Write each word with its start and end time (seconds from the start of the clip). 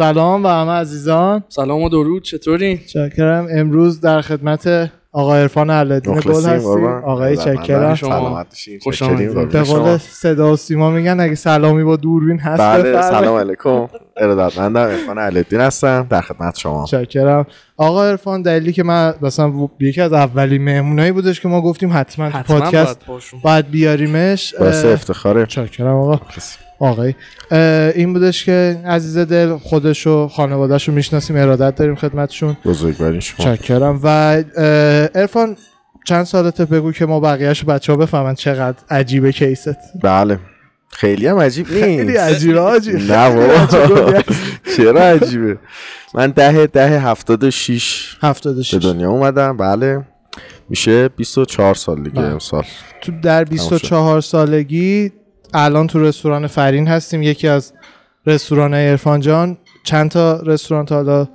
سلام 0.00 0.44
و 0.44 0.48
همه 0.48 0.72
عزیزان. 0.72 1.44
سلام 1.48 1.82
و 1.82 1.88
درود 1.88 2.22
چطوری؟ 2.22 2.78
چکرم. 2.78 3.46
امروز 3.50 4.00
در 4.00 4.20
خدمت 4.20 4.90
آقا 5.12 5.36
عرفان 5.36 5.70
علدین 5.70 6.20
گل 6.20 6.30
هستیم. 6.44 6.86
آقای 6.86 7.36
چکرم. 7.36 7.94
خوش 8.82 9.02
آمدید. 9.02 9.48
به. 9.48 9.62
قول 9.62 9.96
صدا 9.98 10.52
و 10.52 10.56
سیما 10.56 10.90
میگن 10.90 11.20
اگه 11.20 11.34
سلامی 11.34 11.84
با 11.84 11.96
دوربین 11.96 12.38
هست 12.38 12.60
بله. 12.60 13.02
سلام 13.02 13.36
علیکم. 13.36 13.88
ارادتمندم 14.16 14.80
عرفان 14.80 15.18
علالدین 15.18 15.60
هستم. 15.60 16.06
در 16.10 16.20
خدمت 16.20 16.58
شما. 16.58 16.84
چکرم. 16.84 17.46
آقا 17.76 18.04
عرفان 18.04 18.42
دلیلی 18.42 18.72
که 18.72 18.82
من 18.82 19.14
مثلا 19.22 19.68
یکی 19.80 20.00
از 20.00 20.12
اولین 20.12 20.64
مهمونایی 20.64 21.12
بودش 21.12 21.40
که 21.40 21.48
ما 21.48 21.60
گفتیم 21.60 21.90
حتما 21.92 22.28
حتما 22.28 22.60
پادکست 22.60 23.06
باید. 23.06 23.42
باید 23.42 23.70
بیاریمش. 23.70 24.54
اه، 24.58 24.92
افتخاره. 24.92 25.46
چکرم 25.46 25.94
آقا. 25.96 26.20
آقای 26.80 27.14
این 27.94 28.12
بودش 28.12 28.44
که 28.44 28.82
عزیز 28.86 29.18
دل 29.18 29.56
خودش 29.56 30.06
و 30.06 30.28
خانوادهش 30.28 30.88
رو 30.88 30.94
می‌شناسیم 30.94 31.36
ارادت 31.36 31.74
داریم 31.74 31.94
خدمتشون. 31.94 32.56
بزرگوارین 32.64 33.20
شما. 33.20 33.56
چکرم 33.56 34.00
و 34.02 34.06
ارفان 35.14 35.56
چند 36.04 36.24
سالته 36.24 36.64
بگو 36.64 36.92
که 36.92 37.06
ما 37.06 37.20
بقیهش 37.20 37.64
بچه 37.64 37.92
ها 37.92 37.98
بفهمن 37.98 38.34
چقدر 38.34 38.76
عجیبه 38.90 39.32
کیست. 39.32 39.76
بله. 40.02 40.38
خیلی 40.92 41.26
هم 41.26 41.38
عجیب 41.38 41.66
خیلی 41.66 42.04
نیست. 42.04 42.18
عجیبه 42.18 42.60
آجی 42.60 42.92
نه 42.92 43.30
بابا. 43.30 44.22
چرا 44.76 45.00
عجیبه؟ 45.00 45.58
من 46.14 46.30
ده 46.30 46.66
ده 46.66 47.00
هفتاد 47.00 47.44
و 47.44 47.50
شیش 47.50 48.16
به 48.22 48.28
76 48.28 48.74
دنیا 48.74 49.10
اومدم. 49.10 49.56
بله. 49.56 50.04
میشه 50.68 51.08
24 51.08 51.74
سال 51.74 52.02
دیگه 52.02 52.10
بله. 52.10 52.26
امسال. 52.26 52.64
تو 53.02 53.12
در 53.22 53.44
24 53.44 54.20
سالگی 54.20 55.12
الان 55.54 55.86
تو 55.86 56.00
رستوران 56.04 56.46
فرین 56.46 56.88
هستیم 56.88 57.22
یکی 57.22 57.48
از 57.48 57.72
رستوران 58.26 58.74
ارفان 58.74 59.20
جان 59.20 59.58
چند 59.84 60.10
تا 60.10 60.40
رستوران 60.40 60.84
تا 60.86 60.94
حالا 60.94 61.28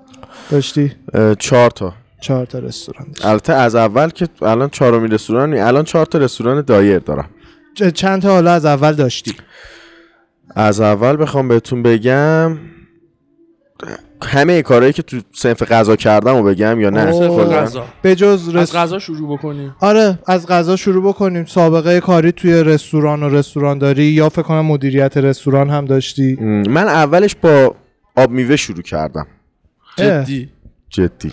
داشتی؟ 0.51 0.91
چهار 1.39 1.69
تا 1.69 1.93
چهار 2.21 2.45
تا 2.45 2.59
رستوران. 2.59 3.07
البته 3.23 3.53
از 3.53 3.75
اول 3.75 4.09
که 4.09 4.27
الان 4.41 4.69
چهارمین 4.69 5.11
رستوران 5.11 5.53
نی- 5.53 5.59
الان 5.59 5.83
چهار 5.83 6.05
تا 6.05 6.17
رستوران 6.17 6.61
دایر 6.61 6.99
دارم 6.99 7.29
چند 7.93 8.21
تا 8.21 8.29
حالا 8.29 8.51
از 8.51 8.65
اول 8.65 8.91
داشتی؟ 8.93 9.35
از 10.55 10.81
اول 10.81 11.21
بخوام 11.21 11.47
بهتون 11.47 11.83
بگم 11.83 12.57
همه 14.25 14.61
کارهایی 14.61 14.93
که 14.93 15.01
تو 15.01 15.17
صنف 15.33 15.63
غذا 15.63 15.95
کردم 15.95 16.35
و 16.35 16.43
بگم 16.43 16.79
یا 16.79 16.89
نه؟ 16.89 17.05
غذا. 17.05 17.85
به 18.01 18.15
جز 18.15 18.27
از 18.27 18.55
رس... 18.55 18.75
غذا 18.75 18.99
شروع 18.99 19.37
بکنیم. 19.37 19.75
آره 19.79 20.19
از 20.25 20.47
غذا 20.47 20.75
شروع 20.75 21.03
بکنیم. 21.03 21.45
سابقه 21.45 21.99
کاری 21.99 22.31
توی 22.31 22.63
رستوران 22.63 23.23
و 23.23 23.29
رستوران 23.29 23.77
داری 23.77 24.03
یا 24.03 24.29
فکر 24.29 24.41
کنم 24.41 24.65
مدیریت 24.65 25.17
رستوران 25.17 25.69
هم 25.69 25.85
داشتی؟ 25.85 26.35
من 26.69 26.87
اولش 26.87 27.35
با 27.35 27.75
آب 28.15 28.29
میوه 28.29 28.55
شروع 28.55 28.81
کردم. 28.81 29.27
جدی؟ 29.97 30.49
جدی. 30.89 31.31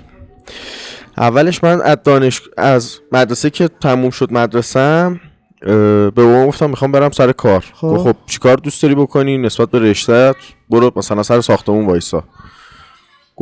اولش 1.19 1.65
من 1.65 1.83
از 1.83 1.97
دانش 2.05 2.43
از 2.56 2.99
مدرسه 3.12 3.51
که 3.51 3.69
تموم 3.81 4.11
شد 4.11 4.33
مدرسم 4.33 5.21
به 5.61 6.11
بابام 6.11 6.47
گفتم 6.47 6.71
می‌خوام 6.71 6.93
برم 6.93 7.11
سر 7.11 7.33
کار. 7.33 7.65
خب. 7.75 7.97
خب, 7.97 8.17
چیکار 8.27 8.56
دوست 8.56 8.83
داری 8.83 8.95
بکنی 8.95 9.39
نسبت 9.39 9.71
به 9.71 9.79
رشتهت؟ 9.79 10.37
برو 10.71 10.93
مثلا 10.97 11.23
سر 11.23 11.41
ساختمون 11.41 11.87
وایسا. 11.87 12.25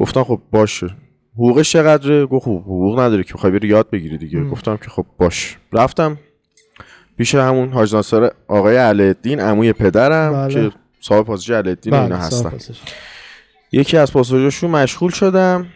گفتم 0.01 0.25
خب 0.25 0.41
باشه. 0.51 0.97
حقوقش 1.34 1.73
چقدره؟ 1.73 2.27
گفت 2.27 2.45
خب 2.45 2.61
حقوق 2.61 3.01
نداری 3.01 3.25
که. 3.25 3.34
بخوای 3.34 3.53
بری 3.53 3.69
یاد 3.69 3.91
بگیری 3.91 4.19
دیگه. 4.19 4.45
گفتم 4.45 4.77
که 4.77 4.91
خب 4.91 5.07
باش. 5.19 5.57
رفتم 5.73 6.19
پیش 7.19 7.34
همون 7.34 7.69
حاج 7.73 7.95
ناصر 7.95 8.30
آقای 8.48 8.77
علیالدین 8.77 9.41
عموی 9.41 9.73
پدرم 9.73 10.33
بله. 10.33 10.55
که 10.55 10.77
صاحب 11.01 11.27
پاساژ 11.27 11.51
علیالدین 11.51 11.95
اینا 11.95 12.07
بله، 12.07 12.17
هستن. 12.17 12.36
صاحب 12.36 12.52
پاساژ. 12.52 12.77
یکی 13.73 13.97
از 13.97 14.13
پاساژشون 14.13 14.70
مشغول 14.70 15.11
شدم. 15.11 15.67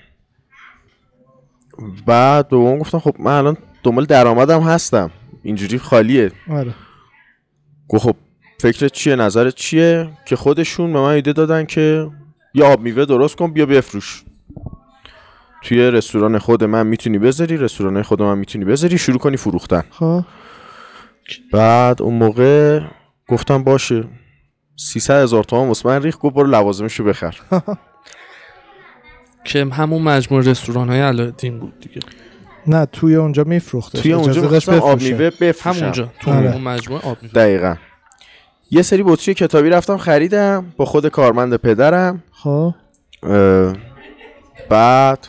بعد 2.06 2.48
به 2.48 2.56
اون 2.56 2.78
گفتم 2.78 2.98
خب 2.98 3.14
من 3.18 3.32
الان 3.32 3.56
دنبال 3.82 4.04
درآمدم 4.04 4.60
هستم. 4.60 5.10
اینجوری 5.42 5.78
خالیه. 5.78 6.32
آره. 6.50 6.74
گفت 7.88 8.04
خب 8.04 8.16
فکرت 8.60 8.92
چیه؟ 8.92 9.16
نظرت 9.16 9.54
چیه؟ 9.54 10.10
که 10.26 10.36
خودشون 10.36 10.92
به 10.92 11.00
من 11.00 11.08
ایده 11.08 11.32
دادن 11.32 11.64
که 11.64 12.10
یه 12.54 12.64
آب 12.64 12.80
میوه 12.80 13.04
درست 13.04 13.36
کن 13.36 13.52
بیا 13.52 13.66
بفروش. 13.66 14.22
توی 15.62 15.90
رستوران 15.90 16.38
خود 16.38 16.64
من 16.64 16.86
می‌تونی 16.86 17.18
بذاری 17.18 17.56
رستوران 17.56 18.02
خود 18.02 18.22
من 18.22 18.38
می‌تونی 18.38 18.64
بذاری 18.64 18.98
شروع 18.98 19.18
کنی 19.18 19.36
فروختن. 19.36 19.82
خب. 19.90 20.24
بعد 21.52 22.02
اون 22.02 22.14
موقع 22.14 22.80
گفتم 23.28 23.64
باشه. 23.64 24.04
300 24.76 25.22
هزار 25.22 25.44
تومان 25.44 25.68
واسه 25.68 25.88
من 25.88 26.02
ریخت 26.02 26.18
گفت 26.18 26.34
برو 26.34 26.46
لوازمشو 26.46 27.04
بخر. 27.04 27.36
که 29.44 29.64
همون 29.64 30.02
مجموع 30.02 30.42
رستوران 30.42 30.88
های 30.88 31.00
علادین 31.00 31.58
بود 31.58 31.80
دیگه. 31.80 32.00
نه 32.66 32.86
توی 32.86 33.14
اونجا 33.14 33.44
میفروخته 33.44 34.02
توی 34.02 34.12
اونجا 34.12 34.42
می‌خواستم 34.42 34.72
آب 34.72 35.02
میوه 35.02 35.30
بفروشم. 35.40 35.80
همونجا 35.80 36.12
تو 36.20 36.30
آره. 36.30 36.52
اون 36.52 36.62
مجموعه 36.62 37.02
آب 37.02 37.22
می‌فروخت. 37.22 37.34
دقیقا. 37.34 37.76
یه 38.70 38.82
سری 38.82 39.02
بطری 39.02 39.34
کتابی 39.34 39.70
رفتم 39.70 39.96
خریدم 39.96 40.72
با 40.76 40.84
خود 40.84 41.08
کارمند 41.08 41.56
پدرم. 41.56 42.22
خب. 42.32 42.74
بعد 44.68 45.28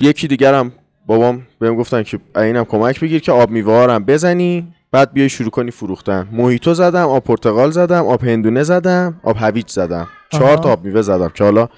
یکی 0.00 0.28
دیگرم 0.28 0.72
بابام 1.06 1.46
بهم 1.58 1.76
گفتن 1.76 2.02
که 2.02 2.18
اینم 2.36 2.64
کمک 2.64 3.00
بگیر 3.00 3.20
که 3.20 3.32
آب 3.32 3.56
هم 3.56 4.04
بزنی 4.04 4.74
بعد 4.92 5.12
بیای 5.12 5.28
شروع 5.28 5.50
کنی 5.50 5.70
فروختن. 5.70 6.28
موهیتو 6.32 6.74
زدم 6.74 7.08
آب 7.08 7.24
پرتقال 7.24 7.70
زدم 7.70 8.06
آب 8.06 8.24
هندونه 8.24 8.62
زدم 8.62 9.20
آب 9.22 9.36
هویج 9.38 9.70
زدم. 9.70 10.08
چهار. 10.30 10.56
تا 10.56 10.72
آب 10.72 10.84
میوه 10.84 11.02
زدم 11.02 11.28
که 11.28 11.44
حالا 11.44 11.68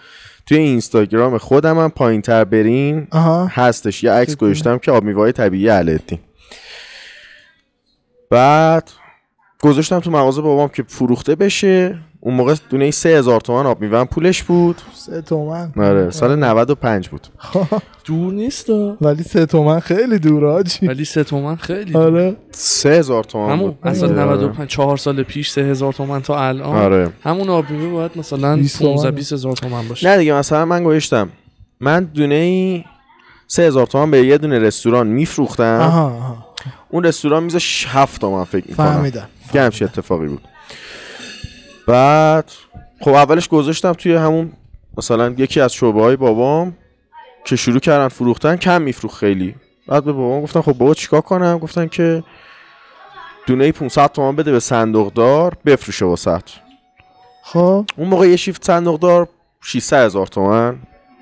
توی 0.46 0.58
اینستاگرام 0.58 1.38
خودم 1.38 1.78
هم 1.78 1.90
پایین 1.90 2.22
تر 2.22 2.44
برین 2.44 3.06
آها. 3.10 3.46
هستش. 3.46 4.04
یه 4.04 4.12
عکس. 4.12 4.36
گذاشتم 4.36 4.78
که 4.78 4.90
آب 4.90 5.04
میوه 5.04 5.32
طبیعی 5.32 5.68
علتی 5.68 6.20
بعد 8.30 8.90
گذاشتم 9.62 10.00
تو 10.00 10.10
مغازه 10.10 10.42
بابام 10.42 10.68
که 10.68 10.84
فروخته 10.88 11.34
بشه. 11.34 11.98
اون 12.20 12.34
موقع 12.34 12.54
دونه 12.70 12.84
ای 12.84 12.90
سه 12.90 13.08
هزار 13.08 13.40
تومن 13.40 13.66
آب 13.66 13.80
میوه 13.80 14.04
پولش 14.04 14.42
بود. 14.42 14.76
سه 14.94 15.22
تومن. 15.22 15.72
آره 15.76 16.10
سال 16.10 16.36
95 16.36 17.08
بود. 17.08 17.26
دور 18.06 18.32
نیست. 18.32 18.70
ولی 19.00 19.22
سه 19.22 19.46
تومن 19.46 19.80
خیلی 19.80 20.18
دوره 20.18 20.48
آجی. 20.48 20.86
ولی 20.86 21.04
سه 21.04 21.24
تومن 21.24 21.56
خیلی 21.56 21.92
دور. 21.92 22.02
آره. 22.02 22.36
سه 22.50 22.88
هزار 22.88 23.24
تومن 23.24 23.52
همون 23.52 23.70
بود. 23.70 23.78
از 23.82 23.98
سال 23.98 24.18
آره. 24.18 24.24
95 24.24 24.68
چهار 24.68 24.96
سال 24.96 25.22
پیش 25.22 25.50
سه 25.50 25.60
هزار 25.60 25.92
تومن 25.92 26.22
تا 26.22 26.38
الان. 26.48 26.76
آره. 26.76 27.10
همون 27.22 27.48
آب 27.48 27.70
میوه 27.70 27.92
باید 27.92 28.10
مثلا 28.16 28.56
20 28.56 28.82
15 28.82 29.02
تومن. 29.02 29.14
20 29.14 29.32
هزار 29.32 29.52
تومن 29.56 29.88
باشه. 29.88 30.08
نه 30.08 30.18
دیگه 30.18 30.34
مثلا 30.34 30.64
من 30.64 30.84
گوشتم. 30.84 31.28
من 31.80 32.04
دونه 32.04 32.34
ای 32.34 32.84
سه 33.46 33.62
هزار 33.62 33.86
تومن 33.86 34.10
به 34.10 34.26
یه 34.26 34.38
دونه 34.38 34.58
رستوران 34.58 35.06
میفروختم. 35.06 35.78
آها 35.80 36.04
آها. 36.06 36.45
اون 36.88 37.04
رستوران 37.04 37.42
میزه 37.42 37.58
هفت 37.88 38.20
تومن 38.20 38.44
فکر 38.44 38.64
می‌کنم. 38.68 38.86
فهمیدم. 38.86 39.28
همچین 39.54 39.86
اتفاقی 39.86 40.26
بود. 40.26 40.42
بعد 41.86 42.50
خب 43.00 43.10
اولش 43.10 43.48
گذاشتم 43.48 43.92
توی 43.92 44.14
همون 44.14 44.52
مثلا 44.96 45.34
یکی 45.38 45.60
از 45.60 45.72
شعبه 45.72 46.02
های 46.02 46.16
بابام 46.16 46.76
که 47.44 47.56
شروع 47.56 47.80
کردن 47.80 48.08
فروختن 48.08 48.56
کم 48.56 48.82
میفروخت 48.82 49.16
خیلی. 49.16 49.54
بعد 49.88 50.04
به 50.04 50.12
بابام 50.12 50.42
گفتم 50.42 50.62
خب 50.62 50.72
بابا 50.72 50.94
چیکار 50.94 51.20
کنم؟ 51.20 51.58
گفتن 51.58 51.88
که 51.88 52.22
دونه 53.46 53.72
500 53.72 54.12
تومن 54.12 54.36
بده 54.36 54.52
به 54.52 54.60
صندوقدار 54.60 55.56
بفروشه 55.66 56.04
واسط 56.04 56.42
خب؟ 57.42 57.84
اون 57.96 58.08
موقع 58.08 58.28
یه 58.28 58.36
شیفت 58.36 58.64
صندوقدار 58.64 59.28
600 59.60 60.04
هزار 60.04 60.26
تومن 60.26 60.76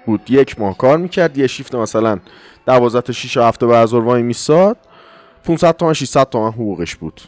بود. 0.06 0.20
یک 0.28 0.60
ماه 0.60 0.78
کار 0.78 0.99
می‌کرد 0.99 1.38
یه 1.38 1.46
شیفت 1.46 1.75
مثلا 1.75 2.19
12 2.67 3.00
تا 3.00 3.12
6 3.12 3.37
هفته 3.37 3.67
به 3.67 3.78
هزار 3.78 4.05
وای 4.05 4.22
میساد. 4.22 4.76
500 5.44 5.76
تومن 5.76 5.93
600 5.93 6.29
تومن 6.29 6.52
حقوقش 6.52 6.94
بود. 6.96 7.20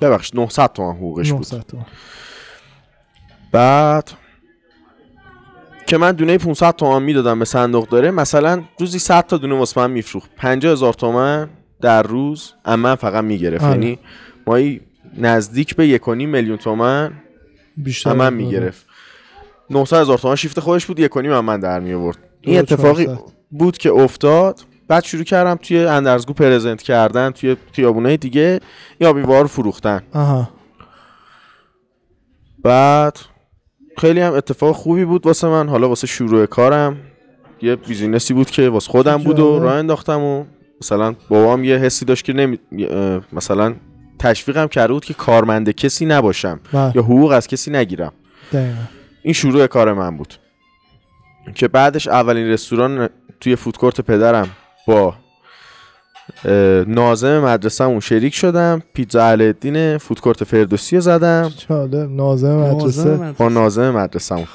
ببخشید 0.00 0.36
900 0.36 0.72
تومن 0.72 0.96
حقوقش 0.96 1.30
بود 1.32 1.38
900 1.38 1.60
تومن. 1.60 1.86
بعد 3.52 4.10
که 5.86 5.96
من 5.98 6.12
دونه 6.12 6.38
500 6.38 6.74
تومن 6.76 7.02
می‌دادم 7.02 7.38
به 7.38 7.44
صندوق 7.44 7.88
داره 7.88 8.10
مثلا 8.10 8.62
روزی 8.78 8.98
100 8.98 9.26
تا 9.26 9.36
دونه 9.36 9.54
واسه 9.54 9.80
من 9.80 9.90
میفروخت 9.90 10.30
50 10.36 10.72
هزار 10.72 10.94
تومن 10.94 11.48
در 11.80 12.02
روز 12.02 12.52
اما 12.64 12.96
فقط 12.96 13.24
می‌گرفت 13.24 13.64
آره. 13.64 13.72
یعنی 13.72 13.98
مایی 14.46 14.80
نزدیک 15.18 15.76
به 15.76 15.98
1.5 15.98 16.08
میلیون 16.08 16.56
تومن 16.56 17.12
بیشتر 17.76 18.12
من 18.12 18.24
آره. 18.26 18.34
می‌گرفت 18.34 18.86
900 19.70 19.96
هزار 19.96 20.18
تومن 20.18 20.34
شیفت 20.34 20.60
خودش 20.60 20.86
بود 20.86 21.00
1.5 21.00 21.16
من 21.16 21.40
من 21.40 21.60
در 21.60 21.80
می 21.80 21.92
آورد 21.92 22.18
این 22.40 22.58
اتفاقی 22.58 23.06
400. 23.06 23.22
بود 23.50 23.78
که 23.78 23.92
افتاد 23.92 24.60
بعد 24.90 25.04
شروع 25.04 25.24
کردم 25.24 25.54
توی 25.54 25.84
اندرزگو 25.84 26.32
پرزنت 26.32 26.82
کردن 26.82 27.30
توی 27.30 27.56
خیابونای 27.72 28.16
دیگه. 28.16 28.60
یا 29.00 29.12
بیوار 29.12 29.46
فروختن. 29.46 30.02
آها. 30.14 30.50
بعد 32.64 33.18
خیلی 33.98 34.20
هم 34.20 34.32
اتفاق 34.32 34.76
خوبی 34.76 35.04
بود 35.04 35.26
واسه 35.26 35.48
من. 35.48 35.68
حالا 35.68 35.88
واسه 35.88 36.06
شروع 36.06 36.46
کارم 36.46 36.96
یه 37.62 37.76
بیزینسی 37.76 38.34
بود 38.34 38.50
که 38.50 38.68
واسه 38.68 38.90
خودم 38.90 39.16
بود 39.16 39.38
و. 39.38 39.58
راه 39.58 39.74
انداختم 39.74 40.20
و 40.20 40.44
مثلا 40.82 41.14
بابام 41.28 41.64
یه 41.64 41.76
حسی 41.76 42.04
داشت 42.04 42.24
که 42.24 42.32
نمی... 42.32 42.58
مثلا 43.32 43.74
تشویقم 44.18 44.66
کرده 44.66 44.92
بود 44.92 45.04
که 45.04 45.14
کارمند 45.14 45.70
کسی 45.70 46.06
نباشم 46.06 46.60
بله. 46.72 46.92
یا 46.94 47.02
حقوق 47.02 47.30
از 47.30 47.46
کسی 47.46 47.70
نگیرم. 47.70 48.12
دقیقاً. 48.52 48.82
این 49.22 49.34
شروع 49.34 49.66
کار 49.66 49.92
من 49.92 50.16
بود. 50.16 50.34
که 51.54 51.68
بعدش 51.68 52.08
اولین 52.08 52.46
رستوران 52.46 53.08
توی 53.40 53.56
فودکورت 53.56 54.00
پدرم 54.00 54.48
با 54.90 55.14
نازم 56.86 57.38
مدرسه‌مون 57.38 58.00
شریک 58.00 58.34
شدم. 58.34 58.82
پیتزا 58.94 59.24
الدین 59.24 59.98
فودکورت 59.98 60.44
فردوسی 60.44 60.96
رو 60.96 61.02
زدم. 61.02 61.52
جالب 61.68 62.10
نازم 62.10 62.56
مدرسه. 62.56 63.04
نازم 63.04 63.34
با 63.38 63.48
نازم 63.48 63.90
مدرسه‌مون. 63.90 64.46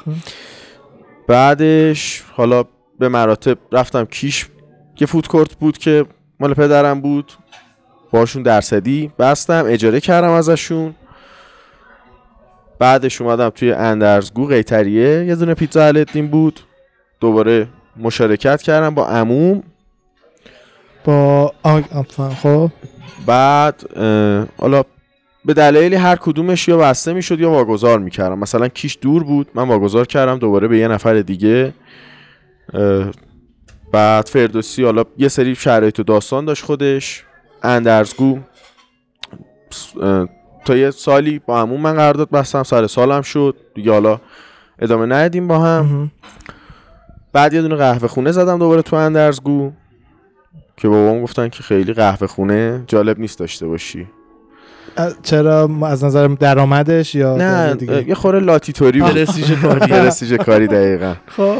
بعدش 1.28 2.24
حالا 2.34 2.64
به 3.00 3.10
مراتب 3.10 3.58
رفتم 3.72 4.06
کیش. 4.06 4.50
که 4.96 5.06
فودکورت 5.06 5.54
بود 5.56 5.78
که 5.78 6.06
مال 6.40 6.54
پدرم 6.54 7.02
بود. 7.02 7.32
باشون 8.12 8.44
درصدی 8.44 9.12
بستم 9.20 9.64
اجاره 9.68 10.00
کردم 10.00 10.30
ازشون. 10.30 10.96
بعدش 12.80 13.22
اومدم 13.22 13.50
توی 13.50 13.72
اندرزگو 13.72 14.48
قیتریه. 14.48 15.26
یه 15.26 15.36
دونه 15.36 15.54
پیتزا 15.54 15.86
الدین 15.86 16.28
بود. 16.28 16.60
دوباره 17.20 17.68
مشارکت 17.98 18.62
کردم 18.62 18.96
با 18.96 19.08
عموم. 19.08 19.64
با 21.06 21.54
خب؟ 22.42 22.72
بعد 23.26 23.84
حالا 24.58 24.84
به 25.46 25.54
دلایلی 25.54 25.96
هر 25.96 26.16
کدومش 26.16 26.68
یا 26.68 26.78
بسته 26.78 27.14
می‌شد 27.14 27.40
یا 27.40 27.52
واگذار 27.52 28.00
می‌کردم. 28.00 28.40
مثلا 28.40 28.68
کیش 28.68 28.98
دور 29.02 29.24
بود 29.24 29.48
من 29.56 29.68
واگذار 29.68 30.06
کردم 30.06 30.38
دوباره 30.38 30.68
به 30.68 30.78
یه 30.78 30.88
نفر 30.88 31.14
دیگه. 31.14 31.74
بعد 33.92 34.28
فردوسی 34.28 34.84
حالا 34.84 35.04
یه 35.18 35.28
سری 35.28 35.56
شرایط 35.56 36.00
و 36.00 36.04
داستان 36.04 36.46
داشت 36.46 36.66
خودش. 36.66 37.24
اندرزگو 37.64 38.40
تا 40.66 40.76
یه 40.76 40.92
سالی 40.92 41.40
با 41.40 41.62
همون 41.62 41.82
من 41.82 41.94
قرارداد 41.94 42.30
بستم 42.30 42.64
سر 42.64 42.88
سالم 42.88 43.22
شد. 43.22 43.56
دیگه 43.76 43.92
حالا 43.92 44.20
ادامه 44.80 45.06
ندیم 45.06 45.48
با 45.48 45.60
هم. 45.60 46.12
بعد 47.34 47.54
یه 47.54 47.62
دونه 47.62 47.76
قهوه 47.76 48.08
خونه 48.08 48.32
زدم 48.32 48.60
دوباره 48.60 48.82
تو 48.82 48.96
اندرزگو. 48.96 49.72
که 50.78 50.88
بابام 50.88 51.22
گفتن 51.22 51.50
که 51.50 51.64
خیلی 51.64 51.94
قهوه 51.94 52.28
خونه 52.28 52.84
جالب 52.88 53.20
نیست 53.20 53.40
داشته 53.40 53.68
باشی. 53.68 54.08
چرا 55.24 55.70
از 55.84 56.04
نظر 56.04 56.28
درآمدش 56.28 57.16
یا 57.16 57.38
نه 57.38 57.74
دیگه؟ 57.74 58.08
یه 58.08 58.16
خوره 58.16 58.40
لاتیتوری 58.40 59.02
بود. 59.02 59.12
پرستیژ 59.12 59.52
کاری. 59.52 59.80
پرستیژ 59.94 60.34
کاری 60.34 60.68
دقیقا. 60.68 61.14
خب. 61.28 61.58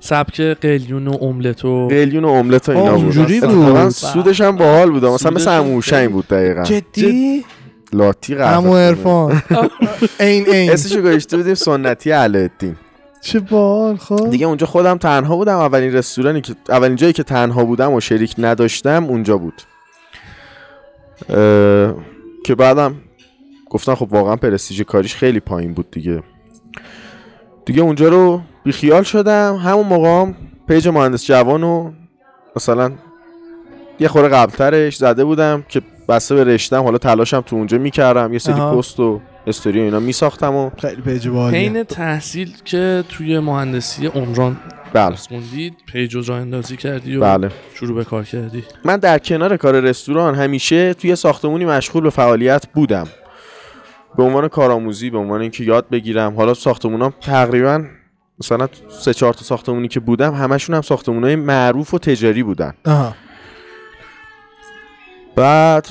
سبک 0.00 0.40
قلیون 0.40 1.08
و 1.08 1.24
املت 1.24 1.64
و 1.64 1.88
قلیون 1.88 2.24
و 2.24 2.28
املت 2.28 2.68
و 2.68 2.72
اینا 2.72 2.92
بود. 2.92 3.02
اونجوری 3.02 3.40
بود. 3.40 3.50
اتفاقاً 3.50 3.90
سودش 3.90 4.40
هم 4.40 4.56
باحال 4.56 4.90
بود. 4.90 5.04
مثلا 5.04 5.30
مثل 5.30 5.50
هم 5.50 5.60
اموشنگ. 5.64 6.10
بود 6.10 6.28
دقیقا. 6.28 6.62
جدی؟ 6.62 7.44
لاتی 7.92 8.34
قهوه 8.34 8.56
عمو. 8.56 8.76
عرفان. 8.76 9.42
عین 10.20 10.46
عین. 10.46 10.70
اسمشو 10.70 11.00
گذاشته 11.02 11.36
بودیم 11.36 11.54
سنتی 11.54 12.10
علالدین 12.10 12.76
چه 13.20 13.40
بال 13.40 13.96
خب. 13.96 14.30
دیگه 14.30 14.46
اونجا 14.46 14.66
خودم 14.66 14.98
تنها 14.98 15.36
بودم. 15.36 15.56
اولین 15.56 15.92
رستورانی 15.92 16.40
که 16.40 16.54
اولین 16.68 16.96
جایی 16.96 17.12
که 17.12 17.22
تنها 17.22 17.64
بودم 17.64 17.92
و 17.92 18.00
شریک 18.00 18.34
نداشتم 18.38 19.04
اونجا 19.04 19.38
بود. 19.38 19.62
اه، 21.28 21.94
که 22.44 22.54
بعدم 22.54 22.94
گفتن 23.70 23.94
خب 23.94 24.12
واقعا 24.12 24.36
پرستیژ 24.36 24.82
کاریش 24.82 25.14
خیلی 25.14 25.40
پایین 25.40 25.74
بود 25.74 25.90
دیگه. 25.90 26.22
دیگه 27.64 27.82
اونجا 27.82 28.08
رو 28.08 28.40
بیخیال 28.64 29.02
شدم. 29.02 29.56
همون 29.56 29.86
موقع 29.86 30.08
هم 30.08 30.34
پیج 30.68 30.88
مهندس 30.88 31.24
جوان 31.24 31.62
رو 31.62 31.92
مثلا 32.56 32.92
یه 34.00 34.08
خورده 34.08 34.28
قبلترش 34.28 34.96
زده 34.96 35.24
بودم 35.24 35.64
که 35.68 35.82
بسته 36.08 36.34
به 36.34 36.44
رشتم 36.44 36.82
حالا 36.82 36.98
تلاشم 36.98 37.40
تو 37.40 37.56
اونجا 37.56 37.78
می‌کردم. 37.78 38.32
یه 38.32 38.38
سری. 38.38 38.54
پست 38.54 39.00
و 39.00 39.20
استوری 39.46 39.80
و 39.80 39.82
اینا 39.82 40.00
میساختم 40.00 40.54
و 40.54 40.70
خیلی 40.78 41.02
پیج 41.02 41.28
باحالیه. 41.28 41.60
حین 41.60 41.84
تحصیل 41.84 42.56
که 42.64 43.04
توی 43.08 43.38
مهندسی 43.38 44.06
عمران 44.06 44.56
بله. 44.92 45.10
درس 45.10 45.28
خوندی 45.28 45.72
پیج 45.86 46.14
و 46.14 46.22
راه 46.22 46.40
اندازی 46.40 46.76
کردی 46.76 47.16
و 47.16 47.20
بله. 47.20 47.50
شروع 47.74 47.96
به 47.96 48.04
کار 48.04 48.24
کردی. 48.24 48.64
من 48.84 48.96
در 48.96 49.18
کنار 49.18 49.56
کار 49.56 49.80
رستوران 49.80 50.34
همیشه 50.34 50.94
توی 50.94 51.16
ساختمونی 51.16 51.64
مشغول 51.64 52.02
به 52.02 52.10
فعالیت 52.10 52.66
بودم. 52.74 53.06
به 54.16 54.22
عنوان 54.22 54.48
کارآموزی 54.48 55.10
به 55.10 55.18
عنوان 55.18 55.40
اینکه 55.40 55.64
یاد 55.64 55.88
بگیرم. 55.88 56.34
حالا 56.36 56.54
ساختمونام 56.54 57.12
تقریبا 57.20 57.84
مثلا 58.40 58.68
سه 58.88 59.14
چهار 59.14 59.34
تا 59.34 59.42
ساختمونی 59.42 59.88
که 59.88 60.00
بودم 60.00 60.34
همشون 60.34 60.74
هم 60.74 60.82
ساختمونای 60.82 61.36
معروف 61.36 61.94
و 61.94 61.98
تجاری 61.98 62.42
بودن. 62.42 62.74
آها. 62.86 63.14
بعد 65.36 65.88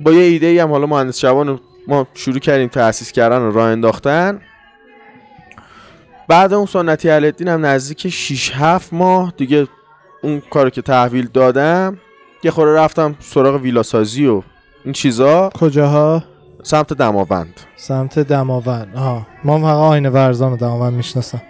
با 0.00 0.12
یه 0.12 0.22
ایده 0.22 0.46
ای 0.46 0.58
هم 0.58 0.70
حالا 0.70 0.86
مهندس 0.86 1.20
جوان 1.20 1.60
ما 1.88 2.06
شروع 2.14 2.38
کردیم 2.38 2.68
تأسیس 2.68 3.12
کردن 3.12 3.38
و 3.38 3.52
راه 3.52 3.68
انداختن. 3.68 4.40
بعد 6.28 6.52
اون 6.52 6.66
سنتی 6.66 7.08
علالدین 7.08 7.48
هم 7.48 7.66
نزدیک 7.66 8.08
6 8.08 8.52
7 8.54 8.92
ماه 8.92 9.32
دیگه 9.36 9.66
اون 10.22 10.42
کارو 10.50 10.70
که 10.70 10.82
تحویل 10.82 11.28
دادم 11.32 11.98
یه 12.44 12.50
خوره 12.50 12.74
رفتم 12.74 13.14
سراغ 13.20 13.60
ویلاسازی 13.60 14.26
و 14.26 14.42
این 14.84 14.92
چیزا. 14.92 15.50
کجاها؟ 15.54 16.24
سمت 16.62 16.92
دماوند. 16.92 17.60
سمت 17.76 18.18
دماوند. 18.18 18.96
آها. 18.96 19.26
ما 19.44 19.58
فقط 19.58 19.74
آینه 19.74 20.10
ورزان 20.10 20.52
و 20.52 20.56
دماوند 20.56 20.92
می‌شناسم. 20.92 21.40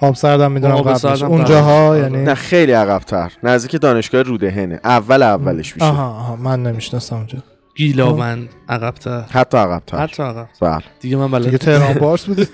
آب 0.00 0.14
سردم 0.14 0.52
می‌دونم 0.52 0.76
قبلش. 0.76 1.22
اونجاها. 1.22 1.98
یعنی 1.98 2.22
نه 2.22 2.34
خیلی 2.34 2.72
عقبتر. 2.72 3.32
نزدیک 3.42 3.80
دانشگاه 3.80 4.22
رودهنه. 4.22 4.80
اول 4.84 5.22
اولش 5.22 5.74
میشه. 5.74 5.86
آها 5.86 6.06
آها. 6.06 6.36
من 6.36 6.62
نمی‌شناسم 6.62 7.16
اونجا. 7.16 7.38
گیلاوند 7.74 8.48
عقبتر. 8.68 9.20
حتی 9.20 9.58
عقبتر. 9.58 9.98
حتی 9.98 10.22
عقب 10.22 10.48
بله. 10.60 10.82
دیگه 11.00 11.16
من 11.16 11.30
بلد 11.30 11.44
دیگه 11.44 11.58
تهران 11.58 11.94
بارس 11.94 12.24
بود. 12.24 12.38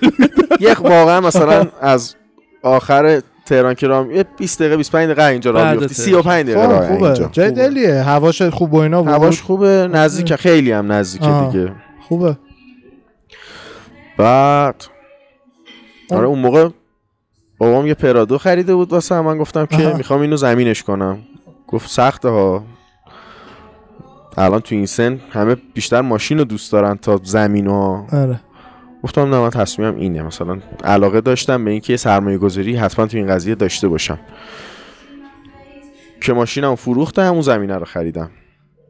یه 0.59 0.73
واقعا 0.79 1.21
مثلا 1.21 1.67
از 1.81 2.15
آخر 2.63 3.21
تهران 3.45 3.73
که 3.73 3.87
راه 3.87 4.13
یه 4.13 4.25
20 4.37 4.59
دقیقه 4.59 4.77
25 4.77 5.05
دقیقه 5.09 5.23
اینجا 5.25 5.51
راه 5.51 5.73
تهران. 5.73 5.87
35 5.87 6.45
دقیقه 6.45 6.63
خب 6.65 6.71
راه 6.71 6.87
خوبه. 6.87 7.03
اینجا. 7.05 7.29
جای 7.31 7.51
دلیه. 7.51 7.93
هواش 8.01 8.41
خوب 8.41 8.73
و 8.73 8.77
اینا 8.77 9.03
بود. 9.03 9.11
هواش 9.11 9.41
خوبه 9.41 9.89
نزدیک 9.91 10.35
خیلی 10.35 10.71
هم 10.71 10.91
نزدیکه. 10.91 11.49
دیگه. 11.51 11.71
خوبه. 12.07 12.37
بعد. 14.17 14.83
اون- 16.09 16.19
آره 16.19 16.27
اون 16.27 16.39
موقع 16.39 16.69
بابام 17.57 17.87
یه 17.87 17.93
پرادو 17.93 18.37
خریده 18.37 18.75
بود 18.75 18.91
واسه 18.91 19.21
من. 19.21 19.37
گفتم 19.37 19.65
که. 19.65 19.93
می‌خوام 19.97 20.21
اینو 20.21 20.35
زمینش 20.37 20.83
کنم. 20.83 21.19
گفت 21.67 21.89
سخته 21.89 22.29
ها. 22.29 22.63
الان 24.37 24.59
تو 24.59 24.75
این 24.75 24.85
سن 24.85 25.19
همه 25.31 25.55
بیشتر 25.73 26.01
ماشین 26.01 26.37
رو 26.37 26.43
دوست 26.43 26.71
دارن 26.71 26.95
تا 26.95 27.19
زمین 27.23 27.67
ها 27.67 28.07
آره. 28.11 28.39
گفتم 29.03 29.21
نه 29.21 29.39
من 29.39 29.49
تصمیمم 29.49 29.95
اینه. 29.95 30.23
مثلا 30.23 30.57
علاقه 30.83 31.21
داشتم 31.21 31.65
به 31.65 31.71
اینکه 31.71 31.93
یه 31.93 31.97
سرمایه 31.97 32.37
گذاری 32.37 32.75
حتما 32.75 33.05
تو 33.07 33.17
این 33.17 33.27
قضیه 33.27 33.55
داشته 33.55 33.87
باشم. 33.87 34.19
که 36.21 36.33
ماشینم 36.33 36.75
فروختم 36.75 37.33
اون 37.33 37.41
زمینه 37.41 37.75
رو 37.75 37.85
خریدم. 37.85 38.29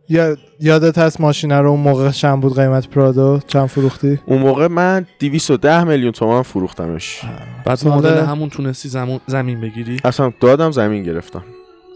یا 0.10 0.38
یادت 0.60 0.98
هست 0.98 1.22
ماشین 1.22 1.52
رو 1.52 1.70
اون 1.70 1.80
موقع 1.80 2.12
چند 2.12 2.42
بود 2.42 2.56
قیمت 2.56 2.88
پرادو 2.88 3.40
چند 3.48 3.66
فروختی؟ 3.66 4.20
اون 4.26 4.40
موقع 4.40 4.68
من 4.68 5.06
210 5.20 5.84
میلیون 5.84 6.12
تومان 6.12 6.42
فروختمش. 6.42 7.22
بعد 7.66 7.88
مدل 7.88 8.26
همون 8.26 8.50
تونستی 8.50 8.90
زمون 8.90 9.20
زمین 9.28 9.62
بگیری؟ 9.62 9.98
اصلا 10.06 10.34
دادم 10.40 10.72
زمین 10.72 11.04
گرفتم. 11.04 11.44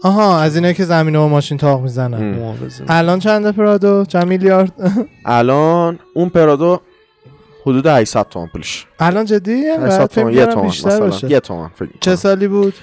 آها 0.02 0.40
از 0.40 0.56
اینه 0.56 0.74
که 0.74 0.84
زمینه 0.84 1.18
و 1.18 1.28
ماشین 1.28 1.58
تاق 1.58 1.82
می‌زنن. 1.82 2.54
الان 2.88 3.18
چنده 3.18 3.52
پرادو 3.52 4.04
چند 4.04 4.26
میلیارد؟ 4.26 4.72
الان 5.24 5.98
اون 6.14 6.28
پرادو 6.28 6.80
حدود 7.66 7.86
800 7.86 8.26
تومن 8.30 8.46
پولش. 8.46 8.86
الان 8.98 9.24
جدی؟ 9.24 9.64
800 9.66 10.06
تومن 10.06 10.32
یه 10.32 10.46
تومن 10.46 10.66
بیشتر 10.66 11.06
مثلا. 11.06 11.28
یه 11.30 11.40
تومن 11.40 11.68
فکر 11.74 11.88
چه. 12.00 12.16
سالی 12.16 12.48
بود؟ 12.48 12.74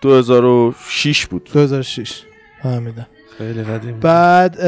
2006 0.00 1.26
بود. 1.26 1.50
2006 1.52 2.22
فهمیدم. 2.62 3.06
خیلی 3.38 3.62
قدیم 3.62 4.00
بعد 4.00 4.58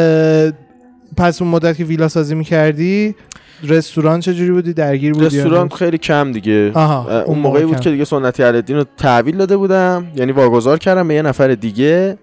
پس 1.17 1.43
اون 1.43 1.51
مدت 1.51 1.77
که 1.77 1.85
ویلا 1.85 2.09
سازی 2.09 2.35
می‌کردی 2.35 3.15
رستوران 3.63 4.21
چجوری 4.21 4.51
بودی؟ 4.51 4.73
درگیر 4.73 5.13
بودی 5.13 5.27
رستوران؟ 5.27 5.69
خیلی 5.69 5.99
کم 5.99 6.33
دیگه. 6.33 6.73
آها 6.75 7.23
اون 7.23 7.39
موقعی 7.39 7.65
بود 7.65 7.75
کم. 7.75 7.81
که 7.81 7.91
دیگه 7.91 8.05
سنتی 8.05 8.43
علالدین 8.43 8.77
رو 8.77 8.85
تحویل 8.97 9.37
داده 9.37 9.57
بودم. 9.57 10.07
یعنی 10.17 10.33
واگذار 10.33 10.79
کردم 10.79 11.09
به 11.09 11.15
یه 11.15 11.23
نفر 11.23 11.55
دیگه. 11.55 12.19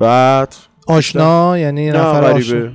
بعد 0.00 0.54
آشنا؟ 0.86 1.58
یعنی 1.58 1.90
نفر 1.90 2.24
آشنا. 2.24 2.68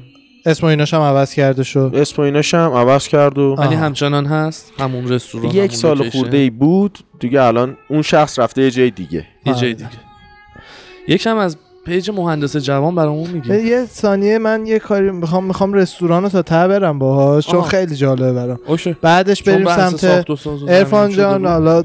اسم 0.46 0.68
و 0.68 0.70
ایناش 0.70 0.94
هم 0.94 1.01
عوض 1.01 1.34
کرده 1.34 1.63
شد 1.63 1.92
اسم 1.96 2.22
و 2.22 2.25
ایناش 2.25 2.54
هم 2.54 2.72
عوض 2.72 3.08
کرد 3.08 3.38
و. 3.38 3.56
ولی 3.58 3.75
همچنان 3.75 4.25
هست؟ 4.25 4.74
همون 4.80 5.10
رستوران 5.10 5.50
یک 5.50 5.56
همون 5.56 5.70
سال. 5.70 6.10
خورده 6.10 6.38
ای 6.38 6.50
بود. 6.50 7.00
دیگه 7.20 7.42
الان 7.42 7.77
اون 7.89 8.01
شخص 8.01 8.39
رفته 8.39 8.62
یه 8.62 8.72
جای 8.72 8.92
دیگه. 8.92 9.25
یه 9.46 9.54
جای. 9.54 9.74
دیگه. 9.74 9.89
یکم 11.08 11.38
از 11.38 11.58
پیج 11.86 12.12
مهندس 12.12 12.58
جوان 12.58 12.96
برامون 12.96 13.30
میگی 13.30 13.56
یه 13.56 13.86
ثانیه 13.86 14.38
من 14.38 14.65
یه 14.65 14.80
کاری 14.80 15.12
می‌خوام 15.12 15.44
می‌خوام 15.44 15.74
رستوران 15.74 16.24
رو 16.24 16.30
تا 16.30 16.42
ته 16.42 16.68
برم 16.68 17.00
باهاش 17.00 17.48
چون. 17.48 17.62
خیلی 17.62 17.96
جالبه 17.96 18.34
برام 18.34 18.60
اوشه 18.68 18.98
بعدش 19.01 19.44
بریم 19.44 19.75
سمت 19.75 20.25
عرفان 20.67 21.12
جان. 21.12 21.46
حالا 21.46 21.84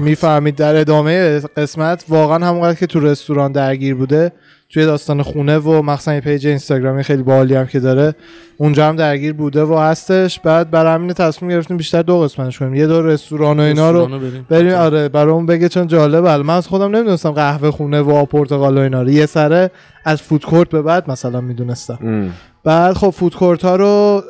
می‌فهمید 0.00 0.54
در 0.56 0.76
ادامه 0.76 1.40
قسمت 1.56 2.04
واقعا 2.08 2.46
همونقدر 2.46 2.78
که 2.78 2.86
تو 2.86 3.00
رستوران 3.00 3.52
درگیر 3.52 3.94
بوده 3.94 4.32
توی 4.72 4.84
داستان 4.84 5.22
خونه 5.22 5.58
و 5.58 5.82
مخصوصا 5.82 6.14
یه 6.14 6.20
پیج 6.20 6.46
اینستاگرامی 6.46 7.02
خیلی 7.02 7.22
باحالی 7.22 7.54
هم 7.54 7.66
که 7.66 7.80
داره 7.80 8.14
اونجا 8.56 8.88
هم 8.88 8.96
درگیر 8.96 9.32
بوده 9.32 9.64
و 9.64 9.78
هستش. 9.78 10.40
بعد 10.40 10.70
برای 10.70 10.94
همین 10.94 11.12
تصمیم 11.12 11.50
گرفتیم 11.50 11.76
بیشتر 11.76 12.02
دو 12.02 12.20
قسمتش 12.20 12.58
کنیم. 12.58 12.74
یه 12.74 12.86
دور 12.86 13.04
رستوران 13.04 13.60
و 13.60 13.62
اینا 13.62 13.90
رو 13.90 14.06
بریم. 14.06 14.46
بریم. 14.48 14.74
آره 14.74 15.08
برای 15.08 15.32
اون 15.32 15.46
بگه 15.46 15.68
چون 15.68 15.86
جالبه. 15.86 16.36
من 16.36 16.56
از 16.56 16.68
خودم 16.68 16.96
نمی‌دونستم 16.96 17.30
قهوه 17.30 17.70
خونه 17.70 18.00
و 18.00 18.24
پرتقال 18.24 18.78
و 18.78 18.80
اینا 18.80 19.02
رو. 19.02 19.10
یه 19.10 19.26
سره 19.26 19.70
از 20.04 20.22
فود 20.22 20.44
کورت 20.44 20.68
به 20.68 20.82
بعد 20.82 21.10
مثلا 21.10 21.40
می‌دونستم. 21.40 22.30
بعد 22.64 22.94
خب 22.94 23.10
فود 23.10 23.36
کورت 23.36 23.64
ها 23.64 23.76
رو 23.76 24.22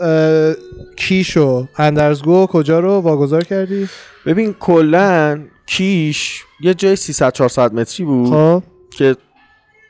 کیش 0.96 1.36
و 1.36 1.66
اندرزگو 1.78 2.46
کجا 2.46 2.80
رو 2.80 2.92
واگذار 2.92 3.44
کردی؟ 3.44 3.88
ببین 4.26 4.54
کلا 4.60 5.40
کیش 5.66 6.42
یه 6.60 6.74
جای 6.74 6.96
300 6.96 7.32
400 7.32 7.74
متری 7.74 8.06
بود 8.06 8.30
خب. 8.30 8.62
که 8.90 9.16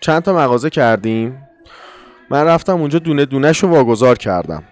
چند 0.00 0.22
تا 0.22 0.32
مغازه 0.32 0.70
کردیم. 0.70 1.42
من 2.30 2.44
رفتم 2.44 2.80
اونجا 2.80 2.98
دونه 2.98 3.24
دونهش 3.24 3.58
رو 3.58 3.68
واگذار 3.68 4.18
کردم. 4.18 4.62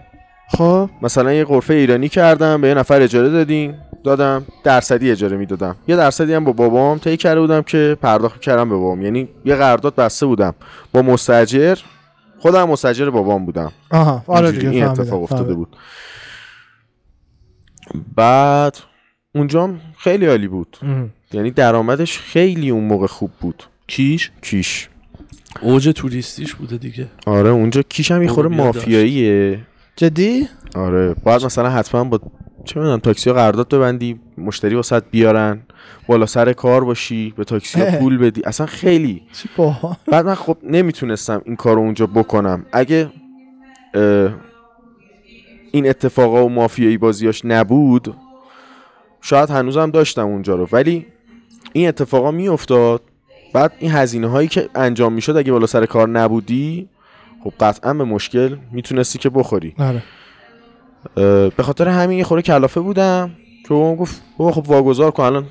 خب. 0.49 0.90
مثلا 1.02 1.32
یه 1.32 1.44
غرفه 1.44 1.75
ایرانی 1.75 2.08
کردم 2.08 2.61
به 2.61 2.68
یه 2.68 2.75
نفر 2.75 3.00
اجاره 3.02 3.28
دادیم. 3.28 3.78
دادم 4.04 4.44
درصدی 4.64 5.11
اجاره 5.11 5.37
می‌دادم. 5.37 5.76
یه 5.88 5.97
درصدی 5.97 6.35
هم 6.35 6.44
با 6.44 6.52
بابام 6.52 6.99
طی 6.99 7.16
کرده 7.16 7.40
بودم 7.40 7.62
که 7.62 7.97
پرداخت 8.02 8.40
کردم 8.40 8.68
به 8.68 8.75
بابام. 8.75 9.02
یعنی 9.02 9.28
یه 9.44 9.54
قرارداد 9.54 9.94
بسته 9.94 10.26
بودم. 10.26 10.54
با 10.92 11.02
مستاجر 11.02 11.78
خودم 12.38 12.68
مستاجر 12.68 13.11
بابام 13.11 13.47
بودم. 13.47 13.73
آها. 13.90 14.25
آره 14.26 14.52
دیگه 14.52 14.68
این 14.68 14.85
اتفاق 14.85 15.23
افتاده 15.23 15.42
فهمیدم. 15.42 15.56
بود. 15.56 15.76
بعد 18.16 18.78
اونجا 19.35 19.70
خیلی 19.99 20.26
عالی 20.26 20.49
بود. 20.49 20.76
ام. 20.82 21.11
یعنی 21.32 21.50
درآمدش 21.50 22.18
خیلی 22.18 22.70
اون 22.70 22.85
موقع 22.85 23.06
خوب 23.06 23.30
بود. 23.40 23.64
کیش؟ 23.87 24.30
کیش. 24.42 24.88
اوج 25.60 25.88
توریستیش 25.88 26.54
بوده 26.54 26.76
دیگه. 26.76 27.06
آره 27.26 27.50
اونجا 27.50 27.82
کیش 27.82 28.10
هم 28.10 28.22
یه 28.22 28.28
خوره. 28.28 28.48
مافیاییه. 28.48 29.60
جدی؟ 29.96 30.48
آره 30.74 31.14
باید 31.24 31.44
مثلا 31.44 31.70
حتما 31.70 32.04
با 32.04 32.20
چه 32.64 32.80
می‌دونم 32.80 32.98
تاکسی 32.98 33.30
ها 33.30 33.36
قرارداد 33.36 33.68
ببندی 33.68 34.20
مشتری 34.38 34.74
واسط 34.74 35.04
بیارن 35.10 35.60
بالا 36.06 36.26
سر 36.26 36.52
کار 36.52 36.84
باشی 36.84 37.34
به 37.36 37.44
تاکسی. 37.44 37.80
پول 37.98 38.18
بدی. 38.18 38.42
اصلا 38.44 38.66
خیلی. 38.66 39.22
بعد 40.06 40.26
من 40.26 40.34
خب 40.34 40.56
نمی‌تونستم 40.62 41.42
این 41.44 41.56
کار 41.56 41.74
رو 41.74 41.80
اونجا 41.80 42.06
بکنم. 42.06 42.66
اگه 42.72 43.10
این 45.72 45.88
اتفاقا 45.88 46.46
و 46.46 46.48
مافیایی 46.48 46.98
بازیاش 46.98 47.44
نبود 47.44 48.14
شاید 49.20 49.50
هنوزم 49.50 49.90
داشتم 49.90 50.26
اونجا 50.26 50.54
رو. 50.54 50.68
ولی 50.72 51.06
این 51.72 51.88
اتفاقا 51.88 52.30
میافتاد. 52.30 53.02
بعد 53.52 53.72
این 53.78 53.90
هزینه 53.92 54.26
هایی 54.26 54.48
که 54.48 54.68
انجام 54.74 55.12
می‌شد 55.12 55.36
اگه 55.36 55.52
بالا 55.52 55.66
سر 55.66 55.86
کار 55.86 56.08
نبودی 56.08 56.88
خب 57.44 57.52
قطعا 57.60 57.94
به 57.94 58.04
مشکل 58.04 58.56
می‌تونستی 58.72 59.18
که 59.18 59.30
بخوری. 59.30 59.74
آره. 59.78 60.02
به 61.56 61.62
خاطر 61.62 61.88
همین 61.88 62.18
یه 62.18 62.24
خوره 62.24 62.42
کلافه 62.42 62.80
بودم 62.80 63.30
که 63.62 63.68
بابام 63.68 63.96
گفت 63.96 64.22
بابا 64.38 64.52
خب 64.52 64.70
واگذار 64.70 65.10
کن 65.10 65.22
الان 65.22 65.46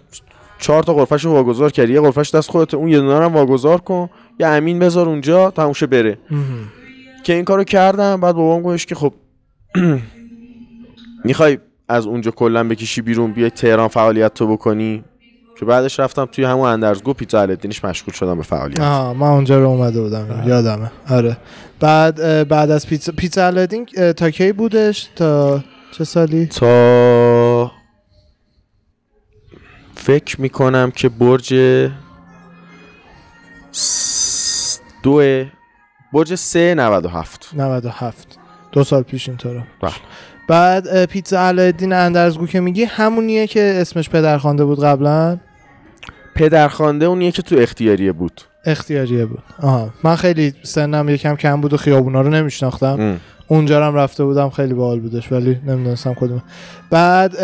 چهار 0.60 0.84
تا 0.84 0.94
غرفش 0.94 1.26
رو 1.26 1.32
واگذار 1.32 1.72
کردی 1.72 1.94
یه 1.94 2.02
غرفش 2.02 2.36
دست 2.36 2.50
خودت 2.50 2.74
اون 2.74 2.88
یه 2.88 3.00
دونه 3.00 3.16
هم 3.16 3.34
واگذار 3.34 3.82
کن 3.82 4.10
یه 4.40 4.48
امین 4.48 4.80
بذار 4.80 5.10
اونجا 5.10 5.52
تموشه 5.52 5.88
بره. 5.88 6.18
که 7.24 7.34
این 7.34 7.46
کارو 7.46 7.64
کردم 7.64 8.22
بعد 8.22 8.36
بابام 8.36 8.62
گفتش 8.62 8.86
که 8.86 8.96
خب 8.96 9.14
می‌خوای 11.26 11.58
از 11.90 12.06
اونجا 12.06 12.32
کلا 12.32 12.68
بکشی 12.68 13.02
بیرون 13.02 13.32
بیای 13.32 13.50
تهران 13.50 13.88
فعالیت 13.88 14.34
تو 14.34 14.48
بکنی. 14.48 15.04
که 15.60 15.66
بعدش 15.66 16.00
رفتم 16.00 16.26
توی 16.26 16.44
همون 16.46 16.70
اندرزگو 16.70 17.14
پیتزا 17.14 17.42
الدینش 17.42 17.86
مشغول 17.86 18.14
شدم 18.14 18.38
به 18.38 18.44
فعالیت. 18.44 18.80
آها 18.80 19.14
من 19.14 19.28
اونجا 19.28 19.60
رو 19.60 19.68
اومده 19.70 20.02
بودم. 20.02 20.44
یادمه. 20.48 20.92
آره. 21.10 21.38
بعد 21.80 22.48
بعد 22.48 22.72
از 22.72 22.88
پیتزا 22.88 23.12
پیتزا 23.18 23.46
الادین 23.48 23.88
اه، 23.98 24.14
تا 24.14 24.30
کی 24.30 24.52
بودش؟ 24.52 25.10
تا 25.16 25.64
چه 25.92 26.04
سالی؟ 26.04 26.46
تا 26.46 27.72
فکر 29.96 30.42
می‌کنم 30.42 30.92
که 30.92 31.10
برج 31.10 31.56
س- 33.72 34.80
دو 35.04 35.44
برج 36.14 36.36
سه 36.36 36.76
97 36.78 37.50
97 37.54 38.38
دو 38.72 38.84
سال 38.84 39.04
پیش 39.04 39.30
اینطوره 39.30 39.64
بله. 39.82 39.92
بعد 40.50 41.06
پیتزا 41.06 41.40
الادین 41.42 41.94
اندرزگو 41.94 42.48
که 42.48 42.60
میگی 42.60 42.84
همونیه 42.84 43.48
که 43.48 43.78
اسمش 43.82 44.10
پدرخوانده 44.10 44.66
بود 44.66 44.84
قبلا؟ 44.84 45.38
پدرخوانده 46.38 47.06
اونیه 47.06 47.32
که 47.32 47.42
تو 47.42 47.56
اختیاریه 47.60 48.12
بود. 48.12 48.42
اختیاریه 48.66 49.26
بود. 49.26 49.44
آها. 49.62 49.94
من 50.04 50.16
خیلی 50.16 50.54
سنم 50.64 51.10
یکم 51.10 51.36
کم 51.36 51.62
بود 51.62 51.74
و 51.74 51.78
خیابونا 51.78 52.22
رو 52.22 52.30
نمیشناختم. 52.30 52.98
ام. 53.00 53.20
اونجا 53.48 53.88
هم 53.88 53.96
رفته 53.96 54.24
بودم 54.24 54.50
خیلی 54.50 54.74
باحال 54.74 55.00
بودش 55.00 55.32
ولی 55.32 55.60
نمی‌دونستم 55.66 56.14
کدوم 56.14 56.44
بعد 56.90 57.36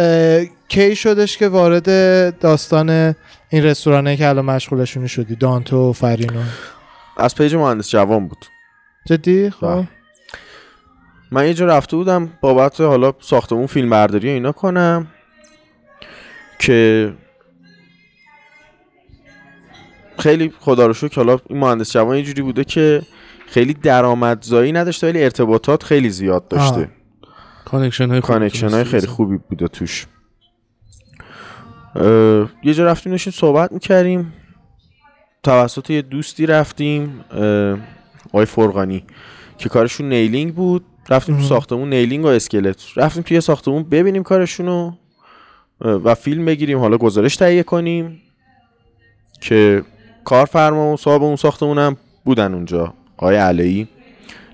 کی 0.68 0.96
شدش 0.96 1.38
که 1.38 1.48
وارد 1.48 1.86
داستان 2.40 3.16
این 3.50 3.64
رستورانه 3.64 4.18
که 4.18 4.28
الان 4.28 4.46
مشغولشونی 4.46 5.08
شدی؟ 5.08 5.36
دانتو 5.36 5.90
و 5.90 5.94
فرینو. 5.94 6.42
از 7.18 7.36
پیج 7.36 7.56
مهندس 7.56 7.90
جوان 7.90 8.28
بود. 8.28 8.46
جدی؟ 9.06 9.50
خب. 9.50 9.68
بله. 9.68 9.88
من 11.32 11.48
یه 11.48 11.54
جا 11.54 11.66
رفته 11.66 11.96
بودم 11.96 12.30
بابت 12.42 12.82
حالا 12.82 13.14
ساختمون 13.20 13.66
فیلم 13.66 13.90
برداری 13.90 14.30
و 14.30 14.32
اینا 14.32 14.52
کنم 14.52 15.08
که 16.60 17.14
خیلی 20.18 20.54
خدا 20.60 20.88
رو 20.88 20.94
شکر 20.94 21.16
حالا 21.16 21.38
این 21.50 21.60
مهندس 21.60 21.92
جوان 21.92 22.18
یه 22.18 22.24
جوری 22.24 22.42
بوده 22.42 22.64
که 22.64 23.02
خیلی 23.48 23.74
درآمدزایی 23.74 24.72
نداشته 24.72 25.08
ولی 25.08 25.24
ارتباطات 25.24 25.84
خیلی 25.84 26.10
زیاد 26.10 26.48
داشته. 26.48 26.90
connection 27.66 28.10
های 28.10 28.22
connection 28.22 28.70
های 28.70 28.84
خیلی. 28.84 29.08
خوبی 29.08 29.38
بوده 29.50 29.68
توش 29.68 30.08
یه 32.64 32.74
جا 32.74 32.86
رفتیم 32.86 33.12
داشتیم 33.12 33.34
صحبت 33.34 33.72
می‌کردیم 33.72 34.34
توسط 35.44 35.90
یه 35.90 36.02
دوستی 36.02 36.46
رفتیم 36.46 37.26
آقای 38.28 38.46
فرغانی 38.46 39.04
که 39.58 39.70
کارشون 39.70 40.10
نیلینگ 40.10 40.56
بود 40.56 40.86
رفتیم 41.10 41.38
تو. 41.38 41.44
ساختمون 41.44 41.90
نیلینگ 41.90 42.26
و 42.26 42.28
اسکلت 42.28 42.84
رفتیم 42.96 43.24
توی 43.24 43.42
ساختمون 43.42 43.84
ببینیم 43.84 44.24
کارشونو 44.24 44.92
و 45.82 46.16
فیلم 46.16 46.46
بگیریم 46.46 46.80
حالا 46.80 46.98
گزارش 46.98 47.36
تهیه 47.36 47.64
کنیم 47.64 48.22
که 49.42 49.84
کارفرما 50.26 50.94
و 50.94 50.98
صاحب 50.98 51.24
اون 51.24 51.36
ساختمون 51.36 51.78
هم 51.78 51.98
بودن 52.26 52.54
اونجا 52.54 52.94
آقای 53.18 53.36
علایی 53.36 53.88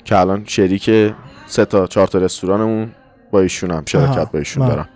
که 0.04 0.18
الان 0.18 0.44
شریک 0.48 1.14
سه 1.48 1.66
تا 1.66 1.88
چهار 1.88 2.08
تا 2.08 2.20
رستورانمون 2.20 2.92
با 3.32 3.42
ایشون 3.42 3.72
هم 3.72 3.84
شرکت 3.88 4.32
با 4.32 4.40
ایشون 4.40 4.66
بله. 4.66 4.76
دارم 4.76 4.90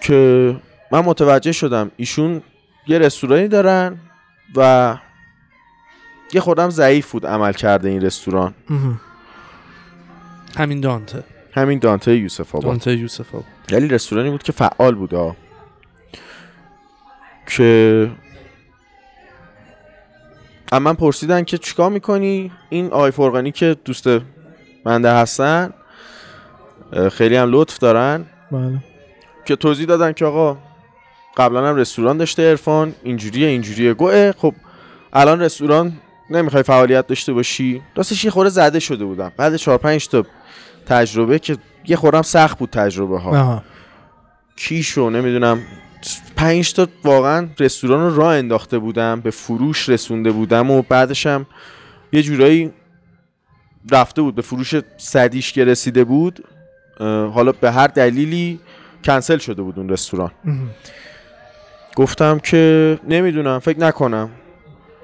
که 0.00 0.56
من 0.92 1.00
متوجه 1.00 1.52
شدم 1.52 1.90
ایشون 1.96 2.42
یه 2.86 2.98
رستورانی 2.98 3.48
دارن 3.48 3.98
و 4.56 4.96
یه 6.32 6.40
خودم 6.40 6.70
ضعیف 6.70 7.10
بود 7.10 7.26
عمل 7.26 7.52
کرده 7.52 7.88
این 7.88 8.00
رستوران. 8.00 8.54
همین 10.58 10.80
دانته 10.80 11.24
همین 11.52 11.78
دانته 11.78 12.16
یوسف 12.16 12.54
آباد 12.54 12.64
دانته 12.64 12.96
یوسف 12.96 13.34
آباد 13.34 13.44
ولی 13.72 13.88
رستورانی 13.88 14.30
بود 14.30 14.42
که 14.42 14.52
فعال 14.52 14.94
بود 14.94 15.12
ها. 15.12 15.36
که 17.46 18.10
از 20.72 20.80
من 20.80 20.94
پرسیدن 20.94 21.44
که 21.44 21.58
چیکار 21.58 21.90
می‌کنی؟ 21.90 22.52
این 22.68 22.86
آقای 22.86 23.10
فرقانی 23.10 23.52
که 23.52 23.76
دوست 23.84 24.08
بنده 24.84 25.12
هستن 25.12 25.72
خیلی 27.12 27.36
هم 27.36 27.50
لطف 27.50 27.78
دارن. 27.78 28.24
بله. 28.52 28.78
که 29.44 29.56
توضیح 29.56 29.86
دادن 29.86 30.12
که 30.12 30.24
آقا 30.24 30.58
قبلا 31.36 31.68
هم 31.68 31.76
رستوران 31.76 32.16
داشته 32.16 32.50
عرفان 32.50 32.94
اینجوریه 33.02 33.48
اینجوریه 33.48 33.94
گوه. 33.94 34.32
خب 34.32 34.54
الان 35.12 35.40
رستوران 35.40 35.92
نمی‌خوای 36.30 36.62
فعالیت 36.62 37.06
داشته 37.06 37.32
باشی؟ 37.32 37.82
راستش 37.94 38.24
یه 38.24 38.30
خورده 38.30 38.50
زده 38.50 38.80
شده 38.80 39.04
بودم. 39.04 39.32
بعد 39.36 39.56
4 39.56 39.78
5 39.78 40.08
تا 40.08 40.24
تجربه 40.86 41.38
که 41.38 41.56
یه 41.86 41.96
خورم 41.96 42.22
سخت 42.22 42.58
بود 42.58 42.70
تجربه 42.70 43.18
ها 43.20 43.30
آها. 43.30 43.62
کیشو 44.56 45.10
نمی‌دونم 45.10 45.62
پنج 46.36 46.72
تا 46.72 46.88
واقعا 47.04 47.48
رستوران 47.60 48.10
رو 48.10 48.16
راه 48.16 48.34
انداخته 48.34 48.78
بودم 48.78 49.20
به 49.20 49.30
فروش 49.30 49.88
رسونده 49.88 50.30
بودم 50.30 50.70
و 50.70 50.82
بعدش 50.82 51.26
هم 51.26 51.46
یه 52.12 52.22
جورایی 52.22 52.72
رفته 53.90 54.22
بود 54.22 54.34
به 54.34 54.42
فروش 54.42 54.74
صدیش 54.96 55.52
که 55.52 55.64
رسیده 55.64 56.04
بود 56.04 56.44
حالا 57.34 57.52
به 57.52 57.70
هر 57.72 57.86
دلیلی 57.86 58.60
کنسل 59.04 59.38
شده 59.38 59.62
بود 59.62 59.78
اون 59.78 59.88
رستوران. 59.88 60.30
گفتم 61.96 62.38
که 62.38 62.98
نمی‌دونم 63.08 63.58
فکر 63.58 63.80
نکنم 63.80 64.30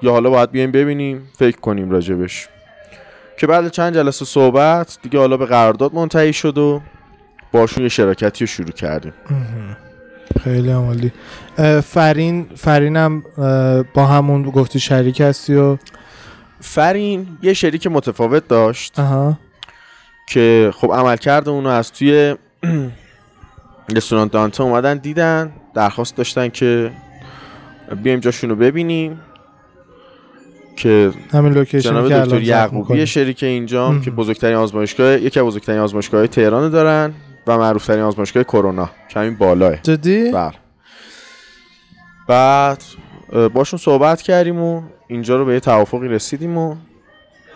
یا 0.01 0.11
حالا 0.11 0.29
باید 0.29 0.51
بیایم 0.51 0.71
ببینیم 0.71 1.29
فکر 1.37 1.57
کنیم 1.57 1.91
راجبش 1.91 2.47
که 3.37 3.47
بعد 3.47 3.71
چند 3.71 3.95
جلسه 3.95 4.25
صحبت 4.25 4.97
دیگه 5.01 5.19
حالا 5.19 5.37
به 5.37 5.45
قرارداد 5.45 5.93
منتهی 5.93 6.33
شد 6.33 6.57
و 6.57 6.81
باشون 7.51 7.83
یه 7.83 7.89
شراکتی 7.89 8.43
رو 8.43 8.47
شروع 8.47 8.71
کردیم. 8.71 9.13
خیلی 10.43 10.71
عالی. 10.71 11.11
فرین 11.81 12.45
فرینم 12.55 13.23
با 13.93 14.05
همون 14.05 14.43
گفتی 14.43 14.79
شریک 14.79 15.21
هستی 15.21 15.55
و؟ 15.55 15.77
فرین 16.59 17.27
یه 17.41 17.53
شریک 17.53 17.87
متفاوت 17.87 18.47
داشت. 18.47 18.99
آها 18.99 19.39
که 20.27 20.71
خب 20.75 20.91
عمل 20.91 21.15
کرده 21.15 21.51
اونو 21.51 21.69
از 21.69 21.91
توی 21.91 22.35
رستوران 23.95 24.27
دانته 24.27 24.63
اومدن 24.63 24.97
دیدن 24.97 25.51
درخواست 25.73 26.15
داشتن 26.15 26.49
که 26.49 26.91
بیایم 28.03 28.19
جاشونو 28.19 28.55
ببینیم. 28.55 29.19
که 30.75 31.11
همین 31.33 31.53
لوکیشن 31.53 31.89
جناب 31.89 32.09
که 32.09 32.19
دکتر 32.19 32.41
یعقوبی. 32.41 33.07
شریک 33.07 33.43
اینجا. 33.43 33.99
که 33.99 34.11
بزرگترین 34.11 34.55
آزمایشگاه 34.55 35.21
یکی 35.21 35.39
از 35.39 35.45
بزرگترین 35.45 35.79
آزمایشگاه 35.79 36.27
تهران 36.27 36.69
دارن. 36.69 37.13
و 37.47 37.57
معروفترین 37.57 38.03
آزمایشگاه 38.03 38.43
کرونا 38.43 38.89
که 39.09 39.19
همین 39.19 39.35
بالاه. 39.35 39.75
جدی؟ 39.75 40.31
بله. 40.31 40.53
بعد 42.27 42.83
باشون 43.53 43.79
صحبت 43.79 44.21
کردیم 44.21 44.61
و 44.61 44.81
اینجا 45.07 45.37
رو 45.37 45.45
به 45.45 45.53
یه 45.53 45.59
توافقی 45.59 46.07
رسیدیم 46.07 46.57
و 46.57 46.75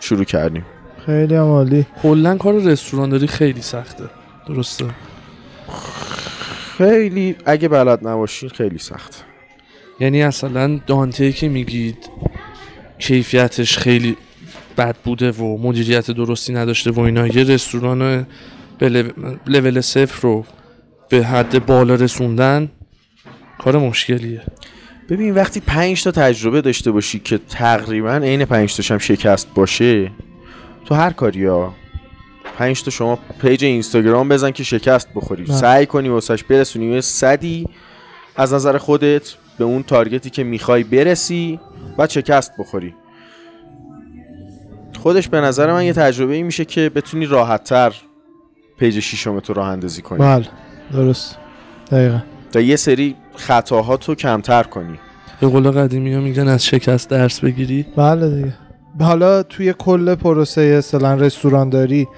شروع 0.00 0.24
کردیم. 0.24 0.66
خیلی 1.06 1.34
هم 1.34 1.44
عالی. 1.44 1.86
کلا 2.02 2.36
کار 2.36 2.54
رستورانداری 2.54 3.26
خیلی 3.26 3.62
سخته. 3.62 4.04
درسته؟ 4.46 4.84
خیلی 6.78 7.36
اگه 7.44 7.68
بلد 7.68 8.08
نباشین 8.08 8.48
خیلی 8.48 8.78
سخت. 8.78 9.24
یعنی 10.00 10.22
اصلا 10.22 10.80
دانته 10.86 11.32
که 11.32 11.48
میگید 11.48 12.10
کیفیتش 12.98 13.78
خیلی 13.78 14.16
بد 14.78 14.96
بوده 15.04 15.32
و 15.32 15.58
مدیریت 15.58 16.10
درستی 16.10 16.52
نداشته 16.52 16.90
و 16.90 17.00
اینا 17.00 17.26
یه 17.26 17.44
رستوران 17.44 18.26
به 18.78 18.88
لو- 18.88 19.36
لول 19.46 19.80
صفر 19.80 20.22
رو 20.22 20.44
به 21.08 21.24
حد 21.24 21.66
بالا 21.66 21.94
رسوندن 21.94 22.68
کار 23.58 23.78
مشکلیه. 23.78 24.42
ببین 25.08 25.34
وقتی 25.34 25.60
پنج 25.60 26.04
تا 26.04 26.10
تجربه 26.10 26.60
داشته 26.60 26.90
باشی 26.90 27.18
که 27.18 27.38
تقریبا 27.38 28.16
عین 28.16 28.44
پنج 28.44 28.76
تاش 28.76 28.90
هم 28.90 28.98
شکست 28.98 29.48
باشه 29.54 30.10
تو 30.84 30.94
هر 30.94 31.10
کاری 31.10 31.46
ها 31.46 31.74
پنج 32.58 32.82
تا 32.82 32.90
شما 32.90 33.18
پیج 33.40 33.64
اینستاگرام 33.64 34.28
بزن 34.28 34.50
که 34.50 34.64
شکست 34.64 35.08
بخوری. 35.14 35.44
بله. 35.44 35.54
سعی 35.54 35.86
کنی 35.86 36.08
واسش 36.08 36.44
برسونی 36.44 36.86
یه 36.86 37.00
حدی 37.00 37.68
از 38.36 38.54
نظر 38.54 38.78
خودت 38.78 39.34
به 39.58 39.64
اون 39.64 39.82
target 39.82 40.23
ی 40.23 40.30
که 40.30 40.44
می‌خوای 40.44 40.84
برسی 40.84 41.60
و 41.98 42.06
شکست 42.06 42.52
بخوری. 42.58 42.94
خودش 45.02 45.28
به 45.28 45.40
نظر 45.40 45.72
من 45.72 45.84
یه 45.84 45.92
تجربه 45.92 46.34
ای 46.34 46.42
میشه 46.42 46.64
که 46.64 46.90
بتونی 46.94 47.26
راحتتر 47.26 47.94
پیج 48.78 49.00
شیشم 49.00 49.40
تو 49.40 49.52
راه 49.52 49.68
اندازی 49.68 50.02
کنی. 50.02 50.18
بله 50.18 50.46
درست. 50.92 51.38
دقیقا. 51.90 52.18
و 52.54 52.62
یه 52.62 52.76
سری 52.76 53.16
خطاهاتو 53.36 54.14
کمتر 54.14 54.62
کنی. 54.62 54.98
به 55.40 55.46
قول 55.46 55.70
قدیمی 55.70 56.14
ها 56.14 56.20
میگن 56.20 56.48
از 56.48 56.66
شکست 56.66 57.10
درس 57.10 57.40
بگیری. 57.40 57.86
بله 57.96 58.30
دیگه. 58.30 58.54
حالا 59.00 59.42
توی 59.42 59.74
کل 59.78 60.14
پروسه 60.14 60.60
اصلا 60.60 61.14
رستوران 61.14 61.70
داری 61.70 62.08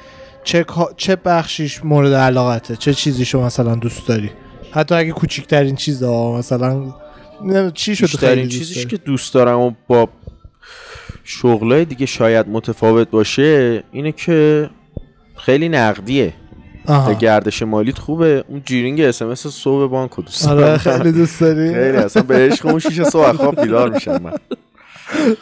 چه 0.44 0.64
چه 0.96 1.16
بخشیش 1.16 1.84
مورد 1.84 2.12
علاقته؟ 2.12 2.76
چه 2.76 2.94
چیزیشو 2.94 3.42
مثلا 3.42 3.74
دوست 3.74 4.08
داری؟ 4.08 4.30
حتی 4.72 4.94
اگه 4.94 5.12
کوچیکترین 5.12 5.76
چیز 5.76 6.02
ها 6.02 6.38
مثلا 6.38 6.92
چی 7.74 7.96
شد 7.96 8.06
خیلی 8.06 8.48
چیزیش؟ 8.48 8.86
که 8.86 8.96
دوست 8.96 9.34
دارم 9.34 9.60
و 9.60 9.72
با 9.88 10.08
شغلای 11.24 11.84
دیگه 11.84 12.06
شاید 12.06 12.48
متفاوت 12.48 13.10
باشه 13.10 13.82
اینه 13.92 14.12
که 14.12 14.70
خیلی 15.36 15.68
نقدیه. 15.68 16.32
آها. 16.86 17.12
گردش 17.12 17.62
مالیت 17.62 17.98
خوبه. 17.98 18.44
اون 18.48 18.62
جیرینگ 18.64 19.00
اس 19.00 19.22
ام 19.22 19.28
اس 19.28 19.46
صبح 19.46 19.90
بانک 19.90 20.10
رو 20.10 20.22
دوست 20.22 20.48
آره 20.48 20.76
خیلی 20.76 21.12
دوست 21.12 21.40
داری. 21.40 21.74
خیلی 21.74 21.96
اصلا 21.96 22.22
به 22.22 22.34
عشق 22.34 22.66
اون 22.66 22.78
شیشه 22.78 23.04
صبح 23.04 23.32
خواب 23.32 23.60
بیدار 23.60 23.90
میشم 23.90 24.22
من. 24.22 24.32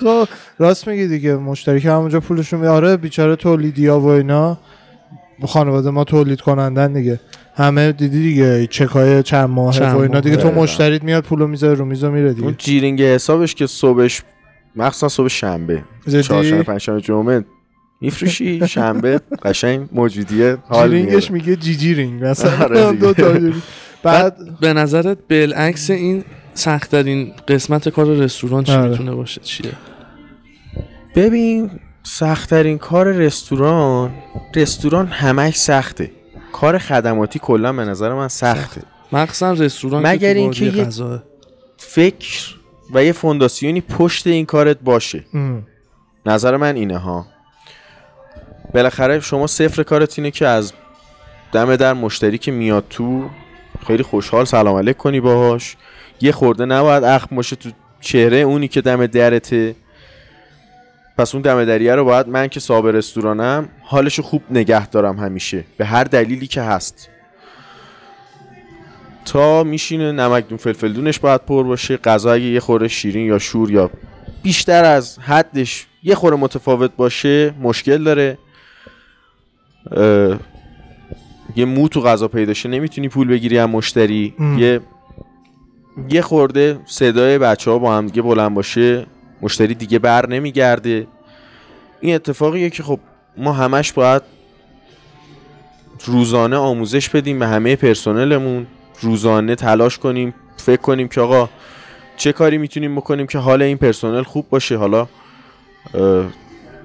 خب 0.01 0.29
راست 0.59 0.89
میگی 0.89 1.07
دیگه. 1.07 1.37
مشتری 1.37 1.81
که 1.81 1.91
همونجا 1.91 2.21
پولشون 2.21 2.61
میاره 2.61 2.77
آره 2.77 2.97
بیچاره 2.97 3.37
تولیدیا 3.37 4.01
و 4.01 4.07
اینا. 4.07 4.59
خانواده 5.47 5.91
ما 5.91 6.05
تولید 6.05 6.41
کنندن 6.41 6.93
دیگه. 6.93 7.21
همه 7.55 7.93
دیدی 7.93 8.23
دیگه 8.23 8.67
چکای 8.67 9.23
چند 9.23 9.49
ماهه 9.49 9.79
چند 9.79 9.95
و 9.95 9.99
اینا 9.99 10.13
ماه. 10.13 10.21
دیگه. 10.21 10.37
تو. 10.37 10.51
مشتریت 10.51 11.05
میاد 11.05 11.25
پولو 11.25 11.47
می‌ذاره 11.47 11.75
رو 11.75 11.85
میز 11.85 12.05
و 12.05 12.11
میره 12.11 12.27
اون 12.27 12.35
دیگه 12.35 12.55
جیرینگ 12.59 13.03
حسابش 13.03 13.55
که 13.55 13.67
صبحش 13.67 14.23
مخصوصا 14.77 15.09
صبح 15.09 15.29
شنبه. 15.29 15.83
چهارشنبه 16.23 16.63
پنجشنبه 16.63 17.01
جمعه 17.01 17.45
میفروشی 18.01 18.67
شنبه 18.69 19.21
قشنگ 19.43 19.89
موجودیه 19.93 20.57
حال 20.69 20.89
جیرینگش 20.89 21.31
میاره. 21.31 21.47
میگه 21.47 21.57
جیجی 21.57 21.95
رینگ 21.95 22.25
مثلا 22.25 22.65
آره 22.65 22.93
دیگه. 22.93 22.93
دو 22.93 23.13
تا. 23.13 23.35
بعد 24.03 24.37
به 24.61 24.73
نظرت 24.73 25.19
بالعکس 25.31 25.91
این 25.91 26.25
سختترین 26.55 27.33
قسمت 27.49 27.89
کار 27.89 28.07
رستوران 28.07 28.65
چی 28.65 28.73
آره. 28.73 28.91
می‌تونه 28.91 29.15
باشه 29.15 29.41
چیه 29.41 29.73
ببین 31.17 31.71
سختترین 32.03 32.79
کار 32.79 33.13
رستوران 33.13 34.11
رستوران 34.57 35.07
همش 35.07 35.57
سخته 35.57 36.11
کار 36.53 36.79
خدماتی 36.79 37.39
کلا 37.39 37.73
به 37.73 37.85
نظر 37.85 38.15
من 38.15 38.29
سخته 38.29 38.83
مخصوصا 39.13 39.53
رستوران 39.53 40.07
مگر 40.07 40.35
اینکه. 40.35 40.89
فکر 41.77 42.55
و 42.95 43.05
یه 43.05 43.13
فونداسیونی 43.13 43.81
پشت 43.81 44.27
این 44.27 44.47
کارت 44.47 44.79
باشه 44.81 45.25
ام. 45.35 45.67
نظر 46.27 46.57
من 46.57 46.77
اینه 46.77 46.99
ها 46.99 47.27
بالاخره 48.75 49.21
شما 49.21 49.47
صفر 49.47 49.83
کارت 49.83 50.19
اینه 50.19 50.31
که 50.31 50.47
از 50.47 50.73
دم 51.53 51.77
در 51.77 51.93
مشتری 51.93 52.39
که 52.39 52.51
میاد 52.51 52.85
تو 52.91 53.31
خیلی 53.87 54.03
خوشحال 54.03 54.45
سلام 54.45 54.77
علیک 54.77 54.97
کنی 54.97 55.21
باهاش. 55.21 55.77
یه 56.21 56.33
خورده 56.33 56.65
نباید 56.65 57.05
اخم 57.05 57.37
باشه 57.37 57.57
تو 57.57 57.71
چهره 58.01 58.37
اونی 58.37 58.69
که 58.69 58.81
دم 58.81 59.07
درته. 59.07 59.77
پس 61.19 61.35
اون 61.35 61.43
دم 61.43 61.65
دریه 61.65 61.95
رو 61.95 62.05
باید 62.05 62.29
من 62.29 62.49
که 62.49 62.61
صاحب 62.61 62.87
رستورانم 62.87 63.69
حالشو 63.83 64.23
خوب 64.23 64.43
نگه 64.51 64.87
دارم 64.87 65.19
همیشه. 65.19 65.65
به 65.77 65.85
هر 65.85 66.05
دلیلی 66.05 66.47
که 66.47 66.63
هست. 66.63 67.09
تا 69.25 69.65
میشینه 69.65 70.13
نمک 70.13 70.49
دون 70.49 70.59
فلفل 70.59 70.93
دونش 70.93 71.19
باید 71.19 71.41
پر 71.41 71.63
باشه. 71.63 71.97
غذا 71.97 72.33
اگه 72.33 72.45
یه 72.45 72.61
خورده 72.61 72.89
شیرین 72.89 73.27
یا 73.27 73.39
شور 73.39 73.71
یا 73.71 73.91
بیشتر 74.43 74.85
از 74.85 75.19
حدش 75.19 75.87
یه 76.03 76.15
خورده 76.15 76.37
متفاوت 76.37 76.91
باشه 76.97 77.55
مشکل 77.61 78.05
داره. 78.05 78.39
یه 81.57 81.65
مو 81.65 81.89
تو 81.89 82.01
غذا 82.01 82.29
پیدا 82.29 82.55
شه 82.55 82.69
نمی‌تونی 82.69 83.09
پول 83.09 83.29
بگیری 83.29 83.59
از 83.59 83.69
مشتری. 83.69 84.35
ام. 84.39 84.59
یه 84.59 84.81
یه 86.11 86.23
خورده 86.23 86.81
صدای 86.87 87.39
بچه 87.39 87.71
ها 87.71 87.79
با 87.79 87.97
هم 87.97 88.07
دیگه 88.07 88.23
بلند 88.23 88.55
باشه 88.55 89.07
مشتری 89.43 89.75
دیگه 89.75 89.99
بر 89.99 90.29
نمیگرده. 90.29 91.07
این 92.01 92.15
اتفاقیه 92.15 92.71
که 92.71 92.83
خب 92.83 93.01
ما 93.37 93.53
همش 93.53 93.93
باید 93.93 94.23
روزانه 96.05 96.57
آموزش 96.57 97.09
بدیم 97.09 97.39
به 97.39 97.47
همه 97.47 97.77
پرسنلمون 97.77 98.67
روزانه 99.01 99.55
تلاش 99.55 99.99
کنیم 99.99 100.35
فکر 100.57 100.81
کنیم 100.81 101.09
که 101.09 101.21
آقا 101.21 101.49
چه 102.17 102.33
کاری 102.33 102.59
می‌تونیم 102.59 102.97
بکنیم 102.97 103.27
که 103.27 103.39
حال 103.39 103.63
این 103.63 103.77
پرسنل 103.77 104.23
خوب 104.23 104.47
باشه. 104.51 104.77
حالا 104.77 105.09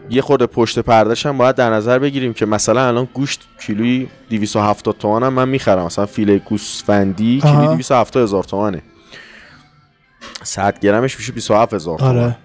یه 0.10 0.22
خورده 0.22 0.46
پشت 0.46 0.80
پردش 0.80 1.26
هم 1.26 1.38
باید 1.38 1.56
در 1.56 1.70
نظر 1.70 2.00
بگیریم 2.00 2.34
که 2.34 2.46
مثلا 2.46 2.88
الان 2.88 3.08
گوشت 3.14 3.48
کیلویی 3.62 4.08
270 4.30 4.98
تومن 4.98 5.24
هم 5.24 5.34
من 5.34 5.50
می‌خرم. 5.50 5.86
مثلا 5.86 6.06
فیله 6.06 6.38
گوسفندی 6.38 7.42
کیلویی 7.42 7.68
آها. 7.68 7.76
270 7.76 8.24
هزار 8.24 8.44
تومنه 8.44 8.82
100 10.44 10.80
گرمش 10.80 11.18
میشه 11.18 11.32
27 11.32 11.74
هزار 11.74 12.00
تومن 12.00 12.18
آره. 12.18 12.38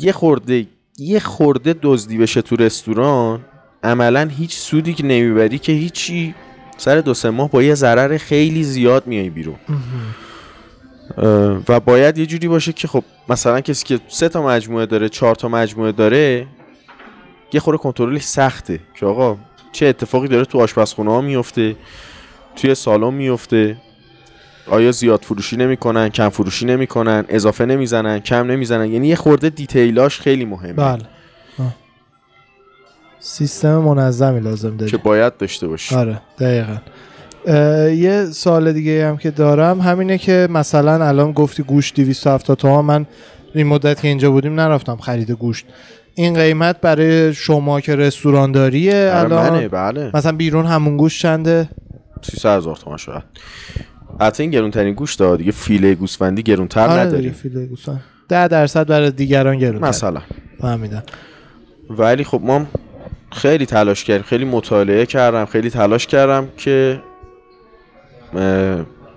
یه 0.00 0.12
خورده 0.12 0.66
یه 0.98 1.20
خورده 1.20 1.74
دزدی 1.82 2.18
بشه 2.18 2.42
تو 2.42 2.56
رستوران 2.56 3.40
عملا 3.82 4.30
هیچ 4.38 4.56
سودی 4.56 4.94
که 4.94 5.04
نمی‌بری 5.04 5.58
که 5.58 5.72
هیچی. 5.72 6.34
سر 6.76 7.00
دو 7.00 7.14
سه 7.14 7.30
ماه 7.30 7.50
با 7.50 7.62
یه 7.62 7.74
ضرر 7.74 8.18
خیلی 8.18 8.62
زیاد 8.64 9.06
میای 9.06 9.30
بیرون. 9.30 9.56
و 11.68 11.80
باید 11.80 12.18
یه 12.18 12.26
جوری 12.26 12.48
باشه 12.48 12.72
که 12.72 12.88
خب 12.88 13.04
مثلا 13.28 13.60
کسی 13.60 13.84
که 13.84 14.00
سه 14.08 14.28
تا 14.28 14.42
مجموعه 14.42 14.86
داره 14.86 15.08
چهار 15.08 15.34
تا 15.34 15.48
مجموعه 15.48 15.92
داره 15.92 16.46
یه 17.52 17.60
خورده 17.60 17.78
کنترلش 17.78 18.22
سخته 18.22 18.80
که 18.94 19.06
آقا 19.06 19.36
چه 19.72 19.86
اتفاقی 19.86 20.28
داره 20.28 20.44
تو 20.44 20.60
آشپزخونه 20.60 21.10
ها 21.10 21.20
میفته 21.20 21.76
توی 22.56 22.74
سالن 22.74 23.14
میفته 23.14 23.76
آیا 24.66 24.92
زیاد 24.92 25.22
فروشی 25.22 25.56
نمی‌کنن 25.56 26.08
کم 26.08 26.28
فروشی 26.28 26.66
نمی‌کنن 26.66 27.24
اضافه 27.28 27.64
نمی‌زنن 27.64 28.18
کم 28.18 28.50
نمی‌زنن؟ 28.50 28.92
یعنی 28.92 29.08
یه 29.08 29.16
خورده 29.16 29.50
دیتیلاش 29.50 30.20
خیلی 30.20 30.44
مهمه. 30.44 30.72
بله. 30.72 31.02
سیستم 33.22 33.78
منظمی 33.78 34.40
لازم 34.40 34.76
داری 34.76 34.90
که 34.90 34.96
باید 34.96 35.36
داشته 35.36 35.68
باشی 35.68 35.94
آره 35.94 36.20
دقیقا. 36.38 36.76
یه 37.46 38.26
سوال 38.32 38.72
دیگه 38.72 39.08
هم 39.08 39.16
که 39.16 39.30
دارم. 39.30 39.80
همینه 39.80 40.18
که 40.18 40.48
مثلا 40.50 41.06
الان 41.06 41.32
گفتی 41.32 41.62
گوشت 41.62 42.00
270 42.00 42.58
تومن 42.58 42.98
من 42.98 43.06
این 43.54 43.66
مدت 43.66 44.02
که 44.02 44.08
اینجا 44.08 44.30
بودیم 44.30 44.60
نرفتم 44.60 44.96
خرید 44.96 45.30
گوشت. 45.30 45.66
این 46.14 46.34
قیمت 46.34 46.80
برای 46.80 47.34
شما 47.34 47.80
که 47.80 47.96
رستوران 47.96 48.52
داریه 48.52 49.10
الان 49.14 49.68
بله. 49.68 50.10
مثلا 50.14 50.32
بیرون 50.32 50.66
همون 50.66 50.96
گوشت 50.96 51.22
چنده؟ 51.22 51.68
300 52.22 52.56
هزار 52.56 52.76
تومن 52.76 52.96
شاید. 52.96 53.22
حتی 54.20 54.42
این 54.42 54.52
گرونترین 54.52 54.94
گوش 54.94 55.14
داد 55.14 55.38
دیگه 55.38 55.52
فیله 55.52 55.94
گوسفندی 55.94 56.42
گرونتر 56.42 56.80
آره 56.80 56.92
دیگه 56.92 57.06
نداریم 57.06 57.32
فیله 57.32 57.66
گوسفند. 57.66 58.00
ده 58.28 58.48
درصد 58.48 58.86
برای 58.88 59.10
دیگران 59.10 59.58
گرون 59.58 59.84
مثلا. 59.84 60.20
فهمیدم. 60.60 61.02
ولی 61.90 62.24
خب 62.24 62.40
ما 62.44 62.66
خیلی 63.32 63.66
تلاش 63.66 64.04
کردیم 64.04 64.22
خیلی 64.22 64.44
مطالعه 64.44 65.06
کردم 65.06 65.44
خیلی 65.44 65.70
تلاش 65.70 66.06
کردم 66.06 66.48
که 66.56 67.00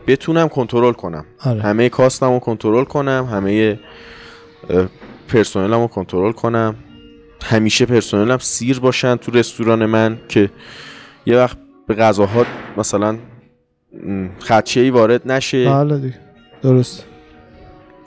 بتونم 0.08 0.48
کنترل 0.48 0.94
کنم. 0.94 1.26
آره. 1.46 1.62
همه 1.62 1.90
کاستم 1.90 2.34
رو 2.34 2.40
کنترل 2.40 2.84
کنم 2.84 3.28
همه 3.32 3.80
پرسنلم 5.28 5.82
رو 5.82 5.88
کنترل 5.88 6.32
کنم. 6.32 6.76
همیشه 7.44 7.86
پرسنلم 7.86 8.38
سیر 8.38 8.80
باشن 8.80 9.16
تو 9.16 9.32
رستوران 9.32 9.86
من 9.86 10.18
که 10.30 10.50
یه 11.26 11.38
وقت 11.38 11.58
به 11.88 11.94
غذاها 11.94 12.46
مثلا 12.78 13.18
خدشه 14.40 14.80
ای 14.80 14.90
وارد 14.90 15.32
نشه. 15.32 15.70
حالا 15.70 15.98
دیگه 15.98 16.20
درست. 16.62 17.06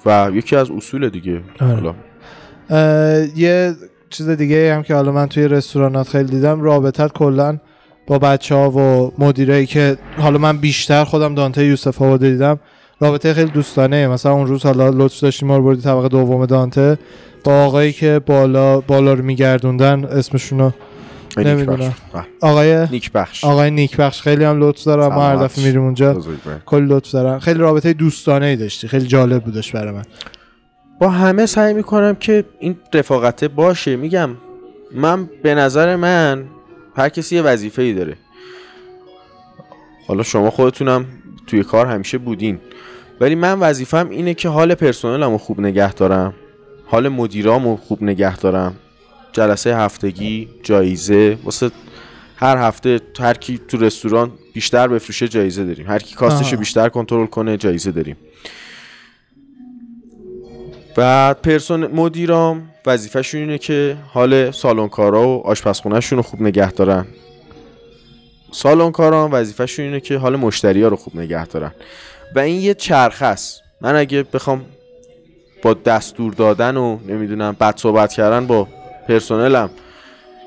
و 0.06 0.30
یکی 0.34 0.56
از 0.56 0.70
اصول 0.70 1.08
دیگه. 1.08 1.40
آره. 1.60 1.74
حالا. 1.74 1.94
یه 3.36 3.74
چیز 4.10 4.28
دیگه 4.28 4.74
هم 4.74 4.82
که 4.82 4.94
حالا 4.94 5.12
من 5.12 5.26
توی 5.26 5.48
رستورانات 5.48 6.08
خیلی 6.08 6.30
دیدم 6.30 6.60
رابطت 6.60 7.12
کلا 7.12 7.58
با 8.06 8.18
بچه 8.18 8.54
ها 8.54 8.70
و 8.70 9.12
مدیرایی 9.18 9.66
که 9.66 9.96
حالا 10.18 10.38
من 10.38 10.58
بیشتر 10.58 11.04
خودم 11.04 11.34
دانته 11.34 11.64
یوسف 11.64 12.02
آباد 12.02 12.20
دیدم. 12.20 12.58
رابطه 13.00 13.34
خیلی 13.34 13.50
دوستانه. 13.50 14.08
مثلا 14.08 14.32
اون 14.32 14.46
روز 14.46 14.62
حالا 14.62 14.88
لطف 14.88 15.20
داشتیم 15.20 15.48
ما 15.48 15.56
رو 15.56 15.64
بردی 15.64 15.82
طبقه 15.82 16.08
دوم 16.08 16.46
دانته. 16.46 16.98
با 17.44 17.52
آقایی 17.64 17.92
که 17.92 18.20
بالا 18.26 18.80
بالا 18.80 19.12
رو 19.12 19.24
میگردوندن 19.24 20.04
اسمشونو 20.04 20.70
نیک 21.36 21.46
نمی‌دونم. 21.46 21.94
بله. 22.12 22.24
آقای 22.40 22.86
نیک 22.90 23.12
بخش 23.12 23.44
آقای 23.44 23.70
نیک 23.70 23.96
بخش 23.96 24.22
خیلی 24.22 24.44
هم 24.44 24.60
لطف 24.60 24.84
دارم. 24.84 25.14
ما 25.14 25.22
هر. 25.22 25.36
دفعه 25.36 25.64
میریم 25.64 25.82
اونجا. 25.82 26.22
کلی 26.66 26.86
لطف 26.86 27.10
دارن 27.10 27.38
خیلی 27.38 27.58
رابطه 27.58 27.92
دوستانه 27.92 28.46
ای 28.46 28.56
داشتی. 28.56 28.88
خیلی 28.88 29.06
جالب 29.06 29.44
بودش 29.44 29.72
برای 29.72 29.92
من. 29.92 30.04
با 31.00 31.08
همه 31.08 31.46
سعی 31.46 31.74
می‌کنم 31.74 32.14
که 32.14 32.44
این 32.58 32.76
رفاقته 32.94 33.48
باشه. 33.48 33.96
میگم 33.96 34.30
من 34.94 35.28
به 35.42 35.54
نظر 35.54 35.96
من 35.96 36.44
هر 36.96 37.08
کسی 37.08 37.36
یه 37.36 37.42
وظیفه 37.42 37.82
ای 37.82 37.94
داره. 37.94 38.16
حالا 40.06 40.22
شما 40.22 40.50
خودتونم 40.50 41.06
توی 41.46 41.62
کار 41.62 41.86
همیشه 41.86 42.18
بودین. 42.18 42.60
ولی 43.20 43.34
من 43.34 43.58
وظیفم 43.58 44.08
اینه 44.10 44.34
که 44.34 44.48
حال 44.48 44.74
پرسنلم 44.74 45.30
رو 45.30 45.38
خوب 45.38 45.60
نگه 45.60 45.92
دارم. 45.92 46.34
حال 46.86 47.08
مدیرام 47.08 47.64
رو 47.64 47.76
خوب 47.76 48.02
نگه 48.02 48.36
دارم. 48.36 48.76
جلسه 49.32 49.76
هفتگی 49.76 50.48
جایزه. 50.62 51.38
واسه 51.44 51.70
هر 52.36 52.56
هفته 52.56 53.00
هر 53.20 53.34
کی 53.34 53.60
تو 53.68 53.76
رستوران 53.76 54.32
بیشتر 54.54 54.88
بفروشه 54.88 55.28
جایزه 55.28 55.64
داریم. 55.64 55.86
هر 55.86 55.98
کی 55.98 56.14
کاستش. 56.14 56.54
بیشتر 56.54 56.88
کنترل 56.88 57.26
کنه 57.26 57.56
جایزه 57.56 57.92
داریم. 57.92 58.16
بعد 60.96 61.42
پرسون 61.42 61.86
مدیرام 61.86 62.70
وظیفهشون 62.86 63.40
اینه 63.40 63.58
که 63.58 63.96
حال 64.12 64.50
سالنکارا 64.50 65.28
و 65.28 65.46
آشپزخونهشون 65.46 66.16
رو 66.16 66.22
خوب 66.22 66.42
نگه 66.42 66.72
دارن. 66.72 67.06
سالنکارا 68.52 69.28
وظیفهشون 69.32 69.84
اینه 69.84 70.00
که 70.00 70.18
حال 70.18 70.36
مشتری 70.36 70.82
ها 70.82 70.88
رو 70.88 70.96
خوب 70.96 71.16
نگه 71.16 71.46
دارن. 71.46 71.72
و 72.34 72.38
این 72.38 72.60
یه 72.60 72.74
چرخه 72.74 73.26
است. 73.26 73.62
من 73.80 73.96
اگه 73.96 74.22
بخوام 74.22 74.64
با 75.62 75.74
دستور 75.74 76.32
دادن 76.32 76.76
و 76.76 76.98
نمی‌دونم 77.08 77.56
بد 77.60 77.76
صحبت 77.76 78.12
کردن 78.12 78.46
با 78.46 78.68
پرسنلم 79.08 79.70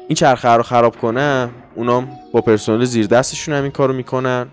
این 0.07 0.15
چرخه 0.15 0.49
رو 0.49 0.63
خراب 0.63 0.95
کنم 0.95 1.49
اونام 1.75 2.09
با 2.33 2.41
پرسنل 2.41 2.85
زیر 2.85 3.07
دستشون 3.07 3.55
هم 3.55 3.63
این 3.63 3.71
کارو 3.71 3.93
می‌کنن. 3.93 4.47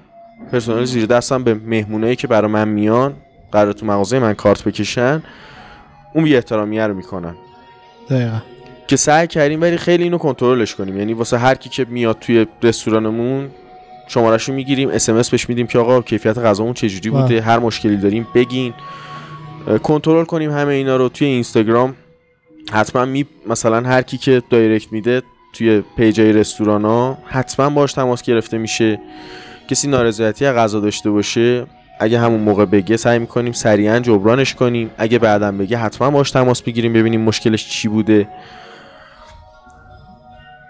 پرسنل 0.52 0.84
زیر 0.84 1.06
دستم 1.06 1.44
به 1.44 1.54
مهمونایی 1.54 2.16
که 2.16 2.26
برای 2.26 2.50
من 2.50 2.68
میان 2.68 3.14
قرار 3.52 3.72
تو 3.72 3.86
مغازه 3.86 4.18
من 4.18 4.34
کارت 4.34 4.64
بکشن. 4.64 5.22
اون 6.16 6.24
بی 6.24 6.36
احترامیه 6.36 6.86
رو 6.86 6.94
می‌کنن. 6.94 7.34
دقیقا. 8.10 8.36
که 8.86 8.96
سعی 8.96 9.26
کردیم 9.26 9.60
ولی 9.60 9.76
خیلی 9.76 10.02
اینو 10.02 10.18
کنترلش 10.18 10.74
کنیم. 10.74 10.98
یعنی 10.98 11.12
واسه 11.12 11.38
هر 11.38 11.54
کی 11.54 11.68
که 11.68 11.86
میاد 11.88 12.18
توی 12.20 12.46
رستورانمون 12.62 13.50
شمارهشو 14.08 14.52
می‌گیریم 14.52 14.88
اس 14.88 15.08
ام 15.08 15.12
اس 15.12 15.16
بهش 15.16 15.48
میدیم 15.48 15.66
که 15.66 15.78
آقا 15.78 16.02
کیفیت 16.02 16.38
غذامون 16.38 16.74
چجوری. 16.74 17.10
بوده 17.10 17.40
هر 17.40 17.58
مشکلی 17.58 17.96
داریم 17.96 18.26
بگین. 18.34 18.74
کنترل 19.82 20.24
کنیم 20.24 20.50
همه 20.50 20.72
اینا 20.72 20.96
رو 20.96 21.08
توی 21.08 21.26
اینستاگرام. 21.26 21.94
حتما 22.72 23.04
می 23.04 23.26
مثلا 23.46 23.88
هر 23.88 24.02
کی 24.02 24.18
که 24.18 24.42
direct 24.50 24.92
میده 24.92 25.22
توی 25.52 25.82
پیجای 25.96 26.32
رستوران 26.32 26.84
ها 26.84 27.18
حتما 27.24 27.70
باش 27.70 27.92
تماس 27.92 28.22
گرفته 28.22 28.58
میشه. 28.58 29.00
کسی 29.70 29.88
نارضایتی 29.88 30.46
از 30.46 30.56
غذا 30.56 30.80
داشته 30.80 31.10
باشه. 31.10 31.66
اگه 31.98 32.20
همون 32.20 32.40
موقع 32.40 32.64
بگه 32.64 32.96
سعی 32.96 33.18
می‌کنیم 33.18 33.52
سریعا 33.52 33.98
جبرانش 33.98 34.54
کنیم. 34.54 34.90
اگه 34.98 35.18
بعدم 35.18 35.58
بگه 35.58 35.78
حتما 35.78 36.10
باش 36.10 36.30
تماس 36.30 36.62
بگیریم 36.62 36.92
ببینیم 36.92 37.20
مشکلش 37.20 37.68
چی 37.68 37.88
بوده. 37.88 38.28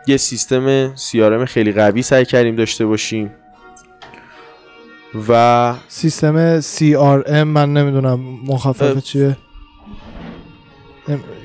یه 0.06 0.16
سیستم 0.16 0.96
سیارم 0.96 1.44
خیلی 1.44 1.72
قوی 1.72 2.02
سعی 2.02 2.24
کردیم 2.24 2.56
داشته 2.56 2.86
باشیم. 2.86 3.30
و 5.28 5.74
سیستم 5.88 6.60
CRM 6.60 7.30
من 7.30 7.72
نمی‌دونم 7.72 8.20
مخفف 8.46 8.98
چیه. 8.98 9.36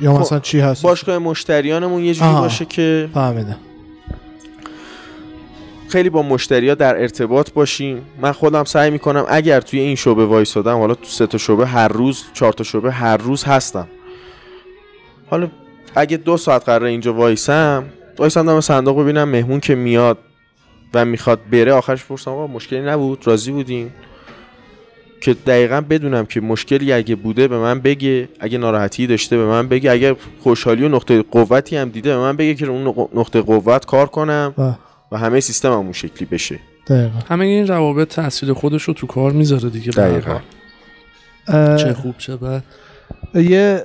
یا 0.02 0.18
مثلا 0.18 0.40
چی 0.40 0.60
هست؟ 0.60 0.84
باشگاه 0.84 1.18
مشتریانمون 1.18 2.04
یه 2.04 2.14
جوری. 2.14 2.32
باشه 2.32 2.66
که 2.66 3.10
فهمیدم. 3.14 3.58
خیلی 5.92 6.10
با 6.10 6.22
مشتریا 6.22 6.76
در 6.76 7.02
ارتباط 7.02 7.52
باشیم. 7.52 8.06
من 8.22 8.32
خودم 8.32 8.64
سعی 8.64 8.92
می‌کنم 8.92 9.26
اگر 9.30 9.62
توی 9.62 9.80
این 9.80 9.96
شعبه 9.96 10.26
وایسادم 10.26 10.78
حالا 10.78 10.94
تو 10.94 11.06
سه 11.06 11.28
تا 11.28 11.38
شعبه 11.38 11.68
هر 11.68 11.88
روز 11.88 12.24
چهار 12.34 12.54
تا 12.54 12.64
شعبه 12.64 12.92
هر 12.92 13.18
روز 13.18 13.44
هستم. 13.44 13.88
حالا 15.30 15.48
اگه 15.96 16.18
دو 16.18 16.38
ساعت 16.38 16.66
قراره 16.66 16.90
اینجا 16.90 17.14
وایسم 17.14 17.84
وایسم 18.18 18.46
دم 18.46 18.62
صندوق 18.62 19.02
ببینم 19.02 19.30
مهمون 19.30 19.60
که 19.60 19.76
میاد 19.76 20.18
و 20.94 21.06
می‌خواد 21.06 21.40
بره. 21.52 21.74
آخرش 21.74 22.06
پرسم 22.06 22.32
آقا 22.32 22.48
مشکلی 22.48 22.82
نبود؟ 22.82 23.28
راضی 23.28 23.52
بودین؟ 23.52 23.90
که 25.22 25.34
دقیقا 25.34 25.82
بدونم 25.90 26.26
که 26.26 26.42
مشکلی 26.42 26.94
اگه 26.94 27.16
بوده 27.16 27.48
به 27.48 27.58
من 27.58 27.80
بگه 27.80 28.30
اگه 28.40 28.58
ناراحتی 28.58 29.08
داشته 29.08 29.38
به 29.38 29.46
من 29.46 29.68
بگه 29.68 29.92
اگه 29.92 30.16
خوشحالی 30.44 30.84
و 30.86 30.90
نقطه 30.90 31.22
قوتی 31.22 31.78
هم 31.78 31.90
دیده 31.90 32.10
به 32.10 32.18
من 32.18 32.38
بگه 32.38 32.56
که 32.56 32.66
اون 32.68 32.88
نق- 32.94 33.10
نقطه 33.16 33.42
قوت 33.42 33.86
کار 33.86 34.06
کنم. 34.08 34.54
و 35.12 35.18
همه 35.18 35.40
سیستم 35.40 35.72
هم 35.72 35.78
اون 35.78 35.92
شکلی 35.92 36.28
بشه. 36.32 36.60
دقیقا. 36.88 37.20
همه 37.30 37.46
این 37.46 37.68
روابط 37.68 38.08
تاثیر 38.08 38.54
خودش 38.54 38.84
رو 38.84 38.94
تو 38.94 39.08
کار 39.08 39.32
می‌ذاره 39.32 39.70
دیگه 39.70 39.92
دقیقا. 39.92 40.40
چه 41.78 41.94
خوب 41.94 42.16
چه 42.18 42.36
بد. 42.36 42.64
یه 43.36 43.84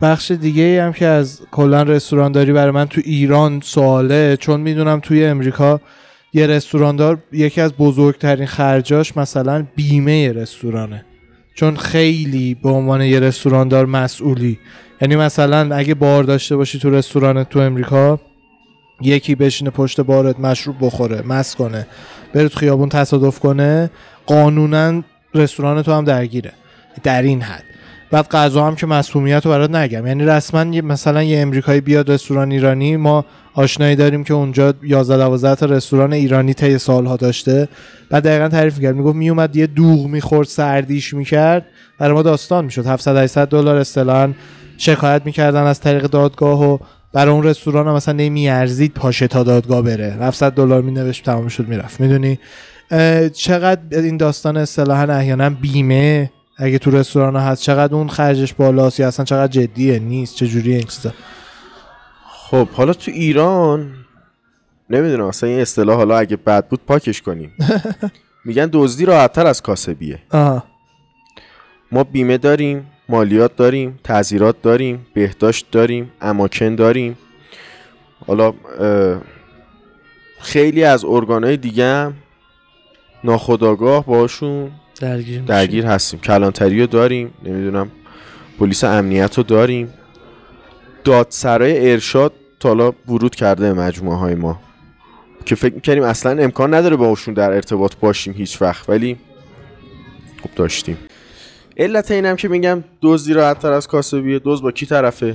بخش 0.00 0.30
دیگه 0.30 0.82
هم 0.82 0.92
که 0.92 1.06
از 1.06 1.40
کلا 1.50 1.82
رستورانداری 1.82 2.52
برای 2.52 2.70
من 2.70 2.86
تو 2.86 3.00
ایران 3.04 3.60
سواله 3.64 4.36
چون 4.36 4.60
می‌دونم 4.60 5.00
توی 5.00 5.24
امریکا 5.24 5.80
یه 6.32 6.46
رستوراندار 6.46 7.18
یکی 7.32 7.60
از 7.60 7.72
بزرگترین 7.72 8.46
خرجاش 8.46 9.16
مثلا 9.16 9.66
بیمه 9.76 10.32
رستورانه. 10.32 11.04
چون 11.54 11.76
خیلی 11.76 12.54
به 12.54 12.68
عنوان 12.68 13.02
یه 13.02 13.20
رستوراندار 13.20 13.86
مسئولی. 13.86 14.58
یعنی 15.00 15.16
مثلا 15.16 15.76
اگه 15.76 15.94
بار 15.94 16.24
داشته 16.24 16.56
باشی 16.56 16.78
تو 16.78 16.90
رستورانت 16.90 17.48
تو 17.48 17.58
امریکا 17.58 18.20
یکی 19.00 19.34
بشینه 19.34 19.70
پشت 19.70 20.00
بارت 20.00 20.40
مشروب 20.40 20.76
بخوره 20.80 21.22
مست 21.22 21.56
کنه 21.56 21.86
بره 22.34 22.48
تو 22.48 22.58
خیابون 22.58 22.88
تصادف 22.88 23.38
کنه 23.38 23.90
قانونا 24.26 25.02
رستوران 25.34 25.82
تو 25.82 25.92
هم 25.92 26.04
درگیره. 26.04 26.52
در 27.02 27.22
این 27.22 27.42
حد. 27.42 27.64
بعد 28.10 28.28
غذا 28.28 28.66
هم 28.66 28.76
که 28.76 28.86
مسمومیت 28.86 29.46
رو 29.46 29.50
برات 29.50 29.70
نگم. 29.70 30.06
یعنی 30.06 30.24
رسما 30.24 30.64
مثلا 30.64 31.22
یه 31.22 31.40
امریکایی 31.40 31.80
بیاد 31.80 32.10
رستوران 32.10 32.52
ایرانی 32.52 32.96
ما 32.96 33.24
آشنایی 33.54 33.96
داریم 33.96 34.24
که 34.24 34.34
اونجا 34.34 34.74
11 34.82 35.16
12 35.16 35.54
تا 35.54 35.66
رستوران 35.66 36.12
ایرانی 36.12 36.54
طی 36.54 36.78
سالها 36.78 37.16
داشته. 37.16 37.68
بعد 38.10 38.24
دقیقا 38.24 38.48
تعریف 38.48 38.80
کرد 38.80 38.96
می‌گفت 38.96 39.16
میومد 39.16 39.56
یه 39.56 39.66
دوغ 39.66 40.06
می‌خورد 40.06 40.48
سردیش 40.48 41.14
می‌کرد. 41.14 41.66
برای 41.98 42.14
ما 42.14 42.22
داستان 42.22 42.64
می‌شد. 42.64 42.86
700 42.86 43.16
800 43.16 43.48
دلار 43.48 43.76
اصطلاحا 43.76 44.32
شکایت 44.78 45.22
می‌کردن 45.24 45.62
از 45.62 45.80
طریق 45.80 46.02
دادگاه 46.02 46.72
و 46.72 46.78
برای 47.12 47.34
اون 47.34 47.42
رستوران 47.42 47.88
هم 47.88 47.94
مثلا 47.94 48.14
نمیارزید 48.14 48.94
پاشه 48.94 49.28
تا 49.28 49.42
دادگاه 49.42 49.82
بره. 49.82 50.12
700 50.20 50.52
دلار 50.52 50.82
مینوشت 50.82 51.24
تمام 51.24 51.48
شد 51.48 51.68
می‌رفت. 51.68 52.00
می‌دونی؟ 52.00 52.38
چقدر 53.32 53.98
این 53.98 54.16
داستان 54.16 54.56
اصطلاحا 54.56 55.02
احیانا 55.02 55.50
بیمه. 55.50 56.30
اگه 56.58 56.78
تو 56.78 56.90
رستوران 56.90 57.36
ها 57.36 57.42
هست 57.42 57.62
چقدر 57.62 57.94
اون 57.94 58.08
خرجش 58.08 58.54
بالاست 58.54 59.00
یا 59.00 59.08
اصلا 59.08 59.24
چقدر 59.24 59.52
جدیه 59.52 59.98
نیست 59.98 60.36
چجوریه 60.36 60.76
این 60.76 60.86
چیزا؟ 60.86 61.12
خب 62.28 62.68
حالا 62.68 62.92
تو 62.92 63.10
ایران 63.10 63.92
نمی‌دونم 64.90 65.24
اصلا 65.24 65.48
این 65.48 65.60
اصطلاح 65.60 65.96
حالا 65.96 66.18
اگه 66.18 66.36
بد 66.36 66.68
بود 66.68 66.80
پاکش 66.86 67.22
کنیم. 67.22 67.52
میگن 68.44 68.70
دزدی 68.72 69.04
راحتتر 69.04 69.46
از 69.46 69.62
کاسبیه. 69.62 70.18
آها. 70.30 70.64
ما 71.92 72.04
بیمه 72.04 72.38
داریم. 72.38 72.86
مالیات 73.12 73.56
داریم 73.56 73.98
تعذیرات 74.04 74.62
داریم 74.62 75.06
بهداشت 75.14 75.66
داریم 75.70 76.12
اماکن 76.20 76.74
داریم. 76.74 77.18
حالا 78.26 78.54
خیلی 80.40 80.84
از 80.84 81.04
ارگانهای 81.04 81.56
دیگه 81.56 81.84
هم 81.84 82.14
ناخداگاه 83.24 84.06
باشون 84.06 84.70
درگیر. 85.00 85.40
درگیر 85.42 85.86
هستیم. 85.86 86.20
کلانتری 86.20 86.80
رو 86.80 86.86
داریم 86.86 87.34
نمی‌دونم 87.44 87.90
پلیس 88.58 88.84
امنیت 88.84 89.38
رو 89.38 89.42
داریم. 89.42 89.94
دادسرای 91.04 91.90
ارشاد 91.90 92.32
تا 92.60 92.68
حالا 92.68 92.92
ورود 93.08 93.34
کرده 93.34 93.72
مجموعه 93.72 94.16
های 94.16 94.34
ما. 94.34 94.60
که 95.44 95.54
فکر 95.54 95.74
می‌کنیم 95.74 96.02
اصلا 96.02 96.42
امکان 96.42 96.74
نداره 96.74 96.96
باشون 96.96 97.34
در 97.34 97.52
ارتباط 97.52 97.94
باشیم 98.00 98.32
هیچ 98.32 98.62
وقت 98.62 98.88
ولی 98.88 99.16
خب 100.42 100.50
داشتیم. 100.56 100.96
علت 101.76 102.10
اینم 102.10 102.36
که 102.36 102.48
میگم 102.48 102.84
دزدی 103.02 103.32
راحت 103.32 103.58
تر 103.58 103.72
از 103.72 103.88
کاسبیه 103.88 104.40
دزد 104.44 104.62
با 104.62 104.72
کی 104.72 104.86
طرفه 104.86 105.34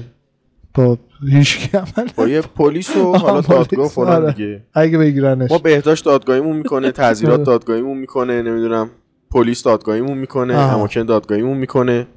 با 0.73 0.97
هیچ 1.29 1.69
با 2.15 2.27
یه 2.27 2.41
پلیس 2.41 2.95
و 2.95 3.13
حالا 3.17 3.41
دادگاه 3.41 3.87
فلان 3.87 4.23
آره. 4.23 4.33
دیگه 4.33 4.63
اگه 4.73 4.97
بگیرنش 4.97 5.51
ما 5.51 5.57
بهداشت 5.57 6.05
دادگاهیمون 6.05 6.57
می‌کنه 6.57 6.91
تعزیرات 6.91 7.33
آره. 7.33 7.43
دادگاهیمون 7.43 7.97
می‌کنه 7.97 8.41
نمی‌دونم 8.41 8.89
پلیس 9.31 9.63
دادگاهیمون 9.63 10.17
می‌کنه. 10.17 10.55
اماکن 10.55 11.03
دادگاهیمون 11.03 11.57
می‌کنه 11.57 12.07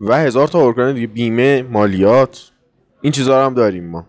و 0.00 0.16
هزار 0.18 0.48
تا 0.48 0.66
ارگان 0.66 0.94
دیگه 0.94 1.06
بیمه 1.06 1.62
مالیات 1.62 2.50
این 3.00 3.12
چیزا 3.12 3.40
رو 3.40 3.46
هم 3.46 3.54
داریم 3.54 3.90
ما 3.90 4.06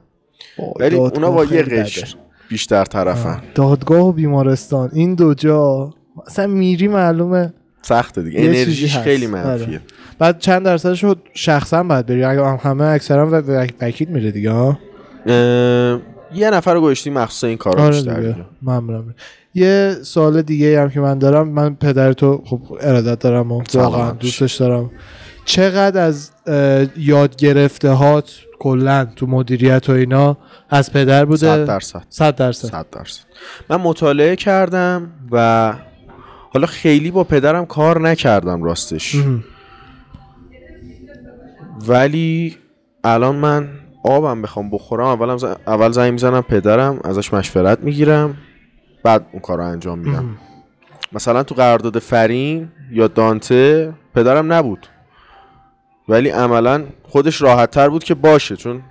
ولی 0.79 0.95
اونا 0.95 1.31
با 1.31 1.45
یه 1.45 1.61
قشر. 1.61 2.15
بیشتر 2.49 2.85
طرفن 2.85 3.41
دادگاه 3.55 4.07
و 4.07 4.11
بیمارستان 4.11 4.89
این 4.93 5.15
دو 5.15 5.33
جا 5.33 5.93
اصلا 6.27 6.47
میری 6.47 6.87
معلومه 6.87 7.53
سخته 7.81 8.21
دیگه. 8.21 8.39
انرژیش. 8.39 8.97
خیلی 8.97 9.25
آره. 9.25 9.35
منفیه. 9.35 9.81
بعد 10.19 10.39
چند 10.39 10.65
درصدش 10.65 11.03
رو 11.03 11.15
شخصا 11.33 11.83
باید 11.83 12.05
بری. 12.05 12.23
اگه 12.23 12.45
هم 12.45 12.59
همه 12.61 12.83
اکثرا 12.83 13.43
وکیل 13.81 14.07
میره 14.07 14.31
دیگه 14.31 14.51
ها؟ 14.51 14.79
اه، 15.25 15.99
یه 16.33 16.49
نفر 16.49 16.73
رو 16.73 16.81
گذاشتیم 16.81 17.13
مخصوص 17.13 17.43
این 17.43 17.57
کارا 17.57 17.83
آره. 17.83 18.35
ممنونم 18.61 19.15
یه 19.55 19.95
سوال 20.03 20.41
دیگه 20.41 20.81
هم 20.81 20.89
که 20.89 20.99
من 20.99 21.19
دارم. 21.19 21.49
من 21.49 21.75
پدر 21.75 22.13
تو 22.13 22.43
خب 22.45 22.61
ارادت 22.81 23.19
دارم 23.19 23.51
و 23.51 23.63
واقعا. 23.73 24.11
دوستش 24.11 24.55
دارم. 24.55 24.91
چقدر 25.45 26.01
از 26.05 26.31
یاد 26.97 27.35
گرفته 27.35 27.89
هات 27.89 28.31
کلا 28.59 29.07
تو 29.15 29.27
مدیریت 29.27 29.89
و 29.89 29.91
اینا 29.91 30.37
از 30.69 30.93
پدر 30.93 31.25
بوده؟ 31.25 31.37
صد 31.37 31.65
درصد. 31.65 32.03
صد 32.09 32.35
درصد. 32.35 32.67
صد 32.67 32.85
درصد. 32.91 33.21
من 33.69 33.75
مطالعه 33.75 34.35
کردم 34.35 35.11
و 35.31 35.73
حالا 36.53 36.67
خیلی 36.67 37.11
با 37.11 37.23
پدرم 37.23 37.65
کار 37.65 38.01
نکردم 38.01 38.63
راستش. 38.63 39.15
ولی 41.87 42.57
الان 43.03 43.35
من 43.35 43.69
آبم 44.03 44.41
بخوام 44.41 44.69
بخورم 44.69 45.05
اولم 45.05 45.37
ز- 45.37 45.43
اول 45.67 45.91
زنگ 45.91 46.11
می‌زنم 46.13 46.41
پدرم 46.41 46.99
ازش 47.03 47.33
مشورت 47.33 47.79
می‌گیرم 47.79 48.37
بعد 49.03 49.25
اون 49.31 49.41
کار 49.41 49.57
رو 49.57 49.65
انجام 49.65 49.99
میدم 49.99 50.11
مهم. 50.11 50.37
مثلا 51.11 51.43
تو 51.43 51.55
قرارداد 51.55 51.99
فرین 51.99 52.69
یا 52.91 53.07
دانته 53.07 53.93
پدرم 54.15 54.53
نبود 54.53 54.87
ولی 56.09 56.29
عملا 56.29 56.83
خودش 57.03 57.41
راحت 57.41 57.71
تر 57.71 57.89
بود 57.89 58.03
که 58.03 58.15
باشه 58.15 58.55
چون 58.55 58.81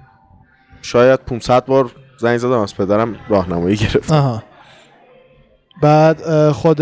شاید 0.82 1.20
500 1.20 1.64
بار 1.66 1.90
زنگ 2.18 2.38
زدم 2.38 2.58
از 2.58 2.76
پدرم 2.76 3.16
راهنمایی 3.28 3.76
گرفت 3.76 4.12
بعد 5.82 6.50
خود 6.50 6.80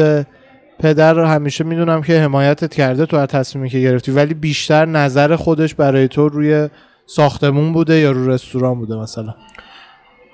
پدر 0.79 1.15
رو 1.15 1.25
همیشه 1.25 1.65
می‌دونم 1.65 2.03
که 2.03 2.21
حمایتت 2.21 2.75
کرده 2.75 3.07
تو 3.07 3.17
هر 3.17 3.27
تصمیمی 3.27 3.69
که 3.69 3.81
گرفتی 3.81 4.13
ولی 4.13 4.35
بیشتر 4.35 4.87
نظر 4.87 5.37
خودش 5.37 5.75
برای 5.75 6.09
تو 6.09 6.29
روی 6.29 6.69
ساختمون 7.07 7.73
بوده 7.73 7.95
یا 7.95 8.11
رو 8.11 8.31
رستوران 8.31 8.79
بوده 8.79 8.97
مثلا؟ 8.97 9.35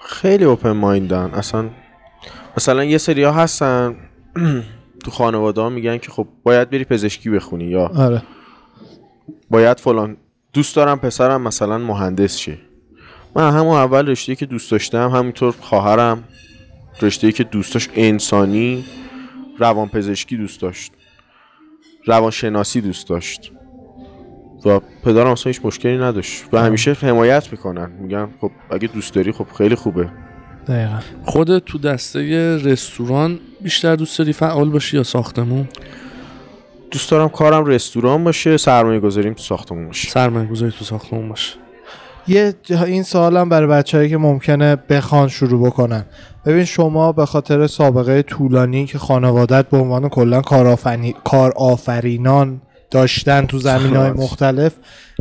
خیلی 0.00 0.44
اوپن 0.44 0.70
مایندن 0.70 1.30
اصلا 1.34 1.68
مثلا 2.56 2.84
یه 2.84 2.98
سری 2.98 3.22
ها 3.22 3.32
هستن 3.32 3.96
تو 5.04 5.10
خانواده 5.10 5.60
ها 5.60 5.68
میگن 5.68 5.98
که 5.98 6.10
خب 6.10 6.26
باید 6.42 6.70
بری 6.70 6.84
پزشکی 6.84 7.30
بخونی 7.30 7.64
یا 7.64 7.86
آره. 7.86 8.22
باید 9.50 9.80
فلان. 9.80 10.16
دوست 10.52 10.76
دارم 10.76 10.98
پسرم 10.98 11.42
مثلا 11.42 11.78
مهندس 11.78 12.36
شه. 12.36 12.58
من 13.36 13.50
همون 13.50 13.76
اول 13.76 14.08
رشته 14.08 14.34
که 14.34 14.46
دوست 14.46 14.70
داشتم 14.70 15.10
همینطور 15.10 15.54
خواهرم 15.60 16.24
رشته 17.02 17.32
که 17.32 17.44
دوست 17.44 17.74
داشت 17.74 17.90
انسانی. 17.94 18.84
روان 19.62 19.88
پزشکی 19.88 20.36
دوست 20.36 20.60
داشت. 20.60 20.92
روان 22.06 22.30
شناسی 22.30 22.80
دوست 22.80 23.08
داشت. 23.08 23.52
و 24.64 24.80
پدرم 25.04 25.26
اصلا 25.26 25.50
هیچ 25.50 25.60
مشکلی 25.64 25.98
نداشت. 25.98 26.44
و 26.52 26.62
همیشه 26.62 26.92
حمایت 26.92 27.52
می‌کنن. 27.52 27.90
میگن 27.90 28.28
خب 28.40 28.50
اگه 28.70 28.88
دوست 28.88 29.14
داری 29.14 29.32
خب 29.32 29.46
خیلی 29.58 29.74
خوبه. 29.74 30.10
دقیقا. 30.68 30.98
خودت 31.24 31.64
تو 31.64 31.78
دسته 31.78 32.56
رستوران 32.56 33.38
بیشتر 33.60 33.96
دوست 33.96 34.18
داری 34.18 34.32
فعال 34.32 34.70
باشی 34.70 34.96
یا 34.96 35.02
ساختمون؟ 35.02 35.68
دوست 36.90 37.10
دارم 37.10 37.28
کارم 37.28 37.64
رستوران 37.64 38.24
باشه 38.24 38.56
سرمایه 38.56 39.00
گذاریم 39.00 39.34
تو 39.34 39.42
ساختمون 39.42 39.86
باشه. 39.86 40.10
سرمایه 40.10 40.46
گذاری 40.46 40.72
تو 40.78 40.84
ساختمون 40.84 41.28
باشه. 41.28 41.61
یه 42.28 42.54
این 42.68 43.02
سوالم 43.02 43.48
برای 43.48 43.68
بچههایی 43.68 44.10
که 44.10 44.16
ممکنه 44.16 44.76
بخوان 44.76 45.28
شروع 45.28 45.66
بکنن. 45.66 46.04
ببین 46.46 46.64
شما 46.64 47.12
به 47.12 47.26
خاطر 47.26 47.66
سابقه 47.66 48.22
طولانی 48.22 48.86
که 48.86 48.98
خانوادت 48.98 49.68
به 49.68 49.76
عنوان 49.76 50.08
کلا 50.08 50.42
کارآفرینان 51.24 52.60
داشتن 52.90 53.46
تو 53.46 53.58
زمین 53.58 53.96
های. 53.96 54.10
مختلف 54.10 54.72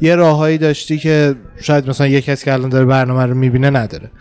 یه 0.02 0.16
راههایی 0.16 0.58
داشتی 0.58 0.98
که 0.98 1.36
شاید 1.62 1.90
مثلا 1.90 2.08
یه 2.08 2.22
کسی 2.22 2.46
که 2.46 2.54
الان 2.54 2.70
داره 2.70 2.86
برنامه 2.86 3.26
رو 3.26 3.36
می‌بینه 3.36 3.70
نداره. 3.70 4.12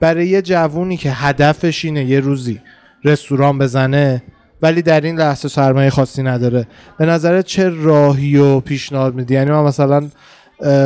برای 0.00 0.28
یه 0.28 0.42
جوونی 0.42 0.96
که 0.96 1.10
هدفش 1.10 1.84
اینه 1.84 2.04
یه 2.04 2.20
روزی 2.20 2.60
رستوران 3.04 3.58
بزنه 3.58 4.22
ولی 4.62 4.82
در 4.82 5.00
این 5.00 5.18
لحظه 5.18 5.48
سرمایه 5.48 5.90
خاصی 5.90 6.22
نداره. 6.22 6.66
به 6.98 7.06
نظرت 7.06 7.44
چه 7.44 7.68
راهی 7.68 8.36
و 8.36 8.60
پیشنهاد 8.60 9.14
میدی؟ 9.14 9.34
یعنی 9.34 9.50
من 9.50 9.62
مثلا 9.62 10.08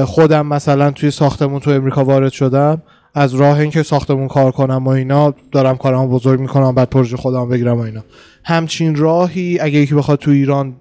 خودم 0.04 0.46
مثلا 0.46 0.90
توی 0.90 1.10
ساختمون 1.10 1.60
تو 1.60 1.70
امریکا 1.70 2.04
وارد 2.04 2.32
شدم. 2.32 2.82
از 3.14 3.34
راه 3.34 3.58
اینکه 3.60 3.82
ساختمون 3.82 4.28
کار 4.28 4.52
کنم 4.52 4.86
و 4.86 4.88
اینا 4.88 5.34
دارم 5.52 5.76
کارمو 5.76 6.08
بزرگ 6.08 6.40
می‌کنم 6.40 6.74
بعد 6.74 6.90
پروژه 6.90 7.16
خودم 7.16 7.48
بگیرم 7.48 7.78
و 7.78 7.80
اینا. 7.80 8.04
همچین 8.44 8.96
راهی 8.96 9.58
اگه 9.60 9.78
یکی 9.78 9.94
بخواد 9.94 10.18
تو 10.18 10.30
ایران 10.30 10.76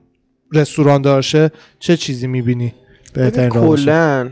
رستوران 0.54 1.02
داشته 1.02 1.52
چه 1.80 1.98
چیزی 1.98 2.28
می‌بینی؟ 2.28 2.74
بهترین؟ 3.14 3.50
کلا 3.50 4.30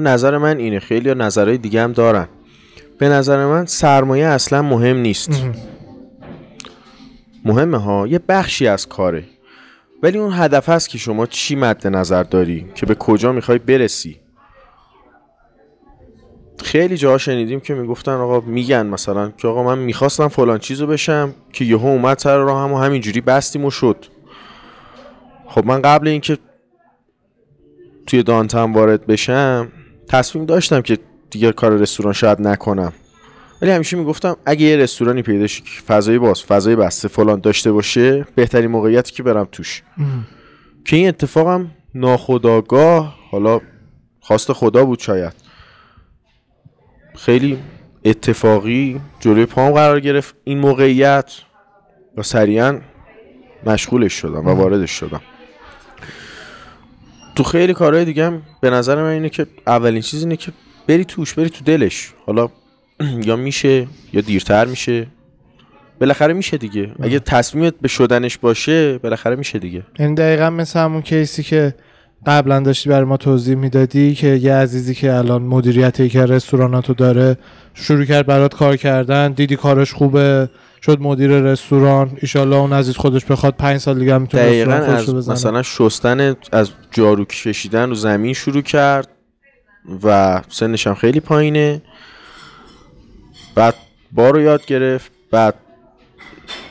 نظر 0.00 0.38
من 0.38 0.58
اینه. 0.58 0.78
خیلی 0.78 1.08
یا 1.08 1.14
نظرهای 1.14 1.58
دیگه 1.58 1.82
هم 1.82 1.92
دارن. 1.92 2.28
به 2.98 3.08
نظر 3.08 3.46
من 3.46 3.66
سرمایه 3.66 4.26
اصلا 4.26 4.62
مهم 4.62 4.96
نیست. 4.96 5.30
مهم. 5.30 5.54
مهمه 7.44 7.78
ها. 7.78 8.06
یه 8.06 8.20
بخشی 8.28 8.66
از 8.66 8.88
کاره. 8.88 9.24
ولی 10.02 10.18
اون 10.18 10.32
هدف 10.32 10.68
هست 10.68 10.88
که 10.88 10.98
شما 10.98 11.26
چی 11.26 11.56
مد 11.56 11.86
نظر 11.86 12.22
داری؟ 12.22 12.66
که 12.74 12.86
به 12.86 12.94
کجا 12.94 13.32
می‌خوای 13.32 13.58
برسی؟ 13.58 14.20
خیلی 16.58 16.96
جاها 16.96 17.18
شنیدیم 17.18 17.60
که 17.60 17.74
می‌گفتن 17.74 18.12
آقا 18.12 18.40
میگن 18.40 18.86
مثلا 18.86 19.30
که 19.30 19.48
آقا 19.48 19.62
من 19.62 19.78
می‌خواستم 19.78 20.28
فلان 20.28 20.58
چیزو 20.58 20.86
بشم 20.86 21.34
که 21.52 21.64
یهو 21.64 21.86
اومد 21.86 22.18
سر 22.18 22.38
راهم 22.38 22.72
و 22.72 22.78
همینجوری 22.78 23.20
بستیم 23.20 23.64
و 23.64 23.70
شد. 23.70 24.06
خب 25.46 25.66
من 25.66 25.82
قبل 25.82 26.08
اینکه 26.08 26.38
توی 28.06 28.22
دانتم 28.22 28.72
وارد 28.72 29.06
بشم 29.06 29.72
تصمیم 30.08 30.46
داشتم 30.46 30.80
که 30.80 30.98
دیگه 31.30 31.52
کار 31.52 31.72
رستوران 31.72 32.12
شاید 32.12 32.40
نکنم. 32.40 32.92
ولی 33.62 33.70
همیشه 33.70 33.96
می‌گفتم 33.96 34.36
اگه 34.46 34.66
یه 34.66 34.76
رستورانی 34.76 35.22
پیدا 35.22 35.46
شه 35.46 35.62
که 35.62 35.70
فضای 35.86 36.18
باز 36.18 36.42
فضای 36.42 36.76
بسته 36.76 37.08
فلان 37.08 37.40
داشته 37.40 37.72
باشه 37.72 38.26
بهترین 38.34 38.70
موقعیتی 38.70 39.12
که 39.12 39.22
برم 39.22 39.48
توش. 39.52 39.82
که 40.84 40.96
این 40.96 41.08
اتفاقم 41.08 41.70
ناخداگاه 41.94 43.16
حالا 43.30 43.60
خواست 44.20 44.52
خدا 44.52 44.84
بود 44.84 44.98
شاید. 44.98 45.32
خیلی 47.16 47.58
اتفاقی 48.04 49.00
جلوی 49.20 49.46
پام 49.46 49.72
قرار 49.72 50.00
گرفت. 50.00 50.34
این 50.44 50.58
موقعیت 50.58 51.32
و 52.16 52.22
سریعا 52.22 52.80
مشغولش 53.66 54.12
شدم 54.12 54.46
و 54.46 54.50
واردش 54.50 54.90
شدم. 54.90 55.20
تو 57.36 57.42
خیلی 57.42 57.74
کارهای 57.74 58.04
دیگه 58.04 58.26
هم 58.26 58.42
به 58.60 58.70
نظر 58.70 59.02
من 59.02 59.08
اینه 59.08 59.28
که 59.28 59.46
اولین 59.66 60.02
چیز 60.02 60.22
اینه 60.22 60.36
که 60.36 60.52
بری 60.86 61.04
توش 61.04 61.34
بری 61.34 61.50
تو 61.50 61.64
دلش. 61.64 62.12
حالا 62.26 62.48
یا 63.28 63.36
میشه 63.36 63.86
یا 64.12 64.20
دیرتر 64.20 64.64
میشه. 64.64 65.06
بالاخره 66.00 66.32
میشه 66.32 66.56
دیگه. 66.56 66.90
اگه 67.02 67.18
تصمیمت 67.18 67.74
به 67.80 67.88
شدنش 67.88 68.38
باشه 68.38 68.98
بالاخره 68.98 69.36
میشه 69.36 69.58
دیگه. 69.58 69.82
یعنی 69.98 70.14
دقیقا 70.14 70.50
مثل 70.50 70.80
همون 70.80 71.02
کیسی 71.02 71.42
که 71.42 71.74
قبلا 72.26 72.60
داشتی 72.60 72.88
برای 72.88 73.04
ما 73.04 73.16
توضیح 73.16 73.54
می‌دادی 73.54 74.14
که 74.14 74.26
یه 74.26 74.54
عزیزی 74.54 74.94
که 74.94 75.14
الان 75.14 75.42
مدیریت 75.42 76.00
یکی 76.00 76.18
از 76.18 76.30
رستوراناتو 76.30 76.94
داره 76.94 77.36
شروع 77.74 78.04
کرد 78.04 78.26
برات 78.26 78.54
کار 78.54 78.76
کردن 78.76 79.32
دیدی 79.32 79.56
کارش 79.56 79.92
خوبه 79.92 80.50
شد 80.82 81.00
مدیر 81.00 81.30
رستوران. 81.30 82.18
ایشالله 82.22 82.56
اون 82.56 82.72
عزیز 82.72 82.96
خودش 82.96 83.24
بخواد 83.24 83.54
پنج 83.54 83.80
سال 83.80 83.98
دیگه 83.98 84.14
هم 84.14 84.22
می‌تونه 84.22 84.42
دقیقا 84.42 84.72
از 84.72 85.14
بزنه. 85.14 85.34
مثلا 85.34 85.62
شستن 85.62 86.36
از 86.52 86.70
جارو 86.90 87.24
کشیدن 87.24 87.88
رو 87.88 87.94
زمین 87.94 88.32
شروع 88.32 88.62
کرد 88.62 89.08
و 90.02 90.40
سنش 90.48 90.86
هم 90.86 90.94
خیلی 90.94 91.20
پایینه. 91.20 91.82
بعد 93.54 93.74
بار 94.12 94.32
رو 94.32 94.40
یاد 94.40 94.66
گرفت 94.66 95.12
بعد 95.30 95.54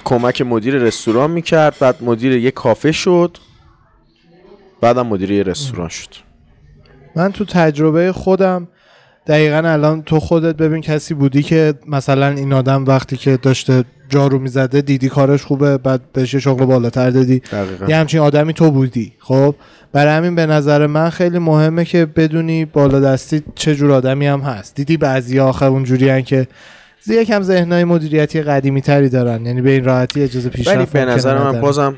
کمک 0.03 0.41
مدیر 0.41 0.75
رستوران 0.75 1.31
می‌کرد 1.31 1.75
بعد 1.79 2.03
مدیر 2.03 2.31
یه 2.31 2.51
کافه 2.51 2.91
شد 2.91 3.37
بعدم 4.81 5.07
مدیر 5.07 5.31
یه 5.31 5.43
رستوران 5.43 5.89
شد. 5.89 6.09
من 7.15 7.31
تو 7.31 7.45
تجربه 7.45 8.11
خودم 8.11 8.67
دقیقا 9.27 9.57
الان 9.69 10.03
تو 10.03 10.19
خودت 10.19 10.55
ببین 10.55 10.81
کسی 10.81 11.13
بودی 11.13 11.43
که 11.43 11.73
مثلا 11.87 12.27
این 12.27 12.53
آدم 12.53 12.85
وقتی 12.85 13.17
که 13.17 13.37
داشته 13.37 13.83
جارو 14.09 14.39
می‌زده 14.39 14.81
دیدی 14.81 15.09
کارش 15.09 15.43
خوبه 15.43 15.77
بعد 15.77 16.01
بهش 16.13 16.35
شغل 16.35 16.65
بالاتر 16.65 17.09
دادی. 17.09 17.39
دقیقا. 17.39 17.85
یه 17.85 17.95
همچین 17.95 18.19
آدمی 18.19 18.53
تو 18.53 18.71
بودی 18.71 19.13
خب؟ 19.19 19.55
برای 19.91 20.13
همین 20.13 20.35
به 20.35 20.45
نظر 20.45 20.87
من 20.87 21.09
خیلی 21.09 21.39
مهمه 21.39 21.85
که 21.85 22.05
بدونی 22.05 22.65
بالا 22.65 22.99
دستی 22.99 23.43
چه 23.55 23.75
جور 23.75 23.91
آدمی 23.91 24.27
هم 24.27 24.39
هست. 24.39 24.75
دیدی 24.75 24.97
بعضی 24.97 25.39
آخر 25.39 25.65
اونجوری 25.65 26.23
که 26.23 26.47
زی 27.01 27.15
یکم 27.15 27.41
ذهنای 27.41 27.83
مدیریتی 27.83 28.41
قدیمی 28.41 28.81
تری 28.81 29.09
دارن 29.09 29.45
یعنی 29.45 29.61
به 29.61 29.71
این 29.71 29.83
راحتی 29.83 30.21
اجازه 30.21 30.49
پیشرفت 30.49 30.95
ولی 30.95 31.05
به 31.05 31.11
نظر 31.11 31.37
من. 31.37 31.61
بازم 31.61 31.95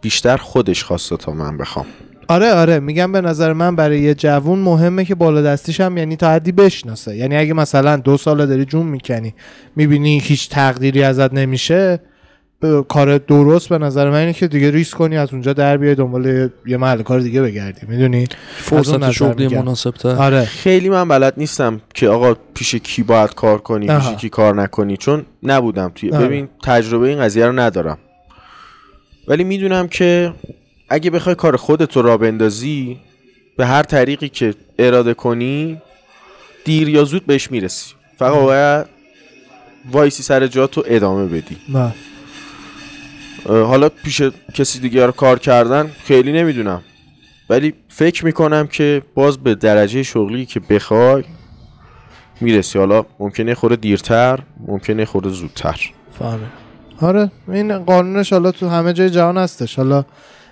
بیشتر 0.00 0.36
خودش 0.36 0.84
خواسته 0.84 1.16
تا 1.16 1.32
من 1.32 1.56
بخوام. 1.56 1.86
آره 2.28 2.52
آره 2.52 2.80
میگم 2.80 3.12
به 3.12 3.20
نظر 3.20 3.52
من 3.52 3.76
برای 3.76 4.00
یه 4.00 4.14
جوون 4.14 4.58
مهمه 4.58 5.04
که 5.04 5.14
بالا 5.14 5.42
دستیش 5.42 5.80
هم 5.80 5.96
یعنی 5.96 6.16
تا 6.16 6.30
حدی 6.30 6.52
بشناسه 6.52 7.16
یعنی 7.16 7.36
اگه 7.36 7.52
مثلا 7.54 7.96
دو 7.96 8.16
سال 8.16 8.46
داری 8.46 8.64
جون 8.64 8.86
می‌کنی 8.86 9.34
می‌بینی 9.76 10.18
هیچ 10.24 10.48
تقدیری 10.50 11.02
ازت 11.02 11.32
نمیشه 11.32 12.00
به 12.60 12.84
کار 12.88 13.18
درست 13.18 13.68
به 13.68 13.78
نظر 13.78 14.10
من 14.10 14.16
اینه 14.16 14.32
که 14.32 14.46
دیگه 14.48 14.70
ریسک 14.70 14.96
کنی 14.96 15.16
از 15.16 15.32
اونجا 15.32 15.52
در 15.52 15.76
بیای 15.76 15.94
دنبال 15.94 16.50
یه- 16.66 16.76
محل 16.76 17.02
کار 17.02 17.20
دیگه 17.20 17.42
بگردی 17.42 17.80
می‌دونی 17.88 18.26
فرصت 18.56 19.10
شغلی 19.10 19.46
میگم. 19.46 19.58
مناسب 19.58 19.90
تر 19.90 20.08
آره 20.08 20.44
خیلی 20.44 20.88
من 20.88 21.08
بلد 21.08 21.34
نیستم 21.36 21.80
که 21.94 22.08
آقا 22.08 22.34
پیش 22.54 22.74
کی 22.74 23.02
باید 23.02 23.34
کار 23.34 23.58
کنی 23.58 23.90
آها. 23.90 24.10
پیش 24.10 24.18
کی 24.20 24.28
کار 24.28 24.54
نکنی 24.62 24.96
چون 24.96 25.26
نبودم 25.42 25.92
توی 25.94 26.10
آره. 26.10 26.26
ببین 26.26 26.48
تجربه 26.64 27.08
این 27.08 27.18
قضیه 27.18 27.46
رو 27.46 27.52
ندارم 27.60 27.98
ولی 29.28 29.44
می‌دونم 29.44 29.88
که 29.88 30.32
اگه 30.94 31.10
بخوای 31.10 31.34
کار 31.34 31.56
خودت 31.56 31.96
رو 31.96 32.02
را 32.02 32.16
بندازی 32.16 33.00
به 33.56 33.66
هر 33.66 33.82
طریقی 33.82 34.28
که 34.28 34.54
اراده 34.78 35.14
کنی 35.14 35.82
دیر 36.64 36.88
یا 36.88 37.04
زود 37.04 37.26
بهش 37.26 37.50
می‌رسی. 37.50 37.94
فقط 38.18 38.34
باید 38.34 38.86
وایسی 39.92 40.22
سر 40.22 40.46
جاتو 40.46 40.82
ادامه 40.86 41.26
بدی. 41.26 41.56
نه 41.68 41.94
اه، 43.46 43.62
حالا 43.62 43.88
پیش 43.88 44.22
کسی 44.54 44.78
دیگه 44.78 45.06
رو 45.06 45.12
کار 45.12 45.38
کردن 45.38 45.90
خیلی 46.04 46.32
نمی‌دونم. 46.32 46.82
ولی 47.50 47.74
فکر 47.88 48.24
می‌کنم 48.24 48.66
که 48.66 49.02
باز 49.14 49.38
به 49.38 49.54
درجه 49.54 50.02
شغلی 50.02 50.46
که 50.46 50.60
بخوای 50.60 51.24
می‌رسی. 52.40 52.78
حالا 52.78 53.04
ممکنه 53.18 53.54
خورده 53.54 53.76
دیرتر 53.76 54.38
ممکنه 54.66 55.04
خورده 55.04 55.28
زودتر. 55.28 55.80
فهمه. 56.18 56.46
آره 57.00 57.30
این 57.48 57.78
قانونش 57.78 58.32
حالا 58.32 58.52
تو 58.52 58.68
همه 58.68 58.92
جای 58.92 59.10
جهان 59.10 59.38
هستش. 59.38 59.76
حالا 59.76 60.04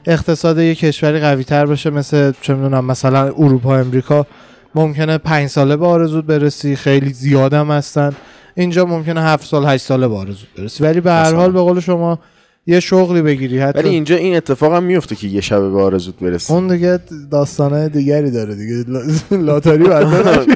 اقتصاد 0.06 0.58
یه 0.58 0.74
کشوری 0.74 1.20
قوی 1.20 1.44
تر 1.44 1.66
باشه 1.66 1.90
مثل 1.90 2.32
چه 2.40 2.54
می‌دونم 2.54 2.84
مثلا 2.84 3.22
اروپا 3.24 3.76
امریکا 3.76 4.26
ممکنه 4.74 5.18
پنج 5.18 5.48
ساله 5.48 5.76
به 5.76 5.86
آرزود 5.86 6.26
برسی 6.26 6.76
خیلی 6.76 7.12
زیادم 7.12 7.70
هستن. 7.70 8.12
اینجا 8.54 8.84
ممکنه 8.84 9.22
هفت 9.22 9.46
سال 9.46 9.66
هشت 9.66 9.84
ساله 9.86 10.08
به 10.08 10.14
آرزود 10.14 10.48
برسی. 10.58 10.84
ولی 10.84 11.00
به 11.00 11.10
هر. 11.12 11.34
حال 11.34 11.52
به 11.52 11.60
قول 11.60 11.80
شما 11.80 12.18
یه 12.66 12.80
شغلی 12.80 13.22
بگیری. 13.22 13.58
حتی 13.58 13.78
ولی 13.78 13.88
اینجا 13.88 14.16
این 14.16 14.36
اتفاق 14.36 14.72
هم 14.74 14.82
میفته 14.82 15.16
که 15.16 15.26
یه 15.28 15.40
شبه 15.40 15.70
به 15.70 15.80
آرزوت 15.82 16.14
برسی. 16.20 16.52
اون 16.52 16.66
دیگه 16.68 16.98
داستانه 17.30 17.88
دیگری 17.88 18.30
داره 18.30 18.54
دیگه. 18.54 18.84
لا- 18.88 19.36
لاتاری 19.46 19.84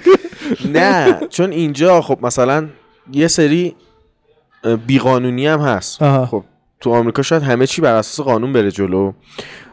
نه 0.74 1.20
چون 1.30 1.52
اینجا 1.52 2.00
خب 2.00 2.18
مثلا 2.22 2.66
یه 3.12 3.28
سری 3.28 3.74
بیقانونی 4.86 5.46
هم 5.46 5.60
هست. 5.60 6.04
خب 6.24 6.44
تو 6.80 6.94
آمریکا 6.94 7.22
شاید 7.22 7.42
همه 7.42 7.66
چی 7.66 7.80
بر 7.80 7.94
اساس 7.94 8.26
قانون 8.26 8.52
بره 8.52 8.70
جلو. 8.70 9.12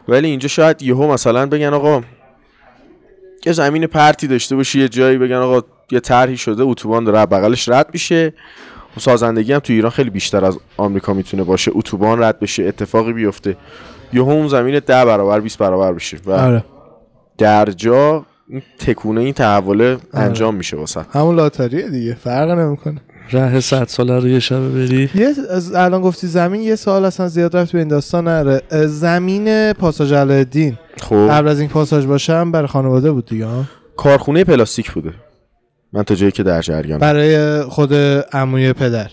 ولی 0.08 0.28
اینجا 0.28 0.48
شاید 0.48 0.82
یهو 0.82 1.12
مثلا 1.12 1.46
بگن 1.46 1.74
آقا 1.74 2.02
یه 3.46 3.52
زمین 3.52 3.86
پرتی 3.86 4.26
داشته 4.26 4.56
باشی 4.56 4.80
یه 4.80 4.88
جایی 4.88 5.18
بگن 5.18 5.36
آقا 5.36 5.66
یه 5.90 6.00
طرحی 6.00 6.36
شده 6.36 6.62
اتوبان 6.62 7.04
داره 7.04 7.26
بغلش 7.26 7.68
رد 7.68 7.88
میشه. 7.92 8.32
و 8.96 9.00
سازندگی 9.00 9.52
هم 9.52 9.58
تو 9.58 9.72
ایران 9.72 9.90
خیلی 9.90 10.10
بیشتر 10.10 10.44
از 10.44 10.58
آمریکا 10.76 11.12
می‌تونه 11.12 11.44
باشه. 11.44 11.70
اتوبان 11.74 12.22
رد 12.22 12.38
بشه 12.38 12.64
اتفاقی 12.64 13.12
بیفته. 13.12 13.56
یهو 14.12 14.30
اون 14.30 14.48
زمین 14.48 14.78
ده 14.78 15.04
برابر 15.04 15.40
20 15.40 15.58
برابر 15.58 15.92
بشه 15.92 16.16
و 16.26 16.30
آره. 16.30 16.64
در 17.38 17.64
جا 17.64 18.26
این 18.48 18.62
تکونه 18.78 19.20
این 19.20 19.32
تحوله 19.32 19.98
انجام 20.12 20.54
میشه 20.54 20.76
واسه. 20.76 21.06
همون 21.12 21.36
لاتاریه 21.36 21.88
دیگه 21.88 22.14
فرق 22.14 22.50
نمی‌کنه. 22.50 23.00
ره 23.32 23.60
صد 23.60 23.88
ساله 23.88 24.18
رو 24.18 24.28
یه 24.28 24.38
شبه 24.38 24.68
بری. 24.68 25.10
یه 25.14 25.32
از 25.50 25.74
الان 25.74 26.02
گفتی 26.02 26.26
زمین 26.26 26.60
یه 26.60 26.76
سال 26.76 27.04
اصلا 27.04 27.28
زیاد 27.28 27.56
رفت 27.56 27.72
به 27.72 27.78
این 27.78 27.88
داستان 27.88 28.28
نره. 28.28 28.62
زمین 28.86 29.72
پاساژ 29.72 30.12
علایالدین 30.12 30.78
خب. 31.00 31.28
قبل 31.30 31.48
از 31.48 31.60
این 31.60 31.68
پاساژ 31.68 32.06
باشم 32.06 32.52
برای 32.52 32.66
خانواده 32.66 33.12
بود 33.12 33.26
دیگه؟ 33.26 33.46
کارخونه 33.96 34.44
پلاستیک 34.44 34.92
بوده. 34.92 35.12
من 35.92 36.02
تا 36.02 36.14
جایی 36.14 36.32
که 36.32 36.42
در 36.42 36.60
جریان 36.62 36.98
برای 36.98 37.62
خود 37.62 37.94
عموی 38.32 38.72
پدر. 38.72 39.10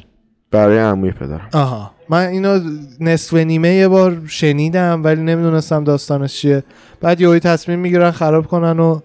برای 0.52 0.80
عموی 0.80 1.12
پدرم. 1.12 1.48
آها. 1.54 1.92
من 2.10 2.28
اینو 2.28 2.60
نصف 3.00 3.34
نیمه 3.34 3.70
یه 3.70 3.88
بار 3.88 4.22
شنیدم 4.28 5.02
ولی 5.04 5.22
نمی‌دونستم 5.22 5.84
داستانش 5.84 6.34
چیه. 6.34 6.64
بعد 7.02 7.22
یهویی 7.22 7.40
تصمیم 7.40 7.80
می‌گیرن 7.80 8.12
خراب 8.12 8.48
کنن 8.48 8.80
و 8.80 9.00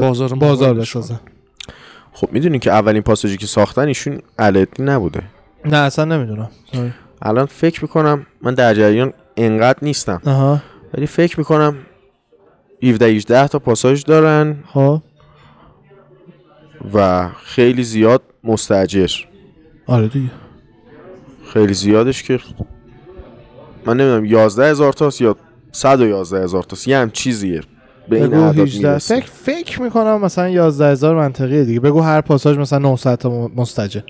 بازار 0.00 0.34
بازار 0.34 0.74
بسازن. 0.74 1.20
خب 2.12 2.32
می‌دونی 2.32 2.58
که 2.58 2.70
اولین 2.72 3.02
پاساژی 3.02 3.36
که 3.36 3.46
ساختن 3.46 3.88
ایشون 3.88 4.18
علایالدین 4.38 4.88
نبوده. 4.88 5.22
نه 5.64 5.76
اصلا 5.76 6.04
نمی‌دونم. 6.04 6.50
الان 7.22 7.46
فکر 7.46 7.82
می‌کنم 7.82 8.26
من 8.42 8.54
در 8.54 8.74
جریان 8.74 9.12
انقدر 9.36 9.78
نیستم. 9.82 10.20
آها. 10.26 10.62
ولی 10.94 11.06
فکر 11.06 11.38
می‌کنم 11.38 11.76
17 12.82 13.06
18 13.06 13.48
تا 13.48 13.58
پاساژ 13.58 14.04
دارن. 14.04 14.56
خب. 14.66 15.02
و 16.94 17.28
خیلی 17.28 17.82
زیاد 17.82 18.22
مستاجر. 18.44 19.10
آره 19.86 20.08
دیگه. 20.08 20.30
خیلی 21.52 21.74
زیادش 21.74 22.22
که 22.22 22.38
من 23.86 23.96
نمی‌دونم 23.96 24.24
11 24.24 24.70
هزار 24.70 24.92
تاست 24.92 25.20
یا 25.20 25.36
111 25.72 26.42
هزار 26.42 26.62
تاست؟ 26.62 26.88
یه 26.88 26.98
هم 26.98 27.10
چیزیه 27.10 27.60
به 28.08 28.16
این 28.16 28.26
بگو 28.26 28.36
اعداد 28.40 28.58
18 28.58 28.88
می‌رسه 28.88 29.20
فکر 29.20 29.26
فکر 29.30 29.82
می‌کنم 29.82 30.20
مثلا 30.20 30.48
11 30.48 30.86
هزار 30.86 31.16
منطقیه 31.16 31.64
دیگه. 31.64 31.80
بگو 31.80 32.00
هر 32.00 32.20
پاساژ 32.20 32.58
مثلا 32.58 32.78
900 32.78 33.14
تا 33.18 33.48
مستجر. 33.56 34.00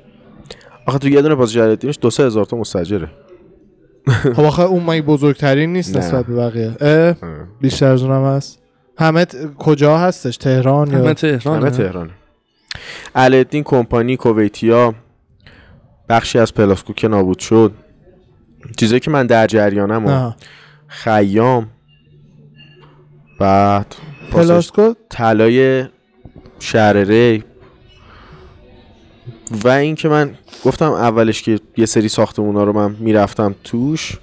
آخه 0.87 0.98
تو 0.98 1.09
یه 1.09 1.22
دونه 1.22 1.35
پاساژ 1.35 1.57
علایالدینش 1.57 1.98
دو 2.00 2.11
سه 2.11 2.24
هزار 2.26 2.44
تا 2.44 2.57
مستاجره 2.57 3.09
خب 4.37 4.40
آخه 4.40 4.62
اون 4.62 4.83
مگه 4.83 5.02
بزرگترین 5.02 5.72
نیست. 5.72 5.96
نسبت 5.96 6.26
به 6.26 6.35
بقیه. 6.37 6.72
اه؟ 6.81 7.14
بیشتر 7.61 7.87
از 7.92 8.02
اونم 8.02 8.24
هست. 8.24 8.59
همه 8.98 9.24
ت- 9.24 9.55
کجا 9.59 9.98
هستش؟ 9.98 10.37
تهران 10.37 10.90
یا 10.90 10.98
همه 10.98 11.14
تهران 11.14 11.57
همه 11.59 11.70
تهرانه 11.70 12.11
علایالدین 13.14 13.62
کمپانی 13.62 14.16
کویتیا. 14.16 14.94
بخشی 16.09 16.38
از 16.38 16.55
پلاسکو 16.55 16.92
که 16.92 17.09
نابود 17.09 17.38
شد. 17.38 17.72
چیزایی 18.76 19.00
که 19.00 19.11
من 19.11 19.26
در 19.26 19.46
جریانم. 19.46 20.35
خیام. 20.87 21.66
بعد 23.42 23.94
پلاسکو 24.33 24.94
طلای 25.11 25.85
شهر 26.59 26.92
ری. 26.92 27.44
و 29.64 29.68
اینکه 29.68 30.09
من 30.09 30.35
گفتم 30.64 30.92
اولش 30.92 31.42
که 31.42 31.61
یه 31.76 31.87
سری 31.87 32.09
ساختمونا 32.09 32.64
رو 32.64 32.72
من 32.72 32.96
می‌رفتم 32.98 33.55
توش 33.64 34.18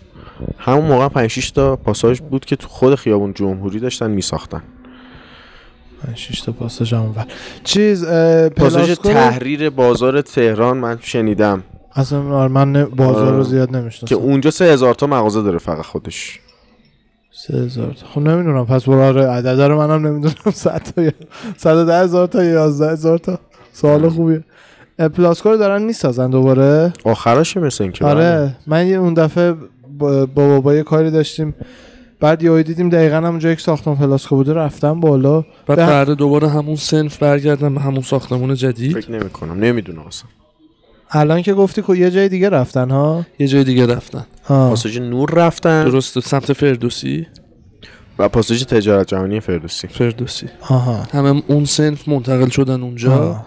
همون 0.58 0.86
موقع 0.86 1.08
5 1.08 1.29
6 1.29 1.51
تا 1.51 1.75
پاساژ 1.75 2.21
بود 2.21 2.45
که 2.45 2.55
تو 2.55 2.67
خود 2.67 2.95
خیابون 2.95 3.34
جمهوری 3.34 3.79
داشتن 3.79 4.12
میساختن. 4.12 4.63
6 6.15 6.41
تا 6.41 6.51
پاساژ 6.51 6.93
اونور 6.93 7.25
چیز 7.63 8.05
پاساژ 8.05 8.86
پلاسکو 8.86 9.13
تحریر 9.13 9.69
بازار 9.69 10.22
تهران 10.22 10.78
من 10.78 10.99
شنیدم. 11.01 11.63
اصلا 11.95 12.36
آره، 12.36 12.51
من 12.51 12.86
بازار 12.86 13.34
رو 13.34 13.39
آه. 13.39 13.43
زیاد 13.43 13.72
که 13.72 13.78
نمی‌شناسم 13.78 14.15
اونجا 14.15 14.51
سه 14.51 14.65
هزار 14.65 14.93
تا 14.93 15.07
مغازه 15.07 15.41
داره 15.41 15.57
فقط 15.57 15.86
خودش. 15.86 16.39
3000 17.52 17.93
تا. 17.93 18.06
خب 18.14 18.22
نمی‌دونم. 18.22 18.66
پس 18.66 18.84
برو 18.84 19.02
آره 19.02 19.26
عدد 19.28 19.62
رو 19.62 19.78
منم 19.78 20.08
نمی‌دونم. 20.08 20.34
100 20.54 20.82
تا 20.95 21.02
یا 21.02 21.12
110 21.58 21.93
هزار 22.04 22.28
تا 22.28 22.43
یا 22.43 22.50
11 22.52 22.91
هزار 22.91 23.18
تا. 23.18 23.39
سوال 23.74 24.10
خوبیه. 24.10 24.43
پلاسکو 25.16 25.50
رو 25.50 25.58
دارن 25.58 25.82
می‌سازن 25.82 26.30
دوباره؟ 26.30 26.93
آخرش 27.06 27.58
مثل 27.58 27.84
این 27.84 27.91
که 27.93 28.04
بله. 28.04 28.12
آره 28.14 28.56
من 28.68 28.88
یه 28.88 28.97
اون 28.97 29.14
دفعه 29.14 29.54
با 30.00 30.26
با 30.26 30.47
بابا 30.47 30.76
یه 30.76 30.84
کاری 30.84 31.12
داشتیم. 31.12 31.56
بعد 32.20 32.43
یهو 32.43 32.62
دیدیم 32.62 32.89
دقیقا 32.89 33.16
همونجا 33.16 33.52
یک 33.52 33.62
ساختمان 33.62 33.97
پلاسکو 33.97 34.36
بوده 34.36 34.54
رفتم 34.54 35.00
بالا. 35.00 35.41
بعد 35.41 35.45
به- 35.68 35.76
قراره 35.86 36.16
دوباره 36.16 36.50
همون 36.50 36.76
صنف 36.76 37.18
برگردن 37.18 37.76
به 37.76 37.82
همون 37.82 38.02
ساختمون 38.02 38.56
جدید؟ 38.56 38.93
فکر 39.00 39.12
نمی 39.12 39.30
کنم 39.30 39.60
نمی‌دونم 39.60 40.00
اصلا. 40.08 40.30
الان 41.12 41.41
که 41.41 41.54
گفتی 41.54 41.82
که 41.82 41.93
یه 41.95 42.12
جای 42.12 42.30
دیگه 42.30 42.50
رفتن 42.50 42.89
ها؟ 42.89 43.26
یه 43.39 43.47
جای 43.47 43.64
دیگه 43.64 43.86
رفتن. 43.86 44.26
پاساژ 44.47 44.97
نور 44.97 45.30
رفتن. 45.30 45.84
درست 45.86 46.20
سمت 46.20 46.54
فردوسی؟ 46.54 47.28
و 48.20 48.30
پاساژ 48.30 48.63
تجارت 48.63 49.07
جهانی 49.07 49.39
فردوسی. 49.39 49.88
فردوسی. 49.88 50.47
آها. 50.61 51.03
همه 51.11 51.41
اون 51.47 51.65
صنف 51.66 52.07
منتقل 52.07 52.49
شدن 52.49 52.82
اونجا. 52.82 53.45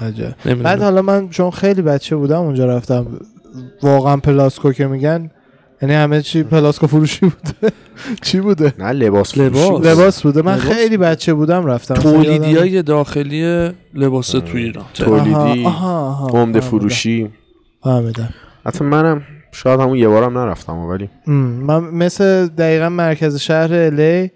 عجب. 0.00 0.34
بعد 0.62 0.82
حالا 0.82 1.02
من 1.02 1.28
چون 1.28 1.50
خیلی 1.50 1.82
بچه 1.82 2.16
بودم 2.16 2.40
اونجا 2.40 2.66
رفتم 2.66 3.06
واقعا 3.82 4.16
پلاسکو 4.16 4.72
که 4.72 4.86
میگن 4.86 5.30
یعنی 5.82 5.94
همه 5.94 6.22
چی 6.22 6.42
پلاسکو 6.42 6.86
فروشی 6.86 7.20
بوده. 7.26 7.74
چی 8.24 8.40
بوده؟ 8.40 8.72
نه 8.78 8.92
لباس 8.92 9.38
لباس. 9.38 9.86
لباس 9.86 10.22
بوده. 10.22 10.42
من 10.42 10.54
لباس. 10.54 10.72
خیلی 10.72 10.96
بچه 10.96 11.34
بودم 11.34 11.66
رفتم. 11.66 11.94
تولیدی 11.94 12.54
های 12.54 12.82
داخلی 12.82 13.70
لباس 13.94 14.30
تو 14.30 14.56
ایران. 14.56 14.84
تولیدی 14.94 15.34
آها، 15.34 15.68
آها، 15.68 16.06
آها، 16.08 16.28
عمده. 16.28 16.60
فروشی. 16.60 17.30
فهمیدم. 17.84 18.28
حتی 18.66 18.84
منم 18.84 19.22
شاید 19.54 19.80
همون 19.80 19.98
یه 19.98 20.08
بارم 20.08 20.38
نرفتم 20.38 20.76
ولی 20.78 21.08
من 21.26 21.84
مثل 21.84 22.46
دقیقا 22.46 22.88
مرکز 22.88 23.36
شهر 23.36 23.74
الی 23.74 24.30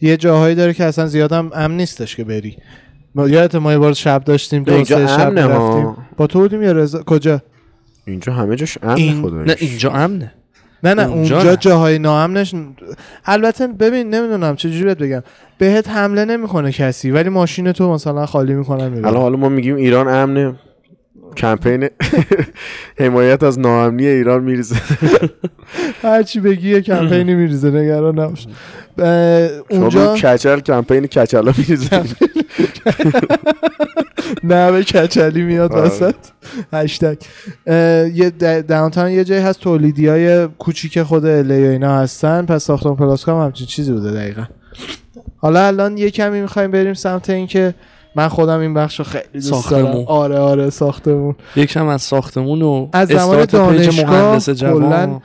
یه 0.00 0.16
جاهایی 0.16 0.54
داره 0.54 0.74
که 0.74 0.84
اصلا 0.84 1.06
زیادم 1.06 1.50
امن 1.54 1.76
نیستش 1.76 2.16
که 2.16 2.24
بری. 2.24 2.56
ما 3.14 3.28
یادت 3.28 3.54
ما 3.54 3.72
یه 3.72 3.78
بار 3.78 3.92
شب 3.92 4.24
داشتیم 4.24 4.62
دو 4.62 4.72
اینجا 4.74 5.06
سه 5.06 5.16
شب. 5.16 5.38
رفتیم. 5.38 5.96
با 6.16 6.26
تو 6.26 6.38
بودیم 6.38 6.62
یا 6.62 6.72
رضا 6.72 7.02
کجا؟ 7.02 7.42
اینجا 8.06 8.32
همه 8.32 8.56
جاش 8.56 8.78
امن 8.82 8.94
این- 8.96 9.22
خدا 9.22 9.42
نه 9.42 9.56
اینجا 9.58 9.90
امنه. 9.90 10.32
نه 10.84 10.94
نه 10.94 11.02
اونجا 11.08 11.34
اونجا 11.36 11.50
نه. 11.50 11.56
جاهای 11.56 11.98
ناامنش 11.98 12.54
البته 13.26 13.66
ببین 13.66 14.14
نمی‌دونم 14.14 14.56
چه 14.56 14.70
جوری 14.70 14.84
بهت 14.84 14.98
بگم. 14.98 15.22
بهت 15.58 15.88
حمله 15.88 16.24
نمی‌کنه 16.24 16.72
کسی 16.72 17.10
ولی 17.10 17.28
ماشین 17.28 17.72
تو 17.72 17.92
مثلا 17.92 18.26
خالی 18.26 18.54
می‌کنن 18.54 18.80
الان 18.80 18.92
می‌برن 18.92 19.16
حالا 19.16 19.36
ما 19.36 19.48
میگیم 19.48 19.76
ایران 19.76 20.08
امنه. 20.08 20.54
کمپین 21.36 21.88
حمایت 23.00 23.42
از 23.42 23.58
ناامنی 23.58 24.06
ایران 24.06 24.44
میریزه. 24.44 24.76
هر 26.02 26.22
چی 26.22 26.40
بگی 26.40 26.70
یه 26.70 26.80
کمپینی 26.80 27.34
میریزه 27.34 27.70
نگران 27.70 28.18
نباش. 28.18 28.46
اونجا 29.70 30.14
کچل 30.14 30.60
کمپین 30.60 31.06
کچلا 31.06 31.52
میریزه. 31.58 32.02
نه 34.44 34.72
به 34.72 34.84
کچلی 34.84 35.42
میاد 35.42 35.72
آره. 35.72 35.82
وسط. 35.82 36.14
هشتگ. 36.72 37.16
یه 38.14 38.30
داونتاون 38.68 39.10
یه 39.10 39.24
جایی 39.24 39.42
هست 39.42 39.60
تولیدی 39.60 40.08
های 40.08 40.46
کوچیک 40.46 41.02
خود 41.02 41.26
الی 41.26 41.66
و 41.66 41.70
اینا 41.70 41.98
هستن. 41.98 42.46
پس 42.46 42.64
ساختمون 42.64 42.96
پلاسکو 42.96 43.30
هم 43.30 43.44
همچین 43.44 43.66
چیزی 43.66 43.92
بوده 43.92 44.10
دقیقا. 44.10 44.44
حالا 45.36 45.66
الان 45.66 45.98
یه 45.98 46.10
کمی 46.10 46.40
می‌خوایم 46.40 46.70
بریم 46.70 46.94
سمت 46.94 47.30
اینکه 47.30 47.74
من 48.16 48.28
خودم 48.28 48.60
این 48.60 48.74
بخش 48.74 48.98
رو 48.98 49.04
خیلی 49.04 49.24
دوست 49.32 49.50
ساختمون. 49.50 49.92
دارم 49.92 50.04
آره 50.06 50.38
آره 50.38 50.70
ساختمون. 50.70 51.34
یکم 51.56 51.86
از 51.86 52.02
ساختمون 52.02 52.62
و 52.62 52.88
از 52.92 53.08
زمان 53.08 53.44
دانشگاه 53.44 54.10
مهندس 54.10 54.50
جوان. 54.50 54.82
کلاً 54.82 55.20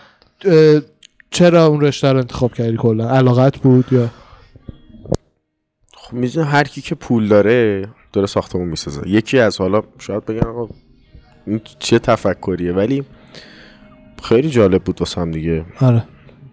اه، 0.45 0.81
چرا 1.29 1.65
اون 1.65 1.81
رشته 1.81 2.11
رو 2.11 2.17
انتخاب 2.17 2.53
کردی 2.53 2.77
کلا؟ 2.77 3.09
علاقت 3.09 3.57
بود 3.57 3.85
یا؟ 3.91 4.07
خب 5.93 6.13
می‌دونی 6.13 6.47
هر 6.47 6.63
کی 6.63 6.81
که 6.81 6.95
پول 6.95 7.27
داره 7.27 7.87
داره 8.13 8.27
ساختمون 8.27 8.67
می‌سازه. 8.67 9.01
یکی 9.09 9.39
از 9.39 9.57
حالا 9.57 9.81
شاید 9.99 10.25
بگن 10.25 10.47
آقا 10.47 10.67
این 11.47 11.61
چه 11.79 11.99
تفکریه؟ 11.99 12.73
ولی 12.73 13.03
خیلی 14.23 14.49
جالب 14.49 14.83
بود 14.83 14.99
واسم 14.99 15.31
دیگه. 15.31 15.65
آره. 15.81 16.03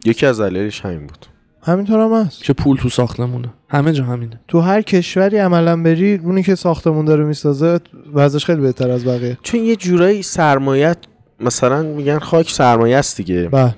یکی 0.05 0.27
از 0.27 0.41
دلایلش 0.41 0.81
همین 0.81 1.07
بود. 1.07 1.27
همینطور 1.63 2.01
هم 2.01 2.13
هست. 2.13 2.45
که 2.45 2.53
پول 2.53 2.77
تو 2.77 2.89
ساختمونه. 2.89 3.49
همه 3.71 3.93
جا 3.93 4.05
همینه. 4.05 4.41
تو 4.49 4.61
هر 4.61 4.83
کشوری 4.83 5.37
عملا 5.39 5.83
بری 5.83 6.21
اونی 6.25 6.43
که 6.43 6.55
ساختمون 6.55 7.05
داره 7.05 7.25
می‌سازه 7.25 7.81
وضعش 8.15 8.45
خیلی 8.45 8.61
بهتر 8.61 8.91
از 8.91 9.05
بقیه. 9.05 9.39
چون 9.43 9.61
یه 9.61 9.77
جورایی 9.77 10.23
سرمایت 10.23 10.97
مثلا 11.41 11.83
میگن 11.83 12.19
خاک 12.19 12.51
سرمایه 12.51 12.97
است 12.97 13.17
دیگه. 13.17 13.49
بله. 13.49 13.75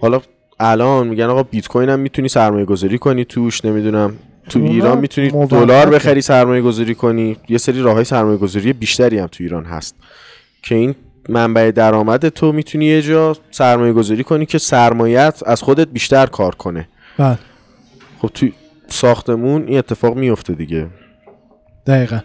حالا 0.00 0.20
الان 0.60 1.06
میگن 1.08 1.24
آقا 1.24 1.42
بیت 1.42 1.68
کوین 1.68 1.88
هم 1.88 2.00
می‌تونی 2.00 2.28
سرمایه 2.28 2.64
گذاری 2.64 2.98
کنی 2.98 3.24
توش 3.24 3.64
نمی‌دونم. 3.64 4.16
تو 4.48 4.62
ایران 4.62 4.98
می‌تونی. 4.98 5.46
دلار 5.46 5.90
بخری 5.90 6.20
سرمایه 6.20 6.62
گذاری 6.62 6.94
کنی. 6.94 7.36
یه 7.48 7.58
سری 7.58 7.82
راه 7.82 7.94
های 7.94 8.04
سرمایه 8.04 8.36
گذاری 8.36 8.72
بیشتری 8.72 9.18
هم 9.18 9.26
تو 9.26 9.44
ایران 9.44 9.64
هست. 9.64 9.94
که 10.62 10.74
این 10.74 10.94
منبع 11.28 11.70
درآمد 11.70 12.28
تو 12.28 12.52
می‌تونی 12.52 12.84
یه 12.84 13.02
جا 13.02 13.36
سرمایه 13.50 13.92
گذاری 13.92 14.24
کنی 14.24 14.46
که 14.46 14.58
سرمایت 14.58 15.42
از 15.46 15.62
خودت 15.62 15.88
بیشتر 15.88 16.26
کار 16.26 16.54
کنه. 16.54 16.88
بله. 17.18 17.38
خب 18.22 18.28
تو 18.34 18.46
ساختمون 18.88 19.68
این 19.68 19.78
اتفاق 19.78 20.16
میفته 20.16 20.54
دیگه. 20.54 20.86
دقیقا. 21.86 22.20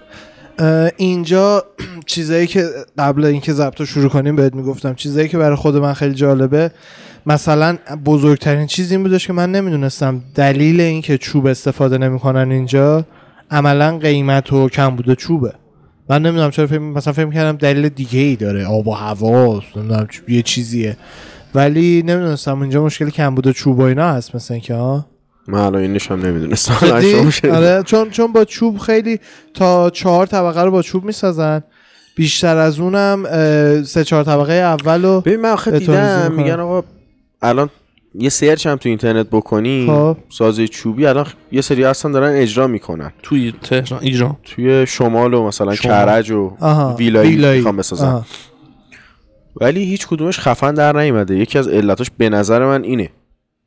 اینجا 0.98 1.64
چیزایی 2.06 2.48
که 2.48 2.70
قبل 2.98 3.26
اینکه 3.26 3.54
ضبط 3.54 3.80
رو 3.80 3.86
شروع 3.86 4.10
کنیم 4.10 4.36
بهت 4.36 4.56
می‌گفتم. 4.56 4.94
چیزایی 4.96 5.28
که 5.28 5.38
برای 5.38 5.56
خود 5.56 5.78
من 5.78 5.94
خیلی 5.94 6.14
جالبه 6.16 6.72
مثلا 7.26 7.78
بزرگترین 8.06 8.68
چیز 8.68 8.92
این 8.92 9.04
بودش 9.04 9.28
که 9.28 9.34
من 9.34 9.52
نمی‌دونستم 9.52 10.22
دلیل 10.36 10.82
اینکه 10.82 11.18
چوب 11.18 11.46
استفاده 11.46 11.98
نمی‌کنن 11.98 12.52
اینجا 12.52 13.06
عملا 13.52 13.98
قیمت 13.98 14.54
و 14.54 14.70
کم 14.70 14.96
بوده 14.96 15.16
چوبه. 15.16 15.54
من 16.10 16.22
نمی‌دونم 16.22 16.52
چرا 16.52 16.68
فکر 16.68 16.80
مثلا 16.80 17.14
فکر 17.14 17.32
کردم 17.32 17.58
دلیل 17.58 17.90
دیگه 17.90 18.20
ای 18.20 18.36
داره 18.36 18.66
آب 18.66 18.88
و 18.88 18.92
هوا 18.92 19.62
نمی‌دونم 19.76 20.08
یه 20.28 20.42
چیزیه. 20.42 20.98
ولی 21.56 22.04
نمی‌دونستم 22.06 22.62
اینجا 22.62 22.84
مشکل 22.84 23.10
کم 23.10 23.36
بوده 23.36 23.54
چوب 23.54 23.80
و 23.80 23.82
اینا 23.82 24.12
هست 24.12 24.36
مثلا 24.36 24.60
که 24.60 24.74
ها 24.74 25.06
من 25.48 25.60
الان 25.60 25.82
اینش 25.82 26.12
هم 26.12 26.26
نمی‌دونستم؟ 26.26 26.74
آره 27.52 27.84
چون 27.84 28.10
چون 28.10 28.32
با 28.32 28.46
چوب 28.46 28.78
خیلی 28.78 29.20
تا 29.54 29.90
چهار 29.90 30.26
طبقه 30.26 30.62
رو 30.62 30.72
با 30.72 30.82
چوب 30.82 31.04
می‌سازن 31.04 31.64
بیشتر 32.16 32.58
از 32.58 32.80
اونم 32.80 33.24
سه 33.84 34.04
چهار 34.04 34.24
طبقه 34.24 34.54
اول 34.54 35.06
رو 35.06 35.22
ببین 35.22 35.40
من 35.40 35.50
آخه 35.50 35.80
دیدم. 35.80 36.32
میگن 36.38 36.60
آقا 36.60 36.84
الان 37.42 37.70
یه 38.16 38.30
سرچ 38.30 38.68
هم 38.68 38.76
تو 38.76 38.90
اینترنت 38.90 39.28
بکنی 39.32 39.88
خب. 39.88 40.18
سازه 40.30 40.68
چوبی 40.68 41.06
الان 41.06 41.26
یه 41.52 41.62
سری 41.62 41.84
هستن 41.84 42.12
دارن 42.12 42.36
اجرا 42.36 42.68
می‌کنن 42.68 43.12
توی 43.24 43.54
تهران 43.62 44.00
ایران 44.02 44.38
توی 44.44 44.86
شمال 44.88 45.34
و 45.34 45.48
مثلا 45.48 45.76
شمال. 45.76 45.96
کرج 45.96 46.32
و 46.32 46.52
ویلایی, 46.98 47.58
می‌خوام 47.58 47.78
بسازن 47.78 48.08
آها. 48.08 48.26
ولی 49.62 49.84
هیچ 49.84 50.08
کدومش 50.08 50.40
خفن 50.40 50.74
در 50.74 50.96
نیومده 50.96 51.38
یکی 51.38 51.60
از 51.60 51.68
علتاش 51.68 52.12
به 52.18 52.30
نظر 52.30 52.66
من 52.66 52.84
اینه 52.84 53.10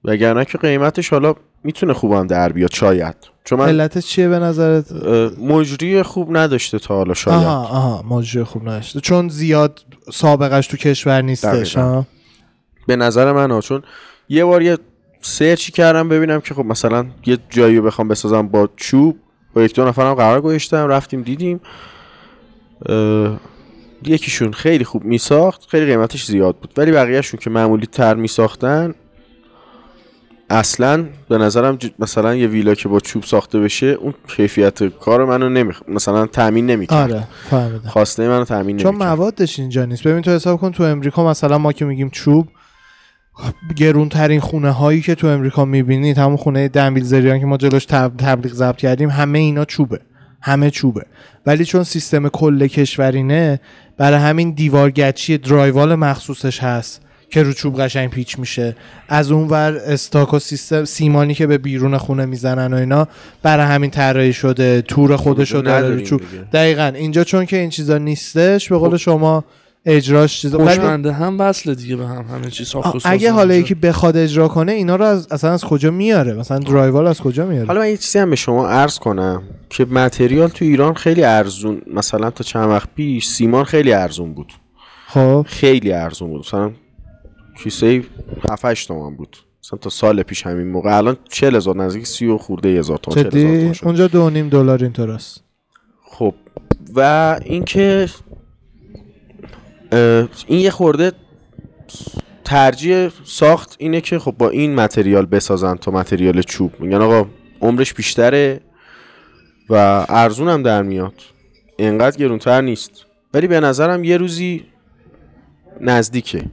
وگرنه 0.07 0.45
که 0.45 0.59
قیمتش 0.59 1.11
حالا 1.11 1.35
می‌تونه 1.65 1.93
خوبم 1.93 2.27
در 2.27 2.53
بیاد 2.53 2.73
شاید. 2.73 3.17
چون 3.45 3.59
من 3.59 3.69
علتش 3.69 4.07
چیه 4.07 4.29
به 4.29 4.39
نظرت؟ 4.39 4.93
مجری 5.39 6.03
خوب 6.03 6.37
نداشته 6.37 6.79
تا 6.79 6.97
حالا 6.97 7.15
شاید. 7.15 7.37
آها 7.37 7.67
آها 7.67 8.03
ماجرا 8.03 8.45
خوب 8.45 8.65
نشده 8.69 9.01
چون 9.01 9.29
زیاد 9.29 9.81
سابقش 10.13 10.67
تو 10.67 10.77
کشور 10.77 11.23
نیستش 11.23 11.79
به 12.87 12.97
نظر 12.97 13.33
من 13.33 13.51
ها 13.51 13.61
چون 13.61 13.83
یه 14.29 14.45
بار 14.45 14.63
یه 14.63 14.79
سرچی 15.21 15.73
کردم 15.73 16.09
ببینم 16.09 16.41
که 16.41 16.55
خب 16.55 16.65
مثلا 16.65 17.07
یه 17.27 17.39
جایی 17.51 17.77
رو 17.77 17.83
بخوام 17.83 18.09
بسازم 18.09 18.49
با 18.49 18.69
چوب 18.77 19.17
با 19.55 19.63
یک 19.63 19.75
دو 19.75 19.85
نفرم 19.85 20.15
قرار 20.15 20.41
گذاشتم 20.41 20.89
رفتیم 20.89 21.23
دیدیم. 21.23 21.61
یکیشون 24.05 24.53
خیلی 24.53 24.85
خوب 24.85 25.05
میساخت 25.05 25.67
خیلی 25.69 25.87
قیمتش 25.87 26.25
زیاد 26.25 26.57
بود. 26.57 26.73
ولی 26.77 26.93
بقیهشون 26.93 27.41
که 27.41 27.51
معمولی 27.51 27.87
تر 27.87 28.15
میساختن 28.15 28.95
اصلا 30.51 31.05
به 31.29 31.39
نظرم 31.39 31.79
مثلا 31.99 32.35
یه 32.35 32.47
ویلا 32.47 32.75
که 32.75 32.89
با 32.89 33.01
چوب 33.01 33.23
ساخته 33.23 33.61
بشه 33.61 33.87
اون 33.87 34.15
کیفیت 34.29 34.85
کار 34.85 35.25
منو 35.25 35.49
نمیخ 35.49 35.81
مثلا 35.89 36.27
تامین 36.27 36.67
نمی‌کرد 36.67 37.13
آره 37.13 37.25
فهمیدم. 37.51 37.89
خواسته 37.89 38.29
منو 38.29 38.45
تامین 38.45 38.77
چون 38.77 38.91
نمی‌کرد 38.91 39.09
موادش 39.09 39.59
اینجا 39.59 39.85
نیست. 39.85 40.03
ببین 40.09 40.23
تو 40.23 40.31
حساب 40.31 40.61
کن 40.61 40.73
تو 40.73 40.83
امریکا 40.83 41.31
مثلا 41.31 41.59
ما 41.59 41.73
که 41.73 41.85
میگیم 41.85 42.11
چوب 42.11 42.49
گرونترین 43.77 44.41
خونه 44.41 44.71
هایی 44.71 45.01
که 45.01 45.15
تو 45.15 45.27
امریکا 45.27 45.65
می‌بینید 45.65 46.19
همون 46.19 46.37
خونه 46.37 46.69
دنبیل 46.69 47.05
زریان 47.05 47.41
که 47.41 47.47
ما 47.47 47.57
جلوش 47.57 47.85
تب- 47.85 48.17
تبلیغ 48.19 48.53
ضبط 48.53 48.77
کردیم 48.77 49.11
همه 49.11 49.39
اینا 49.39 49.65
چوبه. 49.65 50.01
همه 50.43 50.71
چوبه. 50.71 51.07
ولی 51.47 51.65
چون 51.65 51.83
سیستم 51.85 52.29
کل 52.29 52.67
کشور 52.67 53.29
اینه 53.29 53.61
برای 53.99 54.19
همین 54.19 54.51
دیوارگچی 54.51 55.39
drywall 55.39 55.95
مخصوصش 55.95 56.63
هست. 56.63 57.03
که 57.31 57.43
رو 57.43 57.53
چوب 57.53 57.81
قشنگ 57.81 58.11
پیچ 58.11 58.39
میشه. 58.39 58.77
از 59.09 59.31
اون 59.31 59.49
ور 59.49 59.77
stucco 59.87 60.39
سیستم 60.39 60.85
سیمانی 60.85 61.35
که 61.35 61.47
به 61.47 61.59
بیرون 61.59 61.99
خونه 61.99 62.27
می‌زنن 62.27 62.75
و 62.75 62.77
اینا 62.77 63.09
برای 63.43 63.67
همین 63.67 63.91
طراحی 63.91 64.33
شده 64.33 64.83
تور 64.83 65.17
خودش 65.17 65.51
رو 65.51 65.63
داره 65.63 65.95
رو 65.95 66.01
چوب. 66.01 66.21
دیگه. 66.31 66.43
دقیقا. 66.53 66.93
اینجا 66.95 67.25
چون 67.25 67.47
که 67.47 67.57
این 67.57 67.71
چیزا 67.71 67.99
نیستش 67.99 68.69
به 68.69 68.79
قول 68.79 68.91
خب. 68.91 68.97
شما 68.97 69.45
اجراش 69.87 70.41
چیزا 70.41 70.59
ولی 70.59 70.69
هوشمنده 70.69 71.13
هم 71.13 71.41
وصله 71.41 71.75
دیگه 71.75 71.97
به 71.97 72.07
هم 72.07 72.25
همه 72.25 72.51
چی 72.51 72.65
ساخت 72.65 72.87
و 72.87 72.89
آه، 72.89 72.99
ساز 72.99 73.13
اگه 73.13 73.33
حالا. 73.33 73.55
یکی 73.55 73.75
بخواد 73.75 74.17
اجرا 74.17 74.49
کنه 74.49 74.73
اینا 74.73 74.97
رو 74.97 75.05
از 75.05 75.33
اصلا 75.33 75.53
از 75.53 75.65
کجا 75.65 75.91
میاره؟ 75.91 76.35
مثلا 76.35 76.59
drywall 76.59 77.07
از 77.07 77.21
کجا 77.21 77.47
میاره؟ 77.47 77.67
حالا 77.67 77.81
من 77.81 77.89
یه 77.89 77.97
چیزی 77.97 78.19
هم 78.19 78.31
به 78.31 78.37
شما 78.37 78.69
عرض 78.69 78.99
کنم 78.99 79.43
که 79.71 79.85
متریال 79.85 80.49
تو 80.49 80.65
ایران 80.65 80.95
خیلی 80.95 81.25
ارزون 81.25 81.83
مثلا 81.95 82.31
تا 82.31 82.45
چند 82.45 82.69
وقت 82.69 82.89
پیش 82.97 83.27
سیمان 83.27 83.65
خیلی 83.65 83.93
ارزون 83.93 84.35
بود. 84.35 84.53
خب. 85.09 85.47
خیلی 85.49 85.93
ارزون 85.93 86.29
بود. 86.29 86.41
مثلا 86.41 86.71
کیسه 87.59 88.05
7 88.51 88.65
8 88.65 88.89
تومن 88.89 89.17
بود. 89.17 89.37
مثلا 89.65 89.79
تا 89.79 89.91
سال 89.91 90.23
پیش 90.23 90.47
همین 90.47 90.69
موقع. 90.69 90.97
الان 90.97 91.17
40 91.29 91.57
هزار 91.57 91.77
نزدیک 91.77 92.07
30 92.07 92.27
و 92.27 92.39
خورده 92.39 92.69
هزار 92.69 92.99
تومن 92.99 93.15
40 93.15 93.27
هزار 93.27 93.41
جدی 93.41 93.59
تومن 93.59 93.73
شد. 93.73 93.87
اونجا 93.87 94.07
دو 94.07 94.31
نیم 94.31 94.49
دلار 94.49 94.83
اینطور 94.83 95.11
است. 95.11 95.45
خب. 96.05 96.35
و 96.95 97.41
اینکه 97.45 98.09
این 100.47 100.61
یه 100.61 100.71
خورده 100.71 101.13
ترجیح 102.45 103.11
ساخت 103.25 103.77
اینه 103.79 104.01
که 104.01 104.19
خب 104.19 104.35
با 104.39 104.49
این 104.49 104.75
متریال 104.75 105.27
بسازن 105.27 105.75
تا 105.75 105.91
متریال 105.91 106.43
چوب. 106.43 106.81
میگن 106.81 107.03
آقا 107.03 107.29
عمرش 107.61 107.95
بیشتره 107.95 108.61
و 109.71 110.07
ارزون 110.09 110.49
هم 110.49 110.63
در 110.63 110.83
میاد. 110.83 111.15
اینقدر 111.79 112.17
گرونتر 112.17 112.61
نیست. 112.61 112.91
ولی 113.35 113.47
به 113.47 113.61
نظرم 113.61 114.05
یه 114.05 114.17
روزی 114.17 114.65
نزدیکه. 115.81 116.45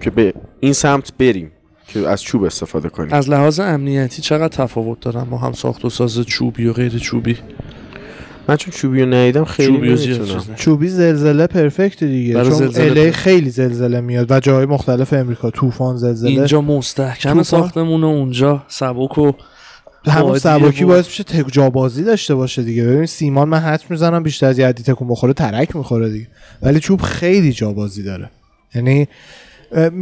که 0.00 0.10
به 0.10 0.34
این 0.60 0.72
سمت 0.72 1.12
بریم 1.18 1.50
که 1.88 2.08
از 2.08 2.22
چوب 2.22 2.44
استفاده 2.44 2.88
کنیم. 2.88 3.12
از 3.12 3.30
لحاظ 3.30 3.60
امنیتی 3.60 4.22
چقدر 4.22 4.48
تفاوت 4.48 5.00
دارن 5.00 5.22
ما 5.30 5.38
هم 5.38 5.52
ساخت 5.52 5.84
و 5.84 5.90
ساز 5.90 6.20
چوبی 6.20 6.66
و 6.66 6.72
غیر 6.72 6.98
چوبی؟ 6.98 7.36
من 8.48 8.56
چون 8.56 8.72
چوبی 8.74 9.00
رو 9.02 9.08
ندیدم 9.14 9.44
خیلی 9.44 9.72
چوبی 9.72 9.88
نمی‌تونم. 9.88 10.44
چوبی 10.56 10.88
زلزله 10.88 11.46
پرفکت 11.46 12.04
دیگه 12.04 12.34
چون 12.34 12.50
زلزله 12.50 13.10
خیلی 13.10 13.50
زلزله 13.50 14.00
میاد 14.00 14.30
و 14.30 14.40
جاهای 14.40 14.66
مختلف 14.66 15.12
امریکا 15.12 15.50
طوفان 15.50 15.96
زلزله. 15.96 16.30
اینجا 16.30 16.60
مستحکم. 16.60 17.42
ساختمون 17.42 18.04
و 18.04 18.06
اونجا 18.06 18.64
سبک 18.68 19.18
و 19.18 19.32
همون 20.06 20.38
سبکی 20.38 20.84
باعث 20.84 21.06
میشه 21.06 21.24
تک 21.24 21.52
جابازی 21.52 22.04
داشته 22.04 22.34
باشه 22.34 22.62
دیگه. 22.62 22.84
ببین 22.84 23.06
سیمان 23.06 23.48
من 23.48 23.58
حد 23.58 23.84
می‌زنم 23.90 24.22
بیشتر 24.22 24.46
از 24.46 24.58
یه 24.58 24.72
تکون 24.72 25.08
بخوره 25.08 25.32
ترک 25.32 25.76
می‌خوره 25.76 26.10
دیگه. 26.10 26.26
ولی 26.62 26.80
چوب 26.80 27.00
خیلی 27.00 27.52
جابازی 27.52 28.02
داره. 28.02 28.30
یعنی 28.74 29.08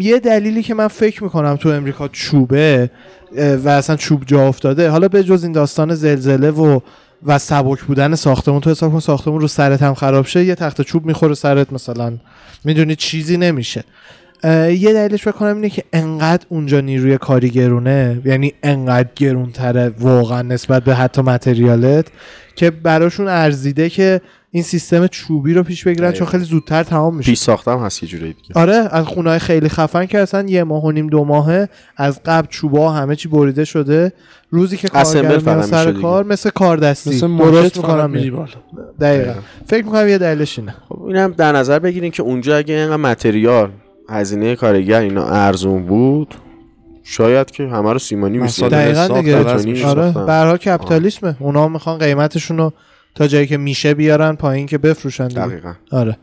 یه 0.01 0.19
دلیلی 0.19 0.62
که 0.62 0.75
من 0.75 0.89
فکر 0.89 1.25
می‌کنم 1.25 1.57
تو 1.57 1.69
امریکا 1.69 2.09
چوبه 2.09 2.91
و 3.64 3.69
اصلا 3.69 3.97
چوب 3.97 4.23
جا 4.27 4.49
افتاده 4.49 4.91
حالا 4.91 5.09
به 5.09 5.25
جز 5.25 5.43
این 5.43 5.53
داستان 5.53 5.95
زلزله 5.95 6.51
و 6.51 6.81
و 7.27 7.39
سبک 7.39 7.83
بودن 7.83 8.14
ساختمون 8.14 8.61
تو 8.61 8.71
حساب 8.71 8.93
کن 8.93 9.01
ساختمون 9.01 9.41
رو 9.41 9.49
سرت 9.49 9.83
هم 9.83 9.95
خراب 9.95 10.27
شه 10.27 10.45
یه 10.45 10.55
تخت 10.55 10.83
چوب 10.83 11.07
می‌خوره 11.07 11.35
سرت 11.35 11.73
مثلا. 11.73 12.12
می‌دونی 12.64 12.97
چیزی 12.97 13.37
نمیشه. 13.37 13.85
یه 14.45 14.93
دلیلش 14.93 15.23
فکر 15.23 15.33
کنم 15.33 15.55
اینه 15.55 15.71
که 15.71 15.85
انقدر 15.93 16.47
اونجا 16.49 16.81
نیروی 16.81 17.19
کاری 17.19 17.51
گرونه 17.51 18.21
یعنی 18.25 18.53
انقدر 18.62 19.09
گرونتره 19.17 19.93
واقعا 19.99 20.43
نسبت 20.43 20.85
به 20.85 20.95
حتی 20.95 21.23
متریالت 21.23 22.07
که 22.57 22.71
براشون 22.71 23.29
ارزیده 23.29 23.91
که 23.91 24.21
این 24.57 24.63
سیستم 24.63 25.07
چوبی 25.07 25.55
رو 25.55 25.63
پیش 25.63 25.85
بگیرن 25.85 26.13
چون 26.13 26.27
خیلی 26.27 26.45
زودتر 26.45 26.83
تمام 26.83 27.17
میشه. 27.17 27.31
پیش 27.31 27.39
ساختم 27.39 27.79
هست 27.79 28.03
یه 28.03 28.09
جوری 28.09 28.33
دیگه. 28.33 28.61
آره 28.61 28.89
از 28.91 29.07
خونه 29.07 29.39
خیلی 29.39 29.69
خفن 29.69 30.07
که 30.07 30.19
اصلا 30.19 30.49
یه 30.49 30.65
ماه 30.65 30.85
و 30.85 30.91
نیم 30.91 31.07
دو 31.07 31.25
ماهه 31.25 31.69
از 31.97 32.21
قبل 32.25 32.47
چوبا 32.49 32.93
همه 32.93 33.17
چی 33.17 33.29
بریده 33.29 33.65
شده. 33.65 34.13
روزی 34.51 34.77
که 34.77 34.89
کارگر 34.89 35.39
میان 35.39 35.63
سر. 35.63 35.93
کار 35.93 36.25
مثل 36.25 36.51
کاردستی. 36.51 37.11
مثل 37.11 37.37
درست 37.37 37.77
می‌کنم 37.77 38.11
میری 38.11 38.31
بالا. 38.31 38.49
دقیقا. 39.01 39.35
فکر 39.67 39.85
می‌کنم 39.85 40.09
یه 40.09 40.19
دلیلش 40.19 40.59
اینه. 40.59 40.75
خب 40.89 41.03
اینم 41.03 41.33
در 41.33 41.53
نظر 41.53 41.79
بگیرین 41.79 42.11
که 42.11 42.23
اونجا 42.23 42.57
اگه 42.57 42.75
اینقدر 42.75 42.97
material 42.97 43.70
هزینه 44.09 44.57
کارگر 44.57 45.01
اینا 45.01 45.27
ارزون 45.27 45.87
بود 45.87 46.35
شاید 47.03 47.51
که 47.51 47.63
همه 47.63 47.93
رو 47.93 47.99
سیمانی 47.99 48.39
می‌سازن 48.39 48.69
دقیقا 48.69 49.21
دیگه. 49.21 49.87
آره. 49.87 50.13
به 50.27 50.33
هر 50.33 50.47
حال 50.47 50.57
کپیتالیسمه. 50.57 51.37
اونا 51.41 51.69
می‌خوان 51.69 51.99
قیمتشون 51.99 52.57
رو 52.57 52.73
تا 53.17 53.27
جایی 53.27 53.47
که 53.47 53.57
میشه 53.57 53.95
بیارن 53.95 54.33
پایین 54.33 54.67
که 54.67 54.79
بفروشن 54.79 55.29
دیگه. 55.29 55.47
دقیقا. 55.47 55.75
آره. 55.91 56.17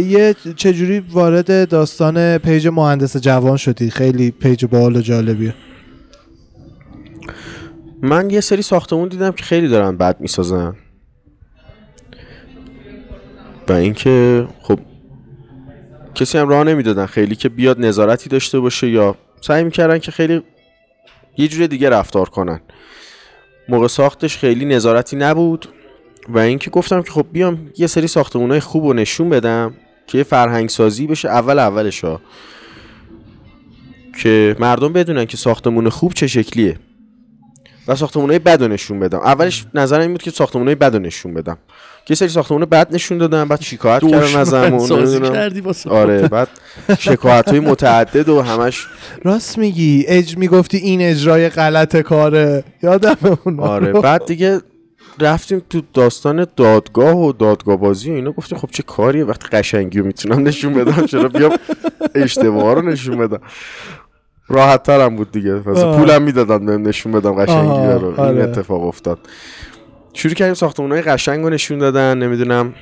یه 0.00 0.34
چجوری 0.56 0.98
وارد 1.00 1.68
داستان 1.68 2.38
پیج 2.38 2.68
مهندس 2.68 3.16
جوان 3.16 3.56
شدی؟ 3.56 3.90
خیلی 3.90 4.30
پیج 4.30 4.64
باحال 4.64 4.96
و 4.96 5.00
جالبیه. 5.00 5.54
من 8.02 8.30
یه 8.30 8.40
سری 8.40 8.62
ساختمون 8.62 9.08
دیدم 9.08 9.32
که 9.32 9.44
خیلی 9.44 9.68
دارن 9.68 9.96
بد 9.96 10.20
می‌سازن. 10.20 10.74
و 13.68 13.72
اینکه 13.72 14.46
خب 14.62 14.78
کسی 16.14 16.38
هم 16.38 16.48
راه 16.48 16.64
نمی‌دادن. 16.64 17.06
خیلی 17.06 17.36
که 17.36 17.48
بیاد 17.48 17.80
نظارتی 17.80 18.28
داشته 18.28 18.60
باشه 18.60 18.90
یا 18.90 19.16
سعی 19.40 19.64
می‌کردن 19.64 19.98
که 19.98 20.10
خیلی 20.10 20.42
یه 21.36 21.48
جور 21.48 21.66
دیگه 21.66 21.90
رفتار 21.90 22.28
کنن. 22.28 22.60
موقع 23.68 23.86
ساختش 23.86 24.38
خیلی 24.38 24.64
نظارتی 24.64 25.16
نبود 25.16 25.68
و 26.28 26.38
اینکه 26.38 26.70
گفتم 26.70 27.02
که 27.02 27.10
خب 27.10 27.26
بیام 27.32 27.70
یه 27.78 27.86
سری 27.86 28.06
ساختمونای 28.06 28.60
خوب 28.60 28.84
رو 28.84 28.92
نشون 28.92 29.28
بدم 29.28 29.74
که 30.06 30.18
یه 30.18 30.24
فرهنگ 30.24 30.68
سازی 30.68 31.06
بشه 31.06 31.28
اول 31.28 31.58
اولش 31.58 32.04
ها 32.04 32.20
که 34.22 34.56
مردم 34.58 34.92
بدونن 34.92 35.24
که 35.24 35.36
ساختمون 35.36 35.88
خوب 35.88 36.12
چه 36.12 36.26
شکلیه 36.26 36.78
و 37.88 37.96
ساختمونای 37.96 38.38
بد 38.38 38.62
نشون 38.62 39.00
بدم. 39.00 39.18
اولش 39.18 39.66
نظرم 39.74 40.00
این 40.00 40.10
بود 40.10 40.22
که 40.22 40.30
ساختمونای 40.30 40.74
بد 40.74 40.96
نشون 40.96 41.34
بدم. 41.34 41.58
یه 42.08 42.16
سری 42.16 42.28
ساختمون 42.28 42.64
بد 42.64 42.94
نشون 42.94 43.18
دادم 43.18 43.48
بعد 43.48 43.60
شکایت 43.60 44.06
کردن. 44.06 44.78
کردی 45.32 45.60
واسه 45.60 45.90
آره 45.90 46.28
بعد 46.28 46.48
شکایت 46.98 47.48
های 47.48 47.60
متعدد 47.60 48.28
و 48.28 48.42
همش 48.42 48.86
راست 49.24 49.58
میگی. 49.58 50.04
اج 50.08 50.36
می‌گفتی 50.36 50.76
این 50.76 51.00
اجرای 51.00 51.48
غلط 51.48 51.96
کاره. 51.96 52.64
یادم 52.82 53.38
اون 53.44 53.60
آره 53.60 53.92
بعد 53.92 54.26
دیگه 54.26 54.60
رفتیم 55.20 55.62
تو 55.70 55.82
داستان 55.94 56.46
دادگاه 56.56 57.16
و 57.16 57.32
دادگاه 57.32 57.76
بازی 57.76 58.10
و 58.10 58.14
اینا 58.14 58.32
گفتیم 58.32 58.58
خب 58.58 58.68
چه 58.70 58.82
کاریه؟ 58.82 59.24
وقتی 59.24 59.48
قشنگی 59.48 59.98
رو 59.98 60.06
می‌تونم 60.06 60.48
نشون 60.48 60.74
بدم 60.74 61.06
چرا 61.06 61.28
بیام 61.28 61.52
اشتباه 62.14 62.74
رو 62.74 62.82
نشون 62.82 63.18
بدم؟ 63.18 63.40
راحت 64.48 64.82
ترم 64.82 65.16
بود 65.16 65.32
دیگه. 65.32 65.54
پولم 65.54 66.22
می‌دادن 66.22 66.66
بهم 66.66 66.88
نشون 66.88 67.12
بدم 67.12 67.32
قشنگی 67.32 67.86
رو. 68.00 68.06
این 68.06 68.16
آره. 68.16 68.42
اتفاق 68.42 68.82
افتاد. 68.82 69.18
شروع 70.14 70.34
کردیم 70.34 70.54
ساختمونهای 70.54 71.02
قشنگ 71.02 71.44
رو 71.44 71.50
نشون 71.50 71.78
دادن 71.78 72.18
نمی‌دونم 72.18 72.74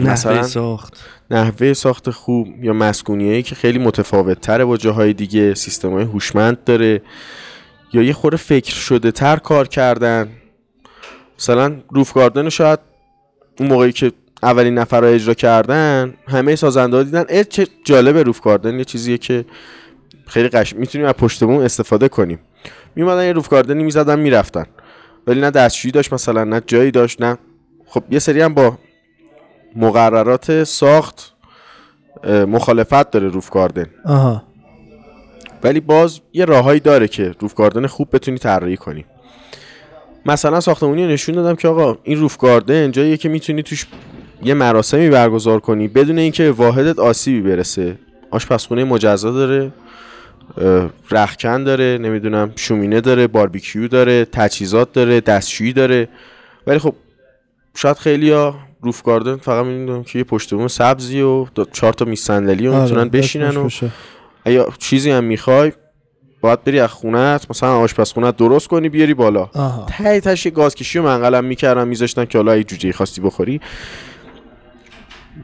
نحوه 0.00 0.12
مثلا 0.12 0.42
ساخت. 0.42 1.00
نحوه 1.30 1.72
ساخت 1.72 2.10
خوب 2.10 2.64
یا 2.64 2.72
مسکونیایی 2.72 3.42
که 3.42 3.54
خیلی 3.54 3.78
متفاوت 3.78 4.40
تره 4.40 4.64
با 4.64 4.76
جاهای 4.76 5.12
دیگه 5.12 5.54
سیستم 5.54 5.92
های 5.92 6.04
هوشمند 6.04 6.64
داره 6.64 7.02
یا 7.92 8.02
یه 8.02 8.12
خورده 8.12 8.36
فکر 8.36 8.74
شده 8.74 9.10
تر 9.10 9.36
کار 9.36 9.68
کردن. 9.68 10.28
مثلا 11.38 11.76
روف 11.90 12.12
گاردن 12.12 12.48
شاید 12.48 12.78
اون 13.58 13.68
موقعی 13.68 13.92
که 13.92 14.12
اولین 14.42 14.74
نفر 14.74 15.00
رو 15.00 15.06
اجرا 15.06 15.34
کردن 15.34 16.14
همه 16.28 16.56
سازنده 16.56 16.96
ها 16.96 17.02
دیدن 17.02 17.24
اه 17.28 17.44
چه 17.44 17.66
جالبه 17.84 18.22
روف 18.22 18.40
گاردن 18.40 18.78
یه 18.78 18.84
چیزیه 18.84 19.18
که 19.18 19.44
خیلی 20.26 20.48
قش 20.48 20.74
می‌تونیم 20.74 21.06
از 21.06 21.14
پشت 21.14 21.44
بوم 21.44 21.58
استفاده 21.58 22.08
کنیم. 22.08 22.38
میومدن 22.96 23.24
یه 23.24 23.32
روف 23.32 23.48
گاردنی 23.48 23.82
می‌زدن 23.82 24.18
می‌رفتن. 24.18 24.66
ولی 25.26 25.40
نه 25.40 25.50
دستشویی 25.50 25.92
داشت 25.92 26.12
مثلا 26.12 26.44
نه 26.44 26.62
جایی 26.66 26.90
داشت 26.90 27.22
نه. 27.22 27.38
خب 27.86 28.02
یه 28.10 28.18
سری 28.18 28.40
هم 28.40 28.54
با 28.54 28.78
مقررات 29.76 30.64
ساخت 30.64 31.34
مخالفت 32.26 33.10
داره 33.10 33.28
روف 33.28 33.50
گاردن. 33.50 33.86
آها. 34.04 34.42
ولی 35.62 35.80
باز 35.80 36.20
یه 36.32 36.44
راههایی 36.44 36.80
داره 36.80 37.08
که 37.08 37.34
روف 37.40 37.54
گاردن 37.54 37.86
خوب 37.86 38.08
بتونی 38.12 38.38
طراحی 38.38 38.76
کنی. 38.76 39.04
مثلا 40.26 40.60
ساختمونی 40.60 41.04
رو 41.04 41.10
نشون 41.10 41.34
دادم 41.34 41.56
که 41.56 41.68
آقا 41.68 41.98
این 42.02 42.20
روف 42.20 42.36
گاردن 42.36 42.90
جاییه 42.90 43.16
که 43.16 43.28
می‌تونی 43.28 43.62
توش 43.62 43.86
یه 44.42 44.54
مراسمی 44.54 45.10
برگزار 45.10 45.60
کنی 45.60 45.88
بدون 45.88 46.18
اینکه 46.18 46.50
واحدت 46.50 46.98
آسیبی 46.98 47.40
برسه. 47.40 47.98
آشپزخونه 48.30 48.84
مجزا 48.84 49.30
داره. 49.30 49.72
رخکن 51.10 51.64
داره 51.64 51.98
نمی‌دونم 52.00 52.52
شومینه 52.56 53.00
داره 53.00 53.26
باربیکیو 53.26 53.88
داره 53.88 54.24
تجهیزات 54.24 54.92
داره 54.92 55.20
دستشویی 55.20 55.72
داره. 55.72 56.08
ولی 56.66 56.78
خب 56.78 56.94
شاید 57.76 57.96
خیلی 57.96 58.30
ها 58.30 58.54
روف 58.82 59.02
گاردن 59.02 59.36
فقط 59.36 59.66
می‌دونم 59.66 60.04
که 60.04 60.18
یه 60.18 60.24
پشت 60.24 60.54
بوم 60.54 60.68
سبزی 60.68 61.20
و 61.20 61.46
چهار 61.72 61.92
تا 61.92 62.04
میز 62.04 62.20
صندلی 62.20 62.66
و 62.66 62.82
می‌تونن 62.82 63.00
آره، 63.00 63.08
بشینن 63.08 63.56
و. 63.56 63.68
اگه 64.44 64.66
چیزی 64.78 65.10
هم 65.10 65.24
می‌خوای 65.24 65.72
باید 66.40 66.64
بری 66.64 66.80
از 66.80 66.90
خونت 66.90 67.50
مثلا 67.50 67.76
آشپزخونت 67.76 68.36
درست 68.36 68.68
کنی 68.68 68.88
بیاری 68.88 69.14
بالا. 69.14 69.50
ته 69.88 70.20
تش 70.20 70.46
گازکشی 70.46 70.98
و 70.98 71.02
منقلم 71.02 71.44
می‌کردن 71.44 71.88
میذاشتن 71.88 72.24
که 72.24 72.38
حالا 72.38 72.52
اگه 72.52 72.64
جوجه 72.64 72.92
خواستی 72.92 73.20
بخوری. 73.20 73.60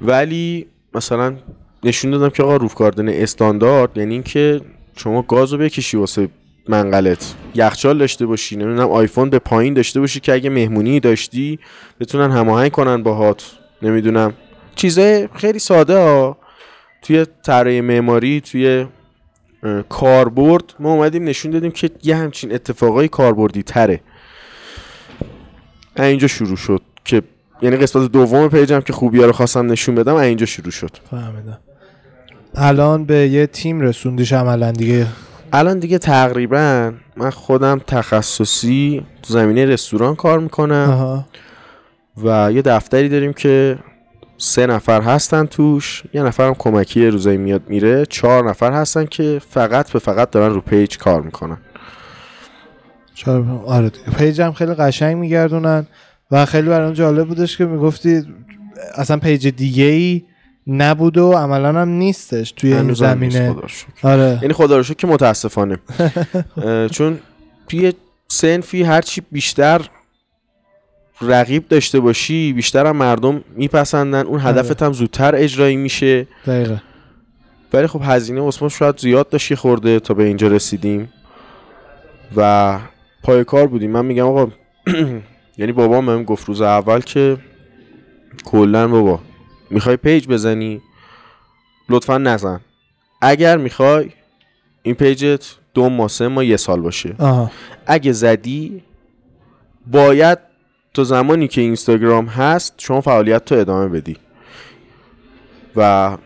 ولی 0.00 0.66
مثلا 0.94 1.36
نشون 1.84 2.10
دادم 2.10 2.28
که 2.28 2.42
آقا 2.42 2.56
روف 2.56 2.74
گاردن 2.74 3.08
استاندارد 3.08 3.98
یعنی 3.98 4.14
اینکه 4.14 4.60
شما 5.02 5.22
گازو 5.22 5.58
بکشی 5.58 5.96
واسه 5.96 6.28
منقلت. 6.68 7.34
یخچال 7.54 7.98
داشته 7.98 8.26
باشی 8.26 8.56
نمی‌دونم 8.56 8.90
آیفون 8.90 9.30
به 9.30 9.38
پایین 9.38 9.74
داشته 9.74 10.00
باشی 10.00 10.20
که 10.20 10.32
اگه 10.32 10.50
مهمونی 10.50 11.00
داشتی 11.00 11.58
بتونن 12.00 12.30
هماهنگ 12.30 12.70
کنن 12.70 13.02
باهات. 13.02 13.52
نمی‌دونم. 13.82 14.34
چیزای 14.74 15.28
خیلی 15.34 15.58
ساده 15.58 15.98
ها. 15.98 16.38
توی 17.02 17.26
طراحی 17.46 17.80
معماری 17.80 18.40
توی 18.40 18.86
کاربرد 19.88 20.74
ما 20.78 20.92
اومدیم 20.92 21.24
نشون 21.24 21.50
دادیم 21.50 21.70
که 21.70 21.90
یه 22.02 22.16
همچین 22.16 22.54
اتفاقای 22.54 23.08
کاربردی 23.08 23.62
تره. 23.62 24.00
اینجا 25.98 26.28
شروع 26.28 26.56
شد 26.56 26.82
که 27.04 27.22
یعنی 27.62 27.76
قسمت 27.76 28.12
دوم 28.12 28.48
پیجم 28.48 28.80
که 28.80 28.92
خوبی 28.92 29.18
رو 29.18 29.32
خواستم 29.32 29.72
نشون 29.72 29.94
بدم 29.94 30.14
اینجا 30.14 30.46
شروع 30.46 30.70
شد. 30.70 30.90
فهمیدم. 31.10 31.58
الان 32.54 33.04
به 33.04 33.28
یه 33.28 33.46
تیم 33.46 33.80
رسوندیش 33.80 34.32
عملا 34.32 34.72
دیگه. 34.72 35.06
الان 35.52 35.78
دیگه 35.78 35.98
تقریبا 35.98 36.92
من 37.16 37.30
خودم 37.30 37.80
تخصصی 37.86 39.02
تو 39.22 39.34
زمینه 39.34 39.64
رستوران 39.66 40.14
کار 40.14 40.40
می‌کنم 40.40 40.90
آها. 40.90 41.26
و 42.24 42.52
یه 42.52 42.62
دفتری 42.62 43.08
داریم 43.08 43.32
که 43.32 43.78
سه 44.38 44.66
نفر 44.66 45.02
هستن 45.02 45.46
توش. 45.46 46.02
یه 46.14 46.22
نفرم 46.22 46.54
کمکی 46.54 47.06
روزایی 47.06 47.38
میاد 47.38 47.62
میره. 47.68 48.06
چهار 48.06 48.50
نفر 48.50 48.72
هستن 48.72 49.04
که 49.04 49.40
فقط 49.48 49.92
به 49.92 49.98
فقط 49.98 50.30
دارن 50.30 50.54
رو 50.54 50.60
پیج 50.60 50.98
کار 50.98 51.20
می‌کنن. 51.20 51.58
آره 53.66 53.90
پیج 54.18 54.40
هم 54.40 54.52
خیلی 54.52 54.74
قشنگ 54.74 55.16
میگردونن 55.16 55.86
و 56.30 56.46
خیلی 56.46 56.68
برام 56.68 56.92
جالب 56.92 57.28
بودش 57.28 57.56
که 57.56 57.66
می‌گفتی 57.66 58.22
اصلا 58.94 59.16
پیج 59.16 59.48
دیگه 59.48 59.84
ای 59.84 60.22
نبود 60.66 61.18
و 61.18 61.32
عملا 61.32 61.80
هم 61.80 61.88
نیستش 61.88 62.52
توی 62.52 62.72
این 62.72 62.88
هم 62.88 62.94
زمینه. 62.94 63.56
آره. 64.02 64.38
یعنی 64.42 64.54
خدا 64.54 64.76
رو 64.76 64.82
شکر 64.82 64.94
که 64.94 65.06
متاسفانه. 65.06 65.78
چون 66.94 67.18
توی 67.68 67.92
سنفی 68.28 68.82
هرچی 68.82 69.22
بیشتر 69.32 69.80
رقیب 71.22 71.68
داشته 71.68 72.00
باشی 72.00 72.52
بیشتر 72.52 72.86
هم 72.86 72.96
مردم 72.96 73.44
میپسندن. 73.56 74.26
اون 74.26 74.40
هدفت 74.40 74.82
هم 74.82 74.92
زودتر 74.92 75.34
اجرایی 75.34 75.76
میشه. 75.76 76.26
دقیقه 76.46 76.82
ولی 77.72 77.86
خب 77.86 78.00
هزینه 78.04 78.48
عثمان 78.48 78.68
شاید 78.68 78.98
زیاد 78.98 79.28
داشت 79.28 79.50
یه 79.50 79.56
خورده 79.56 80.00
تا 80.00 80.14
به 80.14 80.24
اینجا 80.24 80.48
رسیدیم. 80.48 81.12
و 82.36 82.78
پای 83.22 83.44
کار 83.44 83.66
بودیم. 83.66 83.90
من 83.90 84.04
میگم 84.04 84.26
آقا 84.26 84.48
یعنی 85.58 85.72
بابام 85.72 86.06
بهم 86.06 86.24
گفت 86.24 86.48
روز 86.48 86.60
اول 86.60 87.00
که 87.00 87.36
کلا 88.44 88.88
بابا 88.88 89.20
می‌خوای 89.70 89.96
پیج 89.96 90.28
بزنی؟ 90.28 90.82
لطفا 91.88 92.18
نزن. 92.18 92.60
اگر 93.22 93.56
می‌خوای 93.56 94.10
این 94.82 94.94
پیجت 94.94 95.54
دو 95.74 95.88
ماه 95.88 96.08
سه 96.08 96.28
ماه 96.28 96.46
یه 96.46 96.56
سال 96.56 96.80
باشه. 96.80 97.14
آها. 97.18 97.50
اگه 97.86 98.12
زدی 98.12 98.82
باید 99.86 100.38
تا 100.94 101.04
زمانی 101.04 101.48
که 101.48 101.60
اینستاگرام 101.60 102.26
هست 102.26 102.74
شما 102.78 103.00
فعالیت 103.00 103.44
تو 103.44 103.54
ادامه 103.54 103.88
بدی. 103.88 104.16
و 105.76 106.16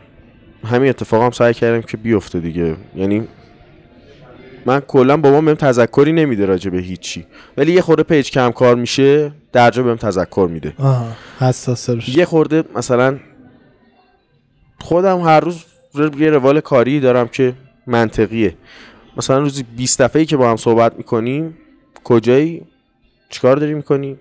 همین 0.64 0.88
اتفاق 0.88 1.22
هم 1.22 1.30
سعی 1.30 1.54
کردم 1.54 1.82
که 1.82 1.96
بیفته 1.96 2.40
دیگه. 2.40 2.76
یعنی 2.96 3.28
من 4.66 4.80
کلا 4.80 5.16
بابام 5.16 5.44
بهم 5.44 5.54
تذکری 5.54 6.12
نمیده 6.12 6.46
راجع 6.46 6.70
به 6.70 6.78
هیچی. 6.78 7.26
ولی 7.56 7.72
یه 7.72 7.82
خورده 7.82 8.02
پیج 8.02 8.30
کم 8.30 8.50
کار 8.50 8.74
میشه 8.74 9.32
درجا 9.52 9.82
بهم 9.82 9.96
تذکر 9.96 10.48
میده. 10.50 10.72
روش. 11.88 12.08
یه 12.08 12.24
خورده 12.24 12.64
مثلا 12.76 13.18
خودم 14.84 15.20
هر 15.20 15.40
روز 15.40 15.64
یه 16.18 16.30
روال 16.30 16.60
کاری 16.60 17.00
دارم 17.00 17.28
که 17.28 17.54
منطقیه. 17.86 18.56
مثلا 19.16 19.38
روزی 19.38 19.62
20 19.76 20.02
دفعه 20.02 20.24
که 20.24 20.36
با 20.36 20.50
هم 20.50 20.56
صحبت 20.56 20.96
می‌کنیم 20.96 21.58
کجایی؟ 22.04 22.62
چیکار 23.30 23.56
داری 23.56 23.74
می‌کنی 23.74 24.16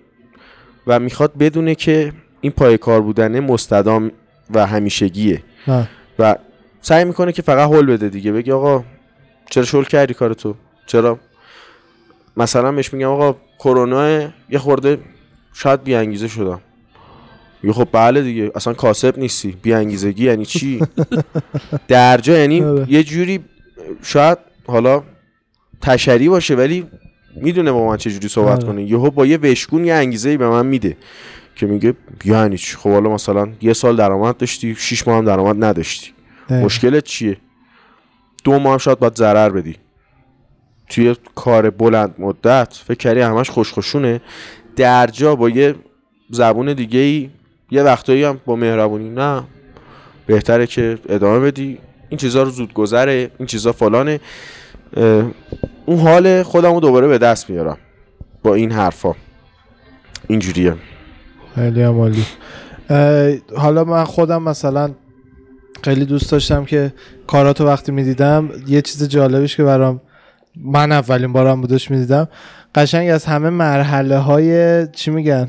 و 0.86 0.98
می‌خواد 0.98 1.32
بدونه 1.38 1.74
که 1.74 2.12
این 2.40 2.52
پای 2.52 2.78
کار 2.78 3.00
بودنه 3.00 3.40
مستدام 3.40 4.10
و 4.50 4.66
همیشگیه. 4.66 5.42
آه. 5.68 5.88
و 6.18 6.36
سعی 6.80 7.04
می‌کنه 7.04 7.32
که 7.32 7.42
فقط 7.42 7.68
هول 7.70 7.86
بده 7.86 8.08
دیگه. 8.08 8.32
بگی 8.32 8.52
آقا 8.52 8.84
چرا 9.50 9.64
شل 9.64 9.84
کردی 9.84 10.14
کار 10.14 10.34
تو؟ 10.34 10.54
چرا؟ 10.86 11.18
مثلا 12.36 12.72
بهش 12.72 12.92
میگم 12.92 13.08
آقا 13.08 13.36
کرونا 13.58 14.20
یه 14.48 14.58
خورده 14.58 14.98
شاید 15.52 15.82
بی 15.82 15.94
انگیزه 15.94 16.28
شدم. 16.28 16.60
یه 17.64 17.72
خب 17.72 17.88
بله 17.92 18.22
دیگه 18.22 18.50
اصلا 18.54 18.72
کاسب 18.72 19.18
نیستی. 19.18 19.56
بی 19.62 19.72
انگیزگی 19.72 20.24
یعنی 20.24 20.46
چی؟ 20.46 20.80
درجا 21.88 22.38
یعنی 22.38 22.62
آره. 22.62 22.92
یه 22.92 23.02
جوری 23.02 23.40
شاید 24.02 24.38
حالا 24.66 25.02
تشری 25.80 26.28
باشه 26.28 26.54
ولی 26.54 26.86
می‌دونه 27.36 27.72
با 27.72 27.88
من 27.88 27.96
چه 27.96 28.10
جوری 28.10 28.28
صحبت 28.28 28.58
آره. 28.58 28.66
کنه. 28.66 28.84
یهو 28.84 29.10
با 29.10 29.26
یه 29.26 29.36
وشکون 29.36 29.84
یه 29.84 29.94
انگیزه 29.94 30.30
ای 30.30 30.36
به 30.36 30.48
من 30.48 30.66
میده 30.66 30.96
که 31.56 31.66
میگه 31.66 31.94
یعنی 32.24 32.58
چی؟ 32.58 32.76
خب 32.76 32.90
حالا 32.90 33.10
مثلا 33.10 33.48
یه 33.62 33.72
سال 33.72 33.96
درآمد 33.96 34.36
داشتی 34.36 34.74
شیش 34.74 35.08
ماه 35.08 35.18
هم 35.18 35.24
درآمد 35.24 35.64
نداشتی. 35.64 36.10
مشکلت 36.50 37.04
چیه؟ 37.04 37.36
دو 38.44 38.58
ماه 38.58 38.72
هم 38.72 38.78
شاید 38.78 38.98
باید 38.98 39.16
ضرر 39.16 39.50
بدی. 39.50 39.76
توی 40.88 41.16
کار 41.34 41.70
بلند 41.70 42.14
مدت 42.18 42.72
فکر 42.86 42.98
کردی 42.98 43.20
همش 43.20 43.50
خوشخوشونه 43.50 44.20
درجا 44.76 45.36
با 45.36 45.48
یه 45.48 45.74
زبون 46.30 46.72
دیگه 46.72 46.98
ای 46.98 47.30
یه 47.70 47.82
وقتایی 47.82 48.24
هم 48.24 48.40
با 48.46 48.56
مهربونی 48.56 49.10
نه. 49.10 49.42
بهتره 50.26 50.66
که 50.66 50.98
ادامه 51.08 51.38
بدی. 51.50 51.78
این 52.08 52.18
چیزا 52.18 52.42
رو 52.42 52.50
زود 52.50 52.74
گذره 52.74 53.30
این 53.38 53.46
چیزا 53.46 53.72
فلانه. 53.72 54.20
اون 55.86 55.98
حال 55.98 56.42
خودم 56.42 56.74
رو 56.74 56.80
دوباره 56.80 57.08
به 57.08 57.18
دست 57.18 57.50
میارم 57.50 57.76
با 58.42 58.54
این 58.54 58.72
حرفا. 58.72 59.14
اینجوریه. 60.28 60.74
خیلی 61.54 61.82
اه، 62.90 63.32
حالا 63.56 63.84
من 63.84 64.04
خودم 64.04 64.42
مثلا 64.42 64.90
خیلی 65.82 66.04
دوست 66.04 66.32
داشتم 66.32 66.64
که 66.64 66.92
کاراتو 67.26 67.66
وقتی 67.66 67.92
می‌دیدم 67.92 68.50
یه 68.66 68.82
چیز 68.82 69.08
جالبیش 69.08 69.56
که 69.56 69.64
برام 69.64 70.00
من 70.56 70.92
اولین 70.92 71.32
بارم 71.32 71.60
بودش 71.60 71.90
می‌دیدم 71.90 72.28
قشنگ 72.74 73.10
از 73.10 73.24
همه 73.24 73.50
مرحله 73.50 74.18
های 74.18 74.86
چی 74.86 75.10
میگن؟ 75.10 75.48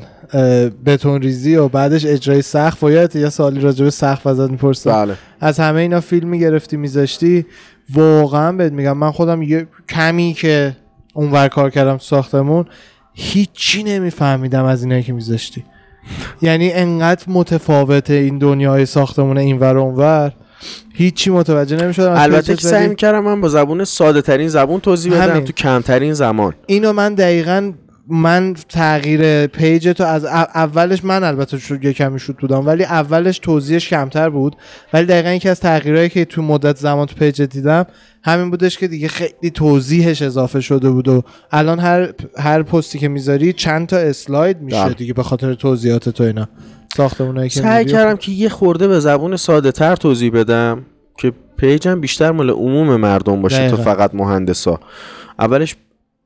بتون 0.86 1.22
ریزی 1.22 1.56
و 1.56 1.68
بعدش 1.68 2.06
اجرای 2.06 2.42
سقف 2.42 2.82
و 2.82 2.90
یه 2.90 3.28
سوالی 3.28 3.60
راجع 3.60 3.84
به 3.84 3.90
سقف 3.90 4.26
ازت 4.26 4.50
می‌پرسم. 4.50 4.90
بله. 4.90 5.14
از 5.40 5.60
همه 5.60 5.80
اینا 5.80 6.00
فیلم 6.00 6.28
می‌گرفتی 6.28 6.76
میذاشتی؟ 6.76 7.46
واقعا 7.94 8.52
بهت 8.52 8.72
میگم 8.72 8.96
من 8.96 9.10
خودم 9.10 9.42
یه 9.42 9.66
کمی 9.88 10.36
که 10.38 10.76
اونور 11.14 11.48
کار 11.48 11.70
کردم 11.70 11.96
تو 11.96 12.04
ساختمون 12.04 12.64
هیچی 13.14 13.82
نمیفهمیدم 13.82 14.64
از 14.64 14.82
اینایی 14.82 15.02
که 15.02 15.12
میذاشتی. 15.12 15.64
یعنی 16.42 16.72
انقدر 16.72 17.24
متفاوته 17.28 18.14
این 18.14 18.38
دنیای 18.38 18.86
ساختمون 18.86 19.38
اینور 19.38 19.78
اونور. 19.78 20.32
هیچی 20.94 21.30
متوجه 21.30 21.76
نمی‌شدم 21.76 22.14
البته 22.16 22.56
که 22.56 22.62
سعی 22.62 22.88
می‌کردم 22.88 23.20
من 23.20 23.40
با 23.40 23.48
زبون 23.48 23.84
ساده 23.84 24.22
ترین 24.22 24.48
زبون 24.48 24.80
توضیح 24.80 25.22
بدم. 25.22 25.40
تو 25.40 25.52
کمترین 25.52 26.12
زمان. 26.12 26.54
اینو 26.66 26.92
من 26.92 27.14
دقیقا 27.14 27.72
من 28.08 28.54
تغییر 28.68 29.46
پیج 29.46 29.88
تو 29.88 30.04
از 30.04 30.24
او- 30.24 30.30
اولش 30.54 31.04
من 31.04 31.24
البته 31.24 31.58
شو 31.58 31.84
یه 31.84 31.92
کمی 31.92 32.18
شد 32.18 32.36
بودم 32.36 32.66
ولی 32.66 32.84
اولش 32.84 33.38
توضیحش 33.38 33.88
کمتر 33.88 34.30
بود 34.30 34.56
ولی 34.92 35.06
دقیقا 35.06 35.30
یکی 35.30 35.48
از 35.48 35.60
تغییرهایی 35.60 36.08
که 36.08 36.24
تو 36.24 36.42
مدت 36.42 36.76
زمان 36.76 37.06
تو 37.06 37.14
پیج 37.14 37.42
دیدم 37.42 37.86
همین 38.24 38.50
بودش 38.50 38.78
که 38.78 38.88
دیگه 38.88 39.08
خیلی 39.08 39.50
توضیحش 39.54 40.22
اضافه 40.22 40.60
شده 40.60 40.90
بود 40.90 41.08
و 41.08 41.22
الان 41.50 41.78
هر 41.78 42.12
هر 42.38 42.62
پستی 42.62 42.98
که 42.98 43.08
می‌ذاری 43.08 43.52
چند 43.52 43.86
تا 43.86 43.96
اسلاید 43.96 44.60
میشه 44.60 44.84
بله. 44.84 44.94
دیگه 44.94 45.12
به 45.12 45.22
خاطر 45.22 45.54
توضیحات 45.54 46.08
تو 46.08 46.24
اینا 46.24 46.48
ساختمونایی 46.96 47.48
که 47.48 47.60
سعی. 47.60 47.84
کردم 47.84 48.16
که 48.16 48.32
یه 48.32 48.48
خورده 48.48 48.88
به 48.88 49.00
زبون 49.00 49.36
ساده 49.36 49.72
تر 49.72 49.96
توضیح 49.96 50.30
بدم 50.30 50.82
که 51.18 51.32
پیجم 51.56 52.00
بیشتر 52.00 52.30
مال 52.32 52.50
عموم 52.50 52.96
مردم 52.96 53.42
باشه 53.42 53.68
تا 53.70 53.76
دقیقا. 53.76 53.94
فقط 53.94 54.14
مهندسا 54.14 54.80
اولش 55.38 55.76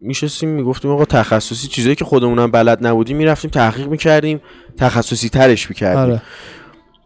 میشستیم 0.01 0.49
می‌گفتیم 0.49 0.91
آقا 0.91 1.05
تخصصی 1.05 1.69
چیزایی 1.69 1.95
که 1.95 2.05
خودمونم 2.05 2.51
بلد 2.51 2.87
نبودیم 2.87 3.17
می‌رفتیم 3.17 3.51
تحقیق 3.51 3.89
می‌کردیم 3.89 4.41
تخصصی 4.77 5.29
ترش 5.29 5.69
می‌کردیم. 5.71 6.03
آره. 6.03 6.23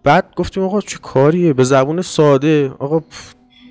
بعد 0.04 0.32
گفتیم 0.36 0.62
آقا 0.62 0.80
چه 0.80 0.98
کاریه؟ 0.98 1.52
به 1.52 1.64
زبون 1.64 2.02
ساده. 2.02 2.72
آقا 2.78 3.00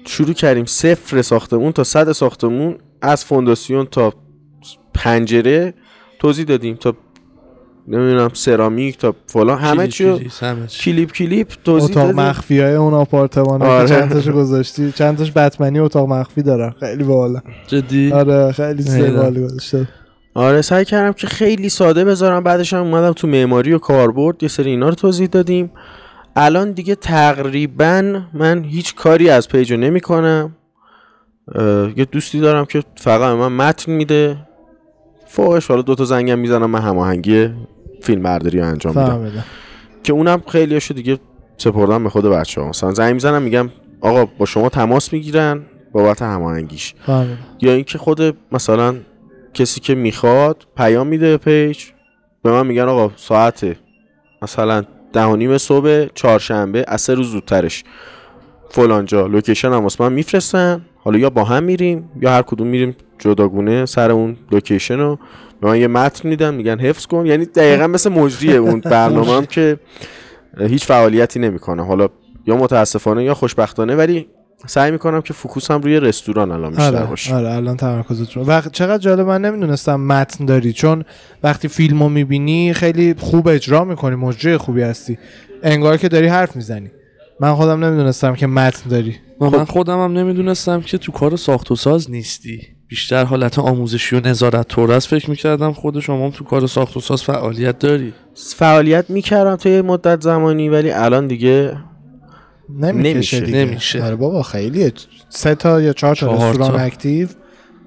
شروع 0.06 0.34
کردیم 0.34 0.66
صفر 0.66 1.22
ساختمون 1.22 1.72
تا 1.72 1.84
صد 1.84 2.12
ساختمون 2.12 2.78
از 3.02 3.26
فونداسیون 3.26 3.86
تا 3.86 4.14
پنجره 4.94 5.74
توضیح 6.20 6.46
دادیم 6.46 6.76
تا 6.76 6.96
نمی‌دونم 7.88 8.30
سرامیک 8.34 8.98
تا 8.98 9.16
فلان 9.28 9.60
همه 9.60 9.88
چی 9.88 10.06
رو 10.06 10.18
کلیپ، 10.18 10.44
همه 10.44 10.68
چی. 10.68 10.92
کلیپ 10.92 11.12
کلیپ 11.12 11.48
توضیح 11.64 11.90
اتاق 11.90 12.04
دادیم 12.04 12.22
مخفی 12.22 12.60
های 12.60 12.76
اون 12.76 12.94
آپارتمان 12.94 13.62
آره. 13.62 13.88
که 13.88 13.96
چند 13.96 14.12
تاشو 14.12 14.32
گذاشتی. 14.32 14.92
چند 14.92 15.18
تاش 15.18 15.32
بتمنی 15.36 15.80
اتاق 15.80 16.10
مخفی 16.10 16.42
دارن. 16.42 16.74
خیلی 16.80 17.04
باحال 17.04 17.40
جدی؟ 17.68 18.12
آره 18.12 18.52
خیلی. 18.52 19.12
باحال 19.12 19.44
گذاشته. 19.44 19.88
آره 20.34 20.62
سعی 20.62 20.86
کردم 20.86 21.14
که 21.14 21.28
خیلی 21.28 21.70
ساده 21.70 22.06
بذارم 22.06 22.44
بعدش 22.44 22.74
هم 22.74 22.82
اومدم 22.84 23.14
تو 23.14 23.28
معماری 23.28 23.74
و 23.74 23.78
کاربرد 23.78 24.44
یه 24.44 24.50
سری 24.50 24.70
اینا 24.70 24.90
رو 24.90 24.96
توضیح 24.96 25.28
دادیم. 25.28 25.72
الان 26.36 26.72
دیگه 26.72 26.96
تقریبا 26.96 28.22
من 28.34 28.64
هیچ 28.64 28.96
کاری 28.96 29.30
از 29.30 29.48
پیج 29.48 29.72
رو 29.72 29.78
نمی 29.78 30.00
کنم 30.00 30.56
یه 31.96 32.06
دوستی 32.12 32.40
دارم 32.40 32.66
که 32.66 32.84
فقط 32.96 33.36
من 33.36 33.52
متن 33.52 33.92
میده. 33.92 34.38
فوقش 35.28 35.68
حالا 35.68 35.82
دوتا 35.82 36.06
زنگم 36.06 36.40
می‌زنم 36.40 36.70
من 36.70 36.82
هماهنگی 36.82 37.50
فیلم 38.04 38.24
برداری 38.24 38.60
رو 38.60 38.66
انجام 38.66 38.94
میدم. 38.98 39.44
که 40.04 40.14
اونم 40.14 40.42
خیلی 40.48 40.74
هاشو 40.74 40.94
دیگه 40.94 41.20
سپردم 41.58 42.04
به 42.04 42.10
خود 42.10 42.26
بچه 42.26 42.62
ها 42.62 42.70
مثلا 42.70 42.92
زنگ 42.94 43.14
می‌زنم 43.14 43.42
میگم 43.42 43.70
آقا 44.02 44.26
با 44.26 44.46
شما 44.46 44.70
تماس 44.70 45.14
می‌گیرن 45.14 45.62
بابت 45.92 46.22
هماهنگیش. 46.22 46.94
یا 47.62 47.74
اینکه 47.74 47.98
خود 47.98 48.38
مثلا 48.52 48.96
کسی 49.54 49.80
که 49.80 49.96
می‌خواد 49.96 50.68
پیام 50.78 51.08
میده 51.08 51.38
به 51.38 51.38
پیج 51.38 51.84
به 52.44 52.52
من 52.52 52.68
میگن 52.68 52.84
آقا 52.84 53.12
ساعت 53.16 53.76
مثلا 54.42 54.84
ده 55.14 55.24
و 55.24 55.36
نیم 55.36 55.58
صبح 55.58 56.06
چهارشنبه 56.06 56.86
از 56.88 57.02
سه 57.02 57.14
روز 57.14 57.28
زودترش. 57.28 57.84
فلانجا 58.70 59.28
لوکیشن 59.28 59.68
هم 59.74 59.84
واسه 59.84 60.04
من 60.04 60.14
میفرستن. 60.14 60.86
حالا 60.98 61.18
یا 61.18 61.30
با 61.30 61.44
هم 61.44 61.64
میریم 61.64 62.10
یا 62.22 62.32
هر 62.32 62.42
کدوم 62.42 62.68
میریم 62.68 62.96
جداگونه 63.20 63.86
سر 63.86 64.12
اون 64.12 64.38
لوکیشن 64.52 65.00
رو. 65.00 65.20
به 65.64 65.70
من 65.70 65.80
یه 65.80 65.88
متن 65.88 66.30
میدن 66.30 66.54
میگن 66.54 66.80
حفظ 66.80 67.06
کن. 67.06 67.26
یعنی 67.26 67.46
دقیقا 67.46 67.88
مثل 67.88 68.10
مجریه 68.10 68.56
اون 68.56 68.80
برنامه 68.80 69.32
هم 69.32 69.46
که 69.46 69.80
هیچ 70.60 70.86
فعالیتی 70.86 71.40
نمی‌کنه. 71.40 71.86
حالا 71.86 72.08
یا 72.48 72.58
متاسفانه 72.58 73.24
یا 73.24 73.34
خوشبختانه 73.34 73.96
ولی 73.96 74.28
سعی 74.66 74.92
می‌کنم 74.92 75.22
که 75.22 75.34
focus 75.34 75.74
م 75.74 75.82
روی 75.82 76.00
رستوران 76.00 76.52
الان 76.52 76.70
بیشتر 76.70 76.96
آره 76.96 77.06
باشه. 77.06 77.36
آره 77.36 77.50
الان 77.50 77.78
تمرکزت 77.78 78.32
رو. 78.32 78.44
وقت 78.44 78.72
چقدر 78.72 78.98
جالب 78.98 79.28
من 79.28 79.42
نمی‌دونستم 79.42 80.00
متن 80.00 80.46
داری 80.46 80.74
چون 80.74 81.04
وقتی 81.44 81.68
فیلمو 81.68 82.10
می‌بینی 82.10 82.74
خیلی 82.74 83.16
خوب 83.18 83.48
اجرا 83.48 83.84
می‌کنی 83.84 84.16
مجری 84.16 84.58
خوبی 84.58 84.82
هستی. 84.82 85.18
انگار 85.64 85.98
که 85.98 86.08
داری 86.08 86.28
حرف 86.28 86.56
می‌زنی. 86.56 86.92
من 87.40 87.54
خودم 87.54 87.86
نمی‌دونستم 87.86 88.36
که 88.36 88.48
متن 88.48 88.90
داری. 88.90 89.16
من 89.40 89.66
خودم 89.66 90.04
هم 90.04 90.14
نمی‌دونستم 90.14 90.82
که 90.82 90.98
تو 90.98 91.12
کار 91.12 91.36
ساخت 91.36 91.72
و 91.72 91.76
ساز 91.76 92.12
نیستی. 92.12 92.62
بیشتر 92.94 93.24
حالت 93.24 93.60
آموزشی 93.60 94.16
و 94.16 94.20
نظارت 94.28 94.68
طور 94.68 94.92
است. 94.92 95.08
فکر 95.08 95.30
می‌کردم 95.30 95.74
خود 95.74 96.00
شما 96.00 96.26
هم 96.26 96.32
تو 96.32 96.44
کار 96.44 96.68
ساخت 96.68 96.98
و 96.98 97.00
ساز 97.00 97.24
فعالیت 97.24 97.80
داری. 97.80 98.14
فعالیت 98.36 99.10
می‌کردم 99.10 99.56
تا 99.56 99.70
یه 99.70 99.82
مدت 99.82 100.22
زمانی 100.22 100.70
ولی 100.70 100.92
الان 100.92 101.28
دیگه 101.28 101.78
نمیشه 102.80 103.14
نمیشه. 103.14 103.40
دیگه. 103.40 103.58
نمیشه. 103.66 104.04
آره 104.04 104.16
بابا 104.16 104.44
خیلیه 104.44 104.92
سه 105.30 105.56
تا 105.56 105.82
یا 105.82 105.94
چهار 105.94 106.16
تا 106.16 106.52
رستوران. 106.52 106.80
اکتیو. 106.80 107.28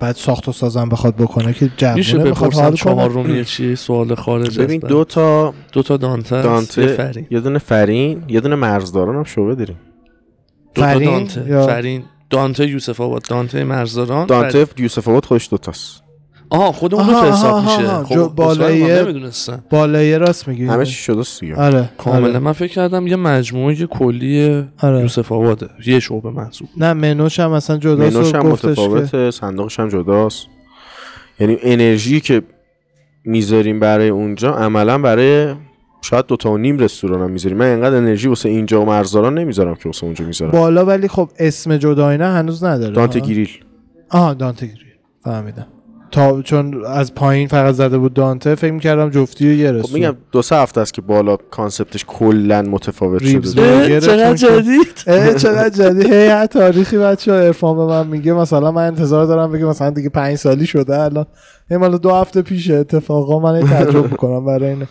بعد 0.01 0.17
ساخت 0.17 0.49
و 0.49 0.53
سازم 0.53 0.89
بخواد 0.89 1.17
بکنه 1.17 1.53
که 1.53 1.71
میشه 1.95 2.13
جوونه 2.13 2.31
بخواد 2.31 2.51
بپرسم 2.51 2.63
حال 2.63 2.75
چهار 2.75 2.95
کنه. 2.95 3.23
رومیه 3.23 3.45
چیه 3.45 3.75
سوال 3.75 4.15
خارج 4.15 4.61
ببین 4.61 4.81
دو 4.81 5.05
تا 5.05 5.55
دو 5.73 5.83
تا 5.83 5.97
دانته, 5.97 6.37
است، 6.37 6.79
یه 6.79 6.85
دانته 6.87 6.97
فرین. 6.97 7.27
یه 7.31 7.41
دونه 7.41 7.59
فرین 7.59 8.23
یه 8.29 8.41
دونه 8.41 8.55
مرزداران 8.55 9.17
هم 9.17 9.25
شعبه 9.25 9.55
داریم. 9.55 9.77
دو 10.75 10.83
تا 10.83 10.89
فرین 10.89 11.11
دانته. 11.11 11.45
یا- 11.49 11.67
فرین. 11.67 12.05
دانته 12.31 12.69
یوسف 12.69 13.01
آباد 13.01 13.23
دانته 13.23 13.65
مرزداران 13.65 14.27
دانته 14.27 14.67
یوسف 14.77 15.09
آباد 15.09 15.25
خودش 15.25 15.49
دوتاست. 15.51 16.03
آها 16.51 16.73
خود 16.73 16.95
اون 16.95 17.07
دو 17.07 17.13
حساب 17.13 17.55
آها، 17.55 17.79
میشه. 17.79 17.91
آها. 17.91 18.05
خب 18.05 18.33
بالایه 19.71 20.19
راست 20.19 20.49
میگی. 20.49 20.65
همه 20.65 20.85
چی 20.85 20.93
شده 20.93 21.21
است 21.21 21.41
دیگه. 21.41 21.55
آره 21.57 21.91
کاملا 21.99 22.29
آره. 22.29 22.39
من 22.39 22.53
فکر 22.53 22.73
کردم 22.73 23.07
یه 23.07 23.17
مجموعه 23.17 23.87
کلی 23.87 24.65
آره. 24.83 25.01
یوسف 25.01 25.33
آباده. 25.33 25.69
یه 25.87 26.01
شعبه 26.01 26.31
محسوب 26.31 26.69
نه 26.77 26.93
منوش 26.93 27.41
هم 27.41 27.51
مثلا 27.51 27.77
جداست 27.77 28.17
منوش 28.17 28.35
هم 28.35 28.43
گفتش 28.43 28.63
که 28.63 28.69
متفاوته 28.69 29.31
صندوقش 29.31 29.81
هم 29.81 29.89
جداست. 29.89 30.47
یعنی 31.41 31.57
انرژی 31.63 32.21
که 32.21 32.43
می‌ذاریم 33.25 33.81
برای 33.81 34.09
اونجا 34.09 34.51
عملا 34.55 34.99
برای 34.99 35.55
شاید 36.07 36.27
دو 36.27 36.37
تا 36.37 36.53
و 36.53 36.59
نیم 36.59 36.79
رستوران 36.79 37.23
هم 37.23 37.31
می‌ذاریم 37.31 37.59
من 37.59 37.67
اینقدر 37.67 37.97
انرژی 37.97 38.29
واسه 38.29 38.49
اینجا 38.49 38.83
و 38.83 38.85
مرزداران 38.85 39.39
نمی‌ذارم 39.39 39.75
که 39.75 39.83
واسه 39.87 40.05
اونجا 40.05 40.25
می‌ذارم. 40.25 40.51
بالا 40.51 40.85
ولی 40.85 41.09
خب 41.09 41.29
اسم 41.39 41.77
جداینا 41.77 42.33
هنوز 42.33 42.65
نداره. 42.65 42.95
دانته 42.95 43.21
ها؟ 43.21 43.27
گریل. 43.27 43.51
آها 44.11 44.35
دانته 44.35 44.67
گریل. 44.67 44.79
فهمیدم. 45.25 45.67
تا 46.11 46.43
چون 46.43 46.85
از 46.85 47.15
پایین 47.15 47.49
فقط 47.49 47.75
زده 47.75 47.99
بود 47.99 48.15
دانته 48.15 48.55
فکر 48.55 48.73
می‌کردم 48.73 49.11
جفتی 49.11 49.49
و 49.49 49.53
یه 49.53 49.73
خب 49.73 49.79
رسون 49.79 49.95
میگم 49.95 50.17
دو 50.33 50.43
سه 50.43 50.57
هفته 50.57 50.81
است 50.81 50.95
که 50.95 51.03
بالا 51.03 51.37
کانسپتش 51.37 52.05
کلا 52.09 52.63
متفاوت 52.63 53.23
ریبز 53.23 53.53
شده. 53.53 54.01
چقدر 54.01 54.35
جدید. 54.35 55.37
چقدر 55.37 55.69
جدید. 55.69 56.13
هی 56.13 56.47
تاریخی 56.47 56.99
بچه 56.99 57.33
ها 57.33 57.39
ارفان 57.39 57.77
به 57.77 57.85
من 57.85 58.07
میگه 58.07 58.33
مثلا 58.33 58.73
من 58.73 58.87
انتظار 58.87 59.27
دارم 59.27 59.53
بگه 59.53 59.65
مثلا 59.65 59.91
دیگه 59.91 60.09
پنج 60.09 60.37
سالی 60.37 60.67
شده 60.67 61.01
الان. 61.01 61.27
هی 61.71 61.99
دو 61.99 62.11
هفته 62.11 62.43
پیشه 62.43 62.75
اتفاقا 62.75 63.39
من 63.39 63.61
تعجب 63.61 64.11
می‌کنم 64.11 64.45
برای 64.45 64.69
اینه 64.69 64.89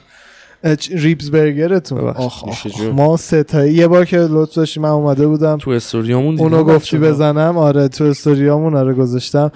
ریبز 0.92 1.32
برگرتون 1.32 2.00
آخ 2.00 2.44
آخ. 2.44 2.68
ما 2.94 3.18
ستایی. 3.18 3.74
یه 3.74 3.88
بار 3.88 4.06
که 4.06 4.18
لطف 4.18 4.56
داشتی 4.56 4.80
من 4.80 4.90
اومده 4.90 5.28
بودم. 5.28 5.58
تو 5.58 5.72
استوریامون 5.72 6.40
اونو 6.40 6.64
گفتی. 6.64 6.98
بزنم. 6.98 7.58
آره 7.58 7.88
تو 7.88 8.04
استوریامون 8.04 8.76
آره 8.76 8.94
گذاشتم. 8.94 9.52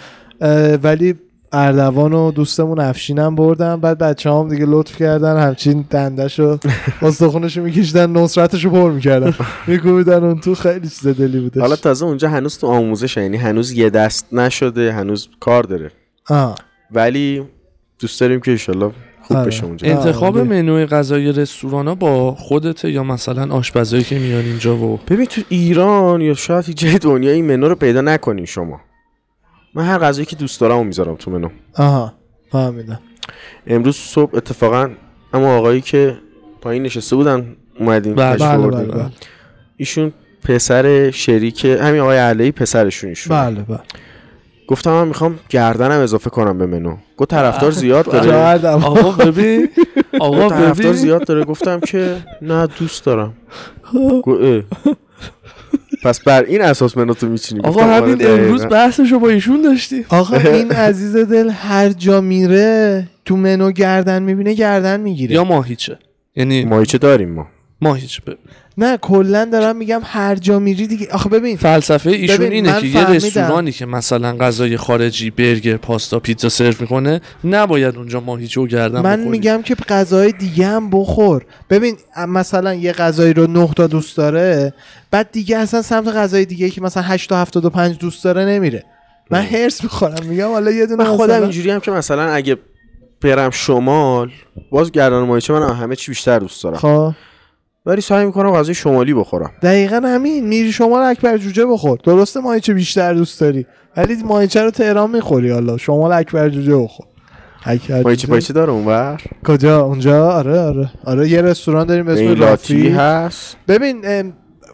ولی 0.83 1.15
اردوان 1.51 2.13
و 2.13 2.31
دوستمون 2.31 2.79
افشینم 2.79 3.35
بردم 3.35 3.81
بعد 3.81 3.97
بچه 3.97 4.31
هم 4.31 4.47
دیگه 4.47 4.65
لطف 4.67 4.95
کردن. 4.97 5.37
همچین 5.47 5.85
دندشو 5.89 6.57
استخونشو 7.01 7.61
میکشیدن 7.61 8.09
نصرتشو 8.11 8.69
پر 8.69 8.91
می‌کردن. 8.91 9.33
میکوبیدن 9.67 10.23
اون 10.23 10.39
تو. 10.39 10.55
خیلی 10.55 10.89
چیز 10.89 11.07
دلی 11.07 11.39
بودش. 11.39 11.57
حالا 11.57 11.75
تازه 11.75 12.05
اونجا 12.05 12.29
هنوز 12.29 12.57
تو 12.57 12.67
آموزش 12.67 13.17
یعنی 13.17 13.37
هنوز 13.37 13.71
یه 13.71 13.89
دست 13.89 14.33
نشده 14.33 14.93
هنوز 14.93 15.29
کار 15.39 15.63
داره. 15.63 15.91
آه. 16.29 16.55
ولی 16.91 17.43
دوست 17.99 18.21
داریم 18.21 18.39
که 18.39 18.51
انشالله 18.51 18.91
خوب 19.29 19.37
آره. 19.37 19.47
بشه 19.47 19.65
اونجا. 19.65 19.87
انتخاب 19.87 20.37
آه، 20.37 20.43
منوی 20.43 20.85
غذای 20.85 21.31
رستوران 21.31 21.87
ها 21.87 21.95
با 21.95 22.35
خودته 22.35 22.91
یا 22.91 23.03
مثلا 23.03 23.55
آشپزایی 23.55 24.03
که 24.03 24.19
میان 24.19 24.45
اینجا 24.45 24.77
و 24.77 24.99
ببین 25.07 25.25
تو 25.25 25.41
ایران 25.49 26.21
یا 26.21 26.33
شاید 26.33 26.65
هیچ 26.65 26.77
جای 26.77 26.97
دنیا 26.97 27.31
این 27.31 27.45
منو 27.45 27.67
رو 27.67 27.75
پیدا 27.75 28.01
نکنین 28.01 28.45
شما. 28.45 28.81
من 29.75 29.83
هر 29.83 29.97
غذایی 29.97 30.25
که 30.25 30.35
دوست 30.35 30.61
دارم 30.61 30.77
رو 30.77 30.83
می‌ذارم 30.83 31.15
تو 31.15 31.31
منو. 31.31 31.49
آها 31.75 32.13
فهمیدم. 32.51 32.99
امروز 33.67 33.95
صبح 33.95 34.35
اتفاقا 34.35 34.89
اما 35.33 35.57
آقایی 35.57 35.81
که 35.81 36.17
پایین 36.61 36.83
نشسته 36.83 37.15
بودن 37.15 37.55
اومدیم 37.79 38.15
بله، 38.15 38.37
بله،. 38.37 38.67
بله، 38.67 38.85
بله. 38.85 39.05
ایشون 39.77 40.13
پسر 40.43 41.11
شریک 41.11 41.65
همین 41.65 42.01
آقای 42.01 42.17
علی 42.17 42.51
پسرشون 42.51 43.09
ایشون 43.09 43.37
بله 43.37 43.61
بله. 43.61 43.79
گفتم 44.69 44.91
من 44.91 45.07
می‌خوام 45.07 45.39
گردنم 45.49 45.99
اضافه 45.99 46.29
کنم 46.29 46.57
به 46.57 46.65
منو. 46.65 46.95
گفت 47.17 47.29
طرفدار 47.29 47.71
زیاد 47.71 48.05
داره. 48.05 48.67
آقا 48.67 49.11
ببین. 49.25 49.69
آقا 50.19 50.49
طرفدار 50.49 50.93
زیاد 50.93 51.25
داره. 51.25 51.43
گفتم 51.43 51.79
که 51.79 52.15
نه 52.41 52.67
دوست 52.79 53.05
دارم. 53.05 53.33
پس 56.03 56.19
بر 56.23 56.43
این 56.43 56.61
اساس 56.61 56.97
منو 56.97 57.13
تو 57.13 57.27
میچینی. 57.27 57.61
آقا 57.61 57.83
همین 57.83 58.27
امروز 58.27 58.65
بحثشو 58.65 59.19
با 59.19 59.29
ایشون 59.29 59.61
داشتیم. 59.61 60.05
آقا 60.09 60.37
این 60.57 60.71
عزیز 60.71 61.17
دل 61.17 61.49
هر 61.49 61.89
جا 61.89 62.21
میره 62.21 63.07
تو 63.25 63.37
منو 63.37 63.71
گردن 63.71 64.23
می‌بینه 64.23 64.53
گردن 64.53 64.99
می‌گیره. 64.99 65.35
یا 65.35 65.43
ماهیچه. 65.43 65.97
یعنی 66.35 66.65
ماهیچه 66.65 66.97
داریم 66.97 67.29
ما. 67.29 67.47
ماهیچه 67.81 68.21
ب- 68.27 68.37
نه 68.77 68.97
کلا 68.97 69.45
دارم 69.45 69.75
میگم 69.75 70.01
هر 70.03 70.35
جا 70.35 70.59
میری 70.59 70.87
دیگه. 70.87 71.07
آخه 71.11 71.29
ببین 71.29 71.57
فلسفه 71.57 72.09
ایشون 72.09 72.37
ببین، 72.37 72.51
اینه 72.51 72.81
که 72.81 72.87
یه. 72.87 73.09
رستورانی 73.09 73.71
که 73.71 73.85
مثلا 73.85 74.37
غذای 74.37 74.77
خارجی 74.77 75.29
برگر 75.29 75.77
پاستا 75.77 76.19
پیتزا 76.19 76.49
سرو 76.49 76.73
می‌کنه 76.79 77.21
نباید 77.43 77.95
اونجا 77.95 78.19
ماهیچه 78.19 78.61
و 78.61 78.67
گردن 78.67 79.01
من 79.01 79.15
بخوری. 79.15 79.29
میگم 79.29 79.61
که 79.61 79.75
غذای 79.75 80.31
دیگه 80.31 80.67
هم 80.67 80.89
بخور. 80.89 81.45
ببین 81.69 81.97
مثلا 82.27 82.73
یه 82.73 82.91
غذایی 82.91 83.33
رو 83.33 83.47
نه 83.47 83.69
تا 83.75 83.87
دوست 83.87 84.17
داره 84.17 84.73
بعد 85.11 85.31
دیگه 85.31 85.57
اصلا 85.57 85.81
سمت 85.81 86.07
غذای 86.07 86.45
دیگه 86.45 86.69
که 86.69 86.81
مثلا 86.81 87.03
8 87.03 87.29
تا 87.29 87.41
75 87.41 87.97
دوست 87.97 88.23
داره 88.23 88.45
نمیره. 88.45 88.83
من 89.31 89.41
هرس 89.41 89.83
می‌خورم 89.83 90.25
میگم 90.25 90.47
حالا 90.47 90.71
یه 90.71 90.85
دونه 90.85 91.03
من 91.03 91.17
خودم 91.17 91.41
اینجوری 91.41 91.71
هم 91.71 91.79
که 91.79 91.91
مثلا 91.91 92.31
اگه 92.33 92.57
برم 93.21 93.49
شمال 93.49 94.31
باز 94.71 94.91
گردن 94.91 95.19
ماهیچه 95.19 95.53
من 95.53 95.75
همه 95.75 95.95
چی 95.95 96.11
بیشتر 96.11 96.39
دوست 96.39 96.63
دارم. 96.63 96.77
خب. 96.77 97.13
ولی 97.85 98.01
سعی 98.01 98.25
می‌کنم 98.25 98.51
غذای 98.51 98.75
شمالی 98.75 99.13
بخورم. 99.13 99.51
دقیقا 99.61 100.01
همین. 100.05 100.47
میری 100.47 100.71
شما 100.71 101.01
اکبر 101.01 101.37
جوجه 101.37 101.65
بخور. 101.65 101.99
درسته 102.03 102.39
ماهیچه 102.39 102.73
بیشتر 102.73 103.13
دوست 103.13 103.41
داری. 103.41 103.65
ولی 103.97 104.15
ماهیچه 104.23 104.61
رو 104.61 104.71
تهران 104.71 105.11
می‌خوری. 105.11 105.51
حالا 105.51 105.77
شما 105.77 106.13
اکبر 106.13 106.49
جوجه 106.49 106.77
بخور. 106.77 107.05
ماهیچه 107.65 108.03
جوجه. 108.03 108.27
پایچه 108.27 108.53
داره 108.53 108.71
اونور 108.71 109.21
کجا؟ 109.47 109.81
اونجا؟ 109.81 110.31
آره 110.31 110.59
آره. 110.59 110.91
آره 111.05 111.29
یه 111.29 111.41
رستوران 111.41 111.87
داریم 111.87 112.05
به 112.05 112.13
اسم 112.13 112.41
لاتی 112.41 112.89
هست؟ 112.89 113.57
ببین 113.67 114.01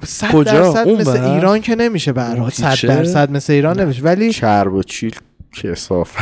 صد؟ 0.04 0.44
درصد 0.44 0.88
مثل؟ 0.88 1.24
ایران 1.24 1.62
که 1.62 1.76
نمیشه 1.76 2.14
به 2.14 2.24
حال 2.24 2.50
صد؟ 2.50 2.88
درصد 2.88 3.32
مثل 3.32 3.54
ایران 3.54 3.80
نمیشه. 3.80 4.04
ولی 4.04 4.34
چرب 4.34 4.74
و 4.74 4.84
چیل. 4.84 5.16
کساف 5.64 6.18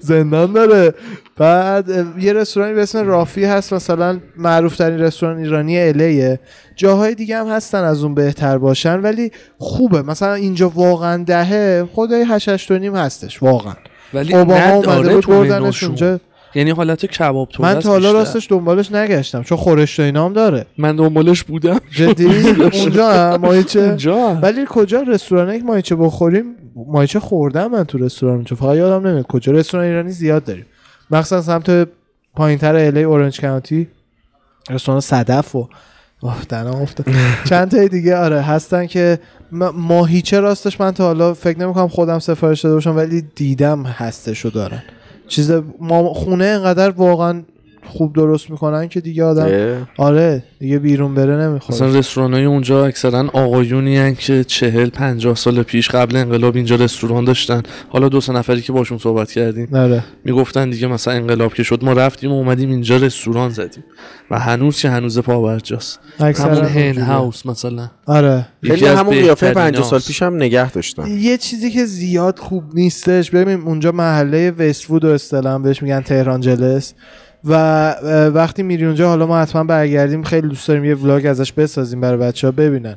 زندان 0.00 0.52
داره. 0.52 0.94
بعد 1.36 1.88
یه 2.18 2.32
رستورانی 2.32 2.74
به 2.74 2.82
اسم 2.82 3.06
رافی 3.06 3.44
هست 3.44 3.72
مثلا 3.72 4.20
معروف 4.36 4.76
ترین 4.76 5.00
رستوران 5.00 5.38
ایرانی 5.38 5.80
الیه 5.80 6.40
جاهای 6.76 7.14
دیگه 7.14 7.36
هم 7.36 7.46
هستن 7.46 7.84
از 7.84 8.04
اون 8.04 8.14
بهتر 8.14 8.58
باشن 8.58 9.00
ولی 9.00 9.32
خوبه. 9.58 10.02
مثلا 10.02 10.34
اینجا 10.34 10.68
واقعا 10.68 11.24
دهه 11.24 11.88
خدای 11.92 12.24
هشت 12.28 12.48
هشت 12.48 12.70
و 12.70 12.78
نیم 12.78 12.96
هستش 12.96 13.42
واقعا. 13.42 13.74
ولی 14.14 14.34
اوباما 14.34 14.60
نداره 14.60 14.88
اومده 14.88 15.14
بود 15.14 15.22
تو 15.22 15.30
بردنش 15.30 15.60
منوشون. 15.60 15.88
اونجا. 15.88 16.20
یعنی 16.56 16.70
حالت 16.70 17.06
کباب 17.06 17.48
تو 17.48 17.62
من 17.62 17.78
تا 17.78 17.88
حالا 17.88 18.12
راستش 18.12 18.46
دنبالش 18.50 18.92
نگشتم 18.92 19.42
چون 19.42 19.58
خورشت 19.58 20.00
و 20.00 20.02
اینا 20.02 20.24
هم 20.24 20.32
داره. 20.32 20.66
من 20.78 20.96
دنبالش 20.96 21.44
بودم. 21.44 21.80
جدی؟ 21.90 22.26
اونجا 22.72 23.38
اونجا. 23.74 24.38
ولی 24.42 24.64
کجا 24.68 25.02
رستوران 25.02 25.58
که 25.58 25.64
ماهیچه 25.64 25.96
بخوریم؟ 25.96 26.44
ماهیچه 26.74 27.20
خوردم 27.20 27.66
من 27.70 27.84
تو 27.84 27.98
رستوران 27.98 28.34
اونجا. 28.34 28.56
فقط 28.56 28.76
یادم 28.76 29.06
نمیاد 29.06 29.26
کجا. 29.26 29.52
رستوران 29.52 29.86
ایرانی 29.86 30.10
زیاد 30.10 30.44
داریم. 30.44 30.66
مخصوصا 31.10 31.42
سمت 31.42 31.88
پایینتر 32.34 32.76
الی 32.76 33.02
اورنج 33.02 33.40
کانتی. 33.40 33.88
رستوران 34.70 35.00
صدف 35.00 35.54
و 35.54 35.68
دهنم 36.48 36.82
افتاد. 36.82 37.06
چند 37.50 37.70
تای 37.70 37.88
دیگه 37.88 38.16
آره 38.16 38.40
هستن 38.40 38.86
که 38.86 39.18
ماهیچه 39.74 40.40
راستش 40.40 40.80
من 40.80 40.90
تا 40.90 41.04
حالا 41.04 41.34
فکر 41.34 41.58
نمی‌کنم 41.58 41.88
خودم 41.88 42.18
سفارش 42.18 42.60
داده 42.60 42.74
باشم 42.74 42.96
ولی 42.96 43.24
دیدم 43.34 43.82
هستشو 43.82 44.48
دارن. 44.48 44.82
چیز 45.28 45.52
ما 45.80 46.14
خونه 46.14 46.44
انقدر 46.44 46.90
واقعا 46.90 47.42
خوب 47.86 48.14
درست 48.14 48.50
می‌کنن 48.50 48.88
که 48.88 49.00
دیگه 49.00 49.24
آدم 49.24 49.46
اه. 49.46 50.06
آره 50.06 50.44
دیگه 50.58 50.78
بیرون 50.78 51.14
بره 51.14 51.36
نمی‌خواد. 51.36 51.82
مثلا 51.82 51.98
رستوران 51.98 52.34
های 52.34 52.44
اونجا 52.44 52.86
اکثرا 52.86 53.28
آقایونی 53.32 53.96
هن 53.96 54.14
که 54.14 54.44
چهل 54.44 54.88
پنجاه 54.88 55.34
سال 55.34 55.62
پیش 55.62 55.90
قبل 55.90 56.16
انقلاب 56.16 56.56
اینجا 56.56 56.76
رستوران 56.76 57.24
داشتن. 57.24 57.62
حالا 57.88 58.08
دو 58.08 58.20
سه 58.20 58.32
نفری 58.32 58.62
که 58.62 58.72
باشون 58.72 58.98
صحبت 58.98 59.32
کردیم 59.32 59.68
آره. 59.74 60.04
می‌گفتن 60.24 60.70
دیگه 60.70 60.86
مثلا 60.86 61.14
انقلاب 61.14 61.54
که 61.54 61.62
شد 61.62 61.84
ما 61.84 61.92
رفتیم 61.92 62.32
و 62.32 62.34
اومدیم 62.34 62.70
اینجا 62.70 62.96
رستوران 62.96 63.50
زدیم. 63.50 63.84
و 64.30 64.38
هنوز 64.38 64.80
که 64.80 64.88
هنوز 64.88 65.18
پاورجاست 65.18 66.00
اکثرا 66.20 66.54
همون 66.54 66.64
هن 66.64 66.82
اونجوریه. 66.82 67.04
هاوس 67.04 67.46
مثلا. 67.46 67.90
آره. 68.06 68.46
خیلی 68.64 68.86
همون 68.86 69.14
قیافه 69.14 69.46
بهتریناست. 69.46 69.72
50 69.72 69.90
سال 69.90 70.00
پیش 70.00 70.22
هم 70.22 70.36
نگه 70.36 70.70
داشتن 70.70 71.06
یه 71.06 71.36
چیزی 71.36 71.70
که 71.70 71.84
زیاد 71.84 72.38
خوب 72.38 72.64
نیستش 72.74 73.30
ببین 73.30 73.60
اونجا 73.60 73.92
محله 73.92 74.50
وستفود 74.50 75.04
و 75.04 75.08
اصطلاحا 75.08 75.58
بهش 75.58 75.82
میگن 75.82 76.00
تهران 76.00 76.40
جلس. 76.40 76.94
و 77.46 77.54
وقتی 78.34 78.62
میری 78.62 78.84
اونجا 78.86 79.08
حالا 79.08 79.26
ما 79.26 79.38
حتما 79.40 79.64
برگردیم 79.64 80.22
خیلی 80.22 80.48
دوست 80.48 80.68
داریم 80.68 80.84
یه 80.84 80.94
vlog 80.94 81.26
ازش 81.26 81.52
بسازیم 81.52 82.00
برای 82.00 82.16
بچه 82.18 82.46
ها 82.46 82.50
ببینن 82.50 82.96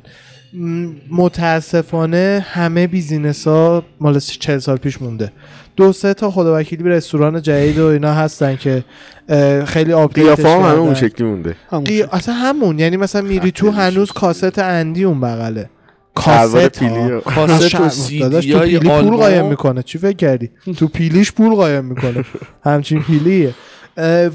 متاسفانه 1.10 2.46
همه 2.50 2.86
business 2.86 3.46
ها 3.46 3.84
مال 4.00 4.18
40 4.18 4.58
سال 4.58 4.76
پیش 4.76 5.02
مونده. 5.02 5.32
دو 5.76 5.92
سه 5.92 6.14
تا 6.14 6.30
خدا 6.30 6.58
وکیلی 6.58 6.84
رستوران 6.84 7.42
جدید 7.42 7.78
و 7.78 7.86
اینا 7.86 8.12
هستن 8.14 8.56
که 8.56 8.84
خیلی 9.66 9.94
قیافه 10.06 10.48
هم 10.48 10.60
همه. 10.60 10.70
اون 10.78 10.94
شکلی 10.94 11.26
مونده. 11.26 11.56
همون 11.70 11.84
قی- 11.84 12.02
اصلا 12.02 12.34
همون. 12.34 12.78
یعنی 12.78 12.96
مثلا 12.96 13.22
میری 13.22 13.50
تو 13.50 13.70
هنوز 13.70 14.12
کاست 14.12 14.58
اندی 14.58 15.04
اون 15.04 15.20
بغله. 15.20 15.70
کاست 16.14 16.78
پیلی 16.78 16.94
ها. 16.94 17.18
و- 17.18 17.20
کاست 17.36 17.74
و 17.74 18.18
داداش 18.18 18.44
سیدی 18.44 18.52
تو 18.52 18.60
پیلی 18.60 18.78
پول 18.88 19.16
قایم 19.16 19.46
می‌کنه. 19.46 19.82
چی 19.82 19.98
فکر 19.98 20.16
کردی؟ 20.16 20.50
تو 20.78 20.88
پیلیش 20.88 21.32
پول 21.32 21.54
قایم 21.54 21.84
می‌کنه. 21.84 22.24
همچین 22.64 23.02
پیلیه. 23.02 23.54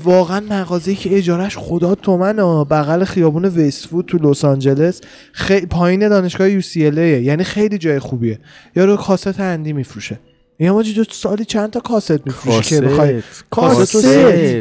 واقعا 0.03 0.39
مغازه‌ای 0.39 0.97
که 0.97 1.17
اجارش 1.17 1.57
خدا 1.57 1.95
تومن 1.95 2.39
ها 2.39 2.63
بغل 2.63 3.03
خیابون 3.03 3.45
وستفود 3.45 4.05
تو 4.05 4.17
لس 4.17 4.45
آنجلس. 4.45 5.01
خیلی 5.31 5.65
پایین 5.65 6.09
دانشگاه 6.09 6.49
یو 6.49 6.61
سی 6.61 6.79
یعنی 6.79 7.43
خیلی 7.43 7.77
جای 7.77 7.99
خوبیه. 7.99 8.39
یارو 8.75 8.97
کاست 8.97 9.39
اندی 9.39 9.73
میفروشه. 9.73 10.19
یا 10.59 10.73
ما 10.73 10.83
تو 10.83 11.03
سالی 11.11 11.45
چند 11.45 11.69
تا 11.69 11.79
کاست 11.79 12.25
میفروشی 12.25 12.75
که 12.75 12.81
بخوای؟ 12.81 13.23
کاست. 13.49 13.95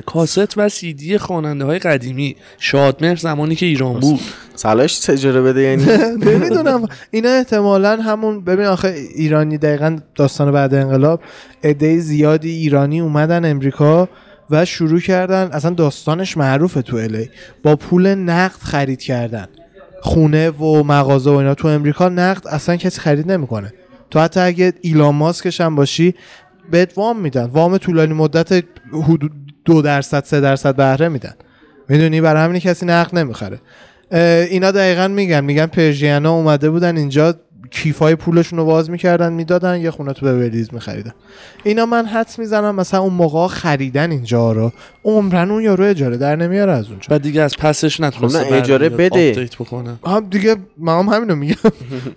کاست. 0.07 0.55
و 0.59 0.69
سیدی 0.69 1.19
خواننده 1.19 1.65
های 1.65 1.79
قدیمی. 1.79 2.37
شادمهر 2.59 3.17
زمانی 3.17 3.55
که 3.55 3.67
ایران 3.67 4.01
بود. 4.01 4.21
صلاحش 4.55 4.99
تجاره 4.99 5.43
بده 5.43 5.61
یعنی؟ 5.61 5.85
نمی‌دونم. 6.31 6.89
اینا 7.11 7.29
احتمالا 7.29 7.97
همون 7.97 8.45
ببین 8.45 8.67
آخه 8.67 8.89
ایرانی 9.15 9.59
دقیقا 9.59 9.99
داستان 10.15 10.53
بعد 10.53 10.75
انقلاب. 10.75 11.21
عده 11.65 11.99
زیادی 11.99 12.51
ایرانی 12.51 13.01
اومدن 13.01 13.45
امریکا. 13.45 14.09
و 14.51 14.65
شروع 14.65 15.01
کردن 15.01 15.49
اصلا 15.53 15.71
داستانش 15.71 16.37
معروفه 16.37 16.83
تو 16.83 16.97
الی 16.97 17.31
با 17.63 17.77
پول 17.77 18.15
نقد 18.15 18.61
خرید 18.61 19.03
کردن. 19.03 19.49
خونه 20.01 20.51
و 20.51 20.83
مغازه 20.83 21.31
و 21.31 21.35
اینا 21.35 21.55
تو 21.55 21.69
امریکا 21.69 22.09
نقد 22.09 22.49
اصلا 22.49 22.77
کسی 22.77 23.01
خرید 23.01 23.33
نمی‌کنه. 23.33 23.73
تو 24.11 24.21
حتی 24.21 24.41
اگه 24.41 24.73
ایلان 24.81 25.15
ماسکش 25.15 25.61
هم 25.61 25.75
باشی 25.75 26.15
بهت 26.71 26.99
وام 26.99 27.21
میدن. 27.21 27.45
وام 27.45 27.79
طولانی 27.79 28.15
مدت 28.15 28.65
حدود 28.93 29.33
دو 29.65 29.83
درصد 29.83 30.25
سه 30.25 30.41
درصد 30.41 30.77
بهره 30.77 31.09
میدن. 31.09 31.35
می‌دونی؟ 31.89 32.21
برای 32.21 32.43
همین 32.43 32.61
کسی 32.61 32.87
نقد 32.87 33.19
نمی‌خره. 33.19 33.61
اینا 34.51 34.71
دقیقا 34.71 35.09
میگن. 35.09 35.45
میگن 35.45 35.67
پرژیانا 35.67 36.33
اومده 36.33 36.71
بودن 36.71 36.97
اینجا 36.97 37.35
کیفای 37.71 38.15
پولشون 38.15 38.59
رو 38.59 38.65
باز 38.65 38.91
می‌کردن 38.91 39.33
می‌دادن 39.33 39.81
یه 39.81 39.91
خونه 39.91 40.13
تو 40.13 40.27
بولیز 40.27 40.75
میخریدن. 40.75 41.13
اینا 41.65 41.87
من 41.87 42.07
حدس 42.07 42.39
می‌زنم 42.39 42.75
مثلا 42.75 43.01
اون 43.01 43.13
موقع 43.13 43.47
خریدن 43.47 44.11
اینجا 44.11 44.53
رو 44.53 44.73
عمرن 45.05 45.51
اون 45.51 45.63
یارو 45.63 45.85
اجاره 45.85 46.17
در 46.17 46.37
نمیاره 46.37 46.73
از 46.73 46.89
اونجا. 46.89 47.07
و 47.11 47.19
دیگه 47.19 47.43
از 47.43 47.57
پسش 47.57 48.01
نتونسته 48.01 48.53
اجاره 48.53 48.89
بده. 48.89 49.49
بکنه. 49.61 49.95
هم 50.07 50.27
دیگه 50.31 50.57
من 50.79 50.99
هم 50.99 51.09
همینو 51.09 51.35
میگم. 51.35 51.57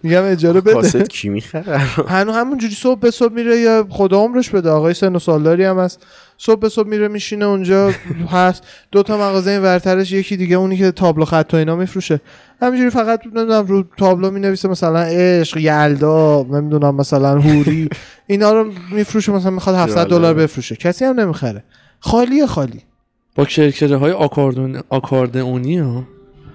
میگم 0.03 0.23
اجاره 0.23 0.61
بده. 0.61 1.03
کی 1.03 1.29
می‌خره؟ 1.29 1.77
هنو 2.07 2.31
همونجوری 2.31 2.73
صبح 2.73 2.99
به 2.99 3.11
صبح 3.11 3.33
میره 3.33 3.57
یا 3.57 3.87
خدا 3.89 4.17
عمرش 4.17 4.49
بده. 4.49 4.69
آقای 4.69 4.93
سن 4.93 5.15
و 5.15 5.19
سالداری 5.19 5.63
هم 5.63 5.79
هست. 5.79 6.05
صبح 6.37 6.59
به 6.59 6.69
صبح 6.69 6.87
میره 6.87 7.07
میشینه 7.07 7.45
اونجا 7.45 7.91
هست. 8.31 8.63
دو 8.91 9.03
تا 9.03 9.17
مغازه 9.17 9.51
این 9.51 9.61
ورترش 9.61 10.11
یکی 10.11 10.37
دیگه 10.37 10.55
اونی 10.55 10.77
که 10.77 10.91
تابلو 10.91 11.25
خط 11.25 11.49
و 11.53 11.57
اینا 11.57 11.75
میفروشه. 11.75 12.21
همینجوری 12.61 12.89
فقط 12.89 13.21
نمی‌دونم 13.25 13.65
رو 13.65 13.83
تابلو 13.97 14.31
می‌نویسه 14.31 14.69
مثلا 14.69 14.99
عشق 15.01 15.57
یلدا 15.57 16.45
نمی‌دونم 16.51 16.95
مثلا 16.95 17.39
هوری 17.39 17.89
اینا 18.27 18.53
رو 18.53 18.71
میفروشه 18.91 19.31
مثلا 19.31 19.51
می‌خواد 19.51 19.75
700 19.75 19.95
جالب. 19.95 20.09
دلار 20.09 20.33
بفروشه. 20.33 20.75
کسی 20.75 21.05
هم 21.05 21.19
نمی‌خره. 21.19 21.63
خالی 21.99 22.45
خالی. 22.47 22.81
با 23.35 23.45
کرکره 23.45 23.97
های 23.97 24.11
آکاردون 24.11 24.81
آکاردئونی 24.89 25.77
ها 25.77 26.03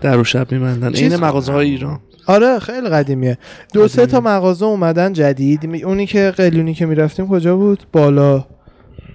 در 0.00 0.18
و 0.18 0.24
شب 0.24 0.52
میبندن. 0.52 0.92
چیز 0.92 1.12
این 1.12 1.20
مغازه 1.24 1.52
های 1.52 1.70
ایران. 1.70 2.00
آره 2.26 2.58
خیلی 2.58 2.88
قدیمیه. 2.88 3.38
دو 3.72 3.88
سه 3.88 4.06
تا. 4.06 4.20
مغازه 4.20 4.64
اومدن 4.64 5.12
جدید. 5.12 5.66
می- 5.66 5.82
اونی 5.82 6.06
که 6.06 6.32
قلیونی 6.36 6.74
که 6.74 6.86
می‌رفتیم 6.86 7.28
کجا 7.28 7.56
بود؟ 7.56 7.82
بالا. 7.92 8.44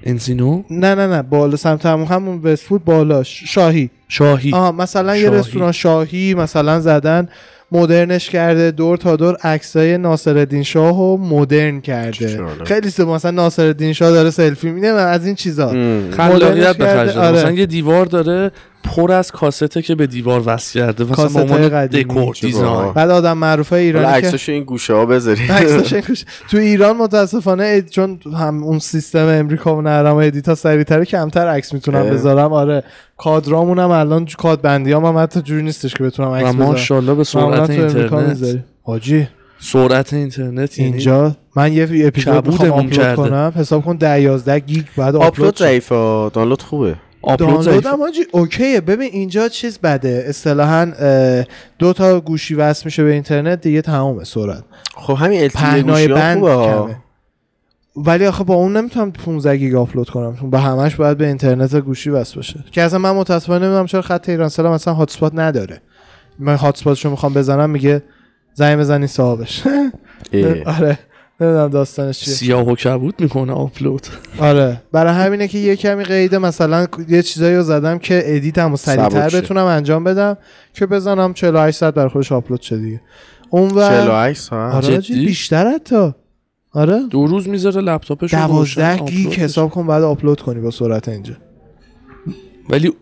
انزینو 0.07 0.63
نه 0.69 0.95
نه 0.95 1.07
نه 1.07 1.21
بالا 1.21 1.55
سمت 1.55 1.85
همون 1.85 2.07
همون 2.07 2.41
وستفود 2.43 2.85
بالاش 2.85 3.43
شاهی 3.45 3.89
شاهی 4.07 4.53
آها 4.53 4.71
مثلا 4.71 5.15
یه 5.17 5.25
شاهی. 5.25 5.39
رستوران 5.39 5.71
شاهی 5.71 6.33
مثلا 6.33 6.79
زدن 6.79 7.27
مدرنش 7.71 8.29
کرده 8.29 8.71
دور 8.71 8.97
تا 8.97 9.15
دور 9.15 9.35
عکسای 9.43 9.97
ناصرالدین 9.97 10.63
شاه 10.63 11.01
و 11.01 11.17
مدرن 11.17 11.81
کرده. 11.81 12.39
خیلی 12.65 12.89
سه 12.89 13.05
مثلا 13.05 13.31
ناصرالدین 13.31 13.93
شاه 13.93 14.11
داره 14.11 14.29
سلفی 14.29 14.71
میده 14.71 14.87
از 14.87 15.25
این 15.25 15.35
چیزا. 15.35 15.69
خلاقیت 16.17 16.77
به 16.77 16.85
کرده، 16.85 16.97
خرج 16.97 17.15
داده. 17.15 17.27
آره. 17.27 17.37
مثلا 17.37 17.51
یه 17.51 17.65
دیوار 17.65 18.05
داره 18.05 18.51
پر 18.83 19.11
از 19.11 19.31
کاسته 19.31 19.81
که 19.81 19.95
به 19.95 20.07
دیوار 20.07 20.43
وصل 20.45 20.79
کرده 20.79 21.03
مثلا 21.03 21.27
به 21.45 21.53
عنوان. 21.53 21.85
دکور 21.87 22.37
دیزاین. 22.41 22.93
بعد 22.93 23.09
آدم 23.09 23.37
معروفه 23.37 23.75
ایرانی 23.75 24.05
که 24.05 24.11
عکساشو 24.11 24.51
این 24.51 24.63
گوشه 24.63 24.93
ها 24.93 25.05
بذاری 25.05 25.43
عکساش 25.49 25.93
این 25.93 26.03
گوشه. 26.07 26.25
تو 26.49 26.57
ایران 26.57 26.97
متاسفانه 26.97 27.63
اد- 27.77 27.89
چون 27.89 28.19
هم 28.39 28.63
اون 28.63 28.79
سیستم 28.79 29.27
امریکا 29.27 29.49
رو 29.49 29.58
ندارم 29.58 29.75
و 29.77 29.81
edit 29.81 30.13
ا 30.13 30.55
سریعتره 30.55 31.05
کمتر 31.05 31.47
عکس 31.47 31.73
می‌تونم 31.73 32.01
اه. 32.01 32.09
بذارم 32.09 32.53
آره 32.53 32.83
کادرامون 33.17 33.79
هم 33.79 33.91
الان 33.91 34.25
کادر 34.37 34.61
بندی 34.61 34.91
هم 34.93 35.17
حتی 35.17 35.41
جوری 35.41 35.61
نیستش 35.63 35.93
که 35.93 36.03
بتونم 36.03 36.31
عکس 36.31 36.53
بذارم 36.55 36.69
ماشاءالله 36.69 37.13
به 37.15 37.23
سرعت 37.23 37.69
اینترنت. 37.69 38.59
حاجی 38.83 39.27
سرعت 39.59 40.13
اینترنت 40.13 40.79
یعنی 40.79 40.91
اینجا 40.91 41.35
من 41.55 41.73
یه 41.73 41.83
اپیزود 42.05 42.47
می‌خوام 42.47 42.69
آپلود. 42.71 43.15
کنم 43.15 43.53
حساب 43.55 43.85
کن 43.85 43.95
10 43.95 44.21
11 44.21 44.59
گیگ 44.59 44.83
بعد 44.97 45.15
آپلود. 45.15 45.57
ضعیفه 45.59 46.29
دانلود 46.33 46.61
خوبه 46.61 46.95
آپلود 47.27 47.65
دانلود 47.65 47.85
حاجی 47.85 48.21
OK 48.31 48.56
ه. 48.56 48.81
ببین 48.81 49.09
اینجا 49.11 49.49
چیز 49.49 49.79
بده. 49.79 50.25
اصطلاحا 50.27 50.91
دو 51.79 51.93
تا 51.93 52.19
گوشی 52.19 52.55
وصل 52.55 52.81
میشه 52.85 53.03
به 53.03 53.11
اینترنت 53.11 53.61
دیگه 53.61 53.81
تمام 53.81 54.23
سرعت. 54.23 54.63
خب 54.95 55.13
همین 55.13 55.49
LTE 55.49 55.53
پهنای 55.53 56.07
بند. 56.07 56.41
کمه. 56.41 56.95
ولی 57.95 58.25
آخه 58.25 58.43
با 58.43 58.55
اون 58.55 58.77
نمی‌تونم 58.77 59.11
15 59.11 59.57
گیگ 59.57 59.75
آپلود 59.75 60.09
کنم. 60.09 60.35
چون 60.35 60.49
به 60.49 60.59
همش 60.59 60.95
باید 60.95 61.17
به 61.17 61.27
اینترنت 61.27 61.75
گوشی 61.75 62.09
وصل 62.09 62.35
باشه. 62.35 62.63
که 62.71 62.81
اصلا 62.81 62.99
من 62.99 63.11
متاسفانه 63.11 63.65
نمی‌دونم 63.65 63.85
چرا 63.85 64.01
خط 64.01 64.29
ایرانسل 64.29 64.67
مثلا 64.67 64.93
hotspot 64.93 65.31
نداره. 65.35 65.81
من 66.39 66.55
hotspot 66.55 66.93
شو 66.93 67.09
می‌خوام 67.09 67.33
بزنم 67.33 67.69
میگه 67.69 68.03
زنگ 68.53 68.79
بزنی 68.79 69.07
صاحبش. 69.07 69.63
آره. 70.77 70.99
نمی‌دونم 71.41 71.67
داستانش 71.67 72.19
چیه. 72.19 72.33
سیاه 72.33 72.67
و 72.67 72.75
کبود 72.75 73.15
می‌کنه 73.19 73.53
آپلود. 73.53 74.07
آره. 74.39 74.81
برای 74.91 75.13
همینه 75.13 75.47
که 75.47 75.57
یه 75.57 75.75
کمی 75.75 76.03
قید 76.03 76.37
مثلا 76.37 76.87
یه 77.09 77.21
چیزایی 77.21 77.55
رو 77.55 77.63
زدم 77.63 77.99
که 77.99 78.21
edit 78.25 78.73
مو 78.73 78.77
سریعتر. 78.77 79.29
بتونم 79.29 79.65
انجام 79.65 80.03
بدم 80.03 80.37
که 80.73 80.85
بزنم 80.85 81.33
48 81.33 81.77
ساعت 81.77 81.93
بر 81.93 82.07
خودش 82.07 82.31
آپلود 82.31 82.61
شه 82.61 82.77
دیگه. 82.77 83.01
اون 83.49 83.71
و 83.71 83.89
48 83.89 84.41
ساعت؟ 84.41 84.85
آره؟ 84.85 84.97
بیشتر 84.97 85.67
حتی. 85.67 86.13
آره. 86.73 87.07
دو 87.09 87.27
روز 87.27 87.47
می‌ذاره 87.47 87.81
لپتاپش 87.81 88.33
رو 88.33 88.39
روشن، 88.39 88.47
دوازده 88.47 88.93
آپلود 88.93 89.09
گیگ 89.09 89.29
بشه. 89.29 89.41
حساب 89.41 89.69
کن 89.69 89.87
بعد 89.87 90.03
آپلود 90.03 90.41
کنی 90.41 90.61
با 90.61 90.71
سرعت 90.71 91.09
اینجا. 91.09 91.33
ولی 92.69 92.93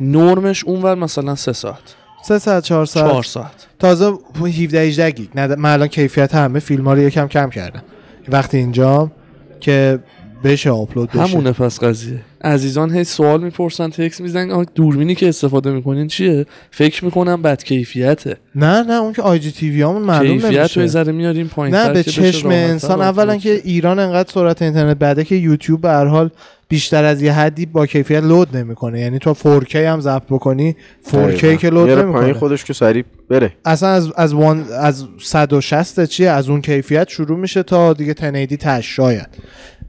نرمش 0.00 0.64
اونور 0.64 0.94
مثلا 0.94 1.34
سه 1.34 1.52
ساعت. 1.52 1.94
سه 2.28 2.38
ساعت 2.38 2.64
چهار 2.64 2.86
ساعت؟ 2.86 3.10
چهار 3.10 3.22
ساعت. 3.22 3.66
تازه 3.78 4.18
17 4.40 4.80
18 4.80 5.10
گیگ. 5.10 5.28
نه 5.34 5.46
من 5.46 5.72
الان 5.72 5.88
کیفیت 5.88 6.34
همه 6.34 6.58
فیلم 6.58 6.84
ها 6.84 6.94
رو 6.94 7.00
یکم 7.00 7.28
کم 7.28 7.50
کردم. 7.50 7.82
وقتی 8.28 8.56
اینجام 8.56 9.12
که 9.60 9.98
بشه 10.44 10.70
آپلود 10.70 11.10
بشه. 11.10 11.20
همونه 11.20 11.52
پس 11.52 11.80
قضیه. 11.80 12.20
عزیزان 12.44 12.94
هی 12.94 13.04
سوال 13.04 13.42
می‌پرسن 13.42 13.90
تکس 13.90 14.20
می‌زنن. 14.20 14.50
آه 14.50 14.66
دوربینی 14.74 15.14
که 15.14 15.28
استفاده 15.28 15.70
می‌کنین 15.70 16.06
چیه؟ 16.06 16.46
فکر 16.70 17.04
می‌کنم 17.04 17.42
بد 17.42 17.64
کیفیته 17.64 18.36
نه 18.54 18.82
نه 18.82 18.92
اون 18.92 19.12
که 19.12 19.22
آی 19.22 19.38
جی 19.38 19.52
تی 19.52 19.70
وی 19.70 19.82
همون 19.82 20.02
معلوم 20.02 20.32
کیفیت 20.32 20.52
رو 20.52 20.58
نمیشه. 20.58 20.86
ذره 20.86 21.12
میاریم 21.12 21.48
پایین 21.48 21.74
نه 21.74 21.92
به 21.92 22.02
چشم 22.02 22.48
انسان. 22.48 23.00
اولا 23.00 23.36
که 23.36 23.60
ایران 23.64 23.98
انقدر 23.98 24.32
سرعت 24.32 24.62
اینترنت 24.62 24.96
بعده 24.96 25.24
که 25.24 25.34
یوتیوب 25.34 25.80
به 25.80 25.88
هر 25.88 26.04
حال 26.04 26.30
بیشتر 26.68 27.04
از 27.04 27.22
یه 27.22 27.32
حدی 27.32 27.66
با 27.66 27.86
کیفیت 27.86 28.22
لود 28.22 28.56
نمی‌کنه. 28.56 29.00
یعنی 29.00 29.18
تو 29.18 29.34
4K 29.34 29.76
هم 29.76 30.00
ضبط 30.00 30.26
بکنی 30.30 30.76
4K 31.10 31.44
که 31.44 31.70
لود 31.70 31.90
نمی‌کنه. 31.90 32.32
خودش 32.32 32.64
که 32.64 32.72
سریع 32.72 33.04
بره. 33.28 33.52
اصلا 33.64 33.88
از 33.88 34.12
از 34.16 34.34
وان 34.34 34.64
از 34.72 35.06
160 35.20 36.04
چیه؟ 36.04 36.30
از 36.30 36.48
اون 36.48 36.62
کیفیت 36.62 37.08
شروع 37.08 37.38
میشه 37.38 37.62
تا 37.62 37.92
دیگه 37.92 38.14
1080 38.22 38.58
تاش 38.58 38.96
شاید. 38.96 39.28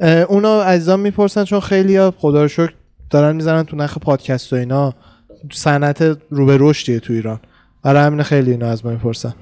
اونا 0.01 0.63
عزیزان 0.63 0.99
می‌پرسن 0.99 1.43
چون 1.43 1.59
خیلی 1.59 1.97
ها 1.97 2.13
خدا 2.17 2.41
رو 2.41 2.47
شکر 2.47 2.73
دارن 3.09 3.35
می‌زنن 3.35 3.63
تو 3.63 3.75
نخ 3.75 3.97
پادکست 3.97 4.53
و 4.53 4.55
اینا. 4.55 4.93
صنعت 5.51 6.17
رو 6.29 6.45
به 6.45 6.57
رشدیه 6.59 6.99
تو 6.99 7.13
ایران. 7.13 7.39
برای 7.83 8.03
همین 8.03 8.23
خیلی 8.23 8.51
اینا 8.51 8.67
از 8.67 8.85
ما 8.85 8.91
می‌پرسن. 8.91 9.33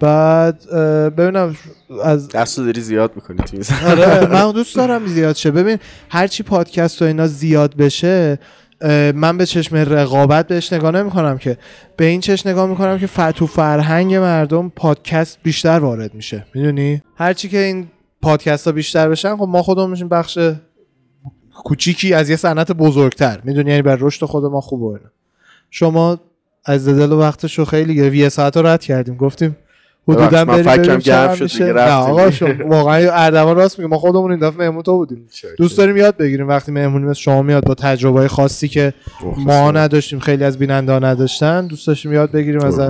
بعد 0.00 0.70
ببینم 1.16 1.56
از 2.04 2.28
دستو 2.28 2.64
داری 2.64 2.80
زیاد 2.80 3.12
می‌کنی 3.14 3.36
تو 3.36 3.48
این 3.52 3.62
زن. 3.62 3.84
آره 3.86 4.26
من 4.32 4.52
دوست 4.52 4.76
دارم 4.76 5.06
زیاد 5.06 5.36
شه. 5.36 5.50
ببین 5.50 5.78
هرچی 6.10 6.42
پادکست 6.42 7.02
و 7.02 7.04
اینا 7.04 7.26
زیاد 7.26 7.76
بشه 7.76 8.38
من 9.14 9.38
به 9.38 9.46
چشم 9.46 9.76
رقابت 9.76 10.48
بهش 10.48 10.72
نگاه 10.72 10.90
نمی 10.90 11.10
کنم 11.10 11.38
که. 11.38 11.58
به 11.96 12.04
این 12.04 12.20
چشم 12.20 12.48
نگاه 12.48 12.66
می‌کنم 12.66 12.98
که 12.98 13.06
ف- 13.06 13.32
تو 13.32 13.46
فرهنگ 13.46 14.14
مردم 14.14 14.72
پادکست 14.76 15.38
بیشتر 15.42 15.78
وارد 15.78 16.14
میشه. 16.14 16.46
می‌دونی؟ 16.54 17.02
هرچی 17.16 17.48
که 17.48 17.58
این 17.58 17.86
پادکست 18.22 18.66
ها 18.66 18.72
بیشتر 18.72 19.08
بشن 19.08 19.36
خب 19.36 19.42
ما 19.42 19.62
خودمون 19.62 19.90
میشیم 19.90 20.08
بخش 20.08 20.38
کوچیکی 21.64 22.14
از 22.14 22.30
یه 22.30 22.36
صنعت 22.36 22.72
بزرگتر. 22.72 23.40
می‌دونی؟ 23.44 23.70
یعنی 23.70 23.82
بر 23.82 23.96
رشد 24.00 24.26
خود 24.26 24.44
ما 24.44 24.60
خوبه. 24.60 25.00
شما 25.70 26.20
از 26.64 26.88
دل 26.88 27.12
وقتش 27.12 27.58
رو 27.58 27.64
خیلی 27.64 27.94
گرفت. 27.94 28.14
یه 28.14 28.28
ساعت 28.28 28.56
رو 28.56 28.66
رد 28.66 28.82
کردیم. 28.82 29.16
گفتیم 29.16 29.56
حدودا 30.08 30.44
بریم 30.44 30.62
فکرم 30.62 30.76
ببینیم 30.78 30.98
گرم 30.98 31.34
شد 31.34 31.42
میشه. 31.42 31.58
دیگه 31.58 31.72
نه. 31.72 31.92
آقا 31.92 32.30
شما 32.30 32.54
واقعا 32.76 33.10
اردوان 33.12 33.56
راست 33.56 33.78
میگه. 33.78 33.88
ما 33.90 33.98
خودمون 33.98 34.30
این 34.30 34.40
دفعه 34.40 34.58
مهمون 34.58 34.82
تو 34.82 34.96
بودیم. 34.96 35.26
دوست 35.58 35.78
داریم 35.78 35.96
یاد 35.96 36.16
بگیریم 36.16 36.48
وقتی 36.48 36.72
مهمونی 36.72 37.04
مثل 37.04 37.20
شما 37.20 37.42
میاد 37.42 37.64
با 37.64 37.74
تجربه 37.74 38.28
خاصی 38.28 38.68
که 38.68 38.92
ما 39.36 39.70
نداشتیم 39.70 40.18
خیلی 40.18 40.44
از 40.44 40.58
بیننده 40.58 40.92
ها 40.92 40.98
نداشتن 40.98 41.66
دوست 41.66 41.86
داشتیم 41.86 42.12
یاد 42.12 42.30
بگیریم 42.30 42.60
از 42.60 42.80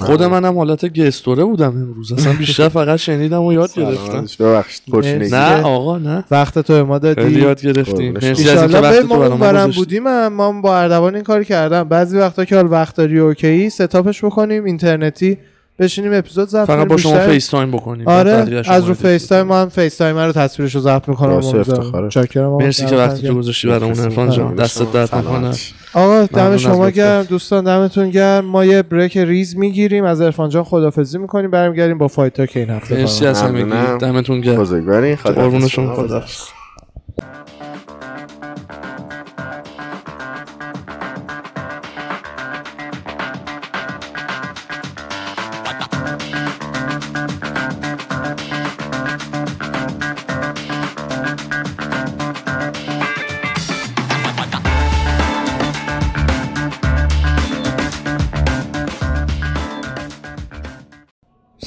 خود 0.00 0.22
منم 0.22 0.58
حالت 0.58 1.00
guest 1.00 1.24
طوره 1.24 1.44
بودم 1.44 1.68
امروز. 1.68 2.12
اصلا 2.12 2.32
بیشتر 2.32 2.68
فقط 2.68 2.98
شنیدم 2.98 3.42
و 3.42 3.52
یاد 3.52 3.72
گرفتم. 3.74 4.26
ببخشید. 4.40 5.34
نه 5.34 5.62
آقا 5.62 5.98
نه. 5.98 6.24
وقت 6.30 6.58
تو 6.58 6.86
ما 6.86 6.98
دادی. 6.98 7.40
یاد 7.40 7.60
گرفتیم 7.60 8.12
مرسی 8.12 8.48
از 8.50 8.74
اینکه 8.74 9.00
ما. 9.14 9.66
بودیم 9.66 10.28
ما 10.28 10.60
با 10.60 10.78
اردوان 10.78 11.14
این 11.14 11.24
کار 11.24 11.44
کردم. 11.44 11.84
بعضی 11.84 12.18
وقتا 12.18 12.44
که 12.44 12.56
حال 12.56 12.66
وقت 12.72 12.96
داری 12.96 13.18
OK 13.18 13.70
setup 13.70 14.09
ش 14.09 14.24
بکنیم. 14.24 14.64
اینترنتی 14.64 15.38
بشینیم 15.78 16.12
اپیزود 16.14 16.48
ضبط 16.48 16.66
فقط 16.66 16.88
با 16.88 16.96
شما 16.96 17.18
FaceTime 17.18 17.70
بکنیم 17.70 18.08
آره 18.08 18.62
از 18.68 18.84
رو. 18.84 18.94
FaceTime 18.94 19.46
من 19.46 19.68
FaceTime 19.68 20.18
رو 20.18 20.32
تصویرش 20.32 20.74
رو 20.74 20.80
ضبط 20.80 21.08
می‌کنم. 21.08 22.08
چاکرم. 22.08 22.56
مرسی 22.56 22.86
که 22.86 22.96
دمتون 22.96 23.06
وقت 23.06 23.26
تو. 23.26 23.34
گذاشتی 23.34 23.68
برامون 23.68 23.98
عرفان 24.00 24.30
جان 24.30 24.54
دستت 24.54 24.92
درد 24.92 25.14
نکنه. 25.14 25.50
آقا 25.94 26.26
دم 26.26 26.56
شما. 26.56 26.90
گرم 26.90 27.22
دوستان 27.22 27.64
دمتون 27.64 28.10
گرم 28.10 28.44
ما 28.44 28.64
یه 28.64 28.82
بریک 28.82 29.16
ریز 29.16 29.56
می‌گیریم 29.56 30.04
از 30.04 30.20
عرفان 30.20 30.50
جان 30.50 30.64
خدافظی 30.64 31.18
می‌کنیم 31.18 31.50
برمیگردیم 31.50 31.98
با 31.98 32.08
فایت 32.08 32.50
که 32.50 32.60
این 32.60 32.70
هفته 32.70 32.94
مرسی. 32.94 33.26
از 33.26 33.42
همگی. 33.42 33.98
دمتون 34.00 34.40
گرم 34.40 34.56
بزرگوارین. 34.56 35.14
قربون 35.14 35.68
شما 35.68 35.94
خدا 35.94 36.22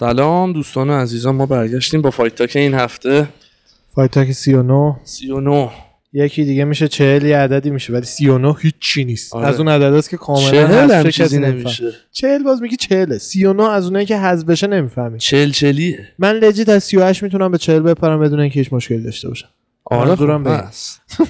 سلام 0.02 0.54
دوستان 0.54 0.90
و 0.90 0.94
عزیزان 0.94 1.36
ما 1.36 1.46
برگشتیم 1.46 2.02
با 2.02 2.12
Fight 2.12 2.36
Talk 2.36 2.56
این 2.56 2.74
هفته. 2.74 3.28
Fight 3.96 4.28
Talk 4.28 4.34
39 4.34 4.96
39 5.04 5.70
یکی 6.14 6.46
دیگه 6.46 6.64
میشه 6.64 6.88
40 6.88 7.26
یه 7.26 7.38
عددی 7.38 7.70
میشه 7.70 7.94
ولی 7.94 8.06
39 8.06 8.56
هیچی 8.60 9.06
نیست. 9.06 9.36
آره. 9.36 9.48
از 9.48 9.60
اون 9.60 9.68
عدداست 9.68 10.10
که 10.10 10.18
کاملا 10.18 10.52
چهل 10.52 10.92
هم 10.92 11.10
چیزی. 11.10 11.40
نمیشه. 11.40 11.92
40 12.12 12.44
باز 12.44 12.62
میگی 12.62 12.76
40 12.76 13.18
39 13.18 13.70
از 13.70 13.86
اونایی 13.86 14.06
که 14.06 14.18
حذف 14.18 14.46
بشه 14.46 14.68
نمی‌فهمی 14.68 15.20
چل 15.20 15.52
چلیه 15.52 16.08
من 16.20 16.36
legit 16.36 16.70
از 16.70 16.84
38 16.84 17.24
می‌تونم 17.24 17.52
به 17.52 17.58
40 17.58 17.80
بپرم 17.80 18.20
بدون 18.20 18.40
اینکه 18.40 18.60
هیچ 18.60 18.74
مشکلی 18.74 19.04
داشته 19.04 19.28
باشم. 19.28 19.50
آره 19.92 20.10
منظورم 20.10 20.72
خب 21.08 21.28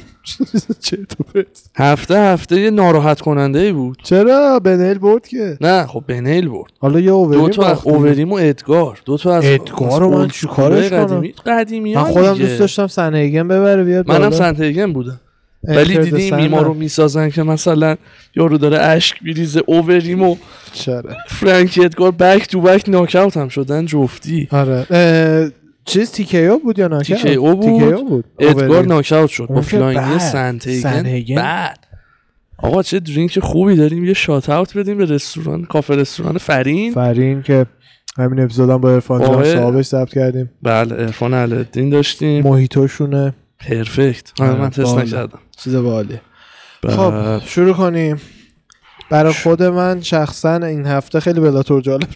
پرت. 1.34 1.64
هفته 1.76 2.20
هفته 2.20 2.60
یه 2.62 2.70
ناراحت 2.70 3.22
کننده 3.22 3.60
ای 3.60 3.72
بود. 3.72 3.98
چرا؟ 4.04 4.60
بنیل 4.60 4.98
برد 4.98 5.28
که. 5.28 5.58
نه 5.62 5.86
خب 5.86 6.04
بنیل 6.08 6.50
برد. 6.50 6.72
حالا 6.80 7.00
یه 7.00 7.12
اووریم 7.12 7.42
دو 7.42 7.50
تا 7.50 7.68
از. 7.68 7.80
اووریم 7.84 8.32
و 8.32 8.36
ادگار. 8.36 9.02
دو 9.06 9.18
تا 9.18 9.36
از 9.36 9.44
ادگار 9.46 10.08
من 10.08 10.28
چیکارش؟ 10.28 10.94
قدیمی 10.94 11.34
قدیمی 11.46 11.96
من 11.96 12.04
خودم 12.04 12.38
دوست 12.38 12.60
داشتم 12.60 12.88
سنهیگن 12.88 13.48
ببره 13.48 13.84
بیاد 13.84 14.08
منم. 14.08 14.32
سنتیگن 14.32 14.94
بودم. 14.94 15.20
ولی 15.64 15.98
دیدی 15.98 16.32
میما 16.32 16.62
رو. 16.62 16.74
می‌سازن 16.74 17.30
که 17.30 17.44
مثلا 17.44 17.96
یارو 18.36 18.58
داره 18.58 18.78
اشک 18.78 19.18
میریزه 19.24 19.64
اووریم 19.66 20.22
و 20.22 20.36
چرا؟ 20.74 21.16
فرانکی 21.28 21.86
ادگار 21.86 22.12
back 22.12 22.48
to 22.48 22.62
back 22.62 22.90
ناکاوت 22.90 23.38
هم 23.38 23.50
شدن 23.50 23.86
جفتی. 23.86 24.48
آره. 24.52 25.52
چیز 25.86 26.12
TKO 26.12 26.58
بود 26.58 26.80
یا 26.80 26.88
نه؟ 26.88 27.04
TKO 27.04 27.36
بود. 27.38 27.62
TKO 27.62 28.04
بود. 28.04 28.26
ادگار. 28.40 28.86
ناکاوت 28.86 29.30
شد. 29.30 29.48
با 29.48 29.62
flying. 29.62 30.18
سنتیگن 30.18 30.80
سنهیگن. 30.82 31.36
بعد. 31.36 31.88
آقا 32.58 32.84
چه 32.84 33.00
drink 33.00 33.40
خوبی 33.40 33.76
داریم. 33.76 34.06
یه 34.06 34.14
shout 34.14 34.50
out 34.50 34.78
بدیم 34.78 34.98
به 34.98 35.06
رستوران 35.06 35.66
کافه 35.66 35.96
رستوران 35.96 36.38
فرین. 36.38 36.94
فرین 36.94 37.42
که 37.44 37.66
همین 38.18 38.40
اپیزودم 38.40 38.78
با 38.78 38.92
عرفان 38.94 39.22
جان 39.22 39.44
صاحبش 39.44 39.86
ثبت 39.86 40.10
کردیم. 40.10 40.50
بله 40.64 40.96
عرفان 40.96 41.34
علاالدین 41.34 41.90
داشتیم. 41.90 42.44
محیطوشونه. 42.44 43.34
perfect. 43.60 44.32
آره 44.42 44.60
من 44.60 44.70
تست 44.70 44.98
نکردم. 44.98 45.40
چیز 45.64 45.76
باحالیه 45.76 46.22
بعد- 46.84 46.96
خب 46.96 47.46
شروع 47.46 47.74
کنیم. 47.74 48.22
برای 49.10 49.34
خود 49.34 49.64
من 49.64 50.02
شخصا 50.02 50.56
این 50.56 50.86
هفته 50.86 51.20
خیلی 51.20 51.40
بلاتور 51.40 51.82
جالب 51.82 52.08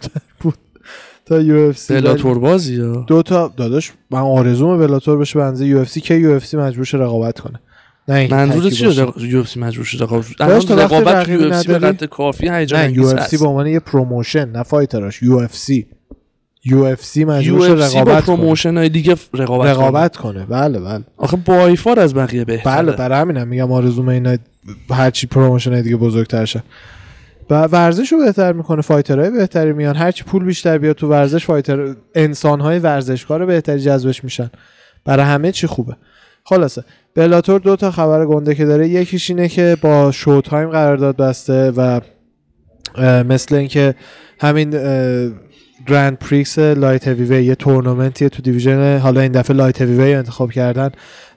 تا 1.26 1.40
یو 1.40 1.56
اف 1.68 1.78
سی 1.78 1.94
بلاتور 1.94 2.38
بازی 2.38 2.80
ها 2.80 3.04
دو 3.08 3.22
تا 3.22 3.52
داداش 3.56 3.92
من 4.10 4.20
آرزوم 4.20 4.78
بلاتور 4.78 5.18
بشه 5.18 5.38
بزنه 5.38 5.66
یو 5.66 5.78
اف 5.78 5.88
سی 5.88 6.00
که 6.00 6.14
یو 6.14 6.30
اف 6.30 6.46
سی 6.46 6.56
مجبور 6.56 6.84
شه 6.84 6.98
رقابت 6.98 7.40
کنه. 7.40 7.60
نه 8.08 8.28
منظور 8.30 8.62
باشه. 8.62 9.26
یو 9.26 9.38
اف 9.40 9.48
سی 9.48 9.60
مجبور 9.60 9.84
شده 9.84 10.04
رقابت 10.04 10.70
رقابت 10.70 11.28
یو 11.28 11.52
اف 11.52 11.60
سی 11.60 11.68
به؟ 11.68 11.78
قدر 11.78 12.06
کافی 12.06 12.50
هیجان 12.50 12.80
نه 12.80 12.92
یو 12.92 13.06
اف 13.06 13.26
سی 13.26 13.38
به 13.38 13.46
عنوان 13.46 13.66
یه 13.66 13.80
promotion 13.80 14.48
نه 14.48 14.62
fighterاش 14.62 15.22
یو 15.22 15.36
اف 15.36 15.54
سی 15.56 15.86
یو 16.64 16.82
اف 16.82 17.04
سی 17.04 17.24
مجبور 17.24 17.66
شه 17.66 17.74
با 17.74 17.84
رقابت 17.84 18.24
کنه. 18.24 18.36
پروموشن 18.36 18.76
های 18.76 18.88
دیگه 18.88 19.16
رقابت 19.34 19.74
کنه. 19.74 19.86
رقابت 19.86 20.16
کنه. 20.16 20.46
بله 20.46 20.80
بله. 20.80 21.04
آخه 21.16 21.36
بای‌فار 21.36 21.64
by 21.64 21.79
far 21.79 22.00
از 22.00 22.14
بقیه 22.14 22.44
بهتره. 22.44 22.76
بله 22.76 22.92
برای 22.92 23.20
همینم 23.20 23.48
میگم 23.48 23.72
آرزوم 23.72 24.08
اینا 24.08 24.36
هرچی 24.90 25.26
promotion 25.26 25.72
های 25.72 25.82
دیگه 25.82 25.96
بزرگتر 25.96 26.44
شن 26.44 26.62
و 27.50 27.62
ورزش 27.62 28.12
رو 28.12 28.18
بهتر 28.18 28.52
می‌کنه 28.52 28.82
fighterهای 28.82 29.30
بهتری 29.30 29.72
میان. 29.72 29.96
هرچی 29.96 30.24
پول 30.24 30.44
بیشتر 30.44 30.78
بیاد 30.78 30.96
تو 30.96 31.08
ورزش 31.08 31.44
fighter 31.44 31.94
انسان 32.14 32.60
های 32.60 32.78
ورزشکار 32.78 33.46
بهتری 33.46 33.80
جذبش 33.80 34.24
میشن. 34.24 34.50
برای 35.04 35.24
همه 35.24 35.52
چی 35.52 35.66
خوبه. 35.66 35.96
خلاصه 36.44 36.84
بلاتور 37.14 37.60
دو 37.60 37.76
تا 37.76 37.90
خبر 37.90 38.26
گنده 38.26 38.54
که 38.54 38.64
داره. 38.64 38.88
یکیش 38.88 39.30
اینه 39.30 39.48
که 39.48 39.76
با 39.82 40.12
شو 40.12 40.40
تایم 40.40 40.70
قرارداد 40.70 41.16
بسته 41.16 41.70
و 41.76 42.00
مثل 43.22 43.54
اینکه 43.54 43.94
همین 44.40 44.70
grand 45.86 46.18
prix 46.18 46.58
light 46.58 47.08
heavy 47.08 47.44
یه 47.44 47.54
tournamentیه 47.54 48.28
تو 48.28 48.42
division 48.42 48.98
حالا 48.98 49.20
این 49.20 49.32
دفعه 49.32 49.56
light 49.56 49.82
heavy 49.82 50.14
انتخاب 50.14 50.52
کردن 50.52 50.90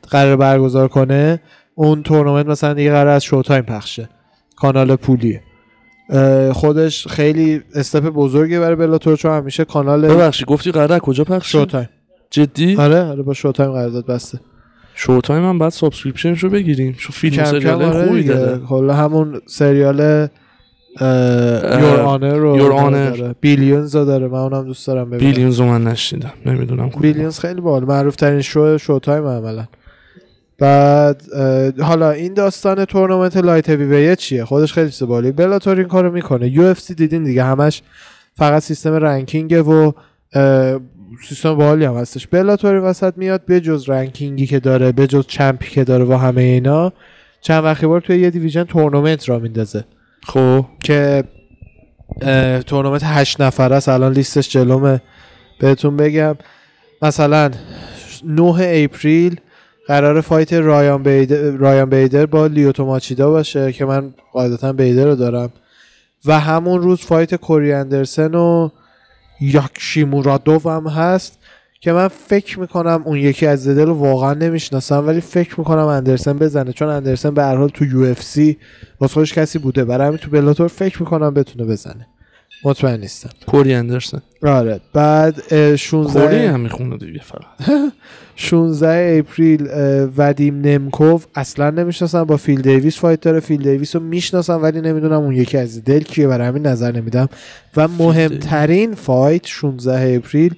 قرار 0.09 0.35
برگزار 0.35 0.87
کنه. 0.87 1.39
اون 1.75 2.03
تورنمنت 2.03 2.45
مثلا 2.45 2.73
دیگه 2.73 2.91
قرار 2.91 3.07
از 3.07 3.23
شو 3.23 3.41
تایم 3.41 3.61
پخشه. 3.61 4.09
کانال 4.55 4.95
پولیه. 4.95 5.41
خودش 6.53 7.07
خیلی 7.07 7.61
step 7.75 8.09
بزرگی 8.09 8.59
برای 8.59 8.75
بلاتور 8.75 9.15
چون 9.15 9.31
همیشه 9.31 9.65
کانال 9.65 10.07
ببخشید 10.07 10.47
گفتی 10.47 10.71
قراره 10.71 10.95
از 10.95 11.01
کجا 11.01 11.23
پخش 11.23 11.51
شو 11.51 11.65
تایم 11.65 11.89
جدی؟ 12.31 12.75
آره 12.75 13.03
آره 13.03 13.23
با 13.23 13.33
شو 13.33 13.51
تایم 13.51 13.71
قرارداد 13.71 14.05
بسته. 14.05 14.39
شو 14.95 15.21
تایم 15.21 15.43
هم 15.43 15.59
بعد 15.59 15.71
subscription 15.71 16.35
رو 16.35 16.49
بگیریم. 16.49 16.93
چون 16.93 17.11
فیلم 17.13 17.43
سریال 17.43 17.83
آره 17.83 18.07
خوبی. 18.07 18.23
داره. 18.23 18.57
کلا 18.57 18.93
همون 18.93 19.41
سریال 19.45 20.27
Your 21.01 21.99
Honor 21.99 22.35
رو 22.35 22.57
Your 22.59 22.73
Honor. 22.81 23.19
داره. 23.19 23.35
بیلیونز 23.41 23.95
رو 23.95 24.05
داره. 24.05 24.27
من 24.27 24.39
اونم 24.39 24.63
دوست 24.65 24.87
دارم 24.87 25.09
ببینم. 25.09 25.31
بیلیونز 25.31 25.59
رو 25.59 25.65
من 25.65 25.83
نشنیدم 25.83 26.33
نمی‌دونم 26.45 26.89
کدوم. 26.89 27.01
بیلیونز 27.01 27.39
خیلی 27.39 27.61
باحال. 27.61 27.83
معروف 27.85 28.15
ترین 28.15 28.41
شو 28.41 28.77
شو 28.77 28.99
تایم 28.99 29.27
عملا. 29.27 29.65
بعد 30.59 31.23
حالا 31.81 32.11
این 32.11 32.33
داستان 32.33 32.85
tournament 32.85 33.37
light 33.37 33.69
heavy 33.69 34.15
چیه؟ 34.15 34.45
خودش 34.45 34.73
خیلی 34.73 34.89
چیز 34.89 35.03
باحالی. 35.03 35.31
بلاتور 35.31 35.77
این 35.77 35.87
کارو 35.87 36.11
می‌کنه. 36.11 36.49
یو 36.49 36.63
اف 36.63 36.79
سی 36.79 36.95
دیدین 36.95 37.23
دیگه؟ 37.23 37.43
همش 37.43 37.81
فقط 38.37 38.61
سیستم 38.61 38.93
rankingه 38.93 39.61
و 39.61 39.91
سیستم 41.27 41.55
باحالی 41.55 41.85
هم 41.85 41.97
هستش. 41.97 42.27
بلاتور 42.27 42.75
وسط 42.75 43.13
میاد 43.17 43.45
به 43.45 43.61
جز 43.61 43.89
rankingی 43.89 44.47
که 44.47 44.59
داره 44.59 44.91
به 44.91 45.07
جز 45.07 45.27
champی 45.27 45.69
که 45.69 45.83
داره 45.83 46.05
و 46.05 46.13
همه 46.13 46.41
اینا 46.41 46.93
چند 47.41 47.63
وقت 47.63 47.78
یه 47.78 47.87
بار 47.87 48.01
توی 48.01 48.19
یه 48.19 48.29
division 48.29 48.63
tournament 48.63 49.29
را 49.29 49.39
میندازه. 49.39 49.85
خب. 50.23 50.65
که 50.83 51.23
تورنمنت 52.65 53.01
هشت 53.03 53.41
نفره 53.41 53.75
است. 53.75 53.89
الان 53.89 54.11
لیستش 54.13 54.49
جلومه. 54.49 55.01
بهتون 55.59 55.97
بگم. 55.97 56.35
مثلا 57.01 57.51
9 58.23 58.55
April 58.59 59.39
قرار 59.89 60.21
fight 60.21 60.53
رایان 60.53 61.03
بیدر, 61.03 61.51
رایان 61.51 61.89
بیدر 61.89 62.25
با 62.25 62.47
لیوتو 62.47 62.85
ماچیدا 62.85 63.29
باشه 63.29 63.71
که 63.71 63.85
من 63.85 64.13
قاعدتا 64.33 64.73
بیدر 64.73 65.05
رو 65.05 65.15
دارم. 65.15 65.49
و 66.25 66.39
همون 66.39 66.81
روز 66.81 66.99
fight 67.01 67.35
کوری 67.35 67.73
اندرسن 67.73 68.35
و 68.35 68.69
یاخشیمورادوف 69.41 70.67
هم 70.67 70.87
هست 70.87 71.39
که 71.81 71.91
من 71.91 72.07
فکر 72.07 72.59
می‌کنم 72.59 73.01
اون 73.05 73.17
یکی 73.17 73.45
اصلا 73.45 73.85
رو 73.85 73.93
واقعا 73.93 74.33
نمی‌شناسم 74.33 75.07
ولی 75.07 75.21
فکر 75.21 75.59
می‌کنم 75.59 75.87
اندرسن 75.87 76.33
بزنه. 76.33 76.73
چون 76.73 76.87
اندرسن 76.87 77.33
به 77.33 77.43
هر 77.43 77.55
حال 77.55 77.69
تو 77.69 77.85
یو 77.85 78.01
اف 78.03 78.23
سی 78.23 78.57
واسه 78.99 79.13
خودش 79.13 79.33
کسی 79.33 79.59
بوده. 79.59 79.85
برای 79.85 80.07
همین 80.07 80.19
تو 80.19 80.29
بلاتور 80.29 80.67
فکر 80.67 81.01
می‌کنم 81.03 81.33
بتونه 81.33 81.65
بزنه. 81.65 82.07
مطمئن 82.63 82.99
نیستم. 82.99 83.29
کوری 83.47 83.73
اندرسن. 83.73 84.21
آره. 84.43 84.79
بعد 84.93 85.43
اه، 85.51 85.75
16 85.75 86.21
کوری 86.21 86.45
هم 86.45 86.59
می‌خونه 86.59 86.97
دیگه 86.97 87.21
فقط. 87.23 87.69
16 88.41 89.15
April 89.19 89.67
ودیم 90.17 90.61
نمکوف. 90.61 91.25
اصلا 91.35 91.69
نمی‌شناسم 91.69 92.23
با 92.23 92.37
فیل 92.37 92.61
دیویس 92.61 92.99
fight 92.99 93.21
داره. 93.21 93.39
فیل 93.39 93.61
دیویس 93.61 93.95
رو 93.95 94.01
می‌شناسم 94.01 94.63
ولی 94.63 94.81
نمی‌دونم 94.81 95.21
اون 95.21 95.35
یکی 95.35 95.57
از 95.57 95.83
دل 95.83 95.99
کیه. 95.99 96.27
برای 96.27 96.47
همین 96.47 96.67
نظر 96.67 96.91
نمیدم. 96.91 97.29
و 97.77 97.87
مهمترین 97.87 98.95
fight 98.95 99.45
16 99.45 100.15
April. 100.15 100.55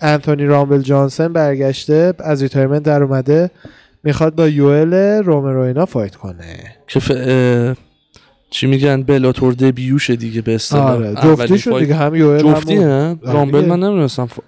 انتونی 0.00 0.46
رامبل 0.46 0.78
جانسن 0.78 1.32
برگشته. 1.32 2.14
از 2.18 2.42
retirement 2.42 2.82
در 2.82 3.02
اومده. 3.02 3.50
می‌خواد 4.04 4.34
با 4.34 4.48
یوئل 4.48 4.94
رومرو 5.24 5.68
اینا 5.68 5.86
fight 5.86 6.14
کنه. 6.14 6.76
چی 8.52 8.66
میگن؟ 8.66 9.02
بلاتور 9.02 9.52
debutشه 9.52 10.16
دیگه 10.16 10.42
به 10.42 10.54
اصطلاح 10.54 10.90
آره 10.90 11.14
جفتیشون 11.14 11.72
fight. 11.72 11.84
دیگه 11.84 11.94
هم 11.96 12.14
یوئل 12.14 12.42
جفتی 12.42 12.76
هم؟ 12.76 13.20
آره 13.24 13.32
رامبل. 13.32 13.64
من 13.64 13.80
نمی‌دونستم 13.80 14.26
ف... 14.26 14.38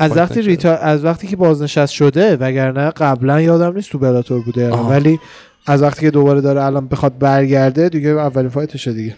از 0.00 0.16
وقتی. 0.16 0.42
ریتا... 0.42 0.76
از 0.76 1.04
وقتی 1.04 1.26
که 1.26 1.36
بازنشست 1.36 1.92
شده 1.92 2.36
وگرنه 2.36 2.90
قبلا 2.90 3.40
یادم 3.40 3.74
نیست 3.74 3.90
تو 3.90 3.98
بلاتور 3.98 4.44
بوده. 4.44 4.70
آها. 4.70 4.90
ولی 4.90 5.18
از 5.66 5.82
وقتی 5.82 6.00
که 6.00 6.10
دوباره 6.10 6.40
داره 6.40 6.64
الان 6.64 6.88
بخواد 6.88 7.18
برگرده 7.18 7.88
دیگه 7.88 8.08
اولین 8.08 8.48
fightشه 8.48 8.92
دیگه. 8.92 9.14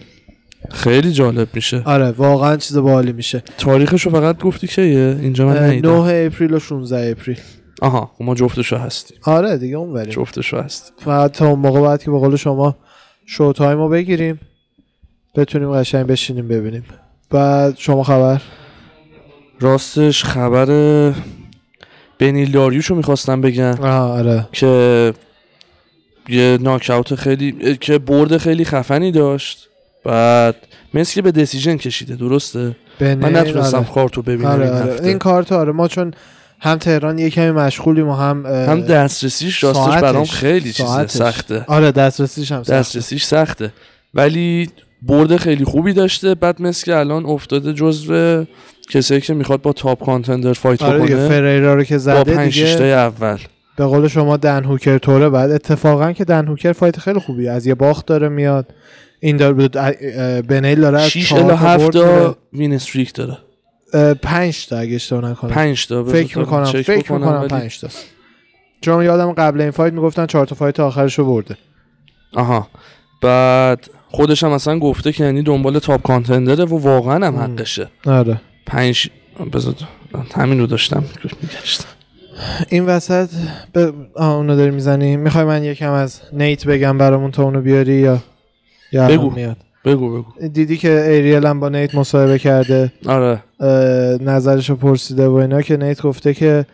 خیلی 0.70 1.12
جالب 1.12 1.48
میشه. 1.54 1.82
آره 1.84 2.10
واقعا 2.10 2.56
چیز 2.56 2.78
باحالی 2.78 3.12
میشه. 3.12 3.42
تاریخشو 3.58 4.10
فقط 4.10 4.42
گفتی 4.42 4.66
که 4.66 5.16
اینجا 5.22 5.46
من 5.46 5.56
اه، 5.56 5.62
ندیدم. 5.62 5.90
9 5.90 6.26
April 6.26 6.54
و 6.54 6.58
16 6.58 7.10
April. 7.10 7.38
آها 7.82 8.10
خب 8.18 8.24
ما 8.24 8.34
جفتشو 8.34 8.76
هستیم. 8.76 9.18
آره 9.22 9.56
دیگه 9.56 9.76
اون 9.76 9.92
بریم 9.92 10.10
جفتشو 10.10 10.56
هستیم. 10.56 10.94
فقط 11.04 11.32
تا 11.32 11.48
اون 11.48 11.58
موقع 11.58 11.80
باید 11.80 12.02
که 12.02 12.10
به 12.10 12.18
قول 12.18 12.36
شما 12.36 12.76
شو 13.26 13.52
تایم 13.52 13.78
رو 13.78 13.88
بگیریم. 13.88 14.40
بتونیم 15.34 15.72
قشنگ 15.72 16.06
بشینیم 16.06 16.48
ببینیم. 16.48 16.84
بعد 17.30 17.76
شما 17.76 18.02
خبر؟ 18.02 18.42
راستش 19.60 20.24
خبر 20.24 20.66
بنیل 22.18 22.50
داریوشو 22.50 22.94
می‌خواستم 22.94 23.40
بگم 23.40 23.80
آره. 23.80 24.48
که 24.52 25.12
یه 26.28 26.58
ناکاوت 26.60 27.14
خیلی 27.14 27.76
که 27.80 27.98
برد 27.98 28.36
خیلی 28.36 28.64
خفنی 28.64 29.12
داشت. 29.12 29.68
بعد 30.04 30.56
مثل 30.94 31.14
که 31.14 31.22
به 31.22 31.32
دسیژن 31.32 31.76
کشیده 31.76 32.16
درسته؟ 32.16 32.76
من 33.00 33.36
نتونستم 33.36 33.76
آره. 33.76 33.86
کارتو 33.94 34.22
ببینم 34.22 34.50
آره 34.50 34.64
این 34.64 34.74
آره. 34.74 34.92
هفته. 34.92 35.06
این 35.06 35.18
کارت 35.18 35.52
آره. 35.52 35.72
ما 35.72 35.88
چون 35.88 36.14
هم 36.60 36.78
تهران 36.78 37.18
یه 37.18 37.30
کمی 37.30 37.50
مشغولیم 37.50 38.08
و 38.08 38.14
هم 38.14 38.46
هم 38.46 38.80
دسترسیش 38.80 39.64
راستش. 39.64 40.02
برام 40.02 40.24
خیلی 40.24 40.72
چیزه 40.72 40.88
ساعتش. 40.88 41.10
سخته 41.10 41.64
آره 41.68 41.92
دسترسیش 41.92 42.52
هم 42.52 42.62
سخته. 42.62 42.78
دسترسیش 42.78 43.24
سخته 43.24 43.72
ولی 44.14 44.70
برد 45.02 45.36
خیلی 45.36 45.64
خوبی 45.64 45.92
داشته 45.92 46.34
بعد 46.34 46.62
مثل 46.62 46.84
که 46.84 46.96
الان 46.96 47.26
افتاده 47.26 47.72
جزو 47.72 48.44
کسایی 48.90 49.20
که 49.20 49.34
می‌خواد 49.34 49.62
با 49.62 49.72
تاپ 49.72 50.04
کانتندر 50.04 50.52
فایت 50.52 50.82
آره 50.82 50.98
بکنه 50.98 51.28
فریرا 51.28 51.74
رو 51.74 51.84
که 51.84 51.94
با 51.94 51.98
زده 51.98 52.34
پنج 52.34 52.62
دیگه 52.62 52.84
اول 52.84 53.38
به 53.76 53.84
قول 53.84 54.08
شما 54.08 54.36
دن 54.36 54.64
هوکر 54.64 54.98
توره 54.98 55.28
بعد 55.28 55.50
اتفاقا 55.50 56.12
که 56.12 56.24
دن 56.24 56.46
هوکر 56.46 56.72
فایت 56.72 57.00
خیلی 57.00 57.20
خوبی 57.20 57.48
از 57.48 57.66
یه 57.66 57.74
باخت 57.74 58.06
داره 58.06 58.28
میاد 58.28 58.66
این 59.20 59.36
داره 59.36 59.68
بنیل 60.42 60.80
داره 60.80 61.00
از 61.00 61.10
6 61.10 61.28
چهار 61.28 61.42
الی 61.42 61.50
تا 61.50 61.56
7 61.56 61.84
برد 61.84 61.92
تا 61.92 62.16
میره. 62.16 62.34
وین 62.52 62.72
استریک 62.72 63.14
داره 63.14 63.38
پنج 64.22 64.66
تا 64.66 64.78
اگه 64.78 64.94
اشتباه 64.94 65.30
نکنم. 65.30 65.50
5 65.50 65.86
تا 65.86 66.04
فکر 66.04 66.34
تا 66.34 66.40
می‌کنم 66.40 66.64
فکر 66.64 66.96
بکنم 66.96 67.42
می‌کنم 67.42 67.48
پنج 67.48 67.80
تاست 67.80 68.06
چون 68.80 69.04
یادم 69.04 69.32
قبل 69.32 69.60
این 69.60 69.70
فایت 69.70 69.92
می‌گفتن 69.92 70.26
چهار 70.26 70.46
تا 70.46 70.54
فایت 70.54 70.80
آخرشو 70.80 71.24
برده. 71.24 71.56
آها. 72.34 72.68
بعد 73.22 73.90
خودش 74.08 74.44
هم 74.44 74.50
اصلا 74.50 74.78
گفته 74.78 75.12
که 75.12 75.24
یعنی 75.24 75.42
دنبال 75.42 75.78
تاپ 75.78 76.02
کانتندره 76.02 76.64
و 76.64 76.78
واقعا 76.78 77.26
هم. 77.26 77.36
حقشه. 77.36 77.88
آره. 78.06 78.40
پنج 78.66 79.10
بذار 79.52 79.74
همین 80.34 80.60
رو 80.60 80.66
داشتم. 80.66 81.04
میگشتم. 81.42 81.88
این 82.68 82.86
وسط 82.86 83.30
به 83.72 83.92
اونو 84.16 84.56
داری 84.56 84.70
می‌زنی. 84.70 85.16
می‌خوای 85.16 85.44
من 85.44 85.64
یکم 85.64 85.92
از 85.92 86.20
نیت 86.32 86.66
بگم 86.66 86.98
برامون 86.98 87.30
تا 87.30 87.42
اونو 87.42 87.60
بیاری 87.60 87.94
یا 87.94 88.18
یا 88.92 89.08
بگو. 89.08 89.30
میاد؟ 89.30 89.56
بگو 89.84 90.18
بگو. 90.18 90.48
دیدی 90.48 90.76
که 90.76 91.10
ایریل 91.10 91.46
هم 91.46 91.60
با 91.60 91.68
نیت 91.68 91.94
مصاحبه 91.94 92.38
کرده. 92.38 92.92
آره. 93.06 93.42
اه، 93.60 93.68
نظرش 94.22 94.70
رو 94.70 94.76
پرسیده 94.76 95.26
و 95.28 95.32
اینا 95.34 95.62
که 95.62 95.76
نیت 95.76 96.02
گفته 96.02 96.34
که 96.34 96.66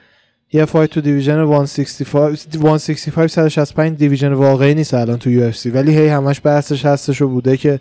یه 0.52 0.64
fight 0.64 0.90
تو 0.90 1.00
division 1.00 1.44
165 1.64 2.38
165 2.38 3.30
165 3.30 3.98
division 3.98 4.32
واقعی 4.32 4.74
نیست 4.74 4.94
الان 4.94 5.18
تو 5.18 5.30
یو 5.30 5.42
اف 5.44 5.56
سی. 5.56 5.70
ولی 5.70 5.96
هی 5.98 6.08
همش 6.08 6.40
بحثش 6.44 6.86
هستش 6.86 7.22
و 7.22 7.28
بوده 7.28 7.56
که 7.56 7.80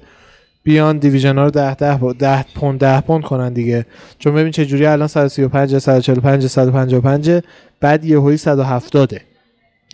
بیان 0.63 0.97
division 0.97 1.37
ها 1.37 1.43
رو 1.45 1.51
10 1.51 1.75
10 1.75 1.97
با- 1.97 2.13
10 2.13 2.45
پوند 2.55 2.79
10 2.79 3.01
پوند 3.01 3.23
کنن 3.23 3.53
دیگه. 3.53 3.85
چون 4.19 4.35
ببین 4.35 4.51
چه 4.51 4.65
جوری 4.65 4.85
الان 4.85 5.07
135 5.07 5.77
145 5.77 6.47
155 6.47 7.41
بعد 7.79 8.05
یهویی 8.05 8.37
170 8.37 9.13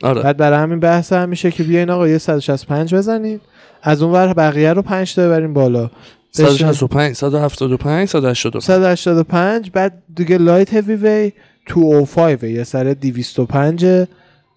آره. 0.04 0.24
بعد 0.24 0.38
برای 0.38 0.60
همین 0.60 0.80
بحث 0.80 1.14
هم 1.14 1.30
میشه 1.30 1.52
که 1.52 1.64
بیاین 1.64 1.90
آقا 1.90 2.08
یه 2.08 2.18
165 2.18 2.96
بزنین. 2.96 3.40
از 3.84 4.02
اون 4.02 4.12
ور 4.14 4.34
بقیه 4.34 4.74
رو 4.74 4.82
5 4.82 5.16
تا 5.16 5.22
ببرین 5.28 5.54
بالا. 5.54 5.90
165 6.32 7.14
175 7.16 8.10
185 8.10 8.64
185 8.64 9.72
بعد 9.74 10.04
دیگه 10.16 10.38
لایت 10.38 10.74
هیوی 10.74 10.96
وی 10.96 11.32
205 11.68 12.44
یه 12.44 12.64
سر 12.64 12.94
205 12.94 13.86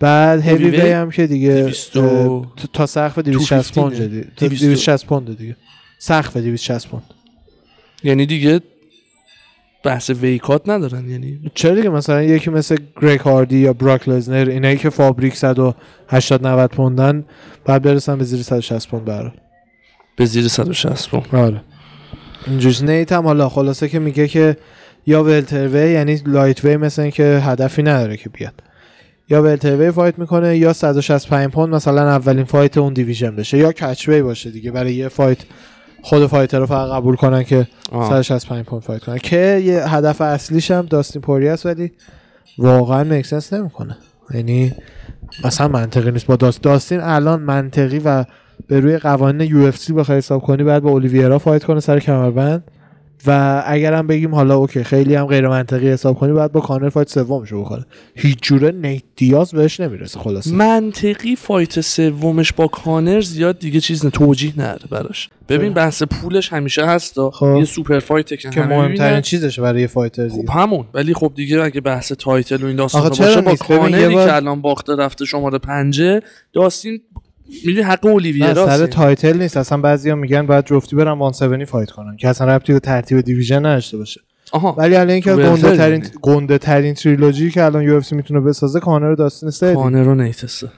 بعد 0.01 0.41
هیوی 0.41 0.71
وی 0.71 0.91
هم 0.91 1.11
که 1.11 1.27
دیگه 1.27 1.62
200 1.62 1.97
اه، 1.97 2.47
تا- 2.73 2.87
سقف 2.87 3.18
260 3.18 3.75
پوند 3.75 3.93
215 3.93 4.07
دیگه. 4.09 4.27
تا 4.37 4.47
200 4.49 4.62
260 4.64 5.07
پوند 5.07 5.39
دیگه. 5.39 5.57
سقف 5.99 6.37
260 6.37 6.89
پوند. 6.89 7.03
یعنی 8.05 8.27
دیگه 8.27 8.61
بحث 9.85 10.11
ویکات 10.11 10.68
ندارن 10.68 11.11
یعنی 11.11 11.41
چرا 11.55 11.75
دیگه؟ 11.75 11.89
مثلا 11.89 12.23
یکی 12.23 12.51
مثل 12.51 12.77
گریگ 13.03 13.21
هاردی 13.21 13.59
یا 13.59 13.73
براک 13.73 14.09
لزنر 14.09 14.49
اینایی 14.51 14.77
که 14.77 14.91
فابریک 14.91 15.37
180 15.37 16.47
90 16.47 16.71
پوندن 16.71 17.25
بعد 17.64 17.83
برسن 17.83 18.18
به 18.18 18.25
زیر 18.25 18.43
160 18.43 18.89
پوند 18.89 19.05
برا. 19.05 19.33
به 20.21 20.27
زیر 20.27 20.49
160 20.49 21.11
پوند 21.11 21.35
آره. 21.35 21.61
اینجوریه 22.47 22.83
نیت 22.83 23.12
هم 23.12 23.25
حالا 23.25 23.49
خلاصه 23.49 23.89
که 23.89 23.99
میگه 23.99 24.29
که 24.29 24.57
یا 25.07 25.25
welterweight 25.24 25.91
یعنی 25.91 26.23
lightweight 26.26 26.76
مثل 26.77 27.03
این 27.03 27.11
که 27.11 27.43
هدفی 27.45 27.83
نداره 27.83 28.16
که 28.16 28.29
بیاد. 28.29 28.53
یا 29.29 29.43
welterweight 29.43 29.91
fight 29.91 30.18
می‌کنه 30.18 30.57
یا 30.57 30.73
165 30.73 31.51
پوند 31.51 31.75
مثلا 31.75 32.11
اولین 32.11 32.45
fight 32.45 32.78
اون 32.79 32.93
division 32.93 33.36
بشه. 33.37 33.59
یا 33.59 33.73
catchweight 33.72 34.22
باشه 34.23 34.51
دیگه 34.51 34.71
برای 34.71 34.95
یه 34.95 35.09
fight 35.09 35.38
خود 36.03 36.27
fighter 36.26 36.59
رو 36.59 36.66
فقط 36.66 36.91
قبول 36.91 37.16
کنن 37.16 37.45
که 37.45 37.68
آه. 37.93 38.09
165 38.09 38.64
پوند 38.64 38.83
fight 38.82 39.05
کنن. 39.05 39.18
که 39.18 39.62
یه 39.64 39.89
هدف 39.89 40.21
اصلیش 40.21 40.71
هم 40.71 40.87
داستین 40.87 41.23
پوریه 41.22 41.49
است 41.49 41.66
ولی 41.66 41.93
واقعا 42.59 43.05
make 43.05 43.26
sense 43.26 43.53
نمی‌کنه. 43.53 43.97
یعنی 44.35 44.73
اصلا 45.45 45.68
منطقی 45.68 46.11
نیست. 46.11 46.26
با 46.26 46.37
داست 46.37 46.63
داستین 46.63 47.01
الان 47.01 47.42
منطقی 47.42 47.99
و 47.99 48.25
به 48.66 48.80
روی 48.80 48.99
قوانین 48.99 49.50
یو 49.50 49.58
اف 49.58 49.76
سی 49.76 49.92
بخوای 49.92 50.18
حساب 50.18 50.42
کنی 50.42 50.64
بعد 50.64 50.82
با 50.82 50.91
اولیویرا 50.91 51.38
fight 51.38 51.64
کنه 51.64 51.80
سر 51.80 51.99
کمربند. 52.00 52.64
و 53.26 53.62
اگر 53.66 53.92
هم 53.92 54.07
بگیم 54.07 54.34
حالا 54.34 54.57
okay 54.57 54.84
خیلی 54.84 55.14
هم 55.14 55.26
غیر 55.26 55.49
منطقی 55.49 55.88
حساب 55.88 56.18
کنی 56.18 56.32
بعد 56.32 56.53
با 56.53 56.61
کانر 56.61 56.88
fight 56.88 57.08
سومشو 57.08 57.61
بکنه 57.64 57.84
هیچ 58.14 58.38
جوره 58.42 58.70
نیت 58.70 59.03
دیاز 59.16 59.50
بهش 59.50 59.80
نمی‌رسه 59.80 60.18
خلاصه. 60.20 60.54
منطقی 60.54 61.37
fight 61.37 61.80
سومش 61.80 62.53
با 62.53 62.66
کانر 62.66 63.20
زیاد 63.20 63.58
دیگه 63.58 63.80
چیز 63.80 64.04
نه 64.04 64.11
توجیه 64.11 64.53
نداره 64.57 64.87
براش. 64.91 65.28
ببین 65.49 65.72
بحث 65.74 66.03
پولش 66.03 66.53
همیشه 66.53 66.87
هست 66.87 67.30
خب. 67.30 67.57
یه 67.58 67.64
super 67.64 67.99
fight 67.99 68.26
که, 68.28 68.37
که 68.37 68.61
مهمترین. 68.62 69.20
چیزشه 69.20 69.62
برای 69.62 69.80
یه 69.80 69.87
fighter 69.87 70.29
دیگه 70.28 70.42
خب 70.42 70.58
همون. 70.58 70.84
ولی 70.95 71.14
خب 71.14 71.32
دیگه 71.34 71.62
اگه 71.62 71.80
بحث 71.80 72.12
title 72.12 72.62
و 72.62 72.66
این 72.66 72.76
داستان 72.76 73.08
باشه 73.08 73.41
با 73.41 73.54
کانری 73.54 74.14
بار- 74.14 74.26
که 74.26 74.34
الان 74.37 74.61
باخته 74.61 74.96
رفته 74.96 75.24
شماره 75.24 75.58
پنجه 75.58 76.20
داستین 76.53 77.00
می‌دونی 77.67 77.85
حق 77.87 78.07
نه 78.07 78.13
اولیویرا 78.13 78.67
سر 78.67 78.87
title 78.87 79.38
نیست. 79.39 79.57
اصلا 79.57 79.79
بعضیا 79.79 80.14
میگن 80.14 80.47
باید 80.47 80.64
جفتی 80.67 80.97
برن 80.97 81.33
170 81.33 81.64
fight 81.64 81.91
کنن 81.91 82.17
که 82.17 82.29
اصلا 82.29 82.47
ربطی 82.57 82.72
به 82.72 82.81
ترتیب 82.81 83.21
division 83.21 83.58
نداشته 83.67 83.97
باشه. 83.97 84.21
آها. 84.53 84.75
ولی 84.79 84.95
الان 84.97 85.11
اینکه 85.11 85.35
گنده 85.35 85.77
ترین. 85.77 86.05
گنده 86.22 86.59
ترین 86.59 86.95
تریلوژی 86.95 87.51
که 87.51 87.64
الان 87.64 87.83
UFC 87.83 88.14
می‌تونه 88.17 88.41
بسازه 88.41 88.81
کانر 88.81 89.07
و 89.11 89.17
داستین 89.17 89.51
سه 89.51 89.75
کانر 89.75 90.03
رو 90.03 90.14
نیتسه 90.14 90.68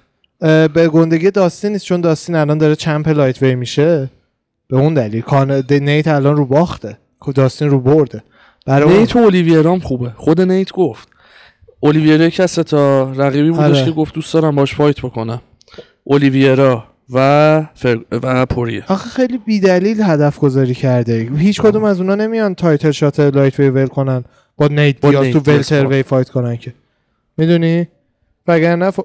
به 0.74 0.88
گندگی 0.92 1.30
داستین 1.30 1.72
نیست 1.72 1.84
چون 1.84 2.00
داستین 2.00 2.36
الان 2.36 2.58
داره 2.58 2.76
champ 2.76 3.08
lightweight 3.08 3.54
میشه. 3.54 4.10
به 4.68 4.76
اون 4.78 4.94
دلیل. 4.94 5.20
کان 5.20 5.60
د- 5.62 5.72
نیت 5.72 6.08
الان 6.08 6.36
رو 6.36 6.46
باخته. 6.46 6.98
که 7.26 7.32
داستین 7.32 7.70
رو 7.70 7.80
برده. 7.80 8.22
برای 8.66 8.98
نیت 8.98 9.16
و 9.16 9.18
اولیویرا 9.18 9.72
هم 9.72 9.80
خوبه. 9.80 10.12
خود 10.16 10.40
نیت 10.40 10.72
گفت. 10.72 11.08
اولیویرا 11.80 12.24
یکی 12.24 12.42
از 12.42 12.54
تا 12.54 13.12
رقیبی 13.12 13.50
بودش 13.50 13.76
آره. 13.76 13.84
که 13.84 13.90
گفت 13.90 14.14
دوست 14.14 14.34
دارم 14.34 14.56
باش 14.56 14.74
fight 14.74 15.00
بکنم. 15.00 15.40
اولیویرا 16.04 16.84
و 17.10 17.66
فر... 17.74 17.98
و 18.12 18.46
پوریه 18.46 18.84
آخه 18.88 19.10
خیلی 19.10 19.38
بیدلیل 19.38 20.02
هدف 20.02 20.38
گذاری 20.38 20.74
کرده. 20.74 21.30
هیچ 21.38 21.60
کدوم 21.60 21.84
از 21.84 22.00
اونا 22.00 22.14
نمیان 22.14 22.54
title 22.54 22.90
shot 22.90 23.20
lightweight 23.20 23.68
ول 23.68 23.86
کنن. 23.86 24.24
با 24.56 24.66
نیت 24.66 25.06
دیاز 25.06 25.32
تو 25.32 25.38
welterweight 25.38 25.86
fight 25.86 26.28
کنن 26.28 26.56
که. 26.56 26.74
می‌دونی؟ 27.36 27.88
وگرنه 28.46 28.90
ف... 28.90 29.00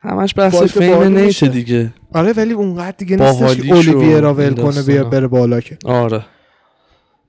همش 0.00 0.34
بحث 0.36 0.62
fame 0.62 1.12
میشه. 1.12 1.48
دیگه. 1.48 1.92
آره 2.14 2.32
ولی 2.32 2.52
اونقدر 2.52 2.94
دیگه 2.98 3.16
نیستش 3.16 3.56
که 3.56 3.72
اولیویرا 3.72 4.34
ول 4.34 4.54
کنه 4.54 4.82
بیا. 4.82 5.04
بره 5.04 5.26
بالا 5.26 5.60
که. 5.60 5.78
آره. 5.84 6.24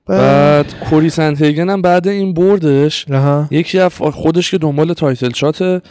بعد 0.06 0.74
کوری 0.90 1.10
سنتیگن 1.10 1.70
هم 1.70 1.82
بعد 1.82 2.08
این 2.08 2.34
بردش. 2.34 3.06
یکی 3.50 3.78
از 3.78 3.92
خودش 3.92 4.50
که 4.50 4.58
دنبال 4.58 4.92
تایتل 4.92 5.32
شات 5.32 5.82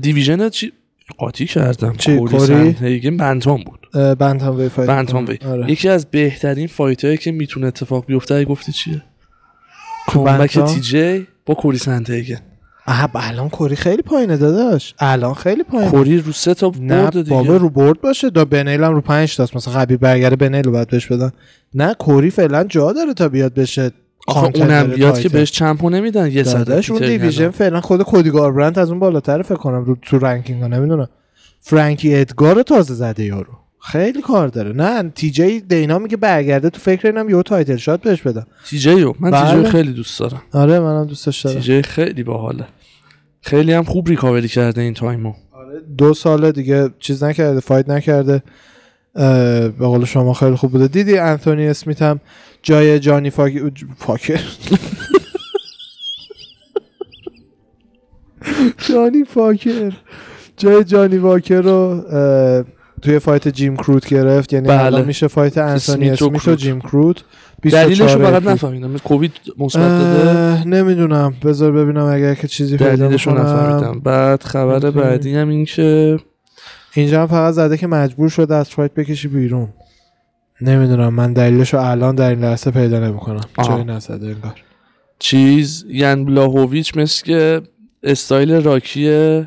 دیویژن 0.00 0.48
چی 0.48 0.72
قاطی 1.18 1.46
کردم. 1.46 1.92
کوری؟ 1.92 2.38
سنتیگن 2.38 3.16
بنتام 3.16 3.62
بود. 3.62 3.88
بنتام 4.18 4.56
وی 4.56 4.68
فایت 4.68 4.88
بنتام 4.88 5.26
وی. 5.26 5.38
آره. 5.46 5.70
یکی 5.70 5.88
از 5.88 6.06
بهترین 6.06 6.66
فایت 6.66 7.04
هایی 7.04 7.16
که 7.16 7.32
می‌تونه 7.32 7.66
اتفاق 7.66 8.06
بیفته 8.06 8.34
اگه 8.34 8.44
گفتی 8.44 8.72
چیه؟ 8.72 9.02
بنتام؟ 10.14 10.66
تی 10.66 10.80
جی 10.80 11.26
با 11.46 11.54
کوری 11.54 11.78
سنتیگن 11.78 12.40
اه 12.86 13.10
الان 13.14 13.48
کوری 13.48 13.76
خیلی 13.76 14.02
پایینه 14.02 14.36
داداش. 14.36 14.94
الان 14.98 15.34
خیلی 15.34 15.62
پایینه. 15.62 15.90
کوری 15.90 16.18
رو 16.18 16.32
سه 16.32 16.54
تا 16.54 16.70
برد 16.70 17.12
دیگه. 17.12 17.30
بابا 17.30 17.56
رو 17.56 17.70
برد 17.70 18.00
باشه. 18.00 18.30
دا 18.30 18.44
بنیل 18.44 18.84
هم 18.84 18.92
رو 18.92 19.00
پنج 19.00 19.36
تاست. 19.36 19.56
مثلا 19.56 19.74
خبیب 19.74 20.00
برگره 20.00 20.36
بنیل 20.36 20.64
رو 20.64 20.72
باید 20.72 20.88
بهش 20.88 21.06
بدن. 21.06 21.32
نه 21.74 21.94
کوری 21.94 22.30
فعلا 22.30 22.64
جا 22.64 22.92
داره 22.92 23.14
تا 23.14 23.28
بیاد 23.28 23.54
بشه. 23.54 23.90
آخه 24.26 24.50
اونم 24.54 24.86
بیاد 24.86 25.20
که. 25.20 25.28
بهش 25.28 25.50
champ 25.50 25.83
و 25.83 25.90
نمیدن 25.90 26.30
یه 26.32 26.42
صد 26.42 26.58
داداش 26.58 26.90
اون 26.90 27.00
division 27.00 27.50
فعلا 27.50 27.80
خود 27.80 28.02
کودی 28.02 28.30
گاربرنت 28.30 28.78
از 28.78 28.90
اون 28.90 28.98
بالاتر 28.98 29.42
فکر 29.42 29.54
کنم 29.54 29.84
رو 29.84 29.96
تو 30.02 30.18
ranking 30.18 30.62
ها 30.62 30.68
نمی‌دونم. 30.68 31.08
فرانکی 31.60 32.14
ادگار 32.14 32.54
رو 32.54 32.62
تازه 32.62 32.94
زده 32.94 33.24
یارو. 33.24 33.52
خیلی 33.80 34.22
کار 34.22 34.48
داره. 34.48 34.72
نه 34.72 35.10
تی 35.14 35.30
جی 35.30 35.60
دینا 35.60 35.98
میگه 35.98 36.16
برگرده 36.16 36.70
تو 36.70 36.80
فکر 36.80 37.06
اینم 37.06 37.30
یه 37.30 37.42
title 37.42 37.76
shot 37.76 38.00
بهش 38.00 38.22
بدم 38.22 38.46
تی 38.66 38.78
جی 38.78 39.00
رو؟ 39.00 39.16
من 39.20 39.30
تی 39.30 39.50
جی 39.50 39.56
بله. 39.56 39.70
خیلی 39.70 39.92
دوست 39.92 40.20
دارم. 40.20 40.42
آره 40.52 40.80
منم 40.80 41.04
دوستش 41.04 41.42
تی 41.42 41.48
دارم. 41.48 41.60
جی 41.60 41.82
خیلی 41.82 42.22
باحاله. 42.22 42.64
خیلی 43.40 43.72
هم 43.72 43.84
خوب 43.84 44.08
recovery 44.08 44.48
کرده 44.48 44.80
این 44.80 44.94
time 44.94 45.24
و 45.24 45.32
آره 45.52 45.80
دو 45.98 46.14
سال 46.14 46.50
دیگه 46.52 46.90
چیز 46.98 47.24
نکرده 47.24 47.60
fight 47.60 47.88
نکرده. 47.88 48.42
به 49.14 49.70
قول 49.78 50.04
شما 50.04 50.32
خیلی 50.32 50.56
خوب 50.56 50.70
بوده. 50.70 50.88
دیدی 50.88 51.18
انتونی 51.18 51.66
اسمیت 51.66 52.02
هم 52.02 52.20
جای 52.68 52.98
جانی 52.98 53.30
فاک... 53.30 53.52
ج- 53.52 53.84
فاکر 53.98 54.40
جانی 58.88 59.24
فاکر 59.24 59.92
جای 60.56 60.84
جانی 60.84 61.16
واکر 61.18 61.60
رو 61.60 62.00
توی 63.02 63.18
fight 63.18 63.48
جیم 63.48 63.76
کروت 63.76 64.08
گرفت 64.08 64.52
یعنی 64.52 64.68
بله. 64.68 64.84
الان 64.84 65.04
میشه 65.04 65.28
فایت 65.28 65.58
انتونی 65.58 66.10
اسمیت 66.10 66.48
و. 66.48 66.54
جیم 66.54 66.80
کروت 66.80 67.24
دلیلش 67.62 68.00
رو 68.00 68.06
24 68.06 68.30
فقط. 68.40 68.42
نفهمیدم 68.48 68.98
کووید 68.98 69.32
مثبت 69.58 69.82
داده 69.82 70.64
نمی‌دونم 70.64 71.34
بذار 71.44 71.72
ببینم 71.72 72.04
اگر 72.04 72.34
که 72.34 72.48
چیزی 72.48 72.76
پیدا 72.76 72.96
دلیلش 72.96 73.26
رو. 73.26 73.38
نفهمیدم 73.38 74.00
بعد 74.00 74.42
خبر. 74.42 74.90
بعدی 74.90 75.34
هم 75.34 75.48
این 75.48 75.64
که 75.64 76.18
اینجا 76.94 77.20
هم 77.20 77.26
فقط 77.26 77.54
زده 77.54 77.76
که 77.76 77.86
مجبور 77.86 78.28
شده 78.28 78.54
از 78.54 78.70
fight 78.70 78.94
بکشی 78.94 79.28
بیرون 79.28 79.68
نمی‌دونم 80.60 81.14
من 81.14 81.32
دلیلش 81.32 81.74
رو 81.74 81.80
الان 81.80 82.14
در 82.14 82.30
این 82.30 82.44
لحظه 82.44 82.70
پیدا 82.70 82.98
نمی‌کنم. 82.98 83.40
جایی 83.66 83.84
نزده 83.84 84.26
انگار. 84.26 84.54
چیز 85.18 85.84
یان 85.88 86.24
بلاهویچ 86.24 86.96
مثل 86.96 87.24
که 87.24 87.62
استایل 88.02 88.52
راکی 88.52 89.42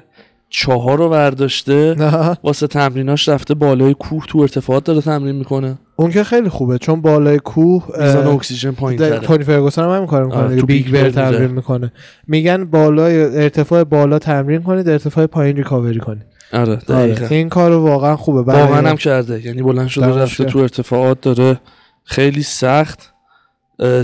چهار 0.49 0.97
رو 0.97 1.09
برداشته 1.09 1.95
واسه 2.43 2.67
تمریناش 2.67 3.29
رفته 3.29 3.53
بالای 3.53 3.93
کوه 3.93 4.25
تو 4.27 4.39
ارتفاعات 4.39 4.83
داره 4.83 5.01
تمرین 5.01 5.35
می‌کنه. 5.35 5.77
اون 6.01 6.11
که 6.11 6.23
خیلی 6.23 6.49
خوبه 6.49 6.77
چون 6.77 7.01
بالای 7.01 7.39
کوه 7.39 7.85
میزان 7.99 8.27
اکسیژن 8.27 8.71
پایین 8.71 8.99
در- 8.99 9.09
تره. 9.09 9.19
تونی 9.19 9.43
فرگوسن 9.43 9.83
هم 9.83 9.89
همین 9.89 10.07
کار 10.07 10.25
می‌کنه 10.25 10.39
آره، 10.39 10.49
دیگه 10.55 10.65
big 10.65 10.91
bear 10.91 11.09
تمرین. 11.09 11.51
می‌کنه. 11.51 11.91
میگن 12.27 12.65
بالای 12.65 13.21
ارتفاع 13.43 13.83
بالا 13.83 14.19
تمرین 14.19 14.63
کنید 14.63 14.89
ارتفاع 14.89 15.25
پایین 15.25 15.57
recovery 15.57 15.99
کنید. 15.99 16.25
آره 16.53 16.61
آره. 16.71 16.75
دقیقا. 16.75 17.25
این 17.35 17.49
کار 17.49 17.71
واقعا 17.71 18.15
خوبه. 18.15 18.41
واقعا 18.41 18.89
هم 18.89 18.95
کرده 18.97 19.45
یعنی 19.45 19.61
بلند 19.61 19.87
شده 19.87 20.07
رفته. 20.07 20.43
تو 20.43 20.59
ارتفاعات 20.59 21.21
داره 21.21 21.59
خیلی 22.03 22.43
سخت. 22.43 23.13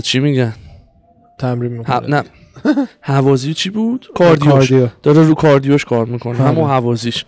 چی 0.02 0.18
میگن؟ 0.20 0.52
تمرین. 1.38 1.72
می‌کنه. 1.72 2.00
نه. 2.08 2.22
هوازی 3.00 3.54
چی 3.54 3.70
بود؟ 3.70 4.06
cardio 4.14 4.43
ش 4.43 4.52
cardio. 4.52 4.88
داره 5.02 5.22
رو 5.26 5.34
cardio 5.34 5.72
ش 5.72 5.84
کار 5.84 6.06
می‌کنه. 6.06 6.38
همون. 6.38 6.70
هوازیش 6.70 7.24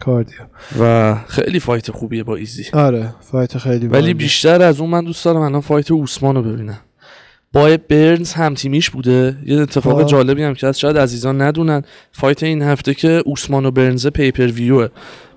cardio. 0.00 0.36
و 0.80 1.14
خیلی 1.28 1.60
fight 1.60 1.90
خوبیه 1.90 2.22
با 2.22 2.36
ایزی. 2.36 2.64
آره 2.72 3.14
fight 3.20 3.58
خیلی 3.58 3.86
ولی. 3.86 4.14
بیشتر 4.14 4.62
از 4.62 4.80
اون 4.80 4.90
من 4.90 5.04
دوست 5.04 5.24
دارم 5.24 5.40
الان 5.40 5.60
fight 5.60 5.90
اوسمان 5.90 6.34
رو 6.34 6.42
ببینم. 6.42 6.78
با 7.52 7.76
برنز 7.88 8.32
هم 8.32 8.54
تیمیش 8.54 8.90
بوده. 8.90 9.38
یه 9.46 9.60
اتفاق 9.60 9.98
آه. 9.98 10.04
جالبی 10.04 10.42
هم 10.42 10.54
که 10.54 10.66
هست 10.66 10.78
شاید 10.78 10.98
عزیزان 10.98 11.42
ندونن. 11.42 11.82
fight 12.12 12.42
این 12.42 12.62
هفته 12.62 12.94
که 12.94 13.22
اوسمان 13.26 13.66
و 13.66 13.70
برنز 13.70 14.06
pay-per-view 14.06 14.46
ه 14.46 14.88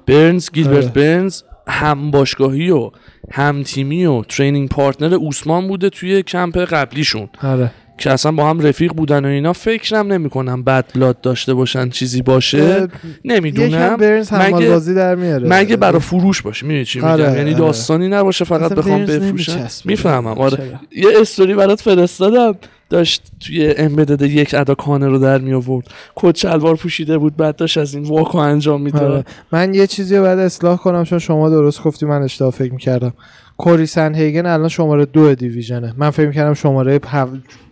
برنز 0.07 0.51
گیلبرت 0.51 0.83
آره. 0.83 0.93
برنز 0.93 1.41
هم 1.67 2.11
باشگاهی 2.11 2.69
و 2.69 2.91
هم 3.31 3.63
تیمی 3.63 4.05
و 4.05 4.21
training 4.21 4.69
partner 4.69 5.13
اوسمان 5.13 5.67
بوده 5.67 5.89
توی 5.89 6.23
کمپ 6.23 6.57
قبلیشون. 6.57 7.29
آره. 7.43 7.71
که 8.03 8.11
اصلا 8.11 8.31
با 8.31 8.49
هم 8.49 8.59
رفیق 8.59 8.93
بودن 8.93 9.25
و 9.25 9.27
اینا 9.27 9.53
فکرم 9.53 10.13
نمی‌کنم 10.13 10.63
bad 10.63 10.85
blood 10.95 11.21
داشته 11.21 11.53
باشن 11.53 11.89
چیزی 11.89 12.21
باشه. 12.21 12.87
نمی‌دونم. 13.25 13.97
مگه- 14.31 14.69
بازی 14.69 14.93
در 14.93 15.15
میاره. 15.15 15.49
مگه 15.49 15.75
برای 15.77 15.99
فروش 15.99 16.41
باشه؟ 16.41 16.65
می‌دونی 16.65 16.85
چی 16.85 16.99
میگم؟ 16.99 17.11
آره، 17.11 17.23
یعنی 17.23 17.39
آره. 17.39 17.53
داستانی 17.53 18.07
نباشه 18.09 18.45
فقط 18.45 18.73
بخوام 18.73 19.05
بفروشن. 19.05 19.57
نمیچسبه. 19.57 19.89
می‌فهمم 19.89 20.27
آره؟ 20.27 20.79
یه 20.95 21.07
استوری 21.21 21.53
برات 21.53 21.81
فرستادم. 21.81 22.55
داشت 22.89 23.21
توی 23.39 23.73
امبدد 23.77 24.21
یک 24.21 24.53
ادا 24.53 24.75
کانه 24.75 25.07
رو 25.07 25.19
در 25.19 25.37
می 25.37 25.53
آورد 25.53 25.87
کت 26.15 26.37
شلوار 26.37 26.75
پوشیده 26.75 27.17
بود 27.17 27.37
بعد 27.37 27.55
داشت 27.55 27.77
از 27.77 27.95
این 27.95 28.03
واکو 28.03 28.37
انجام 28.37 28.81
آره. 28.81 28.83
می‌داد 28.83 29.27
من 29.51 29.73
یه 29.73 29.87
چیزی 29.87 30.15
رو 30.15 30.21
باید 30.23 30.39
اصلاح 30.39 30.77
کنم 30.77 31.03
چون 31.03 31.19
شما 31.19 31.49
درست 31.49 31.83
گفتی 31.83 32.05
من 32.05 32.21
اشتباه 32.21 32.51
فکر 32.51 32.71
می‌کردم. 32.71 33.13
کوری 33.63 33.85
سن 33.85 34.15
هیگن 34.15 34.45
الان 34.45 34.69
شماره 34.69 35.05
دو 35.05 35.35
دیویژنه. 35.35 35.93
من 35.97 36.09
فکر 36.09 36.27
می‌کردم 36.27 36.53
شماره 36.53 36.99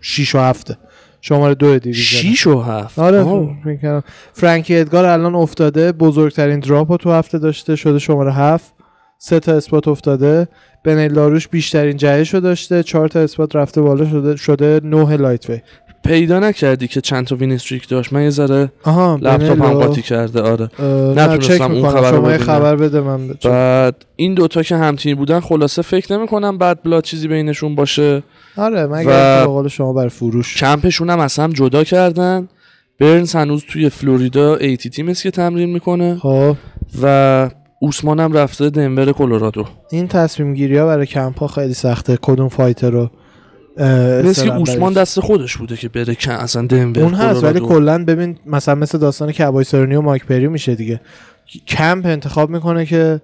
6 0.01 0.35
و 0.35 0.39
هفته 0.39 0.77
شماره 1.21 1.55
دو 1.55 1.79
دیویژنه. 1.79 2.21
شیش 2.21 2.47
و 2.47 2.61
هفت. 2.61 2.99
آره 2.99 3.21
آه. 3.21 3.49
فکر. 3.63 4.01
فرانکی 4.33 4.77
ادگار 4.77 5.05
الان 5.05 5.35
افتاده 5.35 5.91
بزرگترین 5.91 6.59
دراپ 6.59 6.91
رو 6.91 6.97
تو 6.97 7.11
هفته 7.11 7.39
داشته 7.39 7.75
شده 7.75 7.99
شماره 7.99 8.33
هفت. 8.33 8.73
سه 9.17 9.39
تا 9.39 9.53
اسپات 9.53 9.87
افتاده. 9.87 10.47
بنیل 10.83 11.11
لاروش 11.11 11.47
بیشترین 11.47 11.97
جهش 11.97 12.33
رو 12.33 12.39
داشته. 12.39 12.83
چهار 12.83 13.07
تا 13.07 13.19
spot 13.19 13.55
رفته 13.55 13.81
بالا 13.81 14.09
شده 14.09 14.35
شده 14.35 14.81
نه 14.83 15.17
lightweight. 15.17 15.61
پیدا 16.03 16.39
نکردی 16.39 16.87
که 16.87 17.01
چند 17.01 17.27
تا 17.27 17.35
win 17.35 17.51
streak 17.51 17.87
داشت؟ 17.87 18.13
من 18.13 18.23
یه 18.23 18.29
ذره 18.29 18.71
آها 18.83 19.19
لپتاپ 19.21 19.51
هم 19.51 19.59
بنیلو. 19.59 19.79
قاطی 19.79 20.01
کرده 20.01 20.41
آره. 20.41 20.69
نتونستم 21.17 21.71
اون 21.71 21.89
خبر 21.89 22.11
شما. 22.11 22.37
خبر 22.37 22.75
بده 22.75 23.01
من. 23.01 23.27
بعد 23.43 24.05
این 24.15 24.33
دوتا 24.33 24.63
که 24.63 24.75
همتیمی 24.75 25.15
بودن 25.15 25.39
خلاصه 25.39 25.81
فکر 25.81 26.17
نمی‌کنم 26.17 26.57
bad 26.57 26.79
blood 26.83 27.03
چیزی 27.03 27.27
بینشون 27.27 27.75
باشه. 27.75 28.23
آره 28.57 28.91
اینکه 28.93 29.09
به 29.09 29.45
قول 29.45 29.67
شما 29.67 29.93
بر 29.93 30.07
فروش. 30.07 30.57
کمپشون 30.57 31.09
هم 31.09 31.19
از 31.19 31.39
هم 31.39 31.49
جدا 31.49 31.83
کردن. 31.83 32.47
برنز 32.99 33.35
هنوز 33.35 33.63
توی 33.69 33.89
فلوریدا 33.89 34.55
ATT 34.55 34.89
تیم 34.89 35.09
است 35.09 35.23
که 35.23 35.31
تمرین 35.31 35.69
می‌کنه. 35.69 36.17
خب. 36.17 36.55
و 37.01 37.49
اوسمان 37.79 38.19
هم 38.19 38.33
رفته 38.33 38.69
دنور 38.69 39.11
کلرادو. 39.11 39.65
این 39.91 40.07
تصمیم 40.07 40.53
گیری 40.53 40.77
ها 40.77 40.85
برای 40.85 41.05
کمپ 41.05 41.39
ها 41.39 41.47
خیلی 41.47 41.73
سخته. 41.73 42.17
کدوم 42.21 42.49
فایتر 42.49 42.89
رو 42.89 43.09
مثل 43.77 44.45
که 44.45 44.55
اوسمان 44.55 44.93
دست 44.93 45.19
خودش 45.19 45.57
بوده 45.57 45.77
که 45.77 45.89
بره 45.89 46.15
کن 46.15 46.31
اصلا 46.31 46.67
دنور 46.67 46.99
اون 46.99 47.13
هست 47.13 47.43
ولی. 47.43 47.59
کلا 47.59 48.05
ببین 48.05 48.37
مثلا 48.45 48.75
مثل 48.75 48.97
داستان 48.97 49.31
کبای 49.31 49.63
سرنی 49.63 49.95
و 49.95 50.01
مایک 50.01 50.25
پری 50.25 50.47
میشه 50.47 50.75
دیگه. 50.75 51.01
کمپ 51.67 52.05
انتخاب 52.05 52.49
می‌کنه 52.49 52.85
که 52.85 53.21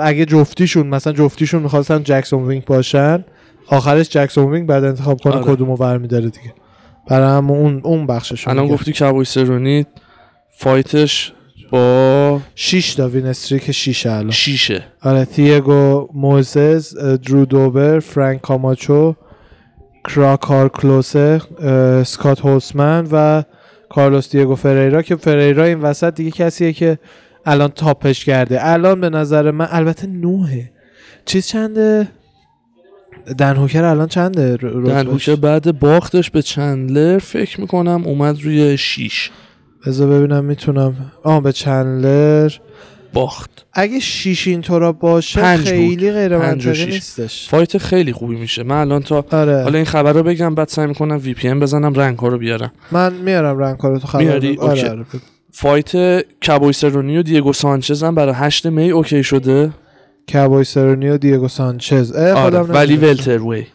اگه 0.00 0.24
جفتیشون 0.24 0.86
مثلا 0.86 1.12
جفتیشون 1.12 1.62
می‌خواستن 1.62 2.02
جکسون 2.02 2.44
وینگ 2.44 2.64
باشن 2.64 3.24
آخرش 3.68 4.08
جکسون 4.08 4.52
وینگ 4.52 4.66
بعد 4.68 4.84
انتخاب 4.84 5.20
کنه 5.20 5.34
آره. 5.34 5.44
کدومو 5.44 5.76
برمیداره 5.76 6.30
دیگه. 6.30 6.54
برای 7.08 7.36
هم 7.36 7.50
اون 7.50 7.80
اون 7.84 8.06
بخشش 8.06 8.48
الان 8.48 8.68
گفتی 8.68 8.92
کبوی 8.92 9.24
سرونی 9.24 9.86
فایتش 10.58 11.32
با 11.70 12.40
6 12.54 12.94
تا 12.94 13.08
وین 13.08 13.26
استریک 13.26 13.70
6 13.70 14.06
الان. 14.06 14.30
شیشه. 14.30 14.84
آره 15.02 15.24
تیگو 15.24 16.08
موزز 16.14 16.96
درو 16.96 17.44
دوبر 17.44 17.98
فرانک 17.98 18.40
کاماچو 18.40 19.14
کراکار 20.08 20.68
کلوسه 20.68 21.40
اه، 21.58 21.70
اسکات 21.70 22.40
هولسمن 22.40 23.08
و 23.12 23.42
کارلوس 23.88 24.30
دیگو 24.30 24.54
فریرا 24.54 25.02
که 25.02 25.16
فریرا 25.16 25.64
این 25.64 25.80
وسط 25.80 26.14
دیگه 26.14 26.30
کسیه 26.30 26.72
که 26.72 26.98
الان 27.46 27.68
تاپش 27.68 28.24
کرده. 28.24 28.66
الان 28.68 29.00
به 29.00 29.10
نظر 29.10 29.50
من 29.50 29.68
البته 29.70 30.06
نوهه. 30.06 30.70
چیز 31.24 31.46
چنده؟ 31.46 32.08
دن 33.38 33.56
هوکر 33.56 33.84
الان 33.84 34.08
چنده؟ 34.08 34.56
دن؟ 34.56 35.06
هوکر 35.06 35.36
بعد 35.36 35.78
باختش 35.78 36.30
به 36.30 36.42
چندلر 36.42 37.18
فکر 37.18 37.60
می‌کنم 37.60 38.02
اومد 38.04 38.42
روی 38.42 38.76
شیش. 38.76 39.30
بذار 39.86 40.08
ببینم 40.08 40.44
می‌تونم 40.44 40.94
آه 41.22 41.42
به 41.42 41.52
چندلر. 41.52 42.52
باخت 43.14 43.66
اگه 43.72 44.00
شیش 44.00 44.48
اینطورا 44.48 44.92
باشه 44.92 45.40
پنج. 45.40 45.68
خیلی 45.68 46.12
غیر 46.12 46.38
منطقی. 46.38 46.86
نیستش 46.86 47.48
fight 47.48 47.78
خیلی 47.78 48.12
خوبی 48.12 48.36
میشه 48.36 48.62
من 48.62 48.80
الان 48.80 49.02
تا 49.02 49.24
آره 49.30 49.62
حالا 49.62 49.76
این 49.76 49.86
خبر 49.86 50.12
رو 50.12 50.22
بگم 50.22 50.54
بعد 50.54 50.68
سعی 50.68 50.86
می‌کنم 50.86 51.20
VPN 51.22 51.54
بزنم 51.54 51.94
rank 51.94 52.18
ها 52.18 52.28
رو 52.28 52.38
بیارم 52.38 52.72
من 52.92 53.12
میارم 53.12 53.58
rank 53.58 53.78
رو 53.78 53.98
تو 53.98 54.06
خبر 54.06 54.24
میاری؟ 54.24 54.56
آره. 54.58 54.90
آره. 54.90 55.04
fight 55.52 56.20
کابوی 56.20 56.72
سرونی 56.72 57.18
و 57.18 57.22
دیگو 57.22 57.52
سانچز 57.52 58.02
هم 58.02 58.14
برای 58.14 58.34
8 58.34 58.66
می 58.66 58.90
okay 58.90 59.24
شده 59.24 59.70
کابوی 60.32 60.64
سرونی 60.64 61.08
و 61.08 61.18
دیگو 61.18 61.48
سانچز 61.48 62.12
آره 62.12 62.58
ولی. 62.58 62.96
welterweight 62.96 63.66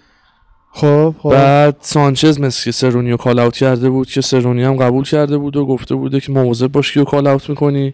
خب 0.71 1.15
خب 1.19 1.29
بعد 1.29 1.75
سانچز 1.79 2.39
مثل 2.39 2.63
که 2.63 2.71
سرونی 2.71 3.11
رو 3.11 3.17
کال 3.17 3.39
اوت 3.39 3.55
کرده 3.55 3.89
بود 3.89 4.07
که 4.07 4.21
سرونی 4.21 4.63
هم 4.63 4.75
قبول 4.75 5.03
کرده 5.03 5.37
بود 5.37 5.57
و 5.57 5.65
گفته 5.65 5.95
بوده 5.95 6.19
که 6.19 6.31
مواظب 6.31 6.67
باش 6.67 6.93
که 6.93 7.03
کال 7.03 7.27
اوت 7.27 7.49
می‌کنی 7.49 7.93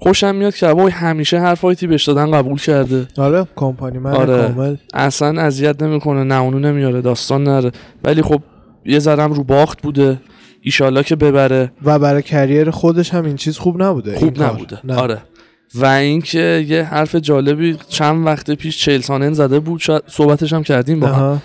خوشم 0.00 0.34
میاد 0.34 0.54
که 0.54 0.66
وای 0.66 0.92
همیشه 0.92 1.40
هر 1.40 1.54
فایتی 1.54 1.86
بهش 1.86 2.04
دادن 2.04 2.30
قبول 2.30 2.58
کرده. 2.58 3.06
آره 3.18 3.46
کمپانی 3.56 3.98
من 3.98 4.10
آره. 4.12 4.42
کامل. 4.42 4.76
اصلا 4.94 5.42
اذیت 5.42 5.82
نمی‌کنه 5.82 6.24
نه 6.24 6.40
اونو 6.40 6.58
نمیاره 6.58 7.00
داستان 7.00 7.44
نره. 7.44 7.72
ولی 8.04 8.22
خب 8.22 8.42
یه 8.84 8.98
ذرم 8.98 9.32
رو 9.32 9.44
باخت 9.44 9.82
بوده 9.82 10.20
ایشالله 10.60 11.02
که 11.02 11.16
ببره. 11.16 11.72
و 11.84 11.98
برای 11.98 12.22
کریر 12.22 12.70
خودش 12.70 13.14
هم 13.14 13.24
این 13.24 13.36
چیز 13.36 13.58
خوب 13.58 13.82
نبوده 13.82 14.18
خوب. 14.18 14.42
نبوده. 14.42 14.78
نه. 14.84 14.94
آره. 14.94 15.18
و 15.74 15.86
اینکه 15.86 16.66
یه 16.68 16.82
حرف 16.82 17.14
جالبی 17.14 17.76
چند 17.88 18.26
وقت 18.26 18.50
پیش 18.50 18.78
چیل 18.78 19.00
سانن 19.00 19.32
زده 19.32 19.60
بود 19.60 19.82
صحبتش 20.06 20.52
هم 20.52 20.62
کردیم 20.62 21.00
با 21.00 21.06
هم. 21.06 21.42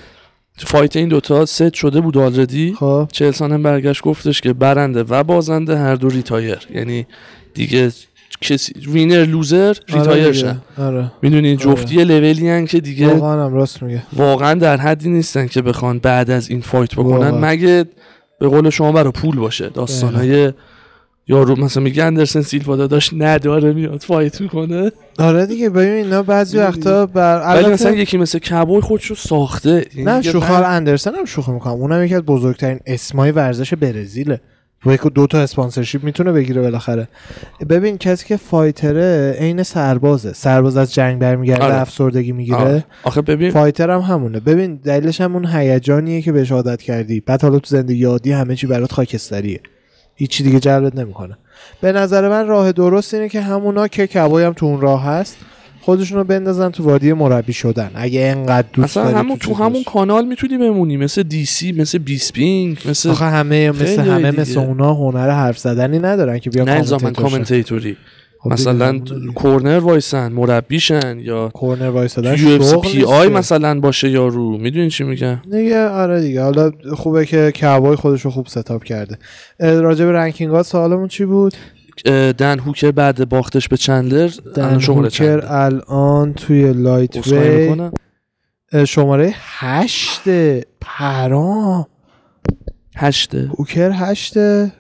فایت 0.58 0.96
این 0.96 1.08
دوتا 1.08 1.46
ست 1.46 1.74
شده 1.74 2.02
بود 2.02 2.18
already 2.18 2.76
خب. 2.80 3.08
چهل 3.12 3.32
سانن 3.32 3.64
برگشت 3.64 4.04
گفتش 4.04 4.42
که 4.42 4.54
برنده 4.54 5.04
و 5.04 5.24
بازنده 5.24 5.78
هر 5.78 5.96
دو 5.96 6.10
retire 6.10 6.60
یعنی 6.76 7.08
دیگه 7.54 7.92
کسی 8.42 8.74
winner 8.88 9.26
loser 9.26 9.58
آره 9.68 10.00
retire. 10.00 10.32
شن 10.32 10.58
آره. 10.78 11.12
می‌دونی 11.22 11.56
جفتی 11.56 11.96
یه 11.96 12.04
levelی 12.04 12.50
هن 12.50 12.66
که 12.66 12.80
دیگه 12.80 13.08
واقعا 13.14 13.46
هم 13.46 13.54
راست 13.54 13.84
میگه. 13.84 14.04
واقعا 14.14 14.54
در 14.54 14.78
حدی 14.78 15.10
نیستن 15.10 15.48
که 15.48 15.62
بخوان 15.62 16.00
بعد 16.00 16.32
از 16.32 16.50
این 16.50 16.62
فایت 16.62 16.94
بکنن. 16.94 17.30
واقعا. 17.30 17.52
مگه 17.52 17.86
به 18.40 18.48
قول 18.48 18.70
شما 18.70 18.92
برای 18.92 19.12
پول 19.12 19.36
باشه؟ 19.36 19.70
داستانهای 19.70 20.52
یارو 21.28 21.56
مثلا 21.56 21.84
میگه 21.84 22.04
اندرسن 22.04 22.42
سیلوا 22.42 22.76
داداش 22.76 23.10
نداره 23.18 23.74
میاد 23.74 24.02
فایت 24.02 24.42
می‌کنه. 24.42 24.92
آره 25.20 25.46
دیگه 25.46 25.70
ببین 25.70 25.90
اینا 26.06 26.24
بعضی 26.24 26.58
وقتا 26.58 27.06
بر 27.06 27.40
ولی 27.40 27.58
البته- 27.58 27.74
مثلا 27.74 27.92
یکی 27.92 28.18
مثل 28.18 28.40
کبوی 28.40 28.82
خودشو 28.82 29.16
ساخته. 29.16 29.86
یعنی 29.96 30.12
نه 30.12 30.22
شوخال 30.22 30.62
من- 30.64 30.76
اندرسن 30.76 31.16
هم 31.16 31.26
شوخی 31.26 31.52
می‌کنم. 31.52 31.74
اونم 31.74 32.04
یکی 32.04 32.16
از 32.16 32.22
بزرگترین 32.22 32.80
اسمای 32.86 33.32
ورزش 33.32 33.74
برزیله. 33.74 34.42
و 34.86 34.94
یک 34.94 35.02
دو 35.02 35.28
تا 35.28 35.40
sponsorship 35.40 36.04
می‌تونه 36.04 36.32
بگیره 36.32 36.62
بالاخره. 36.62 37.08
ببین 37.70 37.98
کسی 37.98 38.26
که 38.26 38.38
fighterه 38.38 39.36
عین 39.40 39.64
سربازه. 39.64 40.34
سرباز 40.34 40.78
از 40.78 40.94
جنگ 40.94 41.20
برمیگرده 41.20 41.64
آره. 41.64 41.76
افسردگی 41.76 42.32
می‌گیره. 42.32 42.58
آه. 42.58 42.84
آخه 43.04 43.22
ببین 43.22 43.52
fighter 43.52 43.90
هم 43.90 44.00
همونه. 44.00 44.40
ببین 44.40 44.76
دلیلش 44.76 45.22
هم 45.22 45.36
اون 45.36 45.46
هیجانیه 45.46 46.22
که 46.22 46.32
بهش 46.32 46.52
عادت 46.52 46.82
کردی. 46.82 47.20
بعد 47.20 47.42
حالا 47.42 47.60
تو 47.60 47.76
زندگی 47.76 48.04
عادی 48.04 48.32
همه 48.32 48.56
چی 48.56 48.68
برات 48.68 48.92
خاکستریه. 48.92 49.60
هیچی 50.16 50.44
دیگه 50.44 50.60
جلبت 50.60 50.96
نمی‌کنه. 50.96 51.38
به 51.82 51.92
نظر 51.92 52.30
من 52.30 52.48
راه 52.48 52.72
درست 52.72 53.14
اینه 53.14 53.30
که 53.30 53.42
همونا 53.42 53.88
که 53.88 54.08
کبی 54.08 54.44
هم 54.44 54.54
تو 54.54 54.66
اون 54.66 54.82
راه 54.82 55.06
هست 55.06 55.38
خودشون 55.86 56.18
رو 56.18 56.24
بندازن 56.24 56.70
تو 56.70 56.84
وادی 56.84 57.14
مربی 57.14 57.54
شدن 57.54 57.92
اگه 57.96 58.22
انقدر 58.22 58.68
دوست 58.74 58.98
اصلا 58.98 59.04
داری 59.04 59.16
همون 59.16 59.38
تو 59.38 59.48
چیز 59.52 59.58
همون. 59.58 59.84
کانال 59.84 60.26
می‌تونی 60.26 60.58
بمونی 60.58 60.98
مثل 60.98 61.24
دی 61.24 61.46
سی 61.46 61.72
مثل 61.72 61.98
بیسپینگ 61.98 62.78
مثل 62.90 63.10
آخه 63.10 63.26
همه 63.26 63.72
مثل 63.72 64.02
همه 64.02 64.32
دیگه. 64.32 64.42
مثل 64.42 64.60
اونا 64.60 64.94
هنر 64.94 65.30
حرف 65.30 65.58
زدنی 65.58 66.00
ندارن 66.00 66.40
که 66.40 66.50
بیا. 66.50 66.84
commentatorی 67.16 67.98
خب 68.40 68.54
مثلا. 68.54 69.00
corner 69.36 69.80
وایسن 69.80 70.32
مربیشن 70.32 71.20
یا 71.20 71.50
corner 71.50 71.90
وایسادن 71.90 72.36
یو 72.40 72.62
اف 72.62 72.92
پی 72.92 73.04
آی. 73.04 73.28
مثلا 73.28 73.80
باشه 73.80 74.10
یارو 74.10 74.58
می‌دونی 74.58 74.90
چی 74.90 75.04
میگم 75.04 75.40
دیگه 75.52 75.88
آره 75.88 76.22
دیگه 76.22 76.42
حالا 76.42 76.72
خوبه 76.94 77.26
که 77.26 77.52
کبای 77.52 77.96
خودش 77.96 78.22
رو 78.22 78.32
خوب 78.32 78.48
setup 78.48 78.84
کرده 78.84 79.18
راجع 79.60 80.06
به 80.06 80.12
ranking 80.12 80.52
ها 80.52 80.64
سوالمون 80.64 81.08
چی 81.08 81.26
بود 81.26 81.54
دن 82.38 82.60
هوکر 82.60 82.92
بعد 82.92 83.30
باختش 83.30 83.68
به 83.68 83.78
چندلر؟ 83.78 84.30
دن 84.56 84.74
هوکر 84.82 85.10
چنده 85.10 85.54
الان 85.54 86.34
توی 86.34 86.74
lightweight 86.74 87.90
شماره 88.88 89.34
هشته 89.38 90.66
پرام 90.82 91.88
هشته 92.98 93.50
هوکر 93.58 93.92
هشته 93.94 94.72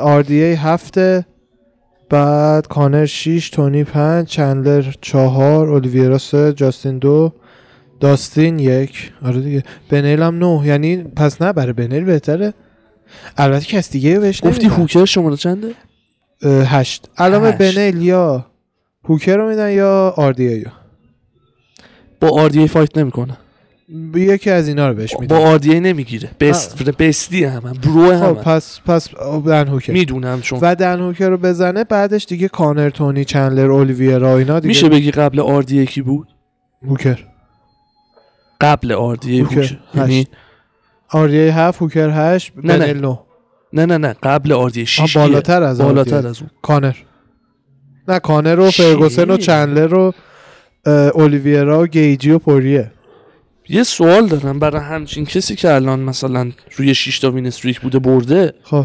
آر 0.00 0.21
دی 0.21 0.42
ای 0.42 0.54
هفته 0.54 1.26
بعد 2.10 2.66
کانر 2.66 3.06
6 3.06 3.50
تونی 3.50 3.84
5 3.84 4.26
چندلر 4.26 4.94
چهار 5.00 5.68
اولیویرا 5.68 6.18
سه 6.18 6.52
جاستین 6.52 6.98
دو 6.98 7.32
داستین 8.00 8.58
یک. 8.58 9.12
آره 9.22 9.40
دیگه. 9.40 9.62
بنیل 9.90 10.22
هم 10.22 10.38
نه. 10.44 10.66
یعنی 10.66 10.96
پس 10.96 11.42
نه 11.42 11.52
برای 11.52 11.72
بنیل 11.72 12.04
بهتره. 12.04 12.54
البته 13.36 13.64
کس 13.64 13.90
دیگه 13.90 14.18
بهش 14.20 14.44
گفتی. 14.44 14.66
هوکر 14.66 15.04
شماره 15.04 15.36
چنده؟ 15.36 15.74
هشت. 16.42 17.08
هشت. 17.18 17.58
بنیل 17.58 18.02
یا 18.02 18.46
هوکر 19.04 19.36
رو 19.36 19.48
میدن 19.48 19.72
یا 19.72 20.14
آر 20.16 20.32
دی 20.32 20.48
ای 20.48 20.64
با 22.20 22.30
آر 22.30 22.49
دی 22.49 22.68
فایت 22.68 22.98
نمی‌کنه. 22.98 23.36
یکی 24.14 24.50
از 24.50 24.68
اینا 24.68 24.88
رو 24.88 24.94
بهش 24.94 25.14
با 25.14 25.20
میدن 25.20 25.36
آردی 25.36 25.80
نمی‌گیره. 25.80 26.30
بست 26.40 26.82
بستی 26.90 27.44
هم 27.44 27.60
برو 27.60 28.16
خب 28.16 28.22
هم. 28.22 28.34
پس 28.34 28.80
پس 28.86 29.08
دن 29.46 29.68
هوکر. 29.68 29.92
می‌دونم 29.92 30.40
چون 30.40 30.58
و 30.62 30.74
دن 30.74 31.00
هوکر 31.00 31.28
رو 31.28 31.38
بزنه 31.38 31.84
بعدش 31.84 32.26
دیگه 32.26 32.48
کانر 32.48 32.90
تونی 32.90 33.24
چندلر 33.24 33.70
اولیویرا 33.70 34.36
اینا 34.38 34.60
دیگه 34.60 34.68
میشه 34.68 34.88
بگی 34.88 35.10
قبل 35.10 35.40
آردی 35.40 35.86
کی 35.86 36.02
بود؟ 36.02 36.28
هوکر. 36.88 37.24
قبل 38.60 38.92
آردی 38.92 39.40
هوکر. 39.40 39.78
یعنی 39.94 40.20
هشت. 40.20 40.28
آردی 41.08 41.38
هفت 41.38 41.82
هوکر 41.82 42.10
هشت 42.34 42.52
نه، 42.56 42.92
نه. 42.92 43.18
نه 43.72 43.86
نه 43.86 43.98
نه 43.98 44.14
قبل 44.22 44.52
آردی 44.52 44.86
6 44.86 45.16
بالاتر 45.16 45.62
از 45.62 45.80
بالاتر. 45.80 46.26
از 46.26 46.40
اون. 46.40 46.50
کانر. 46.62 46.96
نه 48.08 48.18
کانر 48.18 48.60
و 48.60 48.70
چی؟ 48.70 48.82
فرگوسن 48.82 49.30
و 49.30 49.36
چندلر 49.36 49.94
و 49.94 50.12
اه، 50.86 50.92
اولیویرا 50.94 51.82
و 51.82 51.86
گیجی 51.86 52.30
و 52.30 52.38
پوریه 52.38 52.90
یه 53.68 53.82
سوال 53.82 54.26
دارم 54.26 54.58
برای 54.58 54.80
همچین 54.82 55.24
کسی 55.24 55.54
که 55.54 55.74
الان 55.74 56.00
مثلا 56.00 56.50
روی 56.76 56.94
6 56.94 57.18
تا 57.18 57.30
win 57.30 57.46
streak 57.46 57.80
بوده 57.80 57.98
برده. 57.98 58.52
خب. 58.62 58.84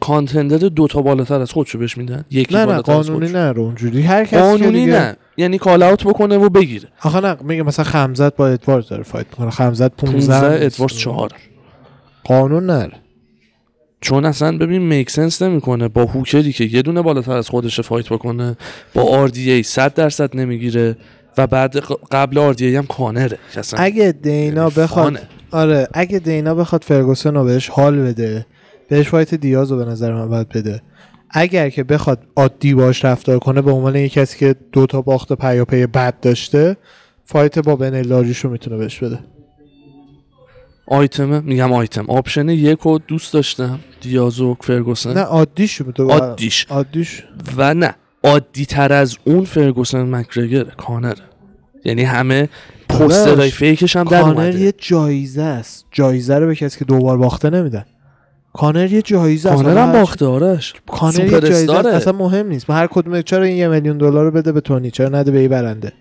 contender 0.00 0.56
دو 0.56 0.86
تا 0.88 1.02
بالاتر 1.02 1.40
از 1.40 1.52
خودشو 1.52 1.78
بهش 1.78 1.98
میدن؟ 1.98 2.24
یکی 2.30 2.54
نه 2.54 2.64
نه 2.64 2.80
قانونی. 2.80 3.32
نه 3.32 3.52
رو 3.52 3.62
اونجوری. 3.62 4.02
هر 4.02 4.24
کسی 4.24 4.36
قانونی 4.36 4.84
دیگه- 4.84 4.92
نه. 4.92 5.16
یعنی 5.36 5.58
call 5.58 5.82
out 5.82 6.04
بکنه 6.04 6.36
و 6.36 6.48
بگیره. 6.48 6.88
آخه 7.02 7.20
نه 7.20 7.36
میگه 7.42 7.62
مثلا 7.62 7.84
خمزت 7.84 8.36
با 8.36 8.48
ادواردز 8.48 8.88
داره 8.88 9.02
فایت 9.02 9.26
می‌کنه. 9.30 9.50
خمزت 9.50 9.96
15 9.96 10.40
15 10.40 10.66
ادوارد 10.66 10.92
4 10.92 11.30
قانون 12.24 12.66
نره. 12.66 12.92
چون 14.04 14.24
اصلا 14.24 14.58
ببین 14.58 14.82
make 14.82 15.10
sense 15.10 15.42
نمی‌کنه. 15.42 15.88
با 15.88 16.04
هوکری 16.04 16.52
که 16.52 16.64
یه 16.64 16.82
دونه 16.82 17.02
بالاتر 17.02 17.32
از 17.32 17.48
خودش 17.48 17.80
فایت 17.80 18.08
بکنه 18.08 18.56
با 18.94 19.02
آردی 19.02 19.50
ای 19.50 19.62
100 19.62 19.94
درصد 19.94 20.36
نمی‌گیره 20.36 20.96
و 21.38 21.46
بعد 21.46 21.76
قبل 22.12 22.38
آردی 22.38 22.66
ای 22.66 22.76
هم 22.76 22.86
کانره. 22.86 23.38
اگه 23.76 24.12
دینا 24.12 24.62
یعنی 24.62 24.74
بخواد. 24.76 25.18
آره 25.50 25.88
اگه 25.94 26.18
دینا 26.18 26.54
بخواد 26.54 26.84
فرگوسن 26.84 27.34
رو 27.34 27.44
بهش 27.44 27.68
حال 27.68 28.00
بده 28.00 28.46
بهش 28.88 29.08
فایت 29.08 29.34
دیاز 29.34 29.72
رو 29.72 29.76
به 29.76 29.84
نظر 29.84 30.12
من 30.12 30.28
باید 30.28 30.48
بده. 30.48 30.82
اگر 31.30 31.70
که 31.70 31.84
بخواد 31.84 32.18
عادی 32.36 32.74
باش 32.74 33.04
رفتار 33.04 33.38
کنه 33.38 33.62
به 33.62 33.70
عنوان 33.70 33.96
یک 33.96 34.12
کسی 34.12 34.38
که 34.38 34.54
دو 34.72 34.86
تا 34.86 35.02
باخت 35.02 35.32
پیاپی 35.32 35.86
بد 35.86 36.20
داشته 36.20 36.76
فایت 37.24 37.58
با 37.58 37.76
بنیل 37.76 38.01
داریوش 38.01 38.38
رو 38.38 38.50
می‌تونه 38.50 38.76
بهش 38.76 38.98
بده. 38.98 39.18
آیتمه 40.86 41.40
میگم 41.40 41.72
آیتم. 41.72 42.04
option 42.08 42.48
یک 42.48 42.78
رو 42.78 42.98
دوست 42.98 43.32
داشتم 43.32 43.78
دیاز 44.00 44.40
و 44.40 44.56
فرگوسن. 44.60 45.12
نه 45.12 45.20
عادیش 45.20 45.80
می‌تونه 45.80 46.12
عادیش. 46.12 46.66
عادیش. 46.70 47.24
و 47.56 47.74
نه 47.74 47.94
عادی 48.24 48.66
تر 48.66 48.92
از 48.92 49.16
اون 49.24 49.44
فرگوسن 49.44 50.14
مک‌گرگور 50.14 50.64
کانره 50.64 51.14
یعنی 51.84 52.02
همه 52.02 52.48
پوسترهای 52.88 53.36
داداش، 53.36 53.54
فیکش 53.54 53.96
هم 53.96 54.04
در 54.04 54.22
کانر 54.22 54.40
اومده. 54.40 54.60
یه 54.60 54.74
جایزه 54.78 55.42
است. 55.42 55.86
جایزه 55.90 56.38
رو 56.38 56.46
به 56.46 56.54
کسی 56.54 56.78
که 56.78 56.84
دوبار 56.84 57.18
باخته 57.18 57.50
نمیدن. 57.50 57.84
کانر 58.52 58.92
یه 58.92 59.02
جایزه 59.02 59.50
است. 59.50 59.62
کانر 59.62 59.78
هم 59.78 59.92
باخته 59.92 60.26
آرش. 60.26 60.74
کانر 60.86 61.24
یه 61.24 61.40
جایزه 61.40 61.76
است. 61.76 61.86
اصلا 61.86 62.12
مهم 62.12 62.46
نیست. 62.46 62.70
هر 62.70 62.86
کدوم 62.86 63.22
چرا 63.22 63.42
این 63.44 63.56
یه 63.56 63.68
میلیون 63.68 63.98
دلار 63.98 64.24
رو 64.24 64.30
بده 64.30 64.52
به 64.52 64.60
تونی؟ 64.60 64.90
چرا 64.90 65.08
نده 65.08 65.30
به 65.30 65.38
این 65.38 65.48
برنده؟ 65.48 65.92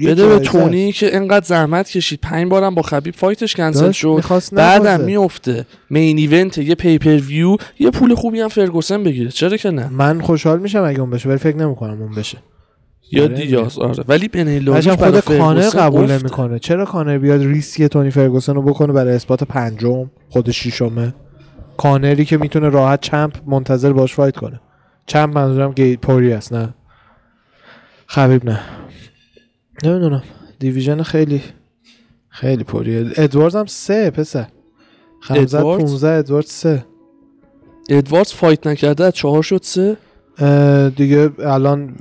بده 0.00 0.28
به 0.28 0.38
تونی 0.38 0.92
که 0.92 1.16
انقدر 1.16 1.46
زحمت 1.46 1.90
کشید. 1.90 2.20
پنج 2.20 2.50
بارم 2.50 2.74
با 2.74 2.82
خبیب 2.82 3.14
فایتش 3.14 3.56
کنسل 3.56 3.90
شد. 3.90 4.22
بعدم. 4.52 5.00
میفته 5.00 5.66
main 5.90 6.18
event 6.18 6.58
یه 6.58 6.74
pay-per-view 6.74 7.56
یه 7.78 7.90
پول 7.90 8.14
خوبی 8.14 8.40
هم 8.40 8.48
فرگوسن 8.48 9.02
بگیره. 9.02 9.30
چرا 9.30 9.56
که 9.56 9.70
نه؟ 9.70 9.88
من 9.88 10.20
خوشحال 10.20 10.58
میشم 10.58 10.82
اگه 10.82 11.00
اون 11.00 11.10
بشه 11.10 11.28
ولی 11.28 11.38
فکر 11.38 11.56
نمی‌کنم 11.56 12.02
اون 12.02 12.14
بشه. 12.14 12.38
یا 13.12 13.24
آره. 13.24 13.34
دیاز 13.34 13.78
آره. 13.78 14.04
ولی 14.08 14.28
برای 14.28 15.20
خود 15.20 15.20
کانر 15.20 15.68
قبول. 15.68 16.10
نمی‌کنه 16.10 16.58
چرا 16.58 16.84
کانر 16.84 17.18
بیاد 17.18 17.42
ریسک 17.42 17.82
تونی 17.82 18.10
فرگوسن 18.10 18.54
رو 18.54 18.62
بکنه 18.62 18.92
برای 18.92 19.14
اثبات 19.14 19.44
پنجم 19.44 20.10
خود 20.28 20.50
شیشمه 20.50 21.14
کانری 21.76 22.24
که 22.24 22.36
می‌تونه 22.36 22.68
راحت 22.68 23.00
چمپ 23.00 23.32
منتظر 23.46 23.92
باش 23.92 24.14
فایت 24.14 24.36
کنه. 24.36 24.60
چمپ 25.06 25.38
منظورم 25.38 25.72
گی 25.72 25.96
پوری 25.96 26.32
است 26.32 26.52
نه؟ 26.52 26.74
خبیب 28.06 28.44
نه. 28.44 28.60
نمی‌دونم. 29.84 30.22
دیویژن 30.58 31.02
خیلی 31.02 31.42
خیلی 32.28 32.64
پریه. 32.64 33.10
ادواردز 33.16 33.56
هم 33.56 33.66
سه 33.66 34.10
پسر. 34.10 34.46
ادواردز؟ 35.30 35.84
15 35.84 36.08
ادوارد 36.08 36.46
سه. 36.46 36.84
ادواردز 37.90 38.32
فایت 38.32 38.66
نکرده 38.66 39.12
چهار 39.12 39.42
شد 39.42 39.60
سه. 39.62 39.96
دیگه 40.96 41.30
الان 41.38 41.96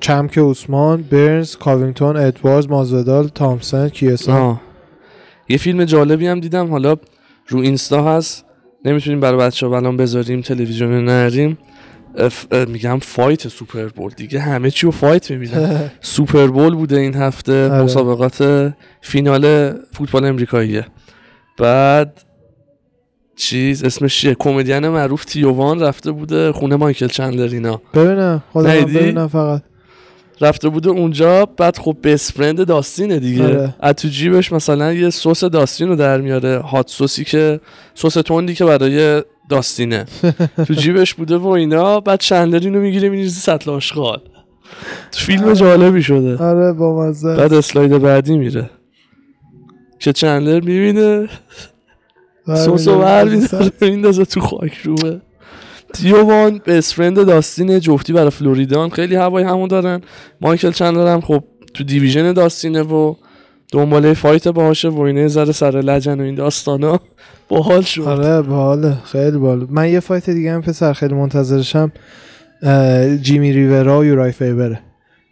چمک 0.00 0.38
عثمان 0.38 1.02
برنز 1.02 1.56
کاوینگتون 1.56 2.16
ادواردز 2.16 2.68
مازودال 2.68 3.28
تامسن 3.28 3.88
کیسا. 3.88 4.32
آه. 4.32 4.60
یه 5.48 5.56
فیلم 5.56 5.84
جالبی 5.84 6.26
هم 6.26 6.40
دیدم 6.40 6.70
حالا 6.70 6.96
رو 7.48 7.60
اینستا 7.60 8.16
هست. 8.16 8.44
نمی‌تونیم 8.84 9.20
برای 9.20 9.38
بچه 9.38 9.66
ها 9.66 9.76
الان 9.76 9.96
بذاریم 9.96 10.40
تلویزیون 10.40 11.04
نریم 11.04 11.58
میگم 12.68 12.98
فایت 12.98 13.48
سوپر 13.48 13.88
بول. 13.88 14.12
دیگه 14.16 14.40
همه 14.40 14.70
چی 14.70 14.86
رو 14.86 14.92
فایت 14.92 15.30
می‌بینن. 15.30 15.90
سوپر 16.00 16.46
بول 16.46 16.74
بوده 16.74 16.96
این 16.96 17.14
هفته 17.14 17.70
آره. 17.70 17.82
مسابقات 17.82 18.72
فینال 19.00 19.74
فوتبال 19.92 20.24
امریکاییه. 20.24 20.86
بعد 21.58 22.22
چیز 23.36 23.84
اسمش 23.84 24.20
چیه؟ 24.20 24.36
کمدین 24.38 24.88
معروف 24.88 25.24
تئو 25.24 25.61
وان 25.61 25.80
رفته 25.80 26.10
بوده 26.10 26.52
خونه 26.52 26.76
مایکل 26.76 27.08
چندلر 27.08 27.54
اینا 27.54 27.80
ببینم 27.94 28.42
خودم؟ 28.52 28.84
ببینم 28.84 29.28
فقط. 29.28 29.62
رفته 30.40 30.68
بوده 30.68 30.90
اونجا 30.90 31.46
بعد 31.46 31.78
خب 31.78 31.96
best 32.02 32.32
friend 32.32 32.66
داستینه 32.66 33.18
دیگه. 33.18 33.44
آره. 33.44 33.74
از 33.80 33.94
تو 33.94 34.08
جیبش 34.08 34.52
مثلا 34.52 34.92
یه 34.92 35.10
سس 35.10 35.44
داستین 35.44 35.88
رو 35.88 35.96
در 35.96 36.20
میاره. 36.20 36.58
hot 36.58 36.90
sauceی 36.90 37.24
که 37.24 37.60
سس 37.94 38.14
تندی 38.14 38.54
که 38.54 38.64
برای 38.64 39.22
داستینه. 39.48 40.04
تو 40.66 40.74
جیبش 40.74 41.14
بوده 41.14 41.36
و 41.36 41.46
اینا 41.46 42.00
بعد 42.00 42.20
چندلر 42.20 42.60
اینو 42.60 42.80
می‌گیره 42.80 43.08
میریزه 43.08 43.40
سطل 43.40 43.70
آشغال. 43.70 44.20
تو 45.12 45.18
فیلم 45.18 45.52
جالبی 45.52 46.02
شده. 46.02 46.44
آره 46.44 46.72
با 46.72 47.08
مزه. 47.08 47.36
بعد 47.36 47.54
اسلاید 47.54 47.98
بعدی 47.98 48.38
میره. 48.38 48.70
که 49.98 50.12
چندلر 50.12 50.60
می‌بینه. 50.60 51.28
سس 52.46 52.88
رو 52.88 52.98
بر 52.98 53.24
می‌داره، 53.24 53.70
میندازه 53.80 54.24
تو 54.24 54.40
خاک 54.40 54.74
روه 54.84 55.20
تیووان 55.94 56.60
best 56.64 56.78
friend 56.78 57.26
داستین 57.26 57.80
جفتی 57.80 58.12
برای 58.12 58.30
فلوریدان 58.30 58.90
خیلی 58.90 59.14
هوای 59.14 59.44
همون 59.44 59.68
دارن. 59.68 60.00
مایکل 60.40 60.70
چندلر 60.70 61.12
هم 61.12 61.20
خب 61.20 61.44
تو 61.74 61.84
division 61.84 62.32
داستینه 62.32 62.82
و 62.82 63.14
دنباله 63.76 64.14
fight 64.14 64.48
باهاشه 64.48 64.88
و 64.88 65.00
اینه 65.00 65.28
ذره 65.28 65.52
سر 65.52 65.70
لجن 65.70 66.20
و 66.20 66.22
این 66.22 66.34
داستانا 66.34 67.00
باحال 67.48 67.80
شد. 67.80 68.02
آره 68.02 68.42
باحاله. 68.42 68.96
خیلی 69.04 69.38
باحال. 69.38 69.66
من 69.70 69.88
یه 69.88 70.00
fight 70.00 70.30
دیگه 70.30 70.52
هم 70.52 70.62
پسر 70.62 70.92
خیلی 70.92 71.14
منتظرشم 71.14 71.92
جیمی 73.22 73.52
ریورا 73.52 73.98
و 73.98 74.04
یورای 74.04 74.32
فیبره. 74.32 74.80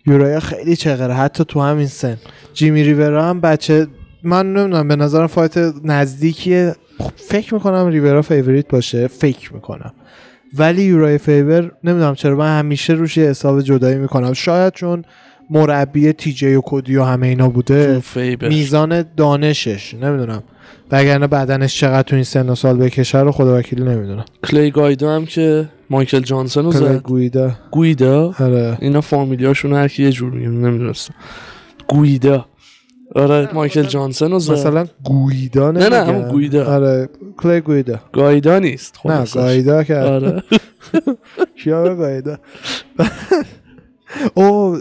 یورای 0.07 0.41
خیلی 0.41 0.77
چغره 0.77 1.15
حتی 1.15 1.45
تو 1.45 1.61
همین 1.61 1.87
سن. 1.87 2.17
جیمی 2.55 2.83
ریورا 2.83 3.25
هم 3.25 3.41
بچه 3.41 3.87
من 4.23 4.53
نمی‌دونم 4.53 4.89
به 4.89 4.97
نظرم 4.97 5.27
fight 5.27 5.59
نزدیکیه. 5.85 6.75
خب، 6.99 7.11
فکر 7.17 7.55
می‌کنم 7.55 7.87
ریورا 7.87 8.23
favorite 8.23 8.69
باشه 8.69 9.07
فکر 9.07 9.55
می‌کنم. 9.55 9.93
ولی 10.59 10.83
یورای 10.83 11.19
فیبر 11.19 11.71
نمی‌دونم 11.85 12.15
چرا 12.15 12.37
من 12.37 12.59
همیشه 12.59 12.93
روش 12.93 13.17
یه 13.17 13.29
حساب 13.29 13.61
جدایی 13.61 13.97
می‌کنم. 13.97 14.33
شاید 14.33 14.73
چون 14.73 15.05
مربی 15.51 16.13
تی 16.13 16.33
جی 16.33 16.55
و 16.55 16.61
کودی 16.61 16.97
و 16.97 17.05
همه 17.05 17.27
اینا 17.27 17.49
بوده. 17.49 18.03
میزان 18.43 19.05
دانشش 19.17 19.95
نمی‌دونم. 19.95 20.43
وگرنه 20.93 21.27
بدنش 21.27 21.81
چقدر 21.81 22.03
تو 22.03 22.15
این 22.17 22.25
سن 22.25 22.49
و 22.49 22.55
سال 22.55 22.77
بکشه 22.77 23.21
رو 23.21 23.33
خدا 23.33 23.59
وکیلی 23.59 23.83
نمی‌دونم. 23.83 24.25
کلی 24.45 24.71
گایدو 24.71 25.09
هم 25.09 25.27
که 25.27 25.69
مایکل 25.91 26.21
جانسون 26.21 26.65
رو 26.65 26.73
زد. 26.73 27.03
گویدا 27.03 27.51
گویدا 27.71 28.35
آره. 28.41 28.79
اینا 28.81 29.01
فامیلیاشون 29.01 29.73
هر 29.73 29.89
کی 29.89 30.03
یه 30.03 30.13
جور 30.13 30.33
میگم 30.33 30.67
نمی‌دونستم. 30.67 31.15
گویدا 31.89 32.47
آره 33.15 33.49
مایکل 33.55 33.83
جانسون 33.83 34.31
رو 34.31 34.39
زد. 34.39 34.53
مثلا 34.53 34.87
گویدا 35.05 35.71
نه، 35.71 35.81
نمیگن. 35.81 36.07
همون 36.07 36.29
گویدا. 36.29 36.65
آره 36.75 37.09
کلی 37.37 37.61
گویدا 37.61 37.99
گایدا 38.13 38.59
نیست 38.59 38.99
نه. 39.05 39.25
گایدا 39.35 39.85
که 39.85 39.97
آره. 39.97 40.43
کیا 41.65 41.95
گایدا 41.97 42.39
او 44.35 44.79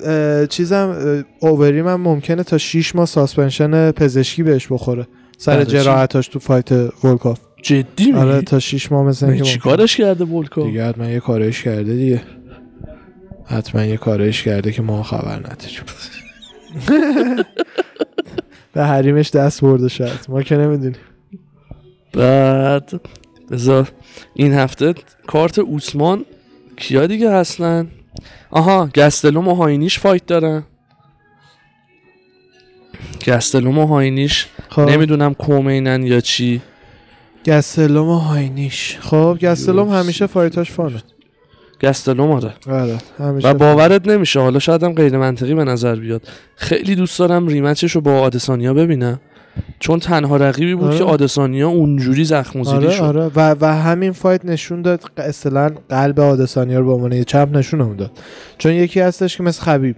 چیزم 0.50 0.96
اووریم 1.40 1.88
هم 1.88 2.02
ممکنه 2.02 2.44
تا 2.44 2.58
6 2.58 2.96
ماه 2.96 3.06
suspension 3.06 3.92
پزشکی 3.92 4.44
بهش 4.44 4.68
بخوره. 4.72 5.08
سر؟ 5.38 5.64
جراحتاش 5.64 6.28
تو 6.28 6.40
fight 6.40 6.72
ولکاف. 7.04 7.40
جدی 7.64 8.06
میگی؟ 8.06 8.12
آره 8.12 8.42
تا 8.42 8.60
6 8.60 8.92
ماه 8.92 9.06
مثل 9.06 9.26
اینکه 9.26 9.44
چی. 9.44 9.60
کارش 9.60 9.98
کرده 9.98 10.26
ولکو 10.26 10.64
دیگه 10.64 10.86
حتما 10.86 11.06
یه 11.10 11.20
کارش 11.20 11.64
کرده 11.64 11.96
دیگه. 11.96 12.22
حتما 13.46 13.84
یه 13.84 13.98
کارش 13.98 14.44
کرده 14.44 14.72
که 14.72 14.82
ما 14.82 15.04
خبر 15.04 15.36
نداریم. 15.36 15.84
به 18.74 18.84
حریمش 18.84 19.32
دست 19.32 19.62
برده 19.62 19.88
شاید. 19.88 20.26
ما 20.30 20.44
که 20.44 20.58
نمی‌دونیم. 20.58 20.98
بعد 22.14 23.02
بذار 23.52 23.92
این 24.34 24.54
هفته 24.54 24.94
کارت 25.28 25.60
اوسمان 25.60 26.26
کیا 26.78 27.08
دیگه 27.08 27.32
هستن؟ 27.32 27.88
آها 28.54 28.90
گستلوم 28.96 29.48
و 29.48 29.54
هاینیش 29.56 30.00
fight 30.00 30.26
دارن. 30.26 30.64
گستلوم 33.28 33.78
و 33.78 33.86
هاینیش 33.86 34.48
خب. 34.70 34.82
نمی‌دونم 34.82 35.34
کومینن 35.34 36.04
یا 36.04 36.20
چی. 36.20 36.62
گستلوم 37.46 38.10
و 38.10 38.18
هاینیش 38.18 38.98
خب 39.02 39.38
گستلوم 39.42 39.90
همیشه 39.90 40.28
fight 40.28 40.59
اش 40.59 40.72
fun 40.72 40.91
ه. 40.91 41.04
گستلوم 41.84 42.32
آره 42.32 42.54
همیشه 43.20 43.50
و 43.50 43.54
باورت 43.54 44.08
نمیشه 44.08 44.40
حالا 44.40 44.60
شاید 44.60 44.84
هم 44.84 44.94
غیر 44.94 45.18
منطقی 45.18 45.56
به 45.56 45.64
نظر 45.64 45.96
بیاد. 45.96 46.28
خیلی 46.56 46.96
دوست 46.96 47.20
دارم 47.20 47.48
rematch 47.48 47.82
ش 47.82 47.92
رو 47.92 48.02
با 48.02 48.20
آدسانیا 48.20 48.74
ببینم. 48.74 49.20
چون 49.80 50.00
تنها 50.00 50.38
رقیبی 50.38 50.76
بود 50.76 50.88
آره. 50.88 50.98
که 50.98 51.04
آدسانیا 51.04 51.70
اونجوری 51.70 52.24
زخم 52.24 52.62
آره 52.62 52.92
شد. 52.92 53.02
آره. 53.02 53.32
و, 53.36 53.56
و 53.62 53.66
همین 53.66 54.12
fight 54.12 54.46
نشون 54.46 54.82
داد 54.82 55.04
اصلا 55.18 55.70
قلب 55.90 56.20
آدسانیا 56.20 56.80
رو 56.80 56.86
به 56.86 56.92
عنوان 56.92 57.12
یه 57.12 57.24
champ 57.24 57.58
نشون 57.58 57.96
داد 57.96 58.12
چون 58.58 58.72
یکی 58.72 59.00
هستش 59.00 59.38
که 59.38 59.44
مثل 59.44 59.62
خبیب 59.62 59.96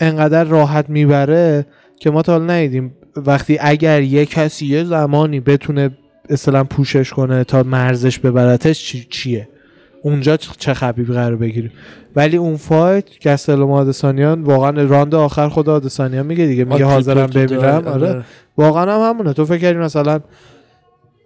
انقدر 0.00 0.44
راحت 0.44 0.90
می‌بره 0.90 1.66
که 2.00 2.10
ما 2.10 2.22
تا 2.22 2.32
حالا 2.32 2.44
ندیدیم. 2.44 2.94
وقتی 3.16 3.58
اگر 3.60 4.02
یه 4.02 4.26
کسی 4.26 4.66
یه 4.66 4.84
زمانی 4.84 5.40
بتونه 5.40 5.90
اصلا 6.30 6.64
پوشش 6.64 7.12
کنه 7.12 7.44
تا 7.44 7.62
مرزش 7.62 8.18
ببرتش 8.18 8.84
چی 8.84 9.06
چیه؟ 9.10 9.48
اونجا 10.02 10.36
چه 10.36 10.74
خبیبی 10.74 11.12
قرار 11.12 11.36
بگیریم. 11.36 11.72
ولی 12.16 12.36
اون 12.36 12.56
فایت 12.56 13.04
گستلوم 13.26 13.70
آدسانیان 13.70 14.42
واقعا 14.42 14.70
راند 14.82 15.14
آخر 15.14 15.48
خود 15.48 15.68
آدسانیان 15.68 16.26
میگه 16.26 16.46
دیگه 16.46 16.64
میگه 16.64 16.74
آره، 16.84 16.94
حاضرم 16.94 17.26
تو- 17.26 17.46
بمیرم 17.46 17.86
آره. 17.86 18.24
واقعا 18.56 18.94
هم 19.04 19.10
همونه. 19.10 19.32
تو 19.32 19.44
فکر 19.44 19.58
کردی 19.58 19.78
مثلا 19.78 20.20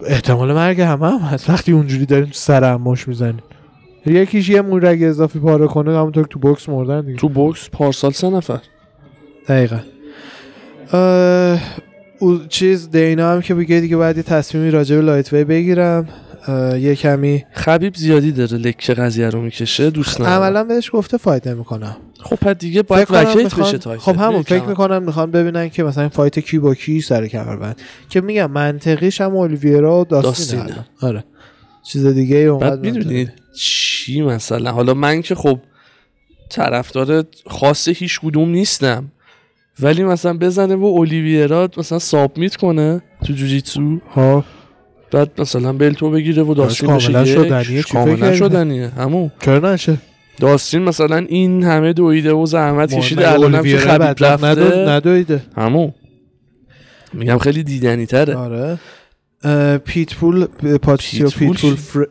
احتمال 0.06 0.52
مرگ 0.52 0.80
همه 0.80 1.10
هم 1.10 1.18
هست. 1.18 1.50
وقتی 1.50 1.72
اونجوری 1.72 2.06
داریم 2.06 2.24
تو 2.26 2.32
سر 2.34 2.64
هم 2.72 2.80
مش 2.82 3.08
می‌زنیم. 3.08 3.42
یکیش 4.06 4.48
یه 4.48 4.62
مویرگ 4.62 5.02
اضافی 5.02 5.38
پاره 5.38 5.66
کنه 5.66 5.98
همونطور 5.98 6.22
که 6.22 6.28
تو 6.28 6.38
بوکس 6.38 6.68
مردن 6.68 7.00
دیگه. 7.00 7.18
تو 7.18 7.28
بوکس 7.28 7.70
پارسال 7.70 8.10
سه 8.10 8.30
نفر. 8.30 8.58
دقیقا. 9.48 9.78
اه، 10.92 11.60
او 12.18 12.38
چیز 12.48 12.90
دینا 12.90 13.32
هم 13.32 13.40
که 13.40 13.54
بگه 13.54 13.80
دیگه 13.80 13.96
باید 13.96 14.16
یه 14.16 14.22
تصمیمی 14.22 14.70
راجع 14.70 14.96
به 14.96 15.02
lightweight 15.02 15.44
بگیرم. 15.44 16.08
یه 16.80 16.94
کمی 16.94 17.44
خبیب 17.52 17.94
زیادی 17.96 18.32
داره 18.32 18.58
لفت 18.58 18.94
قضیه 18.94 19.28
رو 19.30 19.42
می‌کشه 19.42 19.90
دوست 19.90 20.20
ندارم. 20.20 20.42
عملا 20.42 20.64
بهش 20.64 20.90
گفته 20.92 21.16
fight 21.16 21.46
نمی‌کنم 21.46 21.96
خب 22.20 22.36
پس 22.36 22.56
دیگه 22.56 22.82
باید 22.82 23.06
vacate 23.10 23.36
میخوان- 23.36 23.66
بشه 23.68 23.78
title 23.78 23.98
شون 23.98 24.14
خب 24.14 24.20
همون 24.20 24.42
فکر. 24.42 24.64
می‌کنم 24.64 25.02
می‌خوان 25.02 25.30
ببینن 25.30 25.68
که 25.68 25.82
مثلا 25.84 26.08
fight 26.08 26.38
کی 26.38 26.58
با 26.58 26.74
کی 26.74 27.00
سر 27.00 27.26
کمر 27.26 27.56
بند 27.56 27.76
که 28.08 28.20
میگم 28.20 28.50
منطقیش 28.50 29.20
هم 29.20 29.36
اولیویرا 29.36 30.00
و 30.00 30.04
داستینه. 30.04 30.62
داستینه. 30.62 30.62
الان. 30.62 30.84
آره. 31.00 31.24
چیز 31.82 32.06
دیگه 32.06 32.36
ای 32.36 32.46
اونقدر 32.46 32.70
بعد 32.70 32.80
می‌دونی. 32.80 33.28
چی 33.56 34.22
مثلا؟ 34.22 34.72
حالا 34.72 34.94
من 34.94 35.22
که 35.22 35.34
خب 35.34 35.58
طرفدار 36.50 37.24
خاص 37.46 37.88
هیچ 37.88 38.20
کدوم 38.20 38.48
نیستم. 38.48 39.04
ولی 39.80 40.04
مثلا 40.04 40.38
بزنه 40.38 40.74
و 40.74 40.84
اولیویرا 40.84 41.70
مثلا 41.76 41.98
سابمیت 41.98 42.56
کنه 42.56 43.02
تو 43.24 43.32
جوجیتسو. 43.32 43.98
ها. 44.14 44.44
بعد 45.12 45.30
مثلا 45.38 45.72
بلتو 45.72 46.10
بگیره 46.10 46.42
و 46.42 46.54
داستین 46.54 46.88
کاملا 46.88 47.22
بشه 47.22 47.30
یک. 47.30 47.36
شدنیه، 47.36 47.82
کاملا؟ 47.82 48.34
شدنیه. 48.34 48.88
همون 48.88 49.30
چرا 49.40 49.72
نشه؟ 49.72 49.96
داستین 50.40 50.82
مثلا 50.82 51.16
این 51.16 51.62
همه 51.62 51.92
دویده 51.92 52.32
و 52.32 52.46
زحمت 52.46 52.94
کشیده 52.94 53.20
مگه 53.20 53.32
الانم 53.32 53.62
که 53.62 53.76
خبیب 53.76 54.24
رفته. 54.24 54.88
ندویده. 54.88 55.42
همون 55.56 55.92
میگم 57.12 57.38
خیلی 57.38 57.62
دیدنی 57.62 58.06
تره. 58.06 58.34
آره. 58.34 58.78
اه، 59.44 59.78
پیتبول 59.78 60.44
پاتریسیو 60.82 61.28
پیتبول 61.30 61.56
چی؟ 61.56 61.76
فر... 61.76 62.06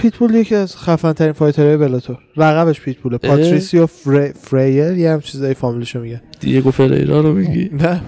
پیتبول 0.00 0.34
یکی 0.34 0.54
از 0.54 0.76
خفن 0.76 1.12
ترین 1.12 1.32
fighter 1.32 1.76
های 1.76 1.84
Bellator 1.84 2.18
رقبش 2.36 2.80
پیتبوله. 2.80 3.18
پاتریسیو 3.18 3.86
فر... 3.86 4.32
فریر 4.32 4.98
یه 4.98 5.10
هم 5.10 5.20
چیزای 5.20 5.54
فامیلیشو 5.54 6.00
میگه. 6.00 6.22
دیگو 6.40 6.70
فریرا 6.70 7.20
رو 7.20 7.32
میگی؟ 7.32 7.70
نه. 7.82 8.00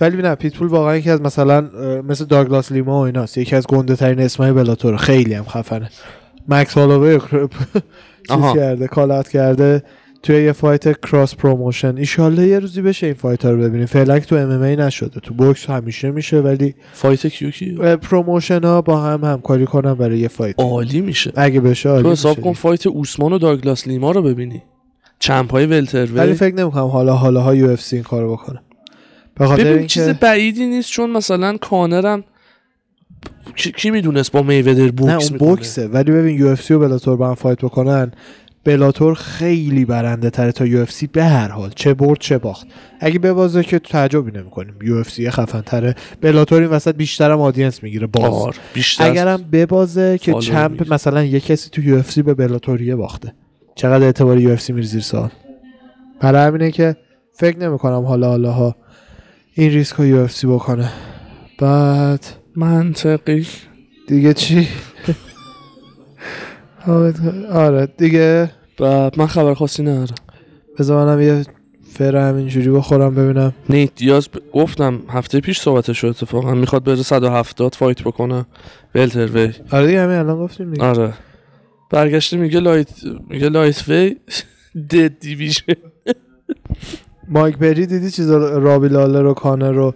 ولی 0.00 0.22
نه 0.22 0.34
پیتبول 0.34 0.68
واقعا 0.68 0.96
یکی 0.96 1.10
از 1.10 1.20
مثلا 1.22 1.60
مثل 2.08 2.24
داگلاس 2.24 2.72
لیما 2.72 3.00
و 3.00 3.04
ایناست. 3.04 3.38
یکی 3.38 3.56
از 3.56 3.66
گنده 3.66 3.96
ترین 3.96 4.20
اسمای 4.20 4.52
Bellator 4.52 4.96
خیلی 4.96 5.34
هم 5.34 5.44
خفنه. 5.44 5.90
مکس 6.48 6.74
هالووی 6.74 7.18
چیز. 8.28 8.54
کرده 8.54 8.86
call 8.86 9.10
out 9.10 9.28
کرده. 9.28 9.82
توی 10.22 10.44
یه 10.44 10.52
fight 10.52 11.00
cross 11.00 11.34
promotion 11.34 11.96
ایشالله 11.96 12.46
یه 12.46 12.58
روزی 12.58 12.82
بشه 12.82 13.06
این 13.06 13.14
fight 13.14 13.44
ها 13.44 13.50
رو 13.50 13.58
ببینیم. 13.58 13.86
فعلا 13.86 14.18
که 14.18 14.26
تو 14.26 14.36
MMA 14.36 14.76
نشده 14.76 15.20
تو 15.20 15.34
بوکس 15.34 15.70
همیشه 15.70 16.10
میشه 16.10 16.40
ولی 16.40 16.74
fight 16.92 17.26
کیو 17.26 17.50
کی؟ 17.50 17.74
promotion 17.96 18.64
ها 18.64 18.82
با 18.82 19.00
هم 19.00 19.24
همکاری 19.24 19.66
کنن 19.66 19.94
برای 19.94 20.18
یه 20.18 20.28
fight. 20.28 20.54
عالی 20.58 21.00
میشه. 21.00 21.32
اگه 21.36 21.60
بشه 21.60 21.88
عالی 21.88 22.02
تو 22.02 22.10
حساب. 22.10 22.40
کن 22.40 22.52
fight 22.52 22.86
اوسمان 22.86 23.32
و 23.32 23.38
داگلاس 23.38 23.88
لیما 23.88 24.10
رو 24.10 24.22
ببینی. 24.22 24.62
champ 25.18 25.50
های 25.50 25.66
welter 25.66 25.76
welter 25.76 26.32
فکر 26.32 26.54
نمی‌کنم 26.54 26.86
حالا 26.86 27.14
حالا 27.14 27.40
ها 27.40 27.54
UFC 27.54 27.96
این 27.96 28.02
کارو 28.04 28.32
بکنه 28.32 28.60
ببین 29.40 29.66
اینکه 29.66 29.86
چیز 29.86 30.08
بعیدی 30.08 30.66
نیست 30.66 30.90
چون 30.90 31.10
مثلا 31.10 31.56
کانرم 31.56 32.24
کی, 33.56 33.72
کی 33.72 33.90
می‌دونست 33.90 34.32
با 34.32 34.42
میودر 34.42 34.84
نه 34.84 34.92
بوکس 34.92 35.12
اون 35.12 35.32
می‌کنه؟ 35.32 35.48
بوکسه. 35.48 35.88
ولی 35.88 36.12
ببین 36.12 36.38
UFC 36.38 36.74
و 36.74 36.78
Bellator 36.78 37.16
با 37.16 37.28
هم 37.28 37.34
fight 37.34 37.58
بکنن 37.58 38.12
Bellator 38.64 39.14
خیلی 39.14 39.84
برنده 39.84 40.30
تره 40.30 40.52
تا 40.52 40.66
UFC 40.66 41.06
به 41.06 41.24
هر 41.24 41.48
حال. 41.48 41.70
چه 41.76 41.94
برد 41.94 42.18
چه 42.18 42.38
باخت. 42.38 42.66
اگه 43.00 43.18
ببازه 43.18 43.62
که 43.62 43.78
تعجبی 43.78 44.30
نمی‌کنیم. 44.30 44.74
UFC 44.82 45.30
خفن 45.30 45.60
تره. 45.60 45.94
Bellator 46.20 46.62
این 46.62 46.70
وسط 46.70 46.94
بیشترم 46.96 47.40
audience 47.40 47.82
می‌گیره. 47.82 48.06
باز. 48.06 48.32
آر 48.32 48.56
بیشتر. 48.74 49.10
اگرم 49.10 49.44
ببازه 49.52 50.18
که 50.18 50.34
champ 50.34 50.70
می‌گیره. 50.70 50.92
مثلا 50.92 51.24
یه 51.24 51.40
کسی 51.40 51.70
تو 51.70 51.82
UFC 51.82 52.22
به 52.22 52.34
Bellator 52.34 52.84
یه 52.84 52.96
باخته. 52.96 53.34
چقدر 53.74 54.04
اعتبار 54.04 54.40
UFC 54.40 54.72
میره 54.72 54.86
زیر 54.86 55.00
سوال. 55.00 55.30
برای 56.20 56.46
همینه 56.46 56.70
که 56.70 56.96
فکر 57.32 57.58
نمی‌کنم 57.58 58.04
حالا 58.04 58.28
حالا 58.28 58.52
ها 58.52 58.76
این 59.54 59.70
ریسک 59.70 59.96
رو 59.96 60.06
UFC 60.06 60.46
بکنه. 60.46 60.88
بعد 61.58 62.26
منطقی. 62.56 63.46
دیگه 64.08 64.34
چی؟ 64.34 64.68
آره 67.52 67.86
دیگه. 67.98 68.50
بعد 68.78 69.18
من 69.18 69.26
خبر 69.26 69.54
خاصی 69.54 69.82
ندارم. 69.82 70.14
بذار 70.78 71.04
منم 71.06 71.20
یه 71.20 71.44
فر 71.92 72.16
همینجوری 72.16 72.70
بخورم 72.70 73.14
ببینم. 73.14 73.52
نیت 73.68 73.94
دیاز 73.96 74.28
ب... 74.28 74.36
گفتم 74.52 75.00
هفته 75.08 75.40
پیش 75.40 75.60
صحبتش 75.60 75.98
شد 76.00 76.06
اتفاقا. 76.06 76.54
می‌خواد 76.54 76.84
بره 76.84 76.96
170 76.96 77.74
fight 77.74 78.02
بکنه. 78.02 78.46
welterweight. 78.94 79.52
آره 79.72 79.86
دیگه 79.86 80.02
همین 80.02 80.16
الان 80.16 80.38
گفتیم 80.38 80.70
دیگه. 80.70 80.84
آره. 80.86 81.12
برگشته 81.90 82.36
میگه 82.36 82.60
light 82.60 82.88
میگه 83.28 83.48
lightweight 83.48 83.88
dead 83.88 85.18
division 85.20 85.74
مایک 87.28 87.58
پری 87.58 87.86
دیدی 87.86 88.10
چیزا 88.10 88.58
رابی 88.58 88.88
لالر 88.88 89.26
و 89.26 89.34
کانر 89.34 89.70
رو 89.72 89.94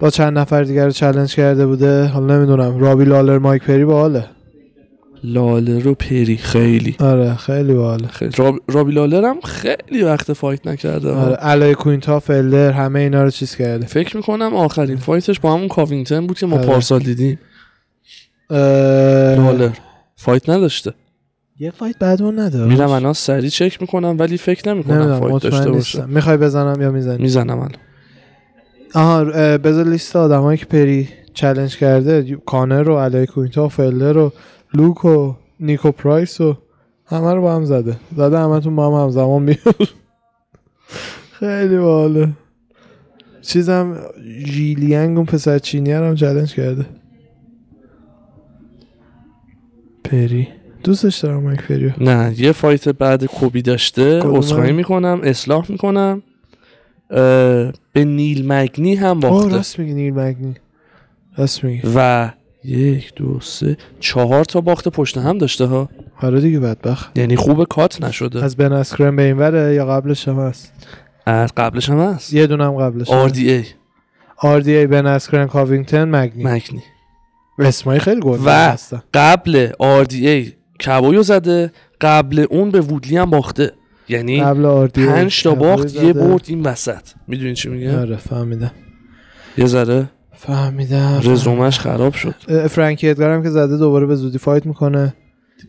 با 0.00 0.10
چند 0.10 0.38
نفر 0.38 0.62
دیگر 0.62 0.84
رو 0.84 0.90
challenge 0.90 1.34
کرده 1.34 1.66
بوده؟ 1.66 2.06
حالا 2.06 2.36
نمی‌دونم. 2.36 2.78
رابی 2.78 3.04
لالر 3.04 3.38
مایک 3.38 3.62
پری 3.64 3.84
باحاله. 3.84 4.24
لالر 5.24 5.78
و 5.78 5.94
پری. 5.94 6.36
خیلی. 6.36 6.96
آره 7.00 7.34
خیلی 7.34 7.74
باحاله. 7.74 8.08
خیلی. 8.08 8.32
راب... 8.36 8.54
رابی 8.68 8.92
لالر 8.92 9.24
هم 9.24 9.40
خیلی 9.40 10.02
وقت 10.02 10.32
fight 10.32 10.66
نکرده. 10.66 11.10
آره 11.10 11.36
الای 11.40 11.74
کوینتا 11.74 12.20
فلدر 12.20 12.72
همه 12.72 13.00
اینا 13.00 13.24
رو 13.24 13.30
چیز 13.30 13.56
کرده. 13.56 13.86
فکر 13.86 14.16
می‌کنم 14.16 14.54
آخرین 14.54 14.96
fight 14.96 15.27
ش 15.27 15.40
با 15.40 15.54
همون 15.54 15.68
کاوینگتن 15.68 16.26
بود 16.26 16.38
که 16.38 16.46
ما 16.46 16.56
آره. 16.56 16.66
پارسال 16.66 17.00
دیدیم. 17.00 17.38
اه، 18.50 18.58
لالر. 19.36 19.70
fight 20.16 20.48
نداشته. 20.48 20.92
یه 21.58 21.70
fight 21.70 21.98
بعد 21.98 22.22
اون 22.22 22.38
نداره 22.38 22.68
میرم 22.68 22.90
الان 22.90 23.12
سریع 23.12 23.50
چک 23.50 23.80
می‌کنم 23.80 24.16
ولی 24.18 24.36
فکر 24.36 24.68
نمی‌کنم 24.68 25.20
fight 25.20 25.42
داشته 25.42 25.70
باشه. 25.70 26.06
می‌خوای 26.06 26.36
بزنم 26.36 26.82
یا 26.82 26.90
می‌زنی؟ 26.90 27.22
می‌زنم 27.22 27.58
الان. 27.58 27.72
آها 28.94 29.24
بذار 29.58 29.84
لیست 29.84 30.16
آدمایی 30.16 30.58
که 30.58 30.66
پری 30.66 31.08
challenge 31.34 31.76
کرده 31.76 32.36
کانر 32.46 32.88
و 32.88 32.92
الای 32.92 33.26
کوینتا 33.26 33.64
و 33.66 33.68
فلدر 33.68 34.18
و 34.18 34.32
لوک 34.74 35.04
و 35.04 35.34
نیکو 35.60 35.90
پرایس 35.90 36.40
و 36.40 36.56
همه 37.06 37.34
رو 37.34 37.42
با 37.42 37.54
هم 37.54 37.64
زده. 37.64 37.96
زده 38.16 38.38
همتون 38.38 38.76
با 38.76 38.86
هم 38.86 39.04
همزمان 39.04 39.42
میاد. 39.42 39.88
خیلی 41.32 41.78
باحاله 41.78 42.28
چیزم 43.42 43.96
ژیلینگ 44.46 45.16
اون 45.16 45.26
پسر 45.26 45.58
چینی 45.58 45.92
هم 45.92 46.14
challenge 46.14 46.54
کرده. 46.54 46.86
پری. 50.04 50.48
دوستش 50.84 51.18
دارم 51.18 51.42
مایک 51.42 51.62
پری 51.62 51.79
رو 51.79 51.90
نه 52.00 52.34
یه 52.40 52.52
fight 52.52 52.88
بعد 52.88 53.24
کولبی 53.24 53.62
داشته؟ 53.62 54.20
عذرخواهی 54.24 54.72
می‌کنم 54.72 55.20
اصلاح 55.22 55.66
می‌کنم. 55.70 56.22
به 57.92 58.04
نیل 58.04 58.52
مگنی 58.52 58.94
هم 58.94 59.16
آه 59.16 59.30
باخته 59.30 59.56
راست 59.56 59.78
میگی 59.78 59.94
نیل 59.94 60.14
مگنی. 60.14 60.54
راست 61.36 61.64
میگی. 61.64 61.82
و 61.94 62.30
یک 62.64 63.14
دو 63.14 63.40
سه. 63.40 63.76
چهار 64.00 64.44
تا 64.44 64.60
باخت 64.60 64.88
پشت 64.88 65.18
هم 65.18 65.38
داشته 65.38 65.64
ها؟ 65.64 65.88
آره 66.22 66.40
دیگه 66.40 66.60
بدبخت. 66.60 67.18
یعنی 67.18 67.36
خوب 67.36 67.64
cut 67.64 68.02
نشده. 68.02 68.44
از 68.44 68.56
بن 68.56 68.72
اسکرن 68.72 69.16
به 69.16 69.22
این 69.22 69.38
وره 69.38 69.74
یا 69.74 69.86
قبلش 69.86 70.28
هم 70.28 70.38
هست؟ 70.38 70.72
از 71.26 71.52
قبلش 71.56 71.90
هم 71.90 71.98
هست؟ 71.98 72.32
یه 72.32 72.46
دونم 72.46 72.72
قبلش 72.76 73.10
آر 73.10 73.28
دی 73.28 73.52
ای. 73.52 73.64
آر 74.38 74.60
دی 74.60 74.76
ای 74.76 74.86
بن 74.86 75.06
اسکرن 75.06 75.46
کاوینگتن 75.46 76.04
مگنی. 76.04 76.44
مگنی. 76.44 76.82
اسمایی 77.58 78.00
خیلی 78.00 78.20
گنده 78.20 78.44
و 78.44 78.48
هستن. 78.50 79.02
قبل 79.14 79.68
RDA 79.78 80.52
کبایو 80.86 81.22
زده 81.22 81.72
قبل 82.00 82.46
اون 82.50 82.70
به 82.70 82.80
وودلی 82.80 83.16
هم 83.16 83.30
باخته. 83.30 83.72
یعنی 84.08 84.42
قبل 84.42 84.86
پنج 84.86 85.42
تا 85.42 85.54
باخت. 85.54 85.94
یه 85.94 86.12
برد 86.12 86.44
این 86.46 86.62
وسط. 86.62 87.08
می‌دونی 87.28 87.54
چی 87.54 87.68
میگم؟ 87.68 87.94
آره 87.98 88.16
فهمیدم. 88.16 88.70
یه 89.58 89.66
ذره. 89.66 90.08
فهمیدم. 90.46 91.20
رزومش 91.24 91.80
خراب 91.80 92.14
شد. 92.14 92.66
فرانکی 92.66 93.08
ادگار 93.08 93.30
هم 93.30 93.42
که 93.42 93.50
زده 93.50 93.76
دوباره 93.76 94.06
به 94.06 94.14
زودی 94.14 94.38
fight 94.38 94.66
می‌کنه. 94.66 95.14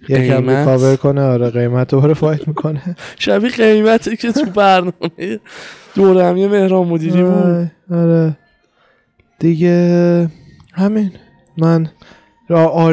یکم؟ 0.10 0.66
کاور 0.66 0.96
کنه. 0.96 1.22
آره 1.22 1.50
قیمت 1.50 1.88
دوباره 1.88 2.14
فایت 2.14 2.48
می‌کنه. 2.48 2.96
شبیه 3.20 3.50
قیمتی 3.50 4.18
که 4.18 4.32
تو 4.32 4.46
برنامه 4.46 5.40
دوره 5.96 6.26
همی 6.26 6.48
مهران 6.48 6.88
مدیری 6.88 7.24
بود. 7.24 7.32
آره، 7.32 7.72
آره. 7.92 8.38
دیگه 9.40 10.30
همین. 10.74 11.12
من 11.58 11.88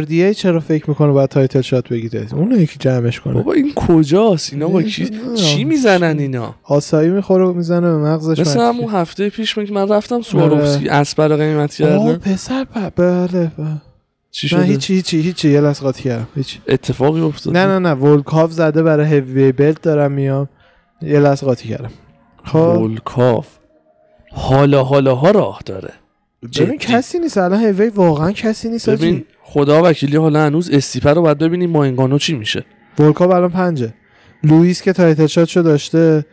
دی 0.08 0.24
ای 0.24 0.34
چرا 0.34 0.60
فکر 0.60 0.90
می‌کنه 0.90 1.12
باید 1.12 1.30
تایتل 1.30 1.60
شات 1.60 1.88
بگیره؟ 1.88 2.26
اون 2.34 2.52
یکی 2.52 2.76
جمعش 2.78 3.20
کنه. 3.20 3.34
بابا 3.34 3.52
این 3.52 3.74
کجاست؟ 3.74 4.52
اینا 4.52 4.68
با 4.68 4.82
کی. 4.82 5.10
چی 5.36 5.64
می‌زنن 5.64 6.18
اینا؟ 6.18 6.54
آسایی 6.64 7.10
می‌خوره 7.10 7.44
و 7.44 7.52
می‌زنه 7.52 7.80
به 7.80 7.96
مغزش 7.96 8.38
مثل 8.40 8.60
مچ. 8.60 8.74
همون 8.76 8.88
هفته 8.90 9.28
پیش 9.30 9.54
که 9.54 9.72
من 9.72 9.88
رفتم 9.88 10.22
سواروفسکی 10.22 10.88
اسبر 10.88 11.28
رو 11.28 11.36
قیمت 11.36 11.80
آه 11.80 11.88
کردم. 11.88 12.16
پسر 12.16 12.64
بله 12.96 13.52
بله. 13.58 13.82
چی 14.30 14.46
نه 14.46 14.50
شده؟ 14.50 14.62
هیچی 14.62 14.94
هیچی 14.94 15.20
هیچی 15.20 15.50
یه 15.50 15.60
لحظه 15.60 15.82
قاطی 15.82 16.02
کردم 16.02 16.26
هیچی. 16.36 16.58
اتفاقی 16.68 17.20
افتاد 17.20 17.56
نه 17.56 17.66
نه 17.66 17.78
نه 17.78 17.92
ولکاف 17.94 18.52
زده 18.52 18.82
برای 18.82 19.06
heavy 19.06 19.52
belt 19.52 19.82
دارم 19.82 20.12
میام. 20.12 20.48
یه 21.02 21.20
لحظه 21.20 21.46
قاطی 21.46 21.68
کردم. 21.68 21.90
خب. 22.44 22.56
ولکاف. 22.56 23.46
حالا 24.32 24.84
حالا 24.84 25.14
ها 25.14 25.30
راه 25.30 25.60
داره. 25.66 25.92
ببین. 26.58 26.78
کسی 26.78 27.18
نیست 27.18 27.38
الان 27.38 27.60
هیوی 27.60 27.88
واقعا 27.88 28.32
کسی 28.32 28.68
نیست 28.68 28.90
ببین 28.90 29.24
خدا 29.52 29.82
وکیلی 29.84 30.16
حالا 30.16 30.46
هنوز 30.46 30.70
استیپه 30.70 31.14
رو 31.14 31.22
باید 31.22 31.38
ببینیم 31.38 31.70
با 31.70 31.80
انگانو 31.80 32.18
چی 32.18 32.34
میشه. 32.36 32.64
ولکاف 32.98 33.30
الان 33.30 33.50
پنجه. 33.50 33.94
لوئیس 34.44 34.82
که 34.82 34.92
title 34.92 35.26
shot 35.26 35.47
شو 35.47 35.62
داشته 35.62 36.24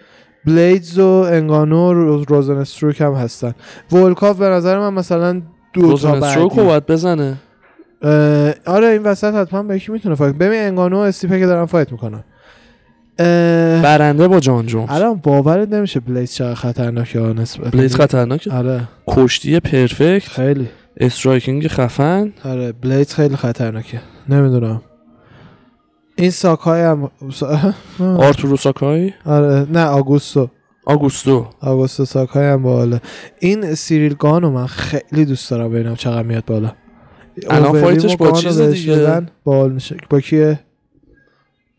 بلیدز 0.45 0.99
و 0.99 1.05
انگانو 1.05 1.89
و 1.89 1.93
روز- 1.93 2.25
روزن 2.27 2.57
استروک 2.57 3.01
هم 3.01 3.13
هستن. 3.13 3.53
ولکاف 3.91 4.37
به 4.37 4.45
نظر 4.49 4.79
من 4.79 4.93
مثلا 4.93 5.41
دو 5.73 5.81
تا 5.81 5.87
روزن 5.87 6.23
استروک 6.23 6.55
باید 6.55 6.85
بزنه. 6.85 7.37
آره 8.65 8.87
این 8.87 9.03
وسط 9.03 9.33
حتما 9.33 9.63
به 9.63 9.75
یکی 9.75 9.91
می‌تونه 9.91 10.15
fight. 10.15 10.35
ببین 10.35 10.59
انگانو 10.59 10.95
و 10.95 10.99
استیپه 10.99 11.39
که 11.39 11.45
دارن 11.45 11.65
fight 11.65 11.91
می‌کنن. 11.91 12.23
برنده 13.83 14.27
با 14.27 14.39
جان 14.39 14.65
جونز. 14.65 14.89
الان 14.89 15.15
باورت 15.15 15.69
نمیشه 15.69 15.99
بلیدز 15.99 16.33
چقدر 16.33 16.53
خطرناکه 16.55 17.19
نسبت 17.19 17.71
بلیدز 17.71 17.95
خطرناکه؟ 17.95 18.53
آره. 18.53 18.81
کشتی 19.07 19.59
perfect. 19.59 20.27
خیلی. 20.27 20.67
striking 20.99 21.67
خفن؟ 21.67 22.33
آره 22.45 22.71
بلیدز 22.71 23.13
خیلی 23.13 23.35
خطرناکه. 23.35 24.01
نمی‌دونم. 24.29 24.81
این 26.15 26.29
ساکای 26.31 26.81
هم 26.81 27.11
سا- 27.29 27.73
آرتورو 28.01 28.57
ساکای؟ 28.57 29.13
آره 29.25 29.67
نه 29.71 29.85
آگوستو. 29.85 30.49
آگوستو. 30.85 31.47
آگوستو 31.61 32.05
ساکای 32.05 32.45
هم 32.47 32.63
بالا 32.63 32.99
این 33.39 33.75
سیریل 33.75 34.13
گانو 34.13 34.51
من 34.51 34.65
خیلی 34.67 35.25
دوست 35.25 35.51
دارم 35.51 35.69
ببینم 35.71 35.95
چقدر 35.95 36.23
میاد 36.23 36.45
بالا. 36.45 36.71
الان 37.49 37.81
فایتش 37.81 38.17
با 38.17 38.31
چیز 38.31 38.61
دیگه. 38.61 39.21
بال 39.43 39.71
میشه. 39.71 39.97
با 40.09 40.19
کیه؟ 40.21 40.59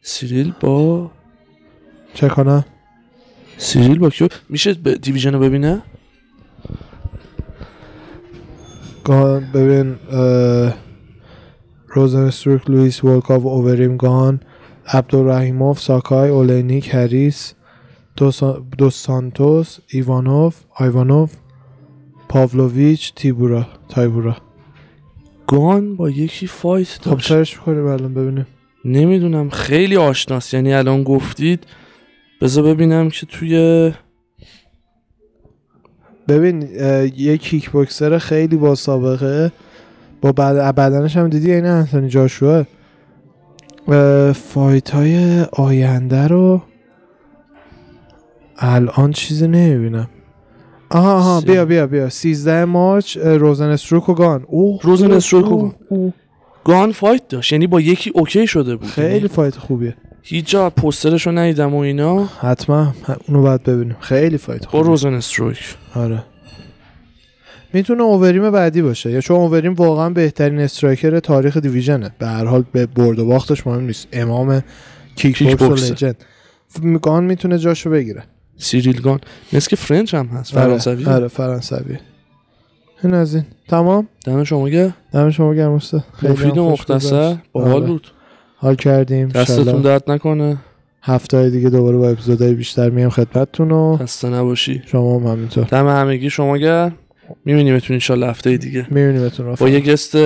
سیریل 0.02 0.52
با 0.60 1.10
چه 2.14 2.28
کنم. 2.28 2.64
سیریل 3.58 3.98
با 3.98 4.10
کیو؟ 4.10 4.28
میشه. 4.48 4.74
دیویژن 4.74 5.32
رو 5.32 5.38
ببینه؟ 5.40 5.82
گان 9.09 9.52
ببین 9.55 9.94
اه، 10.10 10.74
روزن 11.89 12.18
استروک 12.18 12.70
لوئیس 12.70 13.05
ولکاف 13.05 13.47
اووریم 13.47 13.97
گان 13.97 14.40
عبدالرحیموف 14.86 15.80
ساکای 15.80 16.30
اولینیک 16.30 16.94
هریس 16.94 17.55
دو, 18.16 18.30
سا- 18.30 18.76
دو 18.78 18.90
سانتوس 18.90 19.78
ایوانوف 19.89 20.56
آیوانوف 20.76 21.32
پاولویچ 22.28 23.14
تیبورا 23.14 23.66
تایبورا. 23.89 24.36
گان 25.47 25.97
با 25.97 26.10
یکی 26.10 26.47
فایت 26.47 26.89
خب 26.89 27.10
داشت 27.10 27.28
سرش 27.28 27.56
می‌کنیم 27.59 27.86
الان 27.86 28.14
ببینیم. 28.14 28.47
نمی‌دونم 28.85 29.51
خیلی 29.51 29.97
آشناست. 29.97 30.55
یعنی 30.55 30.74
الان 30.74 31.02
گفتید 31.02 31.66
بذار 32.40 32.64
ببینم 32.64 33.10
که 33.10 33.26
توی 33.26 33.93
ببین 36.28 36.62
یه 37.16 37.36
کیک 37.38 37.70
بوکسر 37.70 38.18
خیلی 38.18 38.56
با 38.56 38.74
سابقه. 38.74 39.52
با 40.20 40.32
بعد 40.32 40.74
بدنش 40.74 41.16
هم 41.16 41.28
دیدی 41.28 41.52
این 41.52 41.66
انتونی 41.66 42.09
جاشوه 42.09 42.64
اه، 43.88 44.32
fight 44.32 44.90
های 44.90 45.42
آینده 45.52 46.26
رو 46.28 46.62
الان 48.59 49.12
چیزی 49.12 49.48
نمی‌بینم. 49.48 50.09
آها 50.90 51.12
آها 51.14 51.40
بیا 51.40 51.64
بیا 51.64 51.86
بیا. 51.86 52.09
13 52.09 52.64
March 52.64 53.16
روزن 53.16 53.68
استروک 53.68 54.09
و 54.09 54.14
گان. 54.14 54.44
اوه 54.46 54.80
روزن 54.82 55.12
استروک 55.12 55.52
و. 55.52 56.10
گان 56.64 56.92
fight 56.92 57.28
داشت. 57.28 57.52
یعنی 57.52 57.66
با 57.66 57.80
یکی 57.80 58.10
اوکی 58.14 58.46
شده 58.46 58.76
بود. 58.76 58.88
خیلی 58.88 59.14
یعنی 59.14 59.28
fight 59.28 59.56
خوبیه. 59.56 59.96
هیچ 60.30 60.50
جا 60.50 60.70
پوسترش 60.70 61.26
رو 61.26 61.32
ندیدم 61.32 61.74
و 61.74 61.78
اینا. 61.78 62.24
حتما. 62.24 62.94
اونو 63.28 63.42
باید 63.42 63.62
ببینیم. 63.62 63.96
خیلی 64.00 64.38
fight 64.38 64.70
با 64.70 64.80
روزن 64.80 65.14
استروک. 65.14 65.76
آره. 65.94 66.22
می‌تونه 67.72 68.02
اووریم 68.02 68.50
بعدی 68.50 68.82
باشه. 68.82 69.10
یا 69.10 69.20
چون 69.20 69.36
اووریم 69.36 69.74
واقعا 69.74 70.10
بهترین 70.10 70.59
striker 70.59 71.20
تاریخ 71.20 71.56
division 71.56 72.00
ه. 72.00 72.10
به 72.18 72.26
هر 72.26 72.44
حال 72.44 72.64
به 72.72 72.86
برد 72.86 73.18
و 73.18 73.26
باختش 73.26 73.66
مهم 73.66 73.80
نیست. 73.80 74.09
MMA 74.12 74.62
کیک 75.16 75.36
کیک 75.36 75.59
بوکس 75.59 75.90
و. 75.90 75.92
legend. 75.92 76.24
گان 77.02 77.24
می‌تونه 77.24 77.59
جاشو 77.59 77.90
بگیره. 77.90 78.22
سیریل 78.56 79.00
گان. 79.00 79.20
مثل 79.52 79.68
که 79.68 79.76
French 79.76 80.14
هم 80.14 80.26
هست. 80.26 80.52
فرانسوی. 80.52 81.05
آره, 81.05 81.14
آره 81.14 81.28
فرانسوی. 81.28 81.98
این 83.05 83.14
از 83.14 83.34
این. 83.34 83.44
تمام؟ 83.68 84.09
دم 84.26 84.44
شما 84.44 84.68
گرم. 84.68 84.94
دم 85.12 85.30
شما 85.30 85.55
گرم 85.55 85.78
خیلی 85.78 86.32
مفید 86.32 86.59
مختصر. 86.59 87.36
باحال 87.52 87.72
آره. 87.72 87.86
بود. 87.86 88.06
حال 88.60 88.74
کردیم 88.74 89.28
دستتون 89.28 89.82
درد 89.82 90.10
نکنه؟ 90.10 90.56
هفته 91.02 91.51
دیگه 91.51 91.70
دوباره 91.70 91.97
با 91.97 92.09
اپیزودهای 92.09 92.55
بیشتر 92.55 92.90
میام 92.90 93.10
خدمتتون 93.10 93.70
و 93.70 93.97
خسته 93.97 94.28
نباشی. 94.28 94.82
شما 94.86 95.18
هم 95.18 95.26
همینطور. 95.26 95.64
دم 95.64 95.89
همگی 95.89 96.30
شما 96.30 96.56
گرم. 96.59 96.94
میبینیمتون 97.44 97.94
انشالله 97.94 98.26
هفته 98.26 98.56
دیگه. 98.56 98.86
میبینیمتون 98.90 99.55
با 99.55 99.68
یه 99.68 99.80
گست 99.80 100.16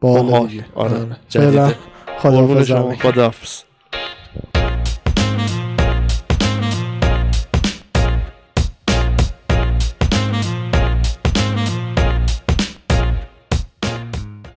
باحال. 0.00 0.46
دیگه. 0.46 0.64
آره. 0.74 0.96
آره. 1.36 1.74
خدا 2.98 3.32